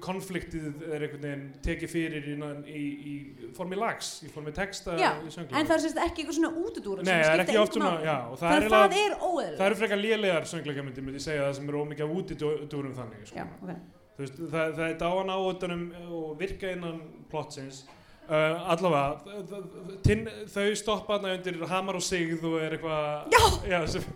konfliktið 0.05 0.67
er 0.91 1.05
einhvern 1.07 1.25
veginn 1.27 1.45
tekið 1.65 1.93
fyrir 1.95 2.29
í, 2.31 2.35
í, 2.71 2.85
í 3.13 3.53
formi 3.57 3.79
lags, 3.81 4.11
í 4.27 4.33
formi 4.33 4.55
texta 4.57 4.97
Já, 5.01 5.13
en 5.21 5.55
það 5.55 5.77
er 5.77 5.85
sérst 5.87 6.03
ekki 6.05 6.25
eitthvað 6.25 6.39
svona 6.41 6.53
útudúra 6.65 7.07
Nei, 7.07 7.15
það 7.15 7.33
er 7.35 7.45
ekki 7.47 7.61
oft 7.63 7.79
svona, 7.79 7.95
já, 8.05 8.17
og 8.27 8.43
það 8.43 8.57
er, 8.57 8.69
það 8.75 8.99
er 9.05 9.17
óeðlega 9.21 9.61
það 9.61 9.69
eru 9.71 9.81
frekar 9.81 10.03
lélegar 10.05 10.51
söngleikamyndir, 10.51 11.07
myndi 11.07 11.23
ég 11.23 11.27
segja 11.27 11.47
það 11.47 11.57
sem 11.61 11.73
eru 11.73 11.85
ómikið 11.85 12.07
af 12.07 12.19
útidúrum 12.21 12.99
þannig, 12.99 13.25
sko. 13.31 13.41
já, 13.41 13.49
ok. 13.61 13.97
Þú 14.21 14.27
veist, 14.27 14.43
það, 14.53 14.77
það 14.77 14.85
er 14.87 15.01
dáan 15.01 15.33
á 15.33 15.39
utanum 15.41 15.85
og 16.21 16.37
virka 16.41 16.75
innan 16.77 17.01
plotsins 17.33 17.85
uh, 18.31 18.71
allavega 18.73 19.99
tinn, 20.07 20.25
þau 20.55 20.69
stoppa 20.79 21.19
þarna 21.19 21.37
undir 21.39 21.61
hamar 21.71 21.99
og 21.99 22.07
sigð 22.07 22.47
og 22.49 22.57
er 22.63 22.79
eitthvað 22.79 23.35
Já! 23.35 23.43
já 23.75 23.79
sem, 23.97 24.09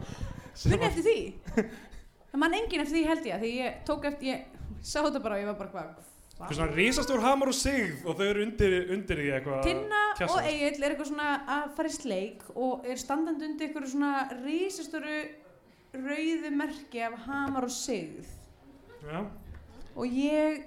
sem 0.55 0.75
Minn 0.75 0.89
eftir 0.89 1.07
því 1.07 1.19
Það 2.35 2.43
mann 2.43 2.59
enginn 2.59 2.83
eftir 2.83 2.99
því 2.99 3.05
held 3.11 3.31
ég 3.31 3.45
Því 3.45 3.53
ég 3.61 3.79
tók 3.87 4.09
eftir, 4.11 4.33
ég 4.33 4.83
sá 4.85 4.99
þetta 5.05 5.23
bara 5.23 5.39
og 5.39 5.45
ég 5.45 5.51
var 5.53 5.61
bara 5.61 5.73
hvað 5.75 5.87
eitthvað 5.93 6.11
svona 6.59 6.75
risastór 6.75 7.23
hamar 7.23 7.51
og 7.53 7.55
sigð 7.55 8.09
og 8.11 8.17
þau 8.19 8.25
eru 8.27 8.43
undir, 8.43 8.73
undir 8.91 9.21
því 9.23 9.29
eitthvað 9.37 9.61
Tinna 9.69 10.01
kjassast. 10.19 10.35
og 10.35 10.49
Egil 10.51 10.83
er 10.83 10.95
eitthvað 10.95 11.11
svona 11.12 11.29
að 11.57 11.69
fara 11.77 11.93
í 11.93 11.95
sleik 11.95 12.43
og 12.55 12.89
er 12.91 12.99
standandi 13.01 13.47
undir 13.49 13.69
eitthvað 13.69 13.87
svona 13.93 14.12
risastóru 14.41 15.19
rauðu 15.95 16.51
merki 16.59 17.05
af 17.07 17.15
hamar 17.29 17.69
og 17.69 17.71
sigð 17.71 18.27
já, 19.07 19.21
og 19.95 20.19
ég 20.19 20.65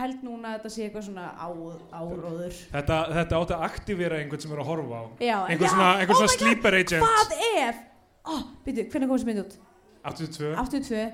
held 0.00 0.24
núna 0.26 0.50
að 0.50 0.56
þetta 0.58 0.72
sé 0.74 0.86
eitthvað 0.86 1.06
svona 1.08 1.26
á, 1.34 1.48
áróður. 1.94 2.56
Þetta, 2.72 2.98
þetta 3.18 3.40
átti 3.40 3.56
að 3.56 3.66
aktivera 3.68 4.18
einhvern 4.20 4.44
sem 4.44 4.54
er 4.54 4.62
að 4.62 4.70
horfa 4.70 5.00
á. 5.00 5.04
Já, 5.20 5.36
einhver 5.48 5.68
já, 5.68 5.72
svona, 5.74 5.90
einhver 6.00 6.14
oh 6.14 6.20
svona 6.20 6.30
my 6.30 6.34
God, 6.34 6.44
sleeper 6.44 6.78
agent. 6.80 7.04
Hvað 7.04 7.36
ef? 7.64 7.82
Ó, 8.24 8.34
byrju, 8.66 8.86
hvernig 8.94 9.10
kom 9.10 9.18
þessi 9.18 9.30
mynd 9.30 9.42
út? 9.44 9.56
82 10.04 10.54
82 10.60 11.04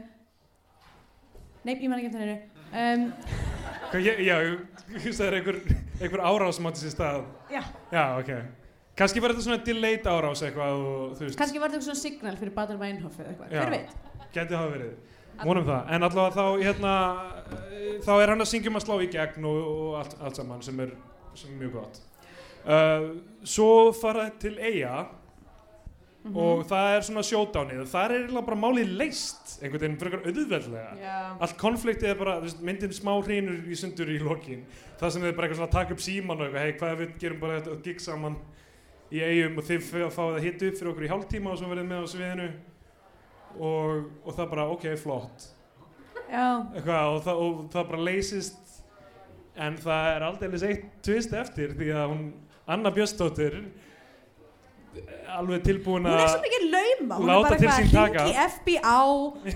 Nei, 1.60 1.74
ég 1.76 1.90
man 1.90 1.98
ekki 2.00 2.08
eftir 2.08 2.22
henni. 2.24 2.38
Um, 2.70 3.02
Hvað, 3.90 4.06
ég, 4.06 4.22
já, 4.24 4.36
ég 4.94 5.10
það 5.10 5.26
er 5.26 5.36
einhver, 5.40 5.58
einhver 6.00 6.22
árás 6.24 6.56
sem 6.56 6.68
átti 6.70 6.84
sér 6.84 6.94
stað. 6.94 7.24
Já, 7.52 7.60
já, 7.92 8.04
ok. 8.16 8.30
Kannski 9.00 9.22
var 9.22 9.34
þetta 9.34 9.44
svona 9.46 9.60
delayed 9.64 10.06
árás 10.08 10.42
eitthvað 10.44 10.78
og 10.78 11.12
þú 11.18 11.26
veist. 11.26 11.38
Kannski 11.40 11.60
var 11.60 11.72
þetta 11.72 11.78
eitthvað 11.80 11.88
svona 11.88 12.02
signal 12.02 12.36
fyrir 12.40 12.54
Bader 12.56 12.80
Meinhof 12.80 13.18
eða 13.20 13.32
eitthvað, 13.32 13.52
Já. 13.52 13.60
hver 13.60 13.72
veit? 13.74 13.94
Gæti 14.34 14.56
hafa 14.58 14.72
verið, 14.74 15.19
vonum 15.44 15.64
það. 15.66 15.90
En 15.96 16.02
allavega 16.02 16.36
þá, 16.36 16.44
hérna 16.64 16.94
eh, 17.52 18.00
Þá 18.00 18.12
er 18.22 18.28
hann 18.32 18.40
að 18.40 18.48
syngjum 18.52 18.76
að 18.78 18.84
slá 18.86 18.96
í 19.04 19.08
gegn 19.12 19.44
og, 19.44 19.56
og 19.70 19.94
allt, 20.00 20.14
allt 20.24 20.36
saman 20.40 20.62
sem 20.62 20.80
er, 20.80 20.92
sem 21.34 21.50
er 21.54 21.58
mjög 21.64 21.72
gott. 21.80 22.00
Uh, 22.60 23.08
Svo 23.44 23.92
fara 23.96 24.30
til 24.40 24.56
eiga 24.58 25.06
Mhm. 26.20 26.36
og 26.36 26.66
það 26.68 26.86
er 26.96 27.00
svona 27.00 27.22
og 27.80 27.86
það 27.88 28.10
er 28.12 28.42
bara 28.44 28.56
málið 28.60 28.90
leist 28.98 29.54
einhvern 29.62 29.80
veginn 29.80 29.96
frekar 29.96 30.20
auðveldlega. 30.28 30.90
Já, 31.00 31.36
Allt 31.40 31.56
konfliktið 31.56 32.10
er 32.10 32.14
bara, 32.18 32.34
myndin 32.60 32.92
smá 32.92 33.14
hrínur 33.24 33.62
í 33.64 33.72
sundur 33.74 34.04
í 34.12 34.18
lokin. 34.20 34.66
Það 35.00 35.10
sem 35.14 35.22
þið 35.22 35.36
bara 35.36 35.48
eitthvað 35.48 35.56
svona 35.62 35.72
taka 35.72 35.92
upp 35.96 36.00
síman 36.04 36.36
og 36.40 36.44
eitthvað 36.50 36.60
Hei, 36.60 36.72
hvað 36.76 36.98
við 37.00 37.14
gerum 37.22 37.40
bara 37.40 37.60
þetta 37.62 37.82
gig 37.82 38.00
saman 38.04 38.36
í 39.10 39.22
eigum 39.24 39.56
og 39.56 39.64
þið 39.64 39.80
fá- 39.88 40.12
fáið 40.12 40.36
að 40.36 40.44
hitta 40.44 40.66
upp 40.68 40.76
fyrir 40.76 40.92
okkur 40.92 41.06
í 41.08 41.12
hálftíma 41.14 41.50
og 41.54 41.58
svo 41.58 41.68
verðið 41.72 41.88
með 41.88 42.04
á 42.04 42.06
sviðinu 42.12 42.50
og, 43.58 44.06
og 44.24 44.36
það 44.36 44.50
bara, 44.54 44.68
ok, 44.74 44.86
flott. 45.00 45.48
Eitthvað, 46.30 47.14
og, 47.14 47.20
það, 47.24 47.42
og 47.44 47.62
það 47.72 47.88
bara 47.90 48.06
leysist 48.06 48.60
en 49.60 49.76
það 49.80 50.08
er 50.14 50.24
aldrei 50.24 50.60
eitt 50.70 50.84
tvist 51.04 51.32
eftir 51.36 51.74
því 51.78 51.92
að 51.96 52.12
hún 52.12 52.26
Anna 52.70 52.92
Björnsdóttir 52.94 53.56
alveg 55.34 55.64
tilbúin 55.66 56.06
hún 56.06 56.14
er 56.14 56.22
að 56.24 56.32
svo 56.32 56.42
mikið 56.44 56.66
lauma 56.70 57.18
hún 57.18 57.32
er 57.32 57.44
bara 57.44 57.56
eitthvað 57.56 57.74
að 57.74 58.14
hringi 58.14 58.34
FBI 58.54 58.80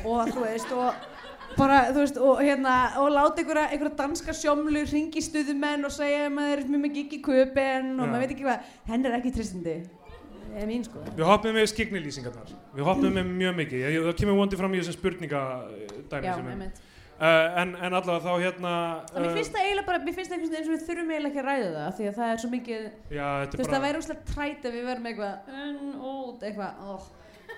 og 0.03 0.32
þú 0.34 0.45
veist 0.45 0.74
og 0.74 1.03
bara, 1.55 1.80
þú 1.95 2.01
veist, 2.03 2.16
og 2.18 2.40
hérna 2.42 2.76
og 2.99 3.11
láta 3.14 3.42
einhverja, 3.42 3.68
einhverja 3.70 3.99
danska 3.99 4.34
sjómlu 4.34 4.84
hringi 4.90 5.20
í 5.20 5.24
stuðumenn 5.24 5.86
og 5.86 5.95
segja 5.95 6.24
að 6.26 6.32
maður 6.38 6.62
er 6.62 6.70
mjög 6.72 6.82
mikið 6.88 7.05
ekki 7.05 7.20
köpen 7.28 7.92
og 7.95 8.09
maður 8.09 8.24
veit 8.24 8.34
ekki 8.34 8.47
hvað. 8.49 8.72
Henn 8.90 9.07
er 9.07 9.18
ekki 9.20 9.34
tristandi 9.36 9.76
er 10.55 10.66
mín 10.68 10.84
sko 10.86 11.05
Við 11.11 11.24
hoppum 11.28 11.55
með 11.57 11.68
skiknilýsingarnar 11.72 12.51
Við 12.74 12.88
hoppum 12.88 13.14
með 13.14 13.30
mjög 13.42 13.55
mikið. 13.61 13.84
Ég, 13.84 14.03
Það 14.09 14.18
kemur 14.20 14.40
vondi 14.40 14.59
fram 14.61 14.74
í 14.74 14.82
þessum 14.82 14.99
spurningadæmi 14.99 16.26
já, 16.28 16.34
sem 16.34 16.51
einmitt. 16.55 16.82
Uh, 17.14 17.61
en, 17.62 17.76
en 17.78 17.95
allavega 17.95 18.24
þá 18.24 18.42
hérna 18.42 18.70
En 19.14 19.22
mér 19.22 19.36
finnst 19.36 19.53
það 19.55 19.66
eiginlega 19.68 19.86
bara, 19.86 20.01
mér 20.03 20.16
finnst 20.16 20.32
það 20.32 20.36
einhvern 20.40 20.51
veginn 20.51 20.64
eins 20.64 20.70
og 20.70 20.74
við 20.74 20.86
þurfum 20.88 21.12
eiginlega 21.14 21.30
ekki 21.30 21.42
að 21.42 21.47
ræða 21.47 21.68
það 21.76 21.92
því 21.99 22.09
að 22.09 22.16
það 22.16 22.32
er 22.32 22.40
svo 22.42 22.51
mikið, 22.55 22.88
Já, 23.14 23.28
þú 23.53 23.61
veist 23.61 23.70
það 23.74 23.84
væri 23.84 24.01
úrslega 24.01 24.24
træt 24.32 24.66
ef 24.66 24.74
við 24.74 24.88
verðum 24.88 25.07
eitthvað 25.11 25.34
út, 26.11 26.42
eitthvað, 26.49 26.72
oh. 26.90 27.05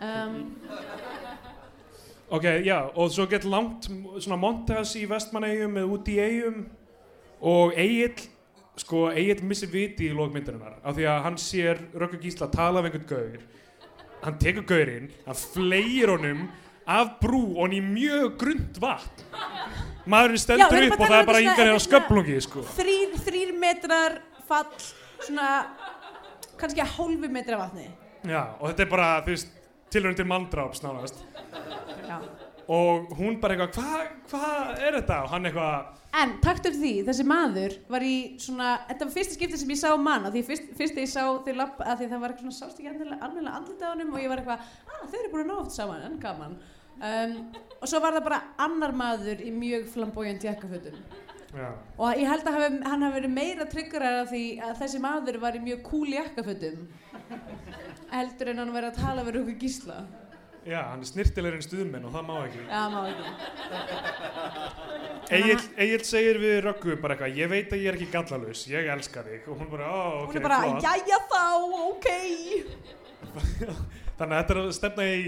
um, 0.05 0.37
Ok, 2.37 2.47
já, 2.67 2.77
og 2.93 3.13
svo 3.15 3.27
gett 3.31 3.49
langt 3.49 3.89
svona 3.89 4.39
montas 4.45 4.93
í 5.01 5.07
vestmannegjum 5.09 5.81
eða 5.81 5.93
út 5.97 6.13
í 6.13 6.19
eigum 6.21 6.61
og 7.41 7.77
Egil 7.81 8.29
sko, 8.77 9.07
Egil 9.17 9.43
missir 9.49 9.71
viti 9.73 10.09
í 10.11 10.15
lókmyndarinnar 10.17 10.79
af 10.85 10.97
því 10.97 11.07
að 11.09 11.23
hann 11.27 11.39
sér 11.41 11.79
Röggur 11.97 12.21
Gísla 12.23 12.49
tala 12.53 12.81
af 12.83 12.89
einhvern 12.91 13.07
gaur 13.09 13.41
hann 14.25 14.39
tekur 14.43 14.65
gaurinn, 14.69 15.11
hann 15.27 15.35
fleir 15.39 16.09
honum 16.13 16.47
af 16.87 17.17
brú 17.21 17.57
og 17.57 17.63
hann 17.67 17.77
í 17.79 17.83
mjög 17.83 18.37
grund 18.41 18.79
vatn 18.83 19.25
maðurinn 20.07 20.39
Já, 20.39 20.45
stendur 20.45 20.79
erum 20.79 20.93
upp 20.95 21.01
og 21.01 21.07
að 21.07 21.11
það 21.11 21.17
er 21.17 21.21
um 21.21 21.27
bara 21.27 21.43
svona- 21.43 21.67
eða 21.67 21.85
sköplungi 21.87 22.41
sko. 22.43 22.61
þrýr, 22.77 23.15
þrýr 23.27 23.53
metrar 23.59 24.19
fall, 24.47 24.67
svona, 25.21 25.49
kannski 26.57 26.81
að 26.85 26.93
hálfu 26.97 27.29
metra 27.33 27.57
vatni. 27.59 27.89
já, 28.25 28.45
og 28.61 28.69
þetta 28.71 28.81
er 28.83 28.91
bara, 28.91 29.23
tilhörun 29.91 30.17
til 30.17 30.25
manndráps 30.27 30.83
nánast 30.83 31.15
Já. 32.07 32.21
Og 32.73 33.13
hún 33.19 33.39
bara 33.41 33.55
eitthvað, 33.55 33.77
hvað 33.77 34.31
hva 34.31 34.51
er 34.81 34.99
þetta? 35.01 35.23
og 35.23 35.31
hann 35.35 35.49
eitthvað, 35.51 35.93
En 36.17 36.31
takt 36.41 36.65
eftir 36.65 36.79
því, 36.81 36.93
þessi 37.05 37.25
maður 37.29 37.75
var 37.93 38.05
í 38.07 38.15
svona, 38.41 38.71
þetta 38.89 39.05
var 39.05 39.13
fyrsta 39.13 39.35
skipti 39.37 39.59
sem 39.61 39.73
ég 39.75 39.81
sá 39.83 39.91
mann 40.01 40.25
og 40.25 40.33
því 40.33 40.43
fyrst, 40.47 40.71
fyrst 40.79 41.01
ég 41.03 41.11
sá 41.13 41.21
þau 41.45 41.53
lapp 41.59 41.83
að 41.85 42.01
því 42.01 42.09
það 42.13 42.23
var 42.23 42.33
eitthvað 42.33 42.47
svona 42.47 42.57
sást 42.57 42.81
ekki 42.81 43.11
alveg 43.27 43.51
andlita 43.51 43.91
á 43.91 43.93
honum 43.93 44.15
og 44.15 44.23
ég 44.23 44.33
var 44.33 44.41
eitthvað, 44.41 44.71
ah, 44.89 45.03
þau 45.11 45.19
eru 45.19 45.33
búin 45.35 45.45
að 45.45 45.51
ná 45.51 45.57
oft 45.59 45.77
saman, 45.77 46.07
en 46.07 46.17
gaman. 46.23 46.57
Um, 46.97 47.35
og 47.77 47.91
svo 47.91 48.01
var 48.01 48.17
það 48.17 48.25
bara 48.31 48.41
annar 48.65 48.97
maður 48.97 49.43
í 49.45 49.53
mjög 49.53 49.91
flamboyant 49.93 50.47
jakkafötum. 50.49 50.97
já 51.53 51.69
Og 51.99 52.17
ég 52.17 52.31
held 52.31 52.49
að 52.49 52.57
hafi, 52.57 52.71
hann 52.89 53.05
hafi 53.05 53.19
verið 53.21 53.35
meira 53.37 53.67
tryggurar 53.69 54.23
af 54.23 54.33
því 54.33 54.45
að 54.65 54.79
þessi 54.81 55.03
maður 55.05 55.41
var 55.45 55.59
í 55.59 55.65
mjög 55.67 55.83
cool 55.91 56.09
jakkafötum 56.17 56.87
heldur 58.15 58.53
en 58.53 58.63
hann 58.63 58.73
verið 58.73 58.95
að 58.95 59.03
tala 59.05 59.27
við 59.27 59.41
okkur 59.43 59.59
gísla. 59.61 59.99
Já, 60.67 60.81
hann 60.91 61.03
er 61.05 61.07
snirtilegri 61.07 61.61
en 61.61 61.65
stuðmenn 61.65 62.07
og 62.09 62.15
það 62.17 62.25
má 62.27 62.37
ekki. 62.47 62.63
Já, 62.67 62.83
má 62.91 63.01
ekki. 63.07 63.27
Egil, 65.83 66.03
segir 66.07 66.39
við 66.43 66.57
Röggu 66.65 66.97
bara 67.03 67.15
eitthvað, 67.17 67.37
ég 67.39 67.51
veit 67.51 67.71
að 67.75 67.83
ég 67.85 67.91
er 67.93 67.99
ekki 67.99 68.09
gallalaus, 68.13 68.65
ég 68.71 68.89
elska 68.95 69.23
þig. 69.27 69.47
Og 69.51 69.61
hún 69.63 69.71
bara, 69.73 69.87
ó, 69.91 70.25
ok, 70.25 70.33
Hún 70.33 70.41
er 70.41 70.45
bara, 70.47 70.59
flott. 70.65 70.83
jæja 70.87 71.19
þá, 71.31 71.45
ok. 71.91 72.09
Þannig 74.19 74.33
að 74.33 74.39
þetta 74.41 74.55
er 74.57 74.61
að 74.63 74.71
stefna 74.77 75.07
í 75.13 75.23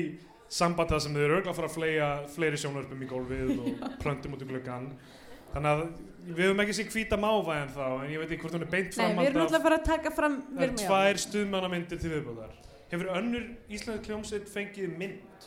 samband 0.58 0.90
það 0.94 1.02
sem 1.04 1.14
þau 1.16 1.22
eru 1.22 1.34
örgulega 1.38 1.52
að 1.52 1.58
fara 1.58 1.68
að 1.70 1.74
fleia 1.76 2.06
fleiri 2.34 2.60
sjónvörpum 2.62 3.02
í 3.04 3.08
gólfið 3.10 3.50
og 3.58 3.66
plöntum 4.02 4.34
út 4.38 4.42
í 4.42 4.48
gluggan. 4.48 4.86
Þannig 5.52 5.70
að 5.72 5.82
við 6.28 6.42
höfum 6.46 6.62
ekki 6.64 6.76
sér 6.78 6.88
hvíta 6.92 7.16
máva 7.20 7.54
en 7.62 7.70
þá, 7.74 7.84
en 8.04 8.10
ég 8.12 8.18
veit 8.22 8.32
ekki 8.34 8.42
hvort 8.44 8.56
hún 8.58 8.64
er 8.66 8.72
beint 8.72 8.96
Nei, 9.00 9.12
við 9.16 9.28
erum 9.30 9.42
alltaf 9.46 9.60
að 9.60 9.66
fara 9.68 9.78
að 9.80 9.86
taka 9.88 10.10
fram 10.12 10.34
Það 10.42 10.58
við 10.58 10.64
er 10.64 10.68
erum- 10.68 10.82
hefur 12.90 13.12
önnur 13.18 13.46
Íslands 13.68 14.08
hljómsveit 14.08 14.48
fengið 14.52 14.96
mynd? 14.98 15.46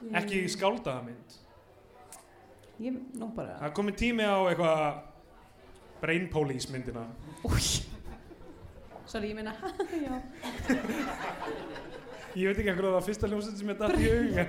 Mm. 0.00 0.14
ekki 0.16 0.42
skáldaða 0.48 1.04
mynd? 1.10 1.38
Ég, 2.80 2.96
nú 3.20 3.28
bara 3.36 3.58
það 3.60 3.68
er 3.68 3.74
komið 3.76 3.96
tími 4.00 4.24
á 4.24 4.38
eitthvað 4.48 4.84
Brain 6.00 6.30
Police 6.32 6.70
myndina. 6.72 7.02
Új. 7.44 7.66
Sorry, 9.10 9.32
ég 9.32 9.36
meina 9.36 9.52
ég 12.38 12.46
veit 12.46 12.60
ekki 12.62 12.72
hvað 12.78 12.94
það 12.94 13.06
fyrsta 13.08 13.28
hljómsveit 13.28 13.58
sem 13.58 13.72
ég 13.72 13.80
dætti 13.80 14.06
í 14.06 14.10
auga 14.14 14.44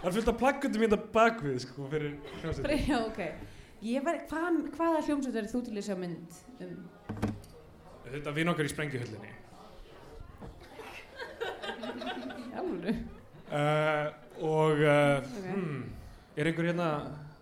það 0.00 0.08
er 0.08 0.14
fullt 0.16 0.30
af 0.32 0.38
plakkutum 0.40 0.84
hérna 0.84 0.98
bakvið 1.14 1.58
sko 1.64 1.88
fyrir 1.92 2.12
hljómsveit 2.40 2.64
Bara, 2.66 2.78
Já, 2.88 2.96
ok. 3.06 3.20
Ég 3.86 4.04
var, 4.04 4.18
hvað, 4.28 4.58
hvaða 4.74 5.04
hljómsveit 5.06 5.36
verður 5.38 5.52
þú 5.54 5.60
til 5.68 5.76
að 5.78 5.86
sjá 5.86 5.96
mynd 6.00 6.40
um? 6.66 6.74
Þetta 8.14 8.34
vinn 8.36 8.50
okkar 8.52 8.68
í 8.68 8.72
sprengjuhöllinni 8.74 9.32
Jálfur 12.54 12.86
uh, 12.90 14.06
og 14.40 14.84
uh, 14.84 15.18
Ok. 15.20 15.26
hmm, 15.50 15.80
er 16.36 16.48
einhver 16.50 16.68
hérna 16.70 16.88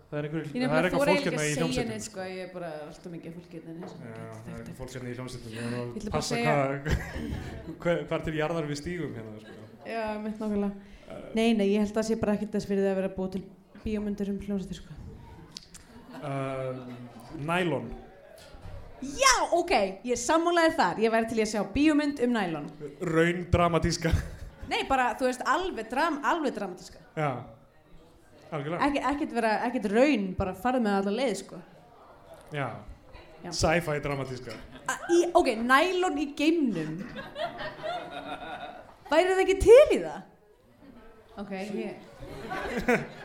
það 0.09 0.17
er 0.19 0.25
einhver, 0.27 0.45
það 0.49 0.75
er 0.79 0.87
eitthvað 0.89 1.09
fólk 1.09 1.25
hérna 1.27 1.43
í 1.45 1.85
neitt 1.89 2.05
sko, 2.07 2.23
ég 2.25 2.41
er 2.47 2.51
bara 2.53 2.69
alltaf 2.87 3.11
mikið 3.13 3.35
fólk 3.37 3.51
hérna 3.55 3.71
það 3.85 4.59
er 4.59 4.71
fólk 4.79 4.91
hérna 4.95 5.09
í 5.09 5.15
að 5.19 6.09
passa 6.15 6.39
hvað 6.39 6.69
hva- 7.83 7.99
hvar 8.09 8.25
til 8.25 8.35
jarðar 8.39 8.69
við 8.71 8.81
stígum 8.81 9.13
hérna 9.17 9.35
sko. 9.43 9.53
Já, 9.89 10.03
mitt 10.21 10.37
nákvæmlega. 10.41 10.73
uh, 11.09 11.21
Nei, 11.37 11.53
nei, 11.57 11.67
ég 11.71 11.79
held 11.83 11.91
að 11.93 11.97
það 12.01 12.07
sé 12.09 12.17
bara 12.21 12.35
ekkert 12.37 12.53
þess 12.57 12.69
fyrir 12.69 12.83
það 12.85 12.91
að 12.95 12.99
vera 13.03 13.13
búið 13.15 13.31
til 13.37 13.43
bíómyndir 13.85 14.29
um 14.33 14.39
hljómsveitir 14.43 14.77
sko. 14.81 14.91
Nylon 17.39 17.85
Já, 19.01 19.35
ok, 19.55 19.71
ég 20.03 20.17
sammálaði 20.19 20.73
þar. 20.75 20.97
Ég 20.99 21.11
væri 21.13 21.29
til 21.31 21.39
að 21.39 21.49
sjá 21.53 21.61
bíómynd 21.73 22.19
um 22.25 22.33
nælon. 22.35 22.65
raun 23.01 23.45
dramatíska 23.51 24.11
Nei, 24.69 24.83
bara, 24.89 25.13
þú 25.17 25.25
veist, 25.29 25.41
alveg, 25.49 25.87
dram, 25.89 26.19
alveg 26.23 26.53
dramatíska. 26.53 26.99
já, 27.17 27.29
algjörlega 28.51 28.85
Ekki, 28.89 28.99
ekkert 29.11 29.31
vera, 29.33 29.53
ekkert 29.69 29.87
raun, 29.93 30.27
bara 30.37 30.53
farið 30.53 30.83
með 30.85 30.97
alla 30.99 31.11
leið, 31.15 31.35
sko. 31.43 31.61
já, 32.53 32.67
Já. 33.43 33.51
sci-fi 33.55 33.99
dramatíska 34.03 34.51
A, 34.89 34.97
í, 35.15 35.23
ok, 35.33 35.47
nælon 35.63 36.17
í 36.19 36.27
geimnum. 36.35 36.99
Væri 39.09 39.31
það 39.33 39.41
ekki 39.45 39.57
til 39.63 39.95
í 39.95 39.99
það? 40.03 40.21
Ok, 41.39 41.51
ég... 41.79 41.95
Aldrei, 42.83 42.99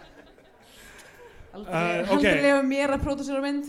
Uh, 1.55 1.61
ok. 1.63 2.11
aldrei 2.17 2.41
lefa 2.43 2.63
mér 2.67 2.93
að 2.97 3.03
pródúsera 3.05 3.39
mynd. 3.45 3.69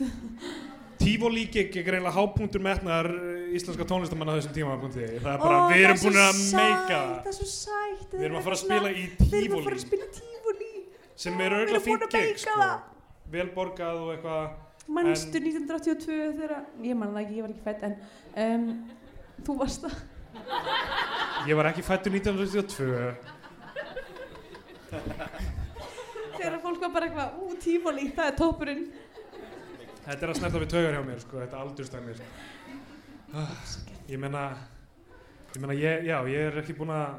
Tivoli 1.00 1.44
gig 1.52 1.76
er 1.78 1.84
greinlega 1.86 2.14
hápunktur 2.16 2.62
metnar 2.64 3.08
uh, 3.12 3.56
íslenska 3.56 3.86
tónlistamanna 3.90 4.36
þessum 4.40 4.54
tíma 4.56 4.76
það 5.22 5.32
er 5.34 5.40
bara, 5.44 5.58
Ó, 5.58 5.70
við 5.72 5.82
erum 5.86 5.96
er 5.96 6.04
búin 6.04 6.20
að 6.24 6.36
meika 6.56 7.00
Það 7.26 7.30
er 7.32 7.38
svo 7.40 7.48
sætt. 7.52 8.12
við 8.16 8.26
erum 8.28 8.38
að 8.40 8.46
fara 8.48 8.56
að 8.58 8.64
spila 8.64 8.90
í 8.92 9.06
Við 9.20 9.38
erum 9.40 9.58
að 9.60 9.66
fara 9.68 9.76
Tivoli 9.76 9.76
að 9.76 9.86
spila 9.86 10.06
í 10.06 10.14
tífóli. 10.20 10.72
sem 11.26 11.42
er 11.46 11.52
að 11.56 11.60
gig 12.16 12.22
meika 12.26 12.40
sko. 12.44 12.56
það. 12.62 12.78
vel 13.36 13.50
borgað 13.56 13.96
og 14.06 14.10
eitthvað 14.16 14.44
Manstu 14.96 15.40
1982 15.42 16.18
þegar, 16.38 16.52
ég 16.86 16.94
man 17.00 17.10
það 17.16 17.22
ekki, 17.24 17.36
ég 17.40 17.42
var 17.42 17.52
ekki 17.56 17.66
fætt, 17.66 17.82
en 17.88 17.94
um, 18.46 18.66
þú 19.48 19.56
varst 19.58 19.82
það. 19.82 19.96
ég 21.50 21.56
var 21.58 21.66
ekki 21.72 21.84
fættur 21.88 22.12
1972 22.14 23.34
Þegar 26.36 26.60
fólk 26.62 26.82
var 26.84 26.92
bara 26.94 27.08
eitthvað, 27.10 27.30
ú, 27.42 27.56
tífóli, 27.64 28.10
það 28.16 28.28
er 28.30 28.36
toppurinn. 28.40 28.84
Þetta 30.06 30.22
er 30.28 30.32
að 30.32 30.40
snerta 30.40 30.62
við 30.62 30.72
taugar 30.74 30.96
hjá 30.96 31.04
mér, 31.08 31.22
sko, 31.24 31.40
þetta 31.42 31.62
aldurstæmi, 31.64 32.16
sko. 32.20 32.26
Ah, 33.36 33.54
ég 34.12 34.20
meina, 34.22 34.44
ég 35.56 35.62
meina, 35.64 35.78
ég, 35.80 36.04
já, 36.06 36.18
ég 36.30 36.50
er 36.52 36.60
ekki 36.62 36.76
búinn 36.78 36.94
að, 36.94 37.16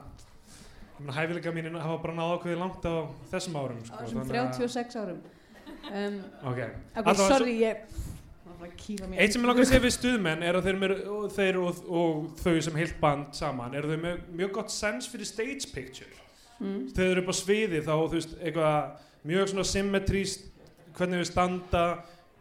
ég 0.96 1.00
meina, 1.02 1.16
hæfileika 1.18 1.52
mín 1.56 1.70
hafa 1.82 1.96
bara 2.04 2.14
náð 2.16 2.34
ákveðið 2.36 2.60
langt 2.62 2.86
á 2.86 2.94
þessum 3.32 3.58
árum, 3.58 3.80
Á 3.82 3.86
sko. 3.88 4.02
þessum 4.04 4.20
þannig 4.22 4.38
að- 4.42 4.60
36 4.60 4.96
árum. 5.02 5.22
Um, 5.86 6.20
Ok. 6.46 6.60
ok, 6.96 7.14
sorry, 7.16 7.58
ég... 7.60 7.76
Það 8.46 8.60
var 8.60 8.68
að 8.68 8.76
kýfa 8.80 9.06
mér. 9.10 9.18
Eitt 9.20 9.32
sem 9.34 9.42
ég 9.42 9.46
langar 9.50 9.64
að 9.64 9.68
segja 9.68 9.82
við 9.84 9.94
stuðmenn 9.96 10.42
er 10.46 10.54
að 10.54 10.62
þeir, 10.64 10.92
og, 11.10 11.24
þeir 11.34 11.56
og, 11.60 11.80
og 11.90 12.36
þau 12.40 12.60
sem 12.62 12.76
heilt 12.78 13.00
band 13.02 13.34
saman, 13.36 13.74
eru 13.74 13.90
þau 13.90 13.98
með 14.00 14.20
mjög 14.38 14.52
gott 14.52 14.70
sens 14.70 15.08
fyrir 15.10 15.26
stage 15.28 15.66
picture. 15.74 16.08
Mm. 16.60 16.86
Þegar 16.94 17.02
þau 17.02 17.10
eru 17.10 17.22
upp 17.26 17.28
á 17.28 17.36
sviði 17.36 17.82
þá, 17.84 17.92
þú 18.06 18.14
veist, 18.14 18.36
eitthvað 18.40 18.76
mjög 19.26 19.50
svona 19.52 19.66
symmetríst, 19.68 20.46
hvernig 20.96 21.20
við 21.20 21.28
standa, 21.28 21.82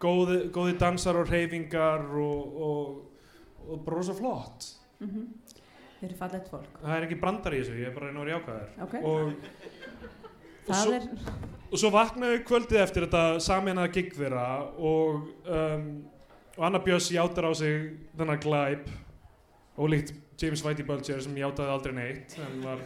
góði, 0.05 0.39
góði 0.53 0.77
dansar 0.81 1.19
og 1.19 1.33
reyfingar 1.33 2.05
og, 2.21 2.61
og, 2.69 3.33
og 3.65 3.81
bara 3.81 3.99
rosa 3.99 4.15
flott. 4.17 4.69
Mm 5.01 5.25
Þeir 5.95 6.09
eru 6.09 6.17
fallegt 6.19 6.49
fólk. 6.51 6.79
Það 6.81 6.95
er 6.95 7.03
ekki 7.07 7.17
brandar 7.21 7.53
í 7.55 7.59
þessu, 7.61 7.75
ég 7.79 7.87
er 7.89 7.93
bara 7.95 8.05
að 8.05 8.11
reyna 8.11 8.19
að 8.19 8.25
vera 8.25 8.35
jákvæður. 8.35 8.73
Ok, 8.85 8.95
Og, 8.99 9.29
og, 10.65 10.65
það 10.67 10.81
svo, 10.81 10.97
er... 10.97 11.45
og 11.69 11.81
svo 11.81 11.91
vaknaðu 11.95 12.41
kvöldið 12.49 12.81
eftir 12.81 13.05
þetta 13.05 13.23
saminnaða 13.45 13.93
gig 13.95 14.11
þeirra 14.17 14.43
og, 14.91 15.23
um, 15.55 15.87
og 16.57 16.67
Anna 16.67 16.81
Björns 16.83 17.07
játar 17.15 17.47
á 17.47 17.51
sig 17.57 17.87
þennan 18.19 18.43
glæp 18.43 18.91
ólíkt 19.79 20.13
James 20.41 20.65
Whitey 20.65 20.85
Bulger 20.85 21.23
sem 21.23 21.39
játaði 21.39 21.73
aldrei 21.73 21.95
neitt 21.95 22.35
en 22.43 22.59
var 22.65 22.83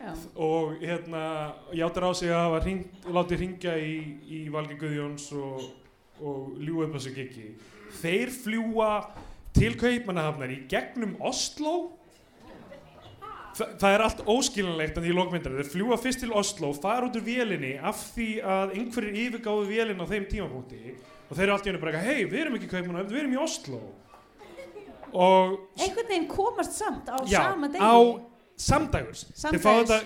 Já. 0.00 0.14
og 0.34 0.80
hérna 0.80 1.52
játar 1.76 2.06
á 2.08 2.12
sig 2.16 2.30
að 2.32 2.46
hafa 2.46 2.60
hringt, 2.64 2.92
látið 3.04 3.42
hringja 3.42 3.74
í, 3.76 3.96
í 4.32 4.38
Valgi 4.48 4.78
Guðjóns 4.80 5.26
og, 5.36 5.66
og 6.24 6.54
ljúa 6.56 6.86
upp 6.86 6.94
þessu 6.96 7.12
gigi 7.18 7.50
þeir 8.00 8.32
fljúa 8.32 8.90
til 9.52 9.74
Kaupmannahafnar 9.76 10.54
í 10.54 10.62
gegnum 10.70 11.18
Oslo 11.20 11.98
Þa, 13.50 13.66
það 13.82 13.92
er 13.92 14.02
allt 14.04 14.20
óskilinlegt 14.30 14.96
en 14.96 15.04
því 15.04 15.14
lókmyndar 15.16 15.56
þeir 15.58 15.68
fljúa 15.72 15.96
fyrst 16.00 16.22
til 16.22 16.30
Oslo, 16.38 16.70
fara 16.80 17.08
út 17.08 17.16
úr 17.18 17.24
vélinni 17.26 17.74
af 17.76 17.98
því 18.14 18.28
að 18.46 18.76
einhverjir 18.78 19.18
yfirgáðu 19.26 19.64
vélinn 19.68 20.00
á 20.00 20.06
þeim 20.06 20.28
tímapunkti. 20.30 20.94
Og 21.26 21.34
þeir 21.34 21.44
eru 21.48 21.56
allt 21.56 21.66
í 21.66 21.70
hennu 21.72 21.82
bara 21.82 22.04
hei, 22.04 22.22
við 22.30 22.38
erum 22.44 22.56
ekki 22.56 22.70
Kaupmannahafn, 22.70 23.10
við 23.10 23.20
erum 23.24 23.34
í 23.34 23.40
Oslo 23.42 23.80
Einhvern 25.14 26.08
veginn 26.08 26.28
komast 26.30 26.76
samt 26.78 27.08
á 27.10 27.16
já, 27.26 27.42
sama 27.50 27.68
degi. 27.68 27.80
á 27.82 27.94
samdægurs 28.60 29.26
þeir 29.40 29.60
fá 29.64 29.72
þetta 29.80 30.00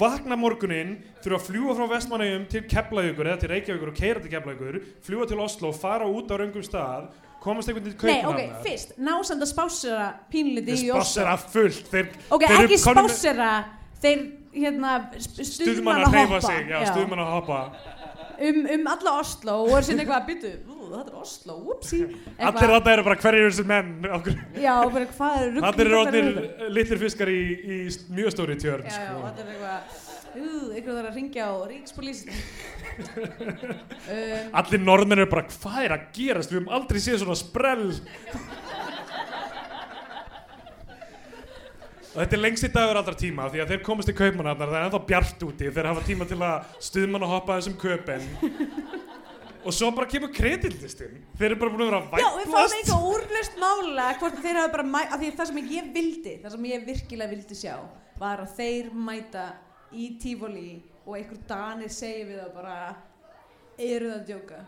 vakna 0.00 0.36
morguninn, 0.40 0.96
þurfa 1.22 1.36
að 1.36 1.46
fljúa 1.50 1.74
frá 1.76 1.86
Vestmannaugum 1.90 2.46
til 2.48 2.62
Keflavíkur 2.70 3.28
eða 3.28 3.40
til 3.42 3.50
Reykjavíkur 3.52 3.90
og 3.92 3.98
keira 3.98 4.22
til 4.24 4.30
Keflavíkur, 4.32 4.78
fljúa 5.04 5.26
til 5.28 5.40
Oslo 5.44 5.72
fara 5.76 6.06
út 6.08 6.30
á 6.32 6.36
raungum 6.40 6.64
stað, 6.64 7.10
komast 7.44 7.68
einhvern 7.68 7.84
til 7.92 8.08
Nei, 8.08 8.22
ok, 8.24 8.40
fyrst, 8.64 8.94
ná 8.98 9.12
samt 9.28 9.44
að 9.44 9.50
spásera 9.52 10.06
pínliti 10.32 10.72
í 10.72 10.88
Oslo. 10.90 11.02
Spassera 11.04 11.36
fullt 11.36 11.92
þeir, 11.92 12.08
Ok, 12.32 12.46
þeir 12.48 12.64
ekki 12.64 12.80
spásera, 12.82 13.50
þeir, 14.02 14.24
hérna, 14.56 14.94
stuðmann 15.20 16.06
að 16.08 16.18
hoppa. 16.22 16.56
stuðmann 16.94 17.26
að 17.26 17.34
hoppa 17.36 17.60
Um, 18.36 18.66
um 18.68 18.82
alla 18.92 19.12
Oslo 19.22 19.52
og 19.64 19.78
er 19.78 19.84
sinni 19.86 20.02
eitthvað 20.04 20.18
að 20.18 20.26
byttu, 20.28 20.48
þetta 20.92 21.12
er 21.12 21.18
Oslo, 21.20 21.56
upsi. 21.74 22.00
allir 22.48 22.72
þetta 22.74 22.92
eru 22.94 23.04
bara 23.08 23.18
hverjir 23.22 23.46
þessi 23.50 23.66
menn 23.68 23.90
Já, 24.66 24.74
bara 24.92 25.06
hvað 25.12 25.38
er 25.42 25.54
rugg. 25.56 25.66
allir 25.70 25.90
eru 25.90 26.00
orðnir 26.02 26.28
litlir 26.76 27.02
fiskar 27.02 27.32
í, 27.32 27.40
í 27.56 27.78
mjög 28.18 28.34
stóri 28.36 28.58
tjörn 28.62 28.86
Já, 28.86 28.92
já, 28.92 29.00
sko. 29.06 29.24
þetta 29.26 29.44
er 29.44 29.48
eitthvað, 29.54 29.80
ykkur 30.80 30.98
þarf 30.98 31.10
að 31.10 31.18
ringja 31.20 31.48
á 31.48 31.54
ríkspolísin. 31.70 32.32
um, 34.16 34.54
allir 34.62 34.84
norðmenn 34.84 35.24
eru 35.24 35.32
bara 35.32 35.48
hvað 35.56 35.80
er 35.88 35.96
að 35.96 36.06
gerast, 36.16 36.52
við 36.52 36.60
höfum 36.60 36.74
aldrei 36.78 37.02
séð 37.02 37.22
svona 37.24 37.38
sprell 37.40 37.88
og 42.16 42.22
þetta 42.22 42.36
er 42.38 42.40
lengsti 42.40 42.68
dagur 42.72 42.96
allra 42.96 43.12
tíma 43.18 43.46
því 43.52 43.60
að 43.60 43.72
þeir 43.74 43.82
komast 43.84 44.08
til 44.08 44.16
kaupmannafnar 44.16 44.70
það 44.70 44.78
er 44.78 44.86
ennþá 44.88 45.00
bjart 45.10 45.42
úti 45.44 45.72
þeir 45.76 45.88
hafa 45.90 46.04
tíma 46.06 46.28
til 46.30 46.38
að 46.40 46.70
stuðmann 46.86 47.26
að 47.26 47.32
hoppa 47.34 47.58
þessum 47.58 47.76
köpen 47.82 48.24
og 49.66 49.74
svo 49.74 49.90
bara 49.96 50.06
kemur 50.10 50.30
kredildistinn 50.36 51.16
þeir 51.38 51.48
eru 51.50 51.58
bara 51.62 51.72
búin 51.74 51.84
að 51.86 51.90
vera 51.90 52.20
já, 52.22 52.28
við 52.36 52.46
fáum 52.46 52.54
væplast 52.54 52.76
eitthvað 52.78 53.06
úrlust 53.12 53.56
mála 53.62 54.06
hvort 54.20 54.40
þeir 54.44 54.60
hafa 54.60 54.72
bara, 54.76 54.86
mæ, 54.94 55.00
af 55.10 55.18
því 55.20 55.30
það 55.40 55.50
sem 55.52 55.60
ég 55.74 55.90
vildi, 55.96 56.34
það 56.44 56.54
sem 56.56 56.68
ég 56.70 56.86
virkilega 56.86 57.32
vildi 57.34 57.58
sjá, 57.58 57.74
var 58.20 58.44
að 58.46 58.54
þeir 58.60 58.90
mæta 59.10 59.44
í 59.92 60.08
tífóli 60.22 60.68
og 61.06 61.18
einhver 61.18 61.42
danir 61.50 61.92
segi 61.94 62.24
við 62.30 62.40
það 62.44 62.54
bara, 62.56 62.78
eru 63.78 64.10
það 64.14 64.18
að 64.20 64.26
djóka? 64.32 64.62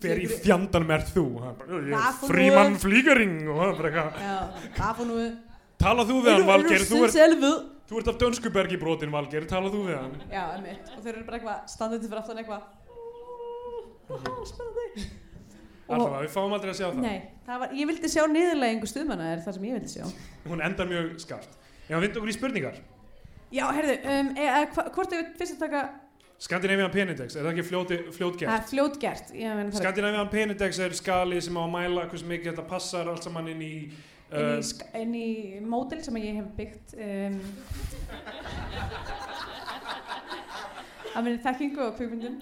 fer 0.00 0.20
í 0.22 0.28
fjandan 0.30 0.84
með 0.88 1.02
þú 1.12 1.22
Hann 1.42 1.56
bara, 1.58 1.76
ég 1.76 1.90
er 1.90 1.98
Það 1.98 2.20
nú- 2.22 2.28
frímann 2.30 2.76
flýgaring 2.80 3.32
og 3.52 3.58
bara 3.80 3.90
eitthvað 3.90 4.76
það 4.78 4.92
fór 5.00 5.08
nú 5.10 5.16
við. 5.18 5.32
tala 5.82 6.04
þú 6.08 6.16
við 6.24 6.30
hann 6.32 6.46
Valgeir 6.48 6.84
þú, 6.88 7.00
er, 7.04 7.12
Selvu. 7.12 7.50
þú 7.90 7.98
ert 8.00 8.08
af 8.12 8.18
dönskubergi 8.22 8.78
brotin 8.80 9.12
Valgeir 9.12 9.44
tala 9.50 9.68
þú 9.74 9.82
við 9.90 9.98
hann 9.98 10.14
Já. 10.30 10.44
Og 10.96 11.02
þeir 11.04 11.12
eru 11.18 11.24
bara 11.26 11.38
eitthvað 11.40 11.68
standandi 11.74 12.08
fyrir 12.08 12.22
aftan 12.22 12.40
eitthvað. 12.40 12.62
Spennandi. 14.04 15.06
alltaf 15.88 16.20
við 16.24 16.32
fáum 16.34 16.52
aldrei 16.56 16.70
að 16.72 16.78
sjá 16.80 16.86
það 16.88 17.02
Nei, 17.04 17.18
það 17.46 17.58
var, 17.64 17.74
ég 17.80 17.90
vildi 17.90 18.08
sjá 18.12 18.22
niðurlægingu 18.32 18.88
stuðmanna 18.88 19.26
er 19.34 19.42
það 19.44 19.56
sem 19.58 19.66
ég 19.68 19.76
vildi 19.78 19.92
sjá. 19.94 20.06
hún 20.48 20.62
endar 20.64 20.88
mjög 20.90 21.10
skarpt 21.24 21.58
hann 21.90 22.00
vind 22.04 22.16
okkur 22.20 22.32
í 22.32 22.36
spurningar 22.38 22.80
Já, 23.54 23.66
herðu, 23.76 23.98
um, 24.10 24.30
e, 24.34 24.46
e, 24.48 24.64
hva, 24.74 24.86
hvort 24.96 25.12
er 25.14 25.20
við 25.20 25.36
fyrst 25.38 25.54
að 25.58 25.66
taka 25.68 25.82
Scandinavian 26.44 26.90
Penindex, 26.90 27.36
er 27.38 27.44
það 27.46 27.52
ekki 27.52 27.64
fljóti, 27.68 27.96
Það 28.02 28.16
fljótgert? 28.16 28.50
er 28.56 28.64
fljótgert. 28.68 29.28
Það 29.30 29.60
er 29.62 29.68
Scandinavian 29.78 30.28
Penindex 30.32 30.80
er 30.82 30.96
skali 30.98 31.38
sem 31.44 31.54
á 31.56 31.62
að 31.62 31.70
mæla 31.76 32.08
hversu 32.10 32.26
mikið 32.28 32.50
þetta 32.50 32.64
passar 32.72 33.08
allt 33.12 33.22
saman 33.24 33.48
inn 33.52 33.62
í 33.62 33.70
inn 33.84 34.34
uh, 34.34 34.56
í, 34.58 34.64
sk- 34.66 34.88
inn 34.98 35.14
í 35.14 35.28
módel 35.62 36.02
sem 36.04 36.18
ég 36.18 36.40
hef 36.40 36.50
byggt 36.58 36.96
um, 36.98 37.38
að 41.14 41.26
minni 41.26 41.42
þekkingu 41.44 41.84
og 41.84 41.94
kvikmyndum 41.98 42.40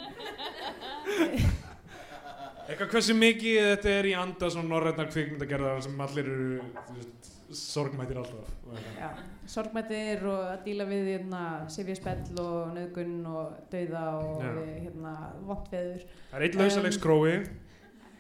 eitthvað 2.69 2.93
hversu 2.95 3.17
mikið 3.19 3.69
þetta 3.73 3.95
er 3.99 4.09
í 4.09 4.15
anda 4.17 4.51
svona 4.53 4.71
norrætnar 4.71 5.11
kvikmyndagerðar 5.13 5.83
sem 5.85 6.05
allir 6.07 6.31
eru 6.33 6.61
veist, 6.97 7.33
sorgmættir 7.53 8.17
alltaf. 8.17 8.53
Já, 8.97 9.11
sorgmættir 9.51 10.23
og 10.25 10.47
að 10.55 10.63
díla 10.69 10.87
við 10.89 11.11
hérna, 11.11 11.43
sifjarspell 11.73 12.39
og 12.41 12.71
nöðgun 12.79 13.19
og 13.29 13.59
dauða 13.75 14.07
og 14.23 14.39
við, 14.47 14.71
hérna, 14.87 15.13
vondveður. 15.51 16.07
Það 16.31 16.39
er 16.39 16.47
eitt 16.47 16.59
lausaleg 16.63 16.97
skrói 16.97 17.35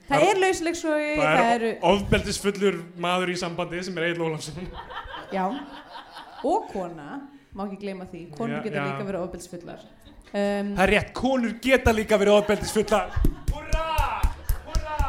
Það 0.08 0.24
er 0.26 0.40
lauslegsfrögi, 0.42 1.12
það 1.16 1.36
það 1.38 1.48
er 1.48 1.52
eru, 1.54 1.68
ofbeldisfullur 1.88 2.78
maður 3.00 3.30
í 3.32 3.36
sambandi 3.38 3.82
sem 3.86 3.98
er 4.00 4.08
Egil 4.08 4.24
Ólafsson 4.26 4.66
já, 5.32 5.44
og 6.48 6.66
kona, 6.72 7.20
má 7.54 7.62
ekki 7.68 7.78
gleyma 7.84 8.08
því, 8.10 8.24
konur 8.34 8.66
já. 8.66 8.82
líka 8.82 9.06
verið 9.06 9.22
ofbeldsfullar. 9.22 9.84
Um, 10.32 10.70
Það 10.78 10.82
er 10.86 10.90
rétt, 10.94 11.12
konur 11.12 11.50
geta 11.60 11.92
líka 11.92 12.16
verið 12.16 12.38
ofbeldisfullar 12.38 13.10
Hurra! 13.52 13.82
Hurra! 14.64 15.08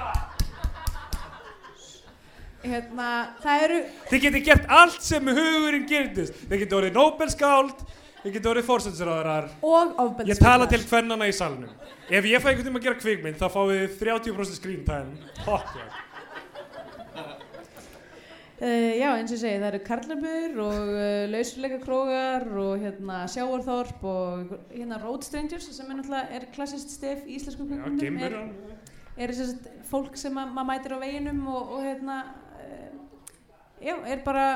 hérna, 2.65 3.09
það 3.39 3.63
eru, 3.69 3.77
Þið 4.09 4.25
geti 4.25 4.41
gert 4.49 4.67
allt 4.81 4.99
sem 5.05 5.31
hugurinn 5.31 5.87
gerðist 5.87 6.43
Þið 6.43 6.65
geti 6.65 6.77
orðið 6.81 6.99
Nobelskáld 6.99 7.85
Þið 8.23 8.35
geti 8.35 8.51
orðið 8.51 8.67
fórsætsráðarar 8.67 9.47
og 9.63 9.95
ofbeldsfullar. 9.95 10.29
Ég 10.33 10.43
tala 10.43 10.67
til 10.71 10.83
hvernana 10.91 11.31
í 11.31 11.35
salnum 11.39 11.71
Ef 12.11 12.27
ég 12.27 12.43
fæ 12.43 12.51
einhvern 12.51 12.67
tíma 12.67 12.83
að 12.83 12.89
gera 12.89 12.99
kvikmynd 12.99 13.39
þá 13.39 13.47
fáið 13.55 13.73
þið 13.79 13.97
30% 14.03 14.59
screen 14.59 14.83
time 14.83 15.15
yeah. 15.47 16.12
Uh, 18.63 18.93
já, 18.95 19.09
eins 19.17 19.27
og 19.27 19.35
ég 19.35 19.41
segi, 19.41 19.59
það 19.59 19.65
eru 19.73 19.79
karlabur 19.83 20.59
og 20.63 20.91
uh, 20.93 21.23
lausleika 21.27 21.79
krógar 21.83 22.45
og 22.61 22.77
hérna 22.79 23.17
sjávarþorp 23.33 24.05
og 24.07 24.53
hérna 24.71 24.99
Road 25.01 25.25
Strangers 25.27 25.67
sem 25.75 25.89
er 25.91 25.97
náttúrulega 25.99 26.37
er 26.37 26.45
klassist 26.55 26.93
stef 26.95 27.25
í 27.27 27.41
kvikmyndum. 27.43 27.97
geimur 27.99 28.37
er, 28.37 28.77
er 29.17 29.35
þess 29.35 29.57
að 29.57 29.67
fólk 29.89 30.15
sem 30.21 30.39
að 30.39 30.55
maður 30.55 30.69
mætir 30.69 30.95
á 30.95 31.03
veginum 31.03 31.43
og, 31.51 31.75
og 31.75 31.83
hérna 31.89 32.17
uh, 32.55 32.97
já, 33.83 33.97
er 34.15 34.23
bara 34.23 34.47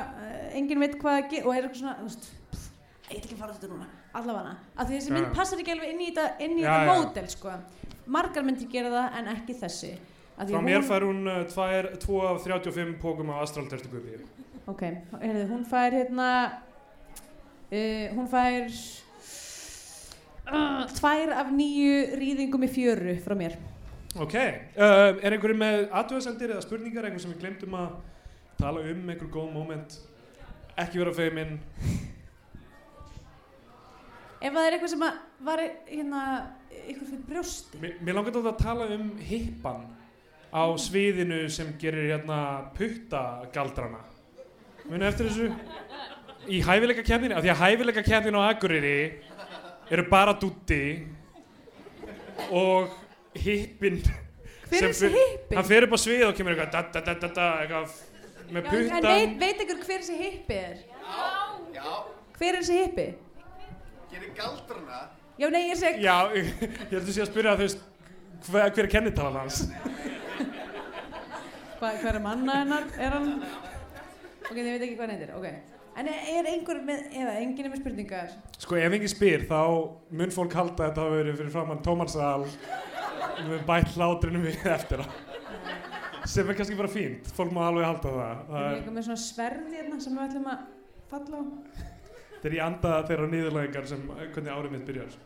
enginn 0.56 0.86
veit 0.86 0.96
hvað 1.02 1.20
að 1.20 1.32
gera 1.34 1.50
og 1.50 1.58
er 1.58 1.68
eitthvað 1.68 1.82
svona, 1.84 2.00
þú 2.00 2.08
veist 2.08 2.32
ég 3.08 3.12
get 3.12 3.26
ekki 3.26 3.36
að 3.36 3.42
fara 3.44 3.58
þetta 3.58 3.74
núna, 3.74 3.90
allavega. 4.22 4.58
Því 4.86 5.02
þessi 5.02 5.18
mynd 5.18 5.34
passar 5.36 5.66
ekki 5.66 5.76
alveg 5.76 5.92
inn 5.98 6.06
í 6.06 6.14
þetta, 6.14 6.30
inn 6.48 6.56
í 6.56 6.64
Já, 6.64 6.72
þetta 6.72 6.88
já. 6.88 6.94
módel 6.94 7.28
sko. 7.36 7.58
margar 8.08 8.48
myndir 8.48 8.72
gera 8.72 8.94
það 8.94 9.20
en 9.20 9.34
ekki 9.36 9.64
þessi 9.66 9.98
Frá 10.38 10.62
mér 10.62 10.84
fær 10.86 11.02
hún 11.08 11.26
uh, 11.26 11.40
tvær, 11.50 11.88
2 11.98 12.18
af 12.30 12.44
35 12.46 13.00
pókum 13.02 13.32
á 13.34 13.42
Astral 13.42 13.66
Tertugupi 13.72 14.20
Ok, 14.70 14.84
heyrðu, 15.22 15.46
hún 15.50 15.64
fær 15.66 15.96
hérna 15.96 16.28
uh, 17.72 18.06
hún 18.14 18.28
fær 18.30 18.68
uh, 20.52 20.84
tvær 21.00 21.34
af 21.42 21.50
nýju 21.56 22.20
rýðingum 22.20 22.68
í 22.68 22.70
fjöru 22.70 23.16
frá 23.24 23.34
mér. 23.40 23.58
Ok, 24.18 24.36
uh, 24.38 25.18
er 25.24 25.34
einhverju 25.34 25.58
með 25.58 25.88
aðtöðasendir 25.90 26.54
eða 26.54 26.66
spurningar, 26.68 27.08
einhver 27.08 27.24
sem 27.24 27.34
við 27.34 27.42
glemdum 27.46 27.80
að 27.80 27.98
tala 28.60 28.86
um, 28.92 29.04
einhver 29.10 29.32
góð 29.34 29.50
moment? 29.56 29.98
Ekki 30.78 31.02
vera 31.02 31.16
feiminn 31.18 31.58
Ef 34.38 34.54
það 34.54 34.66
er 34.68 34.76
eitthvað 34.76 34.92
sem 34.92 35.06
var 35.48 35.62
hérna 35.90 36.24
ykkur 36.84 37.08
fyrir 37.08 37.24
brjósti? 37.26 37.80
Mér, 37.82 37.96
mér 38.06 38.18
langar 38.20 38.36
þetta 38.36 38.52
að 38.52 38.60
tala 38.62 38.90
um 38.94 39.08
hippan 39.18 39.88
á 40.54 40.64
sviðinu 40.80 41.42
sem 41.52 41.74
gerir 41.82 42.12
hérna 42.14 42.40
puttagaldrana 42.78 44.04
Muni 44.88 45.04
eftir 45.08 45.28
þessu 45.28 45.50
í 46.48 46.62
hæfileika 46.64 47.04
kefninu, 47.04 47.36
af 47.36 47.44
því 47.44 47.52
að 47.52 47.62
hæfileika 47.64 48.04
kefninu 48.08 48.40
á 48.40 48.48
Akureyri 48.54 49.00
eru 49.92 50.06
bara 50.12 50.36
dutti 50.40 50.82
og 52.52 52.94
hippin 53.36 54.00
Hver 54.68 54.84
er 54.84 54.92
þessi 54.92 55.10
hippi? 55.14 55.56
hann 55.56 55.68
fer 55.68 55.88
upp 55.88 55.96
á 55.96 56.00
svið 56.04 56.24
og 56.28 56.36
kemur 56.38 56.56
eitthvað 56.56 56.94
da, 56.94 57.02
da, 57.08 57.28
da, 57.28 57.48
eitthvað 57.64 57.98
með 58.48 58.58
En 58.58 58.68
puttan 58.72 59.08
veit, 59.08 59.36
veit 59.42 59.62
ykkur 59.66 59.80
hver 59.84 60.02
þessi 60.04 60.18
hippi 60.22 60.58
er? 60.60 60.78
Já, 61.76 61.88
Hver 62.38 62.54
er 62.54 62.60
þessi 62.62 62.80
hippi? 62.84 63.08
gerir 64.12 64.32
galdrana. 64.38 65.00
Já, 65.38 65.50
nei, 65.52 65.62
ég 65.70 65.80
seg 65.80 66.00
Já, 66.04 66.16
ég 66.94 67.10
sé 67.12 67.24
að 67.24 67.32
spyrja 67.32 67.56
þú 67.60 67.66
veist 67.66 67.84
hver, 68.48 68.72
hver 68.72 68.86
er 68.86 68.92
kennitalan 68.92 69.42
hans 69.44 69.66
Hvað 71.78 71.98
hver 72.02 72.18
er 72.18 72.24
manna 72.24 72.62
hennar? 72.64 72.86
Er 72.98 73.14
hann? 73.14 73.34
Ok, 74.48 74.56
þið 74.56 74.70
veit 74.72 74.86
ekki 74.86 74.96
hvað 74.98 75.12
heitir, 75.14 75.34
ok. 75.38 75.76
En 75.98 76.08
er 76.10 76.48
einhver 76.50 76.80
með, 76.86 77.04
eða 77.10 77.34
enginn 77.42 77.68
er 77.68 77.74
með 77.74 77.82
spurningar? 77.82 78.34
Sko 78.62 78.78
ef 78.78 78.96
enginn 78.98 79.12
spyr 79.12 79.46
þá 79.50 79.62
mun 80.18 80.34
fólk 80.34 80.56
halda 80.58 80.76
að 80.76 80.84
þetta 80.84 81.06
hafa 81.06 81.16
verið 81.20 81.40
fyrir 81.40 81.54
framann 81.54 81.84
tómarsal 81.86 82.48
með 83.48 83.64
bætt 83.70 83.94
hlátrinu 83.96 84.42
við 84.44 84.68
eftir 84.74 85.02
á. 85.02 85.08
Sem 86.28 86.50
er 86.50 86.58
kannski 86.58 86.78
bara 86.78 86.92
fínt, 86.92 87.30
fólk 87.38 87.54
má 87.56 87.64
alveg 87.68 87.88
halda 87.88 88.14
það, 88.14 88.44
það 88.50 88.62
er, 88.62 88.76
eitthvað 88.76 88.98
með 88.98 89.08
svona 89.08 89.24
sverði 89.24 89.78
hérna 89.78 90.00
sem 90.04 90.18
við 90.18 90.26
ætlum 90.26 90.50
að 90.52 90.64
falla 91.14 91.40
á. 91.40 91.44
Þetta 92.28 92.50
er 92.50 92.56
í 92.58 92.62
anda 92.68 92.94
þeirra 93.10 93.32
nýðurlægingar 93.32 93.90
sem 93.90 94.06
hvernig 94.10 94.54
árið 94.54 94.74
mitt 94.76 94.88
byrjar. 94.90 95.20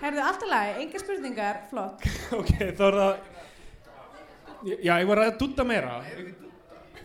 Herðu, 0.00 0.22
allt 0.24 0.46
í 0.46 0.50
lagi, 0.50 0.76
engar 0.84 1.02
spurningar, 1.04 1.64
flott. 1.70 2.06
Ok, 2.38 2.54
þá 2.78 2.84
er 2.88 2.98
það 3.00 3.35
já, 4.64 4.94
ég 4.96 5.06
var 5.10 5.22
að 5.22 5.36
dutta 5.40 5.66
meira. 5.66 6.00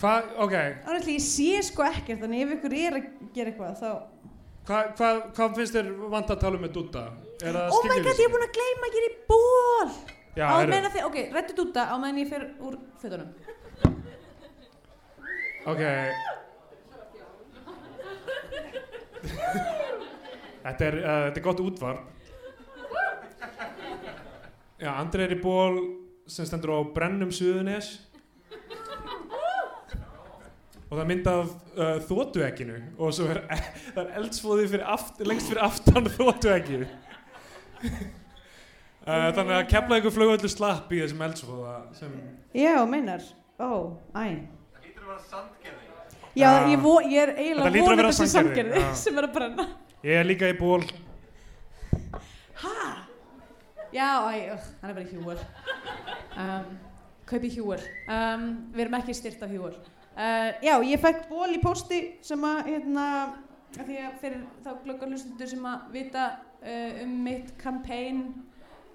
Hvað, 0.01 0.31
ok. 0.45 0.55
Ánægli, 0.87 1.17
ég 1.17 1.25
sé 1.25 1.61
sko 1.65 1.85
ekkert, 1.85 2.23
þannig 2.23 2.45
ef 2.45 2.55
ykkur 2.57 2.77
er 2.79 2.97
að 2.97 3.11
gera 3.35 3.51
eitthvað 3.51 3.77
þá 3.81 3.91
hvað 4.61 4.89
hva, 4.97 5.09
hva 5.35 5.45
finnst 5.57 5.75
þér 5.75 5.91
vant 6.11 6.31
að 6.31 6.41
tala 6.41 6.57
um 6.57 6.65
með 6.65 6.73
dutta? 6.77 7.05
Er 7.41 7.55
það 7.57 7.75
Oh 7.75 7.85
my 7.89 7.97
god, 8.05 8.19
ég 8.21 8.27
er 8.27 8.33
búin 8.33 8.45
að 8.45 8.57
gleyma 8.57 8.89
að 8.89 8.97
gera 8.97 9.07
í 9.09 9.15
ból 9.31 9.91
Já, 10.31 10.45
Á 10.47 10.55
meðan 10.63 10.93
þið, 10.93 11.05
ok, 11.09 11.17
rættu 11.35 11.55
dúta 11.57 11.87
á 11.91 11.95
meðan 11.99 12.21
ég 12.21 12.29
fer 12.31 12.45
úr 12.63 12.77
fötunum. 13.01 13.33
Ok. 15.67 15.81
Þetta 20.61 20.85
er, 20.87 20.97
uh, 21.01 21.17
þetta 21.27 21.41
er 21.41 21.45
gott 21.49 21.63
útvarp. 21.65 22.07
Já, 24.81 24.89
Andri 24.95 25.27
er 25.27 25.35
í 25.35 25.41
ból 25.41 25.75
sem 26.31 26.47
stendur 26.47 26.71
á 26.75 26.79
brennum 26.95 27.31
suðunes 27.35 27.91
og 30.91 30.97
það 30.97 31.03
er 31.03 31.09
mynd 31.09 31.27
af 31.31 31.51
uh, 31.77 31.97
þótuegginu 32.07 32.77
og 32.99 33.13
svo 33.15 33.27
er, 33.31 33.39
það 33.95 34.01
er 34.03 34.15
eldsfóði 34.21 34.65
fyrir 34.73 34.87
aft, 34.95 35.21
lengst 35.27 35.51
fyrir 35.51 35.63
aftan 35.67 36.09
þótuegginu 36.17 36.87
uh, 37.87 39.29
þannig 39.35 39.55
að 39.57 39.69
kepla 39.71 39.99
einhver 39.99 40.15
flugvöldur 40.15 40.51
slapp 40.51 40.91
í 40.91 40.99
þessum 41.03 41.23
eldsfóða 41.27 41.75
sem 41.99 42.17
Já, 42.51 42.73
meinar, 42.91 43.23
ó, 43.55 43.95
æ. 44.11 44.43
Það 44.75 44.83
lítur 44.83 45.05
að 45.05 45.13
vera 45.13 45.21
sandgerði. 45.29 45.85
Já, 46.35 46.49
ég, 46.67 46.79
vo, 46.83 46.97
ég 47.03 47.21
er 47.23 47.31
eiginlega 47.37 47.85
vonið 47.85 48.05
þessi 48.09 48.27
Sandgerði, 48.31 48.81
sem 49.03 49.17
er 49.19 49.27
að 49.27 49.33
brenna. 49.37 49.65
Ég 50.07 50.19
er 50.19 50.27
líka 50.27 50.51
í 50.51 50.55
ból 50.59 50.83
Hæ? 52.61 52.75
Já, 53.91 54.07
æ, 54.27 54.51
ugh, 54.53 54.67
hann 54.81 54.91
er 54.91 54.95
bara 54.95 55.03
í 55.03 55.09
hjúur 55.11 55.39
um, 56.41 56.71
Kaupi 57.29 57.51
hjúur 57.53 57.81
um, 58.11 58.45
Við 58.73 58.83
erum 58.85 58.97
ekki 58.99 59.15
styrt 59.17 59.43
af 59.45 59.53
hjúur 59.53 59.75
uh, 59.77 60.49
Já, 60.63 60.73
ég 60.83 61.01
fekk 61.03 61.27
ból 61.29 61.49
í 61.55 61.61
pósti 61.63 62.01
sem 62.25 62.43
að, 62.47 62.63
hérna 62.73 63.05
að 63.71 63.85
því 63.87 63.99
að 64.03 64.15
fyrir 64.23 64.41
þá 64.65 64.71
glöggar 64.83 65.11
hlustundur 65.13 65.51
sem 65.53 65.67
að 65.69 65.85
vita 65.93 66.25
uh, 66.59 67.03
um 67.05 67.13
mitt 67.27 67.53
campaign 67.61 68.25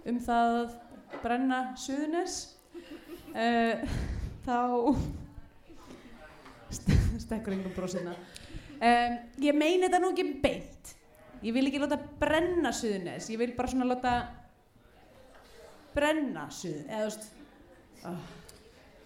um 0.07 0.19
það 0.23 0.57
að 0.59 0.75
brenna 1.23 1.61
suðunes 1.81 2.35
uh, 3.33 3.87
þá 4.47 4.59
st- 6.71 6.99
stekkur 7.25 7.57
einhvern 7.57 7.77
brósina 7.77 8.13
um, 8.77 9.17
ég 9.43 9.57
meini 9.57 9.87
þetta 9.87 10.03
nú 10.03 10.13
ekki 10.13 10.27
beint. 10.43 10.93
Ég 11.45 11.55
vil 11.57 11.67
ekki 11.69 11.81
láta 11.81 11.99
brenna 12.21 12.73
suðunes 12.75 13.31
ég 13.33 13.41
vil 13.41 13.53
bara 13.57 13.71
svona 13.73 13.89
láta 13.89 14.15
brenna 15.97 16.47
suð 16.53 16.83
eða 16.85 17.01
þú 17.01 17.09
veist 17.09 17.27
oh, 18.05 18.19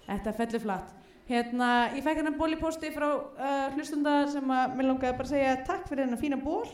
þetta 0.07 0.35
fellur 0.39 0.65
flatt 0.65 0.97
hérna, 1.31 1.69
ég 1.95 2.03
fekk 2.03 2.23
hennar 2.23 2.39
ból 2.39 2.51
í 2.55 2.59
posti 2.59 2.91
frá 2.95 3.09
uh, 3.13 3.69
hlustunda 3.77 4.25
sem 4.33 4.55
að 4.55 4.75
mér 4.79 4.91
langaði 4.91 5.19
bara 5.21 5.29
að 5.29 5.35
segja 5.35 5.61
takk 5.69 5.87
fyrir 5.91 6.07
hennar 6.07 6.21
fína 6.23 6.41
ból 6.43 6.65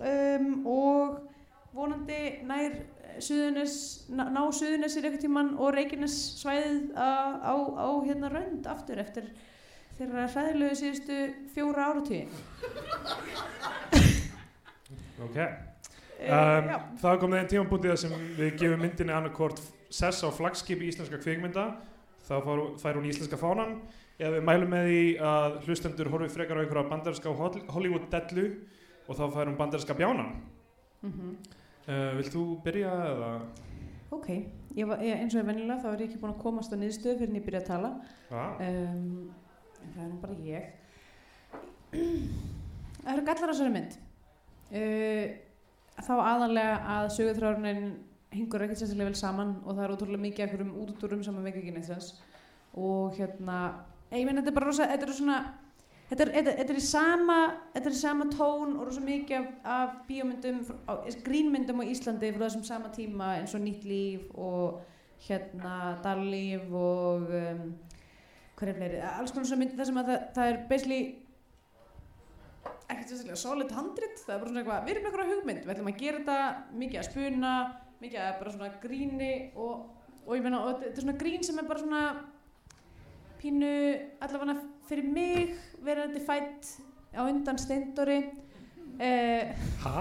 um, 0.00 0.48
og 0.70 1.20
vonandi 1.76 2.22
nær 2.48 2.80
suðunis, 3.20 3.76
ná, 4.08 4.24
ná 4.32 4.40
suðunisir 4.54 5.04
einhvern 5.04 5.22
tímann 5.22 5.50
og 5.60 5.74
reikines 5.76 6.16
svæðið 6.40 6.92
á, 6.96 7.08
á, 7.44 7.54
á 7.76 7.88
hérna 8.06 8.30
rönd 8.32 8.68
aftur 8.70 9.02
eftir 9.02 9.28
þeirra 9.98 10.28
hræðilegu 10.32 10.78
síðustu 10.80 11.18
fjóra 11.54 11.90
áratugin 11.90 12.30
Ok. 15.20 15.36
Um, 15.36 16.68
já. 16.68 16.76
það 17.00 17.18
kom 17.20 17.32
það 17.32 17.38
einn 17.38 17.50
tímapunktið 17.52 17.98
sem 18.00 18.14
við 18.38 18.56
gefum 18.60 18.82
myndinni 18.84 19.12
annarkort 19.16 19.60
sess 19.90 20.22
á 20.24 20.28
flagskipi 20.30 20.88
íslenska 20.90 21.18
kvikmynda 21.20 21.64
þá 22.26 22.34
fær, 22.78 22.94
hún 22.98 23.08
íslenska 23.10 23.36
fánan. 23.40 23.80
Eða 24.20 24.36
við 24.36 24.44
mælum 24.46 24.70
með 24.74 24.86
því 24.90 25.00
að 25.24 25.54
hlustendur 25.64 26.10
horfi 26.12 26.28
frekar 26.34 26.58
á 26.58 26.62
einhverja 26.62 26.90
bandarinska 26.90 27.32
Hol- 27.34 27.64
Hollywood 27.72 28.06
dellu 28.12 28.44
og 29.08 29.16
þá 29.16 29.24
fær 29.34 29.48
hún 29.48 29.56
bandarinska 29.58 29.96
bjánan. 29.96 30.34
Mhm. 31.02 31.36
uh, 31.88 32.10
Vilt 32.18 32.32
þú 32.34 32.42
byrja 32.62 32.90
eða? 33.14 33.30
Ok, 34.12 34.28
ég 34.76 34.90
eins 34.90 35.34
og 35.34 35.40
ég 35.40 35.46
venjulega 35.48 35.80
þá 35.82 35.88
er 35.94 36.00
ég 36.04 36.08
ekki 36.10 36.20
búin 36.20 36.34
að 36.34 36.42
komast 36.42 36.72
á 36.74 36.76
niðurstöðu 36.76 37.18
fyrir 37.18 37.30
en 37.30 37.38
ég 37.40 37.44
byrja 37.46 37.60
að 37.62 37.66
tala. 37.70 37.90
Ah, 38.30 38.60
um, 38.60 39.32
en 39.80 39.92
það 39.94 40.04
er 40.04 40.08
nú 40.10 40.20
bara 40.20 40.34
ég. 40.44 40.64
Það 43.00 43.12
eru 43.14 43.24
gallar 43.26 43.50
á 43.50 43.52
þessari 43.54 43.72
mynd. 43.74 43.96
Uh, 44.70 45.24
þá 46.00 46.12
aðalega 46.20 46.76
að 46.96 47.08
sögurþrárunin 47.16 47.82
hingur 48.34 48.62
ekkert 48.64 48.82
sérstaklega 48.82 49.10
vel 49.10 49.18
saman 49.18 49.56
og 49.64 49.74
það 49.74 49.84
er 49.84 49.94
ótrúlega 49.94 50.24
mikið 50.24 50.44
af 50.44 50.52
einhverjum 50.52 50.76
útúrum 50.84 51.24
sem 51.26 51.38
að 51.40 51.48
vekja 51.48 51.62
ekki 51.62 51.74
neitt 51.74 51.88
sens 51.88 52.12
og 52.78 53.16
hérna 53.18 53.56
ég 54.14 54.26
meina 54.26 54.40
þetta 54.40 54.52
er 54.52 54.58
bara 54.58 54.70
rosa, 54.70 54.86
þetta 54.90 55.08
er 55.08 55.16
svona 55.18 55.38
þetta 56.10 56.24
er, 56.24 56.32
þetta, 56.36 56.54
þetta 56.60 56.74
er 56.74 56.80
í 56.80 56.84
sama 56.86 57.38
þetta 57.74 57.90
er 57.90 57.96
í 57.96 58.00
sama 58.00 58.28
tón 58.34 58.76
og 58.76 58.86
rosa 58.86 59.02
mikið 59.06 59.38
af, 59.40 59.50
af 59.74 59.96
bíómyndum, 60.08 60.62
grínmyndum 61.26 61.82
á 61.82 61.90
Íslandi 61.90 62.32
frá 62.36 62.46
þessum 62.46 62.66
sama 62.66 62.92
tíma 62.94 63.34
eins 63.40 63.56
og 63.58 63.64
Nýtt 63.64 63.86
líf 63.88 64.30
og 64.38 64.80
hérna 65.26 65.96
Dallíf 66.04 66.70
og 66.70 67.34
um, 67.40 67.66
er 68.60 68.76
fleiri, 68.76 69.00
alls 69.00 69.32
konar 69.32 69.48
svona 69.48 69.64
myndir 69.64 69.78
þar 69.80 69.88
sem 69.88 70.00
að 70.00 70.10
það, 70.10 70.24
það 70.36 70.50
er 70.52 70.58
basically 70.68 71.02
ekkert 72.90 73.12
sérstaklega 73.12 73.38
solid 73.40 73.70
handrit. 73.72 74.18
Það 74.20 74.34
er 74.34 74.40
bara 74.42 74.50
svona 74.50 74.62
eitthvað, 74.62 74.82
við 74.84 74.94
erum 74.94 75.06
eitthvað 75.08 75.30
hugmynd 75.30 75.62
við 75.64 75.72
ætlum 75.74 75.90
að 75.90 76.02
gera 76.02 76.20
þetta 76.20 76.38
mikið 76.82 77.00
að 77.00 77.08
spuna 77.08 77.52
mikið 78.00 78.20
að 78.24 78.38
bara 78.40 78.52
svona 78.54 78.68
gríni 78.82 79.32
og, 79.60 79.74
og 80.26 80.32
ég 80.36 80.42
meina, 80.44 80.58
og 80.64 80.68
þetta 80.80 80.96
er 80.96 81.02
svona 81.04 81.20
grín 81.20 81.42
sem 81.46 81.58
er 81.60 81.66
bara 81.68 81.82
svona 81.82 82.02
pínu 83.40 83.72
allavega 84.24 84.54
fyrir 84.88 85.06
mig 85.08 85.54
verandi 85.84 86.20
fætt 86.24 86.62
á 87.16 87.18
undan 87.24 87.58
steindori 87.60 88.18
eh, 89.00 89.44
Hæ? 89.84 89.96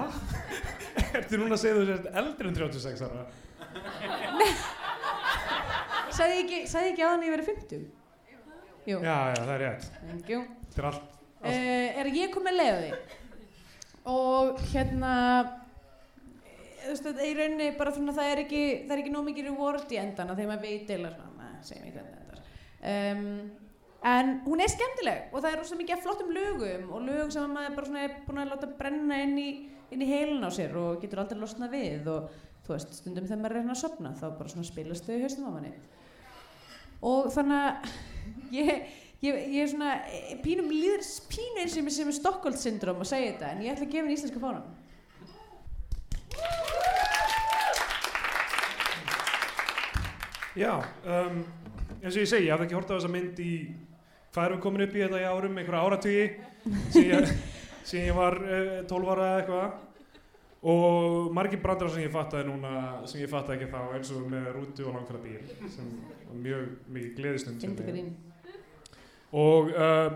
Ertu 1.19 1.35
núna 1.39 1.55
að 1.55 1.61
segja 1.63 1.77
þú 1.77 1.83
sért 1.89 2.07
eldri 2.21 2.45
en 2.49 2.57
36 2.57 3.01
ára? 3.07 3.23
sagði 6.17 6.33
ég 6.35 6.41
ekki, 6.43 6.59
ekki 6.65 7.03
aðan 7.05 7.25
ég 7.27 7.33
verið 7.37 7.49
50 7.53 7.83
Jú, 8.89 8.97
Já, 9.03 9.15
já, 9.29 9.35
það 9.43 9.53
er 9.53 9.61
rétt 9.65 9.83
Þetta 9.93 10.81
er 10.81 10.85
allt, 10.89 10.89
allt. 10.89 11.03
uh, 11.43 11.49
er 12.01 12.05
að 12.09 12.17
ég 12.19 12.27
kom 12.33 12.43
með 12.47 12.55
leiði 12.59 12.91
og 14.09 14.43
hérna 14.71 15.13
þetta 16.87 17.15
er 17.15 17.29
í 17.29 17.37
rauninni 17.37 17.71
bara 17.79 17.93
svona 17.95 18.15
það 18.17 18.33
er 18.33 18.43
ekki 18.45 18.65
það 18.83 18.93
er 18.95 19.03
ekki 19.03 19.15
nóg 19.15 19.25
mikið 19.29 19.49
reward 19.49 19.95
í 19.95 19.99
endan 20.01 20.35
þegar 20.35 20.51
maður 20.51 20.67
veit 20.67 20.93
eða 20.95 21.15
svona, 21.15 21.49
segir 21.67 21.85
mig 21.85 21.97
hvernig 21.97 22.19
þetta 22.19 22.43
er 22.93 23.17
um, 23.17 23.25
en 24.09 24.31
hún 24.45 24.63
er 24.63 24.71
skemmtileg 24.71 25.33
og 25.33 25.43
það 25.43 25.49
er 25.51 25.59
rosa 25.59 25.79
mikið 25.79 26.03
flottum 26.05 26.35
lögum 26.35 26.91
og 26.95 27.03
lög 27.07 27.33
sem 27.35 27.43
að 27.43 27.55
maður 27.55 27.79
bara 27.79 27.89
svona 27.89 28.05
er 28.05 28.15
búin 28.27 28.43
að 28.43 28.53
láta 28.53 28.71
brenna 28.79 29.19
inn 29.25 29.35
í, 29.41 29.49
inn 29.91 30.05
í 30.05 30.07
heilin 30.07 30.47
á 30.47 30.51
sér 30.55 30.77
og 30.79 31.01
getur 31.03 31.23
aldrei 31.23 31.41
losnað 31.41 31.75
við 31.75 32.07
og 32.13 32.29
þú 32.65 32.75
veist, 32.75 32.95
stundum 33.01 33.27
þegar 33.27 33.41
maður 33.41 33.51
er 33.51 33.59
að 33.59 33.63
reyna 33.63 33.75
að 33.75 33.81
sopna 33.81 34.13
þá 34.15 34.25
bara 34.39 34.53
svona 34.53 34.69
spilast 34.69 35.07
þau 35.07 35.15
í 35.15 35.21
haustum 35.23 35.49
á 35.49 35.51
manni. 35.55 35.71
Og 37.09 37.29
þannig 37.33 37.63
að 37.65 37.93
ég, 38.53 38.71
ég, 39.25 39.39
ég 39.55 39.61
er 39.63 39.71
svona 39.71 39.95
eh, 40.05 40.35
pínum 40.43 40.69
líður 40.71 41.03
ég 41.03 41.71
sem 41.73 41.89
er 41.89 42.15
Stockholm 42.15 42.55
syndrom 42.59 43.01
að 43.03 43.11
segja 43.13 43.33
þetta 43.33 43.51
en 43.51 43.65
ég 43.65 43.73
ætla 43.73 43.87
að 43.87 43.93
gefa 43.95 44.05
henni 44.05 44.19
íslenska 44.19 44.43
fánan 44.43 44.67
Já, 50.57 50.71
um, 51.05 51.43
eins 51.99 52.15
og 52.15 52.23
ég 52.23 52.29
segi, 52.29 52.47
ég 52.47 52.55
hafði 52.55 52.65
ekki 52.69 52.77
hort 52.79 52.89
á 52.89 52.95
þessa 52.95 53.11
mynd 53.13 53.41
í 53.43 53.51
hvað 54.33 54.45
erum 54.45 54.57
við 54.57 54.63
komin 54.63 54.85
upp 54.85 54.95
í 54.95 55.03
þetta 55.03 55.19
í 55.19 55.27
árum, 55.29 55.59
einhverja 55.59 55.83
áratugi 55.85 56.23
síðan 56.95 57.29
ég, 57.93 58.09
var 58.21 58.39
12 58.89 59.11
ára 59.13 59.27
eða 59.27 59.43
eitthvað. 59.43 59.77
Og 60.69 61.29
margir 61.31 61.61
brandrar 61.63 61.91
sem 61.93 62.03
ég 62.03 62.11
fattaði 62.11 62.49
núna 62.49 62.71
sem 63.07 63.21
ég 63.21 63.29
fattaði 63.31 63.61
ekki 63.61 63.69
þá 63.71 63.93
eins 63.95 64.09
og 64.11 64.25
með 64.27 64.49
rútu 64.57 64.89
og 64.89 64.97
langfæra 64.97 65.21
bíl 65.23 65.69
sem 65.71 65.93
var 66.25 66.41
mjög 66.43 66.65
mikið 66.91 67.13
gleðistund 67.21 67.63
og 69.29 69.69
uh, 69.71 70.09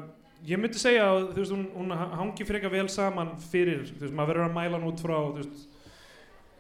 ég 0.44 0.60
myndi 0.60 0.82
segja 0.82 1.06
að 1.14 1.30
þú 1.30 1.40
veist, 1.40 1.54
hún, 1.54 1.64
hún 1.78 1.94
hangi 1.96 2.48
frekar 2.50 2.74
vel 2.74 2.90
saman 2.92 3.38
fyrir, 3.40 3.86
þú 3.94 4.02
veist, 4.02 4.18
maður 4.18 4.34
verður 4.34 4.50
að 4.50 4.58
mæla 4.58 4.80
hann 4.80 4.90
út 4.90 5.04
frá 5.06 5.16
þú 5.16 5.38
veist, 5.38 5.64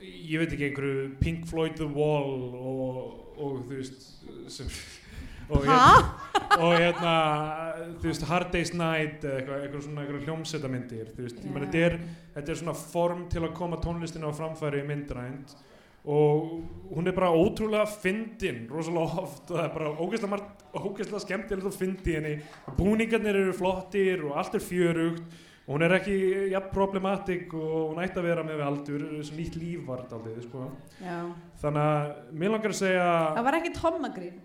ég 0.03 0.39
veit 0.39 0.53
ekki 0.55 0.69
einhverju 0.69 1.03
Pink 1.19 1.47
Floyd 1.49 1.75
The 1.81 1.89
Wall 1.91 2.37
og, 2.55 3.01
og 3.37 3.63
þú 3.67 3.77
veist 3.77 4.07
sem, 4.53 4.69
og, 5.49 5.65
hérna, 5.65 6.13
og 6.57 6.73
hérna 6.77 7.15
þú 8.01 8.07
veist 8.09 8.25
Hard 8.29 8.53
Day's 8.53 8.73
Night 8.77 9.25
eða 9.25 9.41
eitthvað, 9.41 9.65
eitthvað 9.65 9.85
svona 9.87 10.05
eitthvað 10.05 10.25
veist, 11.27 11.43
yeah. 11.43 11.59
þetta, 11.59 11.83
er, 11.87 11.99
þetta 12.37 12.55
er 12.55 12.61
svona 12.63 12.79
form 12.79 13.27
til 13.33 13.43
að 13.43 13.55
koma 13.59 13.79
tónlistina 13.83 14.31
á 14.31 14.33
framfæri 14.37 14.83
í 14.83 14.89
myndrænt 14.89 15.55
og 16.03 16.65
hún 16.91 17.07
er 17.07 17.15
bara 17.15 17.31
ótrúlega 17.31 17.87
fyndin 17.87 18.65
rosalega 18.71 19.23
oft 19.23 19.51
og 19.51 19.55
það 19.55 19.65
er 19.69 19.73
bara 19.77 19.93
ógeðslega 20.83 21.23
skemmtilegt 21.23 21.69
að 21.69 21.79
fyndi 21.79 22.17
henni 22.17 22.33
búningarnir 22.75 23.39
eru 23.39 23.55
flottir 23.55 24.25
og 24.27 24.35
allt 24.41 24.57
er 24.59 24.65
fjörugt 24.65 25.39
og 25.63 25.75
hún 25.75 25.85
er 25.85 25.95
ekki 25.95 26.15
jafn 26.51 26.71
problematik 26.73 27.53
og 27.55 27.93
hún 27.93 28.01
ætti 28.03 28.19
að 28.19 28.27
vera 28.27 28.43
með 28.43 28.57
við 28.59 28.65
aldur 28.67 29.05
nýtt 29.37 29.55
líf 29.59 29.85
var 29.87 30.01
þetta 30.03 30.17
aldrei 30.19 30.43
sko. 30.43 30.65
Þannig 31.61 31.85
að 31.91 32.09
mér 32.41 32.53
langar 32.55 32.73
að 32.73 32.81
segja 32.81 33.05
það 33.37 33.47
var 33.47 33.59
ekki 33.61 33.71
tommagrín 33.77 34.41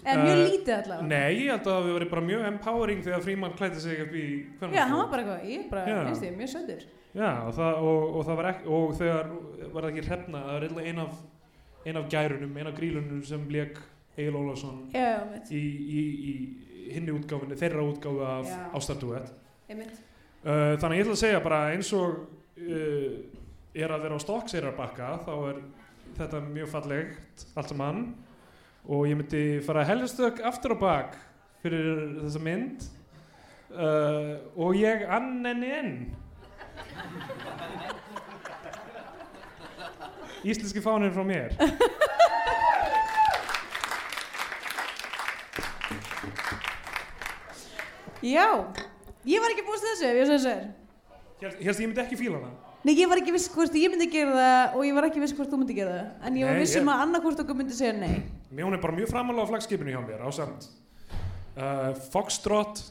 eða 0.00 0.22
mjög 0.24 0.38
Uh, 0.38 0.46
lítið 0.48 0.74
allavega. 0.78 1.06
nei, 1.06 1.32
ég 1.36 1.50
held 1.52 1.66
að 1.68 1.74
það 1.76 1.88
verið 1.92 2.10
bara 2.14 2.22
mjög 2.24 2.44
empowering 2.48 3.02
þegar 3.04 3.24
Fríman 3.26 3.56
klætti 3.58 3.80
sig 3.82 4.00
upp 4.00 4.14
í 4.16 4.24
já, 4.72 4.84
hann 4.88 4.96
var 4.96 5.10
bara 5.12 5.22
eitthvað, 5.22 5.50
ég 5.50 5.66
bara, 5.68 5.96
finnst 6.06 6.24
þið, 6.24 6.36
mjög 6.38 6.52
söndur. 6.54 6.86
Já, 7.12 7.28
og 7.44 7.52
það, 7.58 7.82
og, 7.90 8.06
og 8.16 8.24
það 8.24 8.38
var 8.40 8.48
ekki, 8.54 8.64
og 8.72 8.94
þegar 8.96 9.28
var 9.74 9.84
það 9.84 9.90
ekki 9.90 10.06
hrefna, 10.06 10.42
það 10.46 10.56
var 10.56 10.64
eitthvað 10.66 10.88
ein 10.88 11.02
af, 11.02 11.18
ein 11.84 12.00
af 12.00 12.06
gærunum, 12.14 12.54
ein 12.56 12.70
af 12.70 12.78
grílunum 12.78 13.20
sem 13.28 13.44
leik 13.52 13.82
Egil 14.16 14.34
já, 14.92 15.24
mitt, 15.30 15.50
í, 15.50 15.60
í, 15.88 16.00
í 16.28 16.32
hinni 16.92 17.12
útgáfinni, 17.16 17.56
þeirra 17.56 17.84
útgáfi 17.88 18.24
af 18.28 18.48
Já. 18.50 18.58
Ástarduett. 18.76 19.30
einmitt 19.68 20.11
Uh, 20.42 20.74
þannig 20.82 20.98
ég 20.98 21.04
ætla 21.04 21.14
að 21.14 21.20
segja 21.20 21.42
bara 21.44 21.60
eins 21.70 21.92
og 21.94 22.16
uh, 22.58 23.12
er 23.78 23.92
að 23.94 24.02
vera 24.06 24.16
á 24.18 24.24
Stokkseyrar 24.24 24.74
þá 25.22 25.34
er 25.36 25.60
þetta 26.16 26.40
mjög 26.48 26.72
fallegt 26.72 27.44
allt 27.54 27.70
saman. 27.70 28.02
Og 28.90 29.06
ég 29.06 29.14
myndi 29.20 29.60
fara 29.62 29.86
helstök 29.86 30.42
aftur 30.42 30.74
á 30.74 30.78
bak 30.82 31.14
fyrir 31.62 32.18
þessa 32.24 32.42
mynd. 32.42 32.88
Uh, 33.70 34.42
og 34.58 34.74
ég 34.76 35.06
ann 35.08 35.46
henni 35.46 35.70
enn 35.72 35.92
Íslenski 40.42 40.82
fánir 40.82 41.14
frá 41.14 41.22
mér. 41.22 41.54
Já, 48.22 48.48
ég 49.28 49.40
var 49.42 49.54
ekki 49.54 49.64
búist 49.66 49.84
þessu 49.86 50.08
ef 50.08 50.18
ég 50.20 50.28
svo 50.28 50.36
þessu. 50.38 50.54
Er 51.42 51.56
Hérst 51.62 51.80
ég 51.82 51.88
myndi 51.90 52.02
ekki 52.04 52.16
fíla 52.20 52.38
það. 52.42 52.52
Nei, 52.82 52.94
ég 52.98 53.08
var 53.10 53.18
ekki 53.22 53.32
viss 53.34 53.48
hvort 53.54 53.74
ég 53.78 53.90
myndi 53.92 54.08
gera 54.10 54.32
það 54.34 54.76
og 54.78 54.84
ég 54.86 54.94
var 54.96 55.06
ekki 55.06 55.20
viss 55.22 55.34
hvort 55.38 55.50
þú 55.52 55.58
myndi 55.62 55.74
gera 55.76 55.92
það. 55.96 56.08
En 56.26 56.36
ég 56.40 56.46
var 56.48 56.56
Nei, 56.56 56.62
viss 56.64 56.76
um 56.78 56.86
ég- 56.88 56.92
að 56.94 57.02
annarkvort 57.06 57.42
okkur 57.44 57.58
myndi 57.60 57.76
segja 57.78 57.92
nei. 57.98 58.22
Mér 58.50 58.66
hún 58.66 58.74
er 58.74 58.82
bara 58.82 58.96
mjög 58.96 59.10
framalega 59.10 59.46
á 59.46 59.50
flagskipinu 59.52 59.94
hjá 59.94 60.00
mér 60.06 60.22
ásamt 60.26 60.66
uh, 61.56 61.94
Foxtrot. 62.10 62.82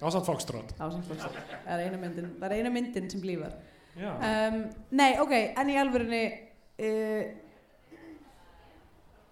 Ásamt 0.00 0.26
Foxtrot. 0.28 0.72
Ásamt 0.80 1.08
Það 1.08 1.72
er 1.76 1.84
eina 1.86 2.00
myndin, 2.00 2.30
það 2.40 2.46
er 2.50 2.56
eina 2.60 2.70
myndin 2.72 3.10
sem 3.12 3.20
blífar. 3.20 3.52
Já, 3.96 4.10
um, 4.12 4.58
Nei, 4.92 5.10
ok, 5.22 5.32
en 5.56 5.70
í 5.72 5.76
alvörinni 5.80 6.22
uh, 6.84 7.22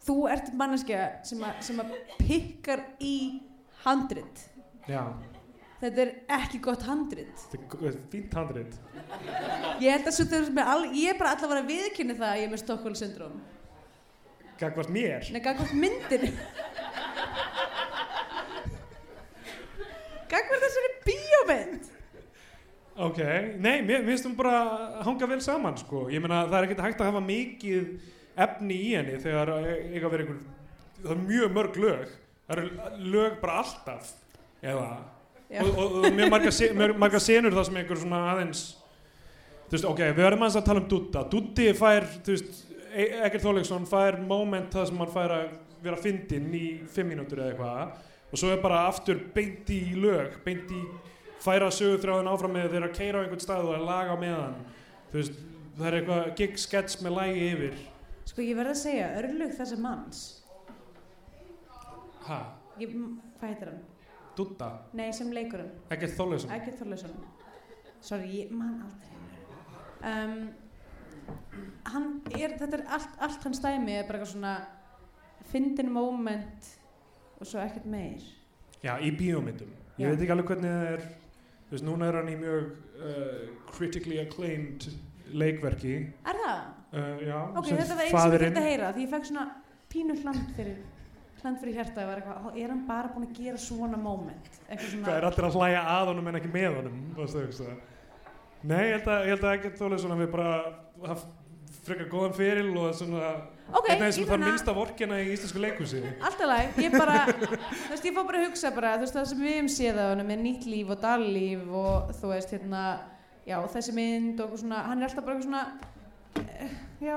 Þú 0.05 0.17
ert 0.29 0.51
manneskja 0.57 1.05
sem 1.25 1.41
að 1.81 1.93
pikkar 2.21 2.83
í 3.01 3.41
handrit 3.85 4.43
já. 4.89 5.03
Þetta 5.85 6.01
er 6.05 6.13
ekki 6.39 6.61
gott 6.65 6.85
handrit. 6.87 7.47
Þetta 7.53 7.81
er 7.91 7.97
fínt 8.13 8.35
handrið 8.39 8.77
Ég 9.83 9.91
held 9.91 10.07
að 10.09 10.15
svo 10.17 10.25
þau 10.31 10.53
með 10.55 10.71
al, 10.71 10.85
Ég 10.97 11.11
er 11.13 11.19
bara 11.19 11.35
allavega 11.35 11.61
að 11.61 11.73
viðkynni 11.73 12.17
það 12.17 12.31
að 12.31 12.39
ég 12.39 12.47
er 12.47 12.53
með 12.55 12.63
Stockholm 12.63 12.97
syndrom 12.97 13.35
Gagvart 14.61 14.93
mér? 14.95 15.27
Nei, 15.35 15.41
gagvart 15.45 15.75
myndin 15.77 16.25
Gagvart 20.35 20.65
þessari 20.65 20.91
bíómynd. 21.05 21.91
Ok, 23.05 23.21
nei, 23.59 23.83
mér 23.83 24.05
finnst 24.07 24.27
hún 24.27 24.37
bara 24.39 25.03
hanga 25.05 25.29
vel 25.31 25.41
saman 25.43 25.77
sko. 25.79 26.07
Ég 26.11 26.23
meina 26.23 26.45
það 26.47 26.57
er 26.59 26.67
ekkert 26.69 26.83
hægt 26.87 27.03
að 27.03 27.11
hafa 27.11 27.23
mikið 27.27 27.89
efni 28.47 28.77
í 28.79 28.93
henni 28.95 29.19
þegar 29.23 29.51
eiga 29.59 30.07
að 30.07 30.13
vera 30.15 30.25
einhver 30.25 30.43
það 31.01 31.15
er 31.15 31.25
mjög 31.25 31.57
mörg 31.59 31.79
lög. 31.83 32.13
Það 32.47 32.63
eru 32.63 33.09
lög 33.15 33.41
bara 33.43 33.59
alltaf 33.63 34.13
eða 34.65 34.89
og, 35.61 35.69
og, 35.79 35.99
og 36.01 36.07
mjög 36.17 36.31
marga, 36.33 36.51
se- 36.57 36.73
mjög 36.75 36.97
marga 36.99 37.21
senur 37.23 37.55
það 37.55 37.69
sem 37.69 37.77
einhver 37.83 38.01
svona 38.01 38.21
aðeins 38.33 38.63
þú 39.69 39.77
veist, 39.77 39.87
ok, 39.91 40.01
við 40.11 40.23
verðum 40.25 40.45
aðeins 40.47 40.59
að 40.61 40.67
tala 40.71 40.83
um 40.83 40.89
Dutta 40.91 41.23
Dutti 41.33 41.69
fær, 41.79 42.09
þú 42.27 42.35
veist 42.39 42.63
E- 42.95 43.11
Egil 43.27 43.41
Þorleiksson 43.43 43.87
fær 43.91 44.21
moment 44.23 44.71
það 44.75 44.85
sem 44.91 45.01
hann 45.03 45.11
fær 45.15 45.33
að 45.35 45.47
vera 45.85 45.97
fyndinn 46.01 46.53
í 46.55 46.67
fimm 46.89 47.09
mínútur 47.11 47.41
eða 47.43 47.51
eitthvað. 47.53 47.97
Og 48.33 48.39
svo 48.41 48.53
er 48.55 48.61
bara 48.63 48.85
aftur 48.89 49.19
beint 49.35 49.69
í 49.75 49.81
lög 50.01 50.37
beint 50.47 50.71
í 50.73 50.79
færa 51.45 51.67
sögutráðin 51.75 52.31
áfram 52.31 52.55
með 52.57 52.71
þeirra 52.73 52.89
að 52.89 52.95
keira 52.97 53.19
á 53.19 53.23
einhvern 53.27 53.43
stað 53.43 53.67
og 53.69 53.75
að 53.77 53.85
laga 53.89 54.15
með 54.23 54.37
hann 54.39 54.55
þú 55.11 55.19
veist, 55.19 55.43
það 55.77 55.89
er 55.91 55.97
eitthvað 55.99 56.31
gig 56.41 56.55
sketch 56.63 57.03
með 57.05 57.17
lægi 57.19 57.43
yfir. 57.51 57.77
Sko 58.31 58.47
ég 58.47 58.57
verð 58.63 58.73
að 58.73 58.81
segja, 58.81 59.11
örlug 59.21 59.53
þessa 59.59 59.81
manns. 59.85 60.23
Ha, 62.29 62.39
ég, 62.81 62.95
Hvað 63.41 63.51
heitir 63.51 63.69
hann? 63.71 63.83
Dutta, 64.37 64.69
Nei, 64.99 65.11
sem 65.15 65.31
leikur 65.33 65.61
hann 65.63 65.73
Egil 65.95 66.11
Þorleiksson 66.17 66.51
Ekkert 66.57 66.79
Þorleifsson. 66.81 67.13
Sorry, 68.05 68.31
ég 68.43 68.51
man 68.51 68.81
aldrei 68.85 69.13
um, 70.11 70.39
Hann 71.89 72.09
er, 72.37 72.57
þetta 72.61 72.79
er 72.81 72.87
allt, 72.97 73.15
allt 73.25 73.45
hans 73.47 73.61
dæmi 73.63 73.95
er 73.97 74.07
bara 74.09 74.19
eitthvað 74.19 74.33
svona 74.35 74.55
fyndin 75.53 75.91
moment 75.93 76.71
og 77.41 77.47
svo 77.49 77.61
ekkert 77.63 77.87
meir. 77.91 78.23
Já, 78.85 78.95
í 79.01 79.11
bíómyndum. 79.17 79.71
Ég 79.99 80.05
Já. 80.05 80.11
veit 80.11 80.23
ekki 80.25 80.33
alveg 80.35 80.51
hvernig 80.51 80.73
það 80.75 80.89
er 80.95 81.03
þú 81.05 81.75
veist, 81.75 81.85
núna 81.87 82.09
er 82.11 82.19
hann 82.19 82.31
í 82.33 82.37
mjög 82.41 82.67
uh, 82.99 83.45
critically 83.71 84.19
acclaimed 84.23 84.89
leikverki. 85.35 85.95
Er 86.29 86.41
það? 86.43 86.61
uh, 86.93 87.23
já, 87.25 87.39
Ok, 87.61 87.71
þetta 87.73 87.97
var 87.99 88.05
eins 88.05 88.17
faðirinn- 88.19 88.53
þetta 88.55 88.67
heyra 88.69 88.91
því 88.97 89.07
ég 89.07 89.13
fekk 89.15 89.31
svona 89.31 89.47
pínu 89.95 90.19
hland 90.23 90.53
fyrir 90.59 90.77
hland 91.45 91.61
fyrir 91.61 91.77
hjarta 91.79 92.07
var 92.09 92.21
eitthvað, 92.23 92.45
"Ó, 92.49 92.57
er 92.57 92.69
hann 92.75 92.87
bara 92.89 93.09
búin 93.15 93.29
að 93.29 93.37
gera 93.39 93.57
svona 93.61 93.97
moment 94.01 94.51
svona 94.69 95.07
Hvað 95.07 95.17
er 95.21 95.29
allir 95.31 95.47
að 95.49 95.57
hlæja 95.61 95.83
að 95.95 96.07
honum 96.11 96.29
en 96.29 96.35
ekki 96.41 96.53
með 96.53 96.77
honum? 96.81 97.01
að 97.17 97.39
hugsa? 97.47 97.65
Nei, 98.65 98.85
ég 98.89 98.93
held 98.99 99.09
að, 99.13 99.25
ég 99.29 99.33
held 99.35 99.45
að 99.45 99.55
ekki 99.59 99.77
þólega 99.79 100.01
svona 100.01 100.17
við 100.25 100.31
bara 100.33 101.17
frekar 101.85 102.09
góðan 102.09 102.35
feril 102.37 102.71
og 102.81 102.95
svona 102.97 103.33
Ok, 103.75 103.89
einn 103.91 104.03
af 104.03 104.09
þessum 104.11 104.25
ég 104.25 104.29
þar 104.29 104.39
meina- 104.39 104.51
minnsta 104.53 104.75
vorkina 104.77 105.17
í 105.21 105.33
íslensku 105.33 105.61
leikhúsi. 105.61 106.01
Alltaf 106.21 106.49
læg, 106.49 106.77
ég 106.85 106.93
bara, 106.93 107.27
þú 107.27 107.91
veist, 107.91 108.05
ég 108.05 108.15
fór 108.15 108.27
bara 108.29 108.39
að 108.39 108.47
hugsa 108.49 108.71
bara, 108.75 108.97
þú 108.97 109.01
veist, 109.05 109.15
það 109.17 109.27
sem 109.31 109.39
við 109.39 109.55
hefum 109.55 109.71
séð 109.73 109.99
á 110.01 110.05
honum 110.13 110.31
er 110.31 110.37
nýtt 110.45 110.65
líf 110.69 110.91
og 110.91 111.01
dallíf 111.01 111.69
og 111.73 112.11
þú 112.21 112.29
veist, 112.35 112.51
hérna, 112.53 112.83
já, 113.47 113.57
þessi 113.73 113.95
mynd 113.97 114.41
og 114.45 114.53
svona, 114.61 114.83
hann 114.85 115.03
er 115.03 115.09
alltaf 115.09 115.25
bara 115.25 115.41
svona, 115.41 115.63
eh, 116.37 116.69
já, 117.01 117.17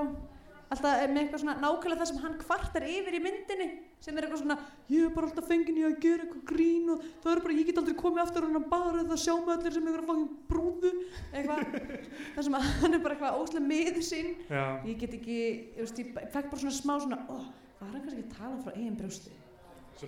alltaf 0.67 1.03
með 1.07 1.19
eitthvað 1.21 1.41
svona 1.43 1.55
nákvæmlega 1.61 1.99
það 2.01 2.09
sem 2.09 2.19
hann 2.23 2.35
kvartar 2.41 2.85
yfir 2.87 3.17
í 3.17 3.21
myndinni, 3.23 3.67
sem 4.03 4.17
er 4.17 4.27
eitthvað 4.27 4.41
svona, 4.41 4.57
ég 4.91 5.05
er 5.07 5.13
bara 5.15 5.29
alltaf 5.29 5.47
fengin 5.47 5.79
í 5.79 5.85
að 5.87 5.95
gera 6.03 6.25
eitthvað 6.25 6.43
grín 6.51 6.91
og 6.93 7.05
það 7.23 7.31
er 7.33 7.43
bara, 7.45 7.57
ég 7.57 7.69
get 7.69 7.81
aldrei 7.81 7.97
komið 8.01 8.23
aftur 8.25 8.47
hann 8.47 8.67
bara 8.71 9.05
það 9.07 9.21
sjá 9.23 9.33
mig 9.37 9.53
allir 9.55 9.77
sem 9.77 9.87
eitthvað 9.87 10.11
fangin 10.11 10.29
brúðu, 10.51 10.93
eitthvað, 11.31 11.63
það 12.35 12.47
sem 12.49 12.59
að 12.59 12.69
hann 12.83 12.97
er 12.97 13.03
bara 13.05 13.17
eitthvað 13.17 13.41
óslega 13.41 13.71
miður 13.71 14.07
sín 14.09 14.33
Já, 14.51 14.63
ég 14.89 15.01
get 15.03 15.17
ekki, 15.19 15.39
ég 15.77 15.81
veist, 15.85 16.03
ég 16.03 16.13
fekk 16.35 16.51
bara 16.51 16.63
svona 16.65 16.79
smá 16.81 16.95
svona, 17.05 17.21
ó, 17.31 17.35
var 17.79 17.93
hann 17.93 18.03
kannski 18.03 18.23
ekki 18.23 18.31
að 18.33 18.39
tala 18.41 18.63
frá 18.65 18.75
eigin 18.75 18.97
brjósti? 18.99 19.37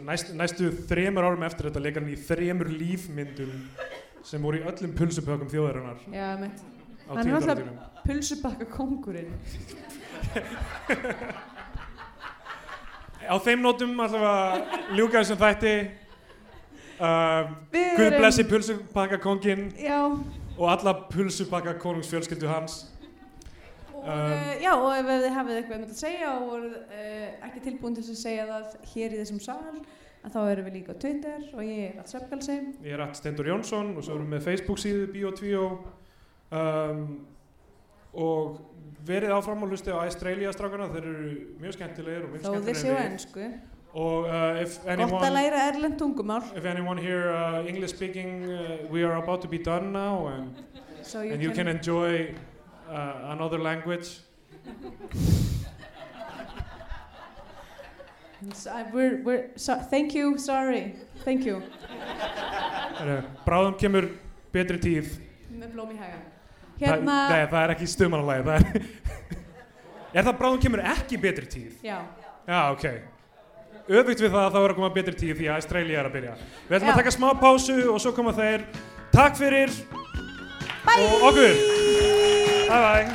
næst, 0.06 0.34
næstu 0.38 0.69
þremur 0.90 1.26
árum 1.26 1.45
eftir 1.48 1.69
þetta 1.69 1.81
leikar 1.81 2.03
hann 2.03 2.14
í 2.14 2.19
þremur 2.27 2.69
lífmyndum 2.73 3.56
sem 4.27 4.44
voru 4.44 4.60
í 4.60 4.65
öllum 4.68 4.94
pulsupökum 4.98 5.49
þjóðarinnar. 5.49 6.03
Á 13.30 13.36
þeim 13.46 13.62
nótum 13.64 14.00
allavega 14.00 14.36
ljúka 14.98 15.22
þessum 15.22 15.40
þætti. 15.42 15.74
Uh, 17.00 17.44
Guð 17.72 18.16
blessi 18.18 18.44
pulsupakka 18.44 19.18
kongin 19.24 19.70
Já, 19.80 20.02
og 20.58 20.66
alla 20.68 20.94
pulsupakka 21.08 21.74
konungsfjölskyldu 21.80 22.48
hans. 22.52 22.82
Og, 22.84 22.98
Um, 24.00 24.06
uh, 24.08 24.56
já, 24.64 24.72
og 24.80 24.94
ef 24.96 25.08
þið 25.10 25.34
hafið 25.36 25.58
eitthvað 25.58 25.76
um 25.76 25.82
þetta 25.84 25.96
að 25.96 26.00
segja 26.00 26.28
og 26.32 26.44
voruð 26.48 26.76
uh, 26.80 27.48
ekki 27.50 27.64
tilbúin 27.66 27.96
til 27.98 28.04
að 28.06 28.20
segja 28.22 28.46
það 28.48 28.66
hér 28.94 29.10
í 29.12 29.18
þessum 29.20 29.42
sal, 29.44 29.74
en 30.24 30.32
þá 30.32 30.38
erum 30.46 30.68
við 30.70 30.78
líka 30.78 30.96
á 30.96 31.02
Twitter 31.04 31.42
og 31.52 31.62
ég 31.68 31.82
er 31.90 31.98
að 32.00 32.08
Svepkalsi. 32.14 32.56
Ég 32.86 32.96
er 32.96 33.02
Rætt 33.04 33.20
Stendur 33.20 33.50
Jónsson 33.52 33.92
og 33.98 34.06
svo 34.08 34.16
erum 34.16 34.30
við 34.30 34.34
með 34.38 34.46
Facebook 34.48 34.80
síðu 34.80 35.04
Bio2 35.12 35.66
um, 36.56 37.04
og 38.14 38.60
verið 39.06 39.31
áfram 39.36 39.64
og 39.64 39.69
hlusti 39.73 39.91
á 39.94 39.98
Australia 40.03 40.52
strákana, 40.52 40.88
þeir 40.94 41.06
eru 41.10 41.34
mjög 41.61 41.73
skemmtilegir 41.77 42.23
og 42.26 42.31
mjög 42.34 42.41
Þó 42.41 42.53
þið 42.53 42.64
séu 42.65 42.73
skemmtilegir 42.76 43.11
ennsku. 43.11 43.49
og 43.94 44.26
uh, 44.30 44.61
if 44.61 44.76
Gott 44.84 44.88
að 44.88 44.99
anyone 44.99 45.30
læra 45.34 45.61
erlend 45.72 45.98
tungumál. 45.99 46.44
if 46.57 46.65
anyone 46.65 46.98
here 47.02 47.31
uh, 47.34 47.65
English 47.68 47.95
speaking 47.95 48.44
uh, 48.45 48.77
we 48.91 49.03
are 49.03 49.15
about 49.18 49.41
to 49.41 49.48
be 49.48 49.57
done 49.57 49.91
now 49.91 50.27
and, 50.27 50.53
So 51.02 51.22
you 51.22 51.34
and 51.34 51.41
you 51.41 51.49
can, 51.49 51.65
can 51.65 51.76
enjoy 51.77 52.36
uh, 52.90 53.31
another 53.34 53.57
language 53.57 54.19
So, 58.53 58.72
I- 58.72 58.90
we're, 58.94 59.22
we're, 59.23 59.49
so, 59.57 59.76
thank 59.76 60.14
you, 60.15 60.38
sorry, 60.38 60.95
thank 61.26 61.44
you. 61.45 61.61
Bráðum 63.45 63.76
kemur 63.80 64.07
betri 64.53 64.80
tíð 64.80 65.10
Með 65.60 65.73
blóm 65.76 65.91
í 65.91 65.98
hæga. 65.99 66.22
Það, 66.80 66.96
Hérna, 66.96 67.20
nei, 67.30 67.44
það 67.52 67.62
er 67.64 67.76
ekki 67.76 67.88
stumanalagi 67.92 68.48
það 68.48 68.56
er, 68.58 68.90
er 70.16 70.28
það 70.30 70.38
bráðum 70.42 70.62
kemur 70.66 70.84
ekki 70.96 71.20
betri 71.22 71.50
tíð 71.52 71.86
já, 71.86 72.00
Já, 72.50 72.72
ok. 72.74 72.86
Öfugt 73.90 74.22
við 74.22 74.32
það 74.34 74.44
að 74.44 74.54
það 74.56 74.64
er 74.64 74.72
að 74.72 74.78
koma 74.80 74.88
betri 74.94 75.16
tíð 75.18 75.36
því 75.38 75.48
að 75.50 75.56
Australia 75.60 76.00
er 76.00 76.08
að 76.10 76.16
byrja. 76.16 76.32
Við 76.70 76.76
ætlum 76.78 76.90
Já. 76.90 76.94
að 76.94 77.00
taka 77.02 77.14
smá 77.14 77.28
pásu 77.42 77.76
og 77.94 78.00
svo 78.02 78.12
koma 78.18 78.34
þeir. 78.38 78.64
Takk 79.14 79.38
fyrir 79.38 79.74
bye! 80.86 80.98
og 81.06 81.26
okkur. 81.30 81.60
Bye 82.70 82.82
bye. 82.86 83.06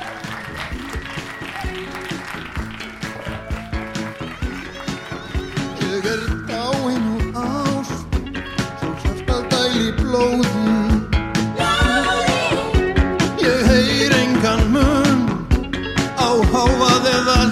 Ég 5.82 6.08
er 6.14 6.22
dáinn 6.50 7.06
úr 7.14 7.24
ást 7.38 8.18
Svo 8.80 8.90
hjartað 9.02 9.46
dæli 9.52 9.90
blóði 9.98 10.93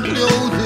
留。 0.02 0.61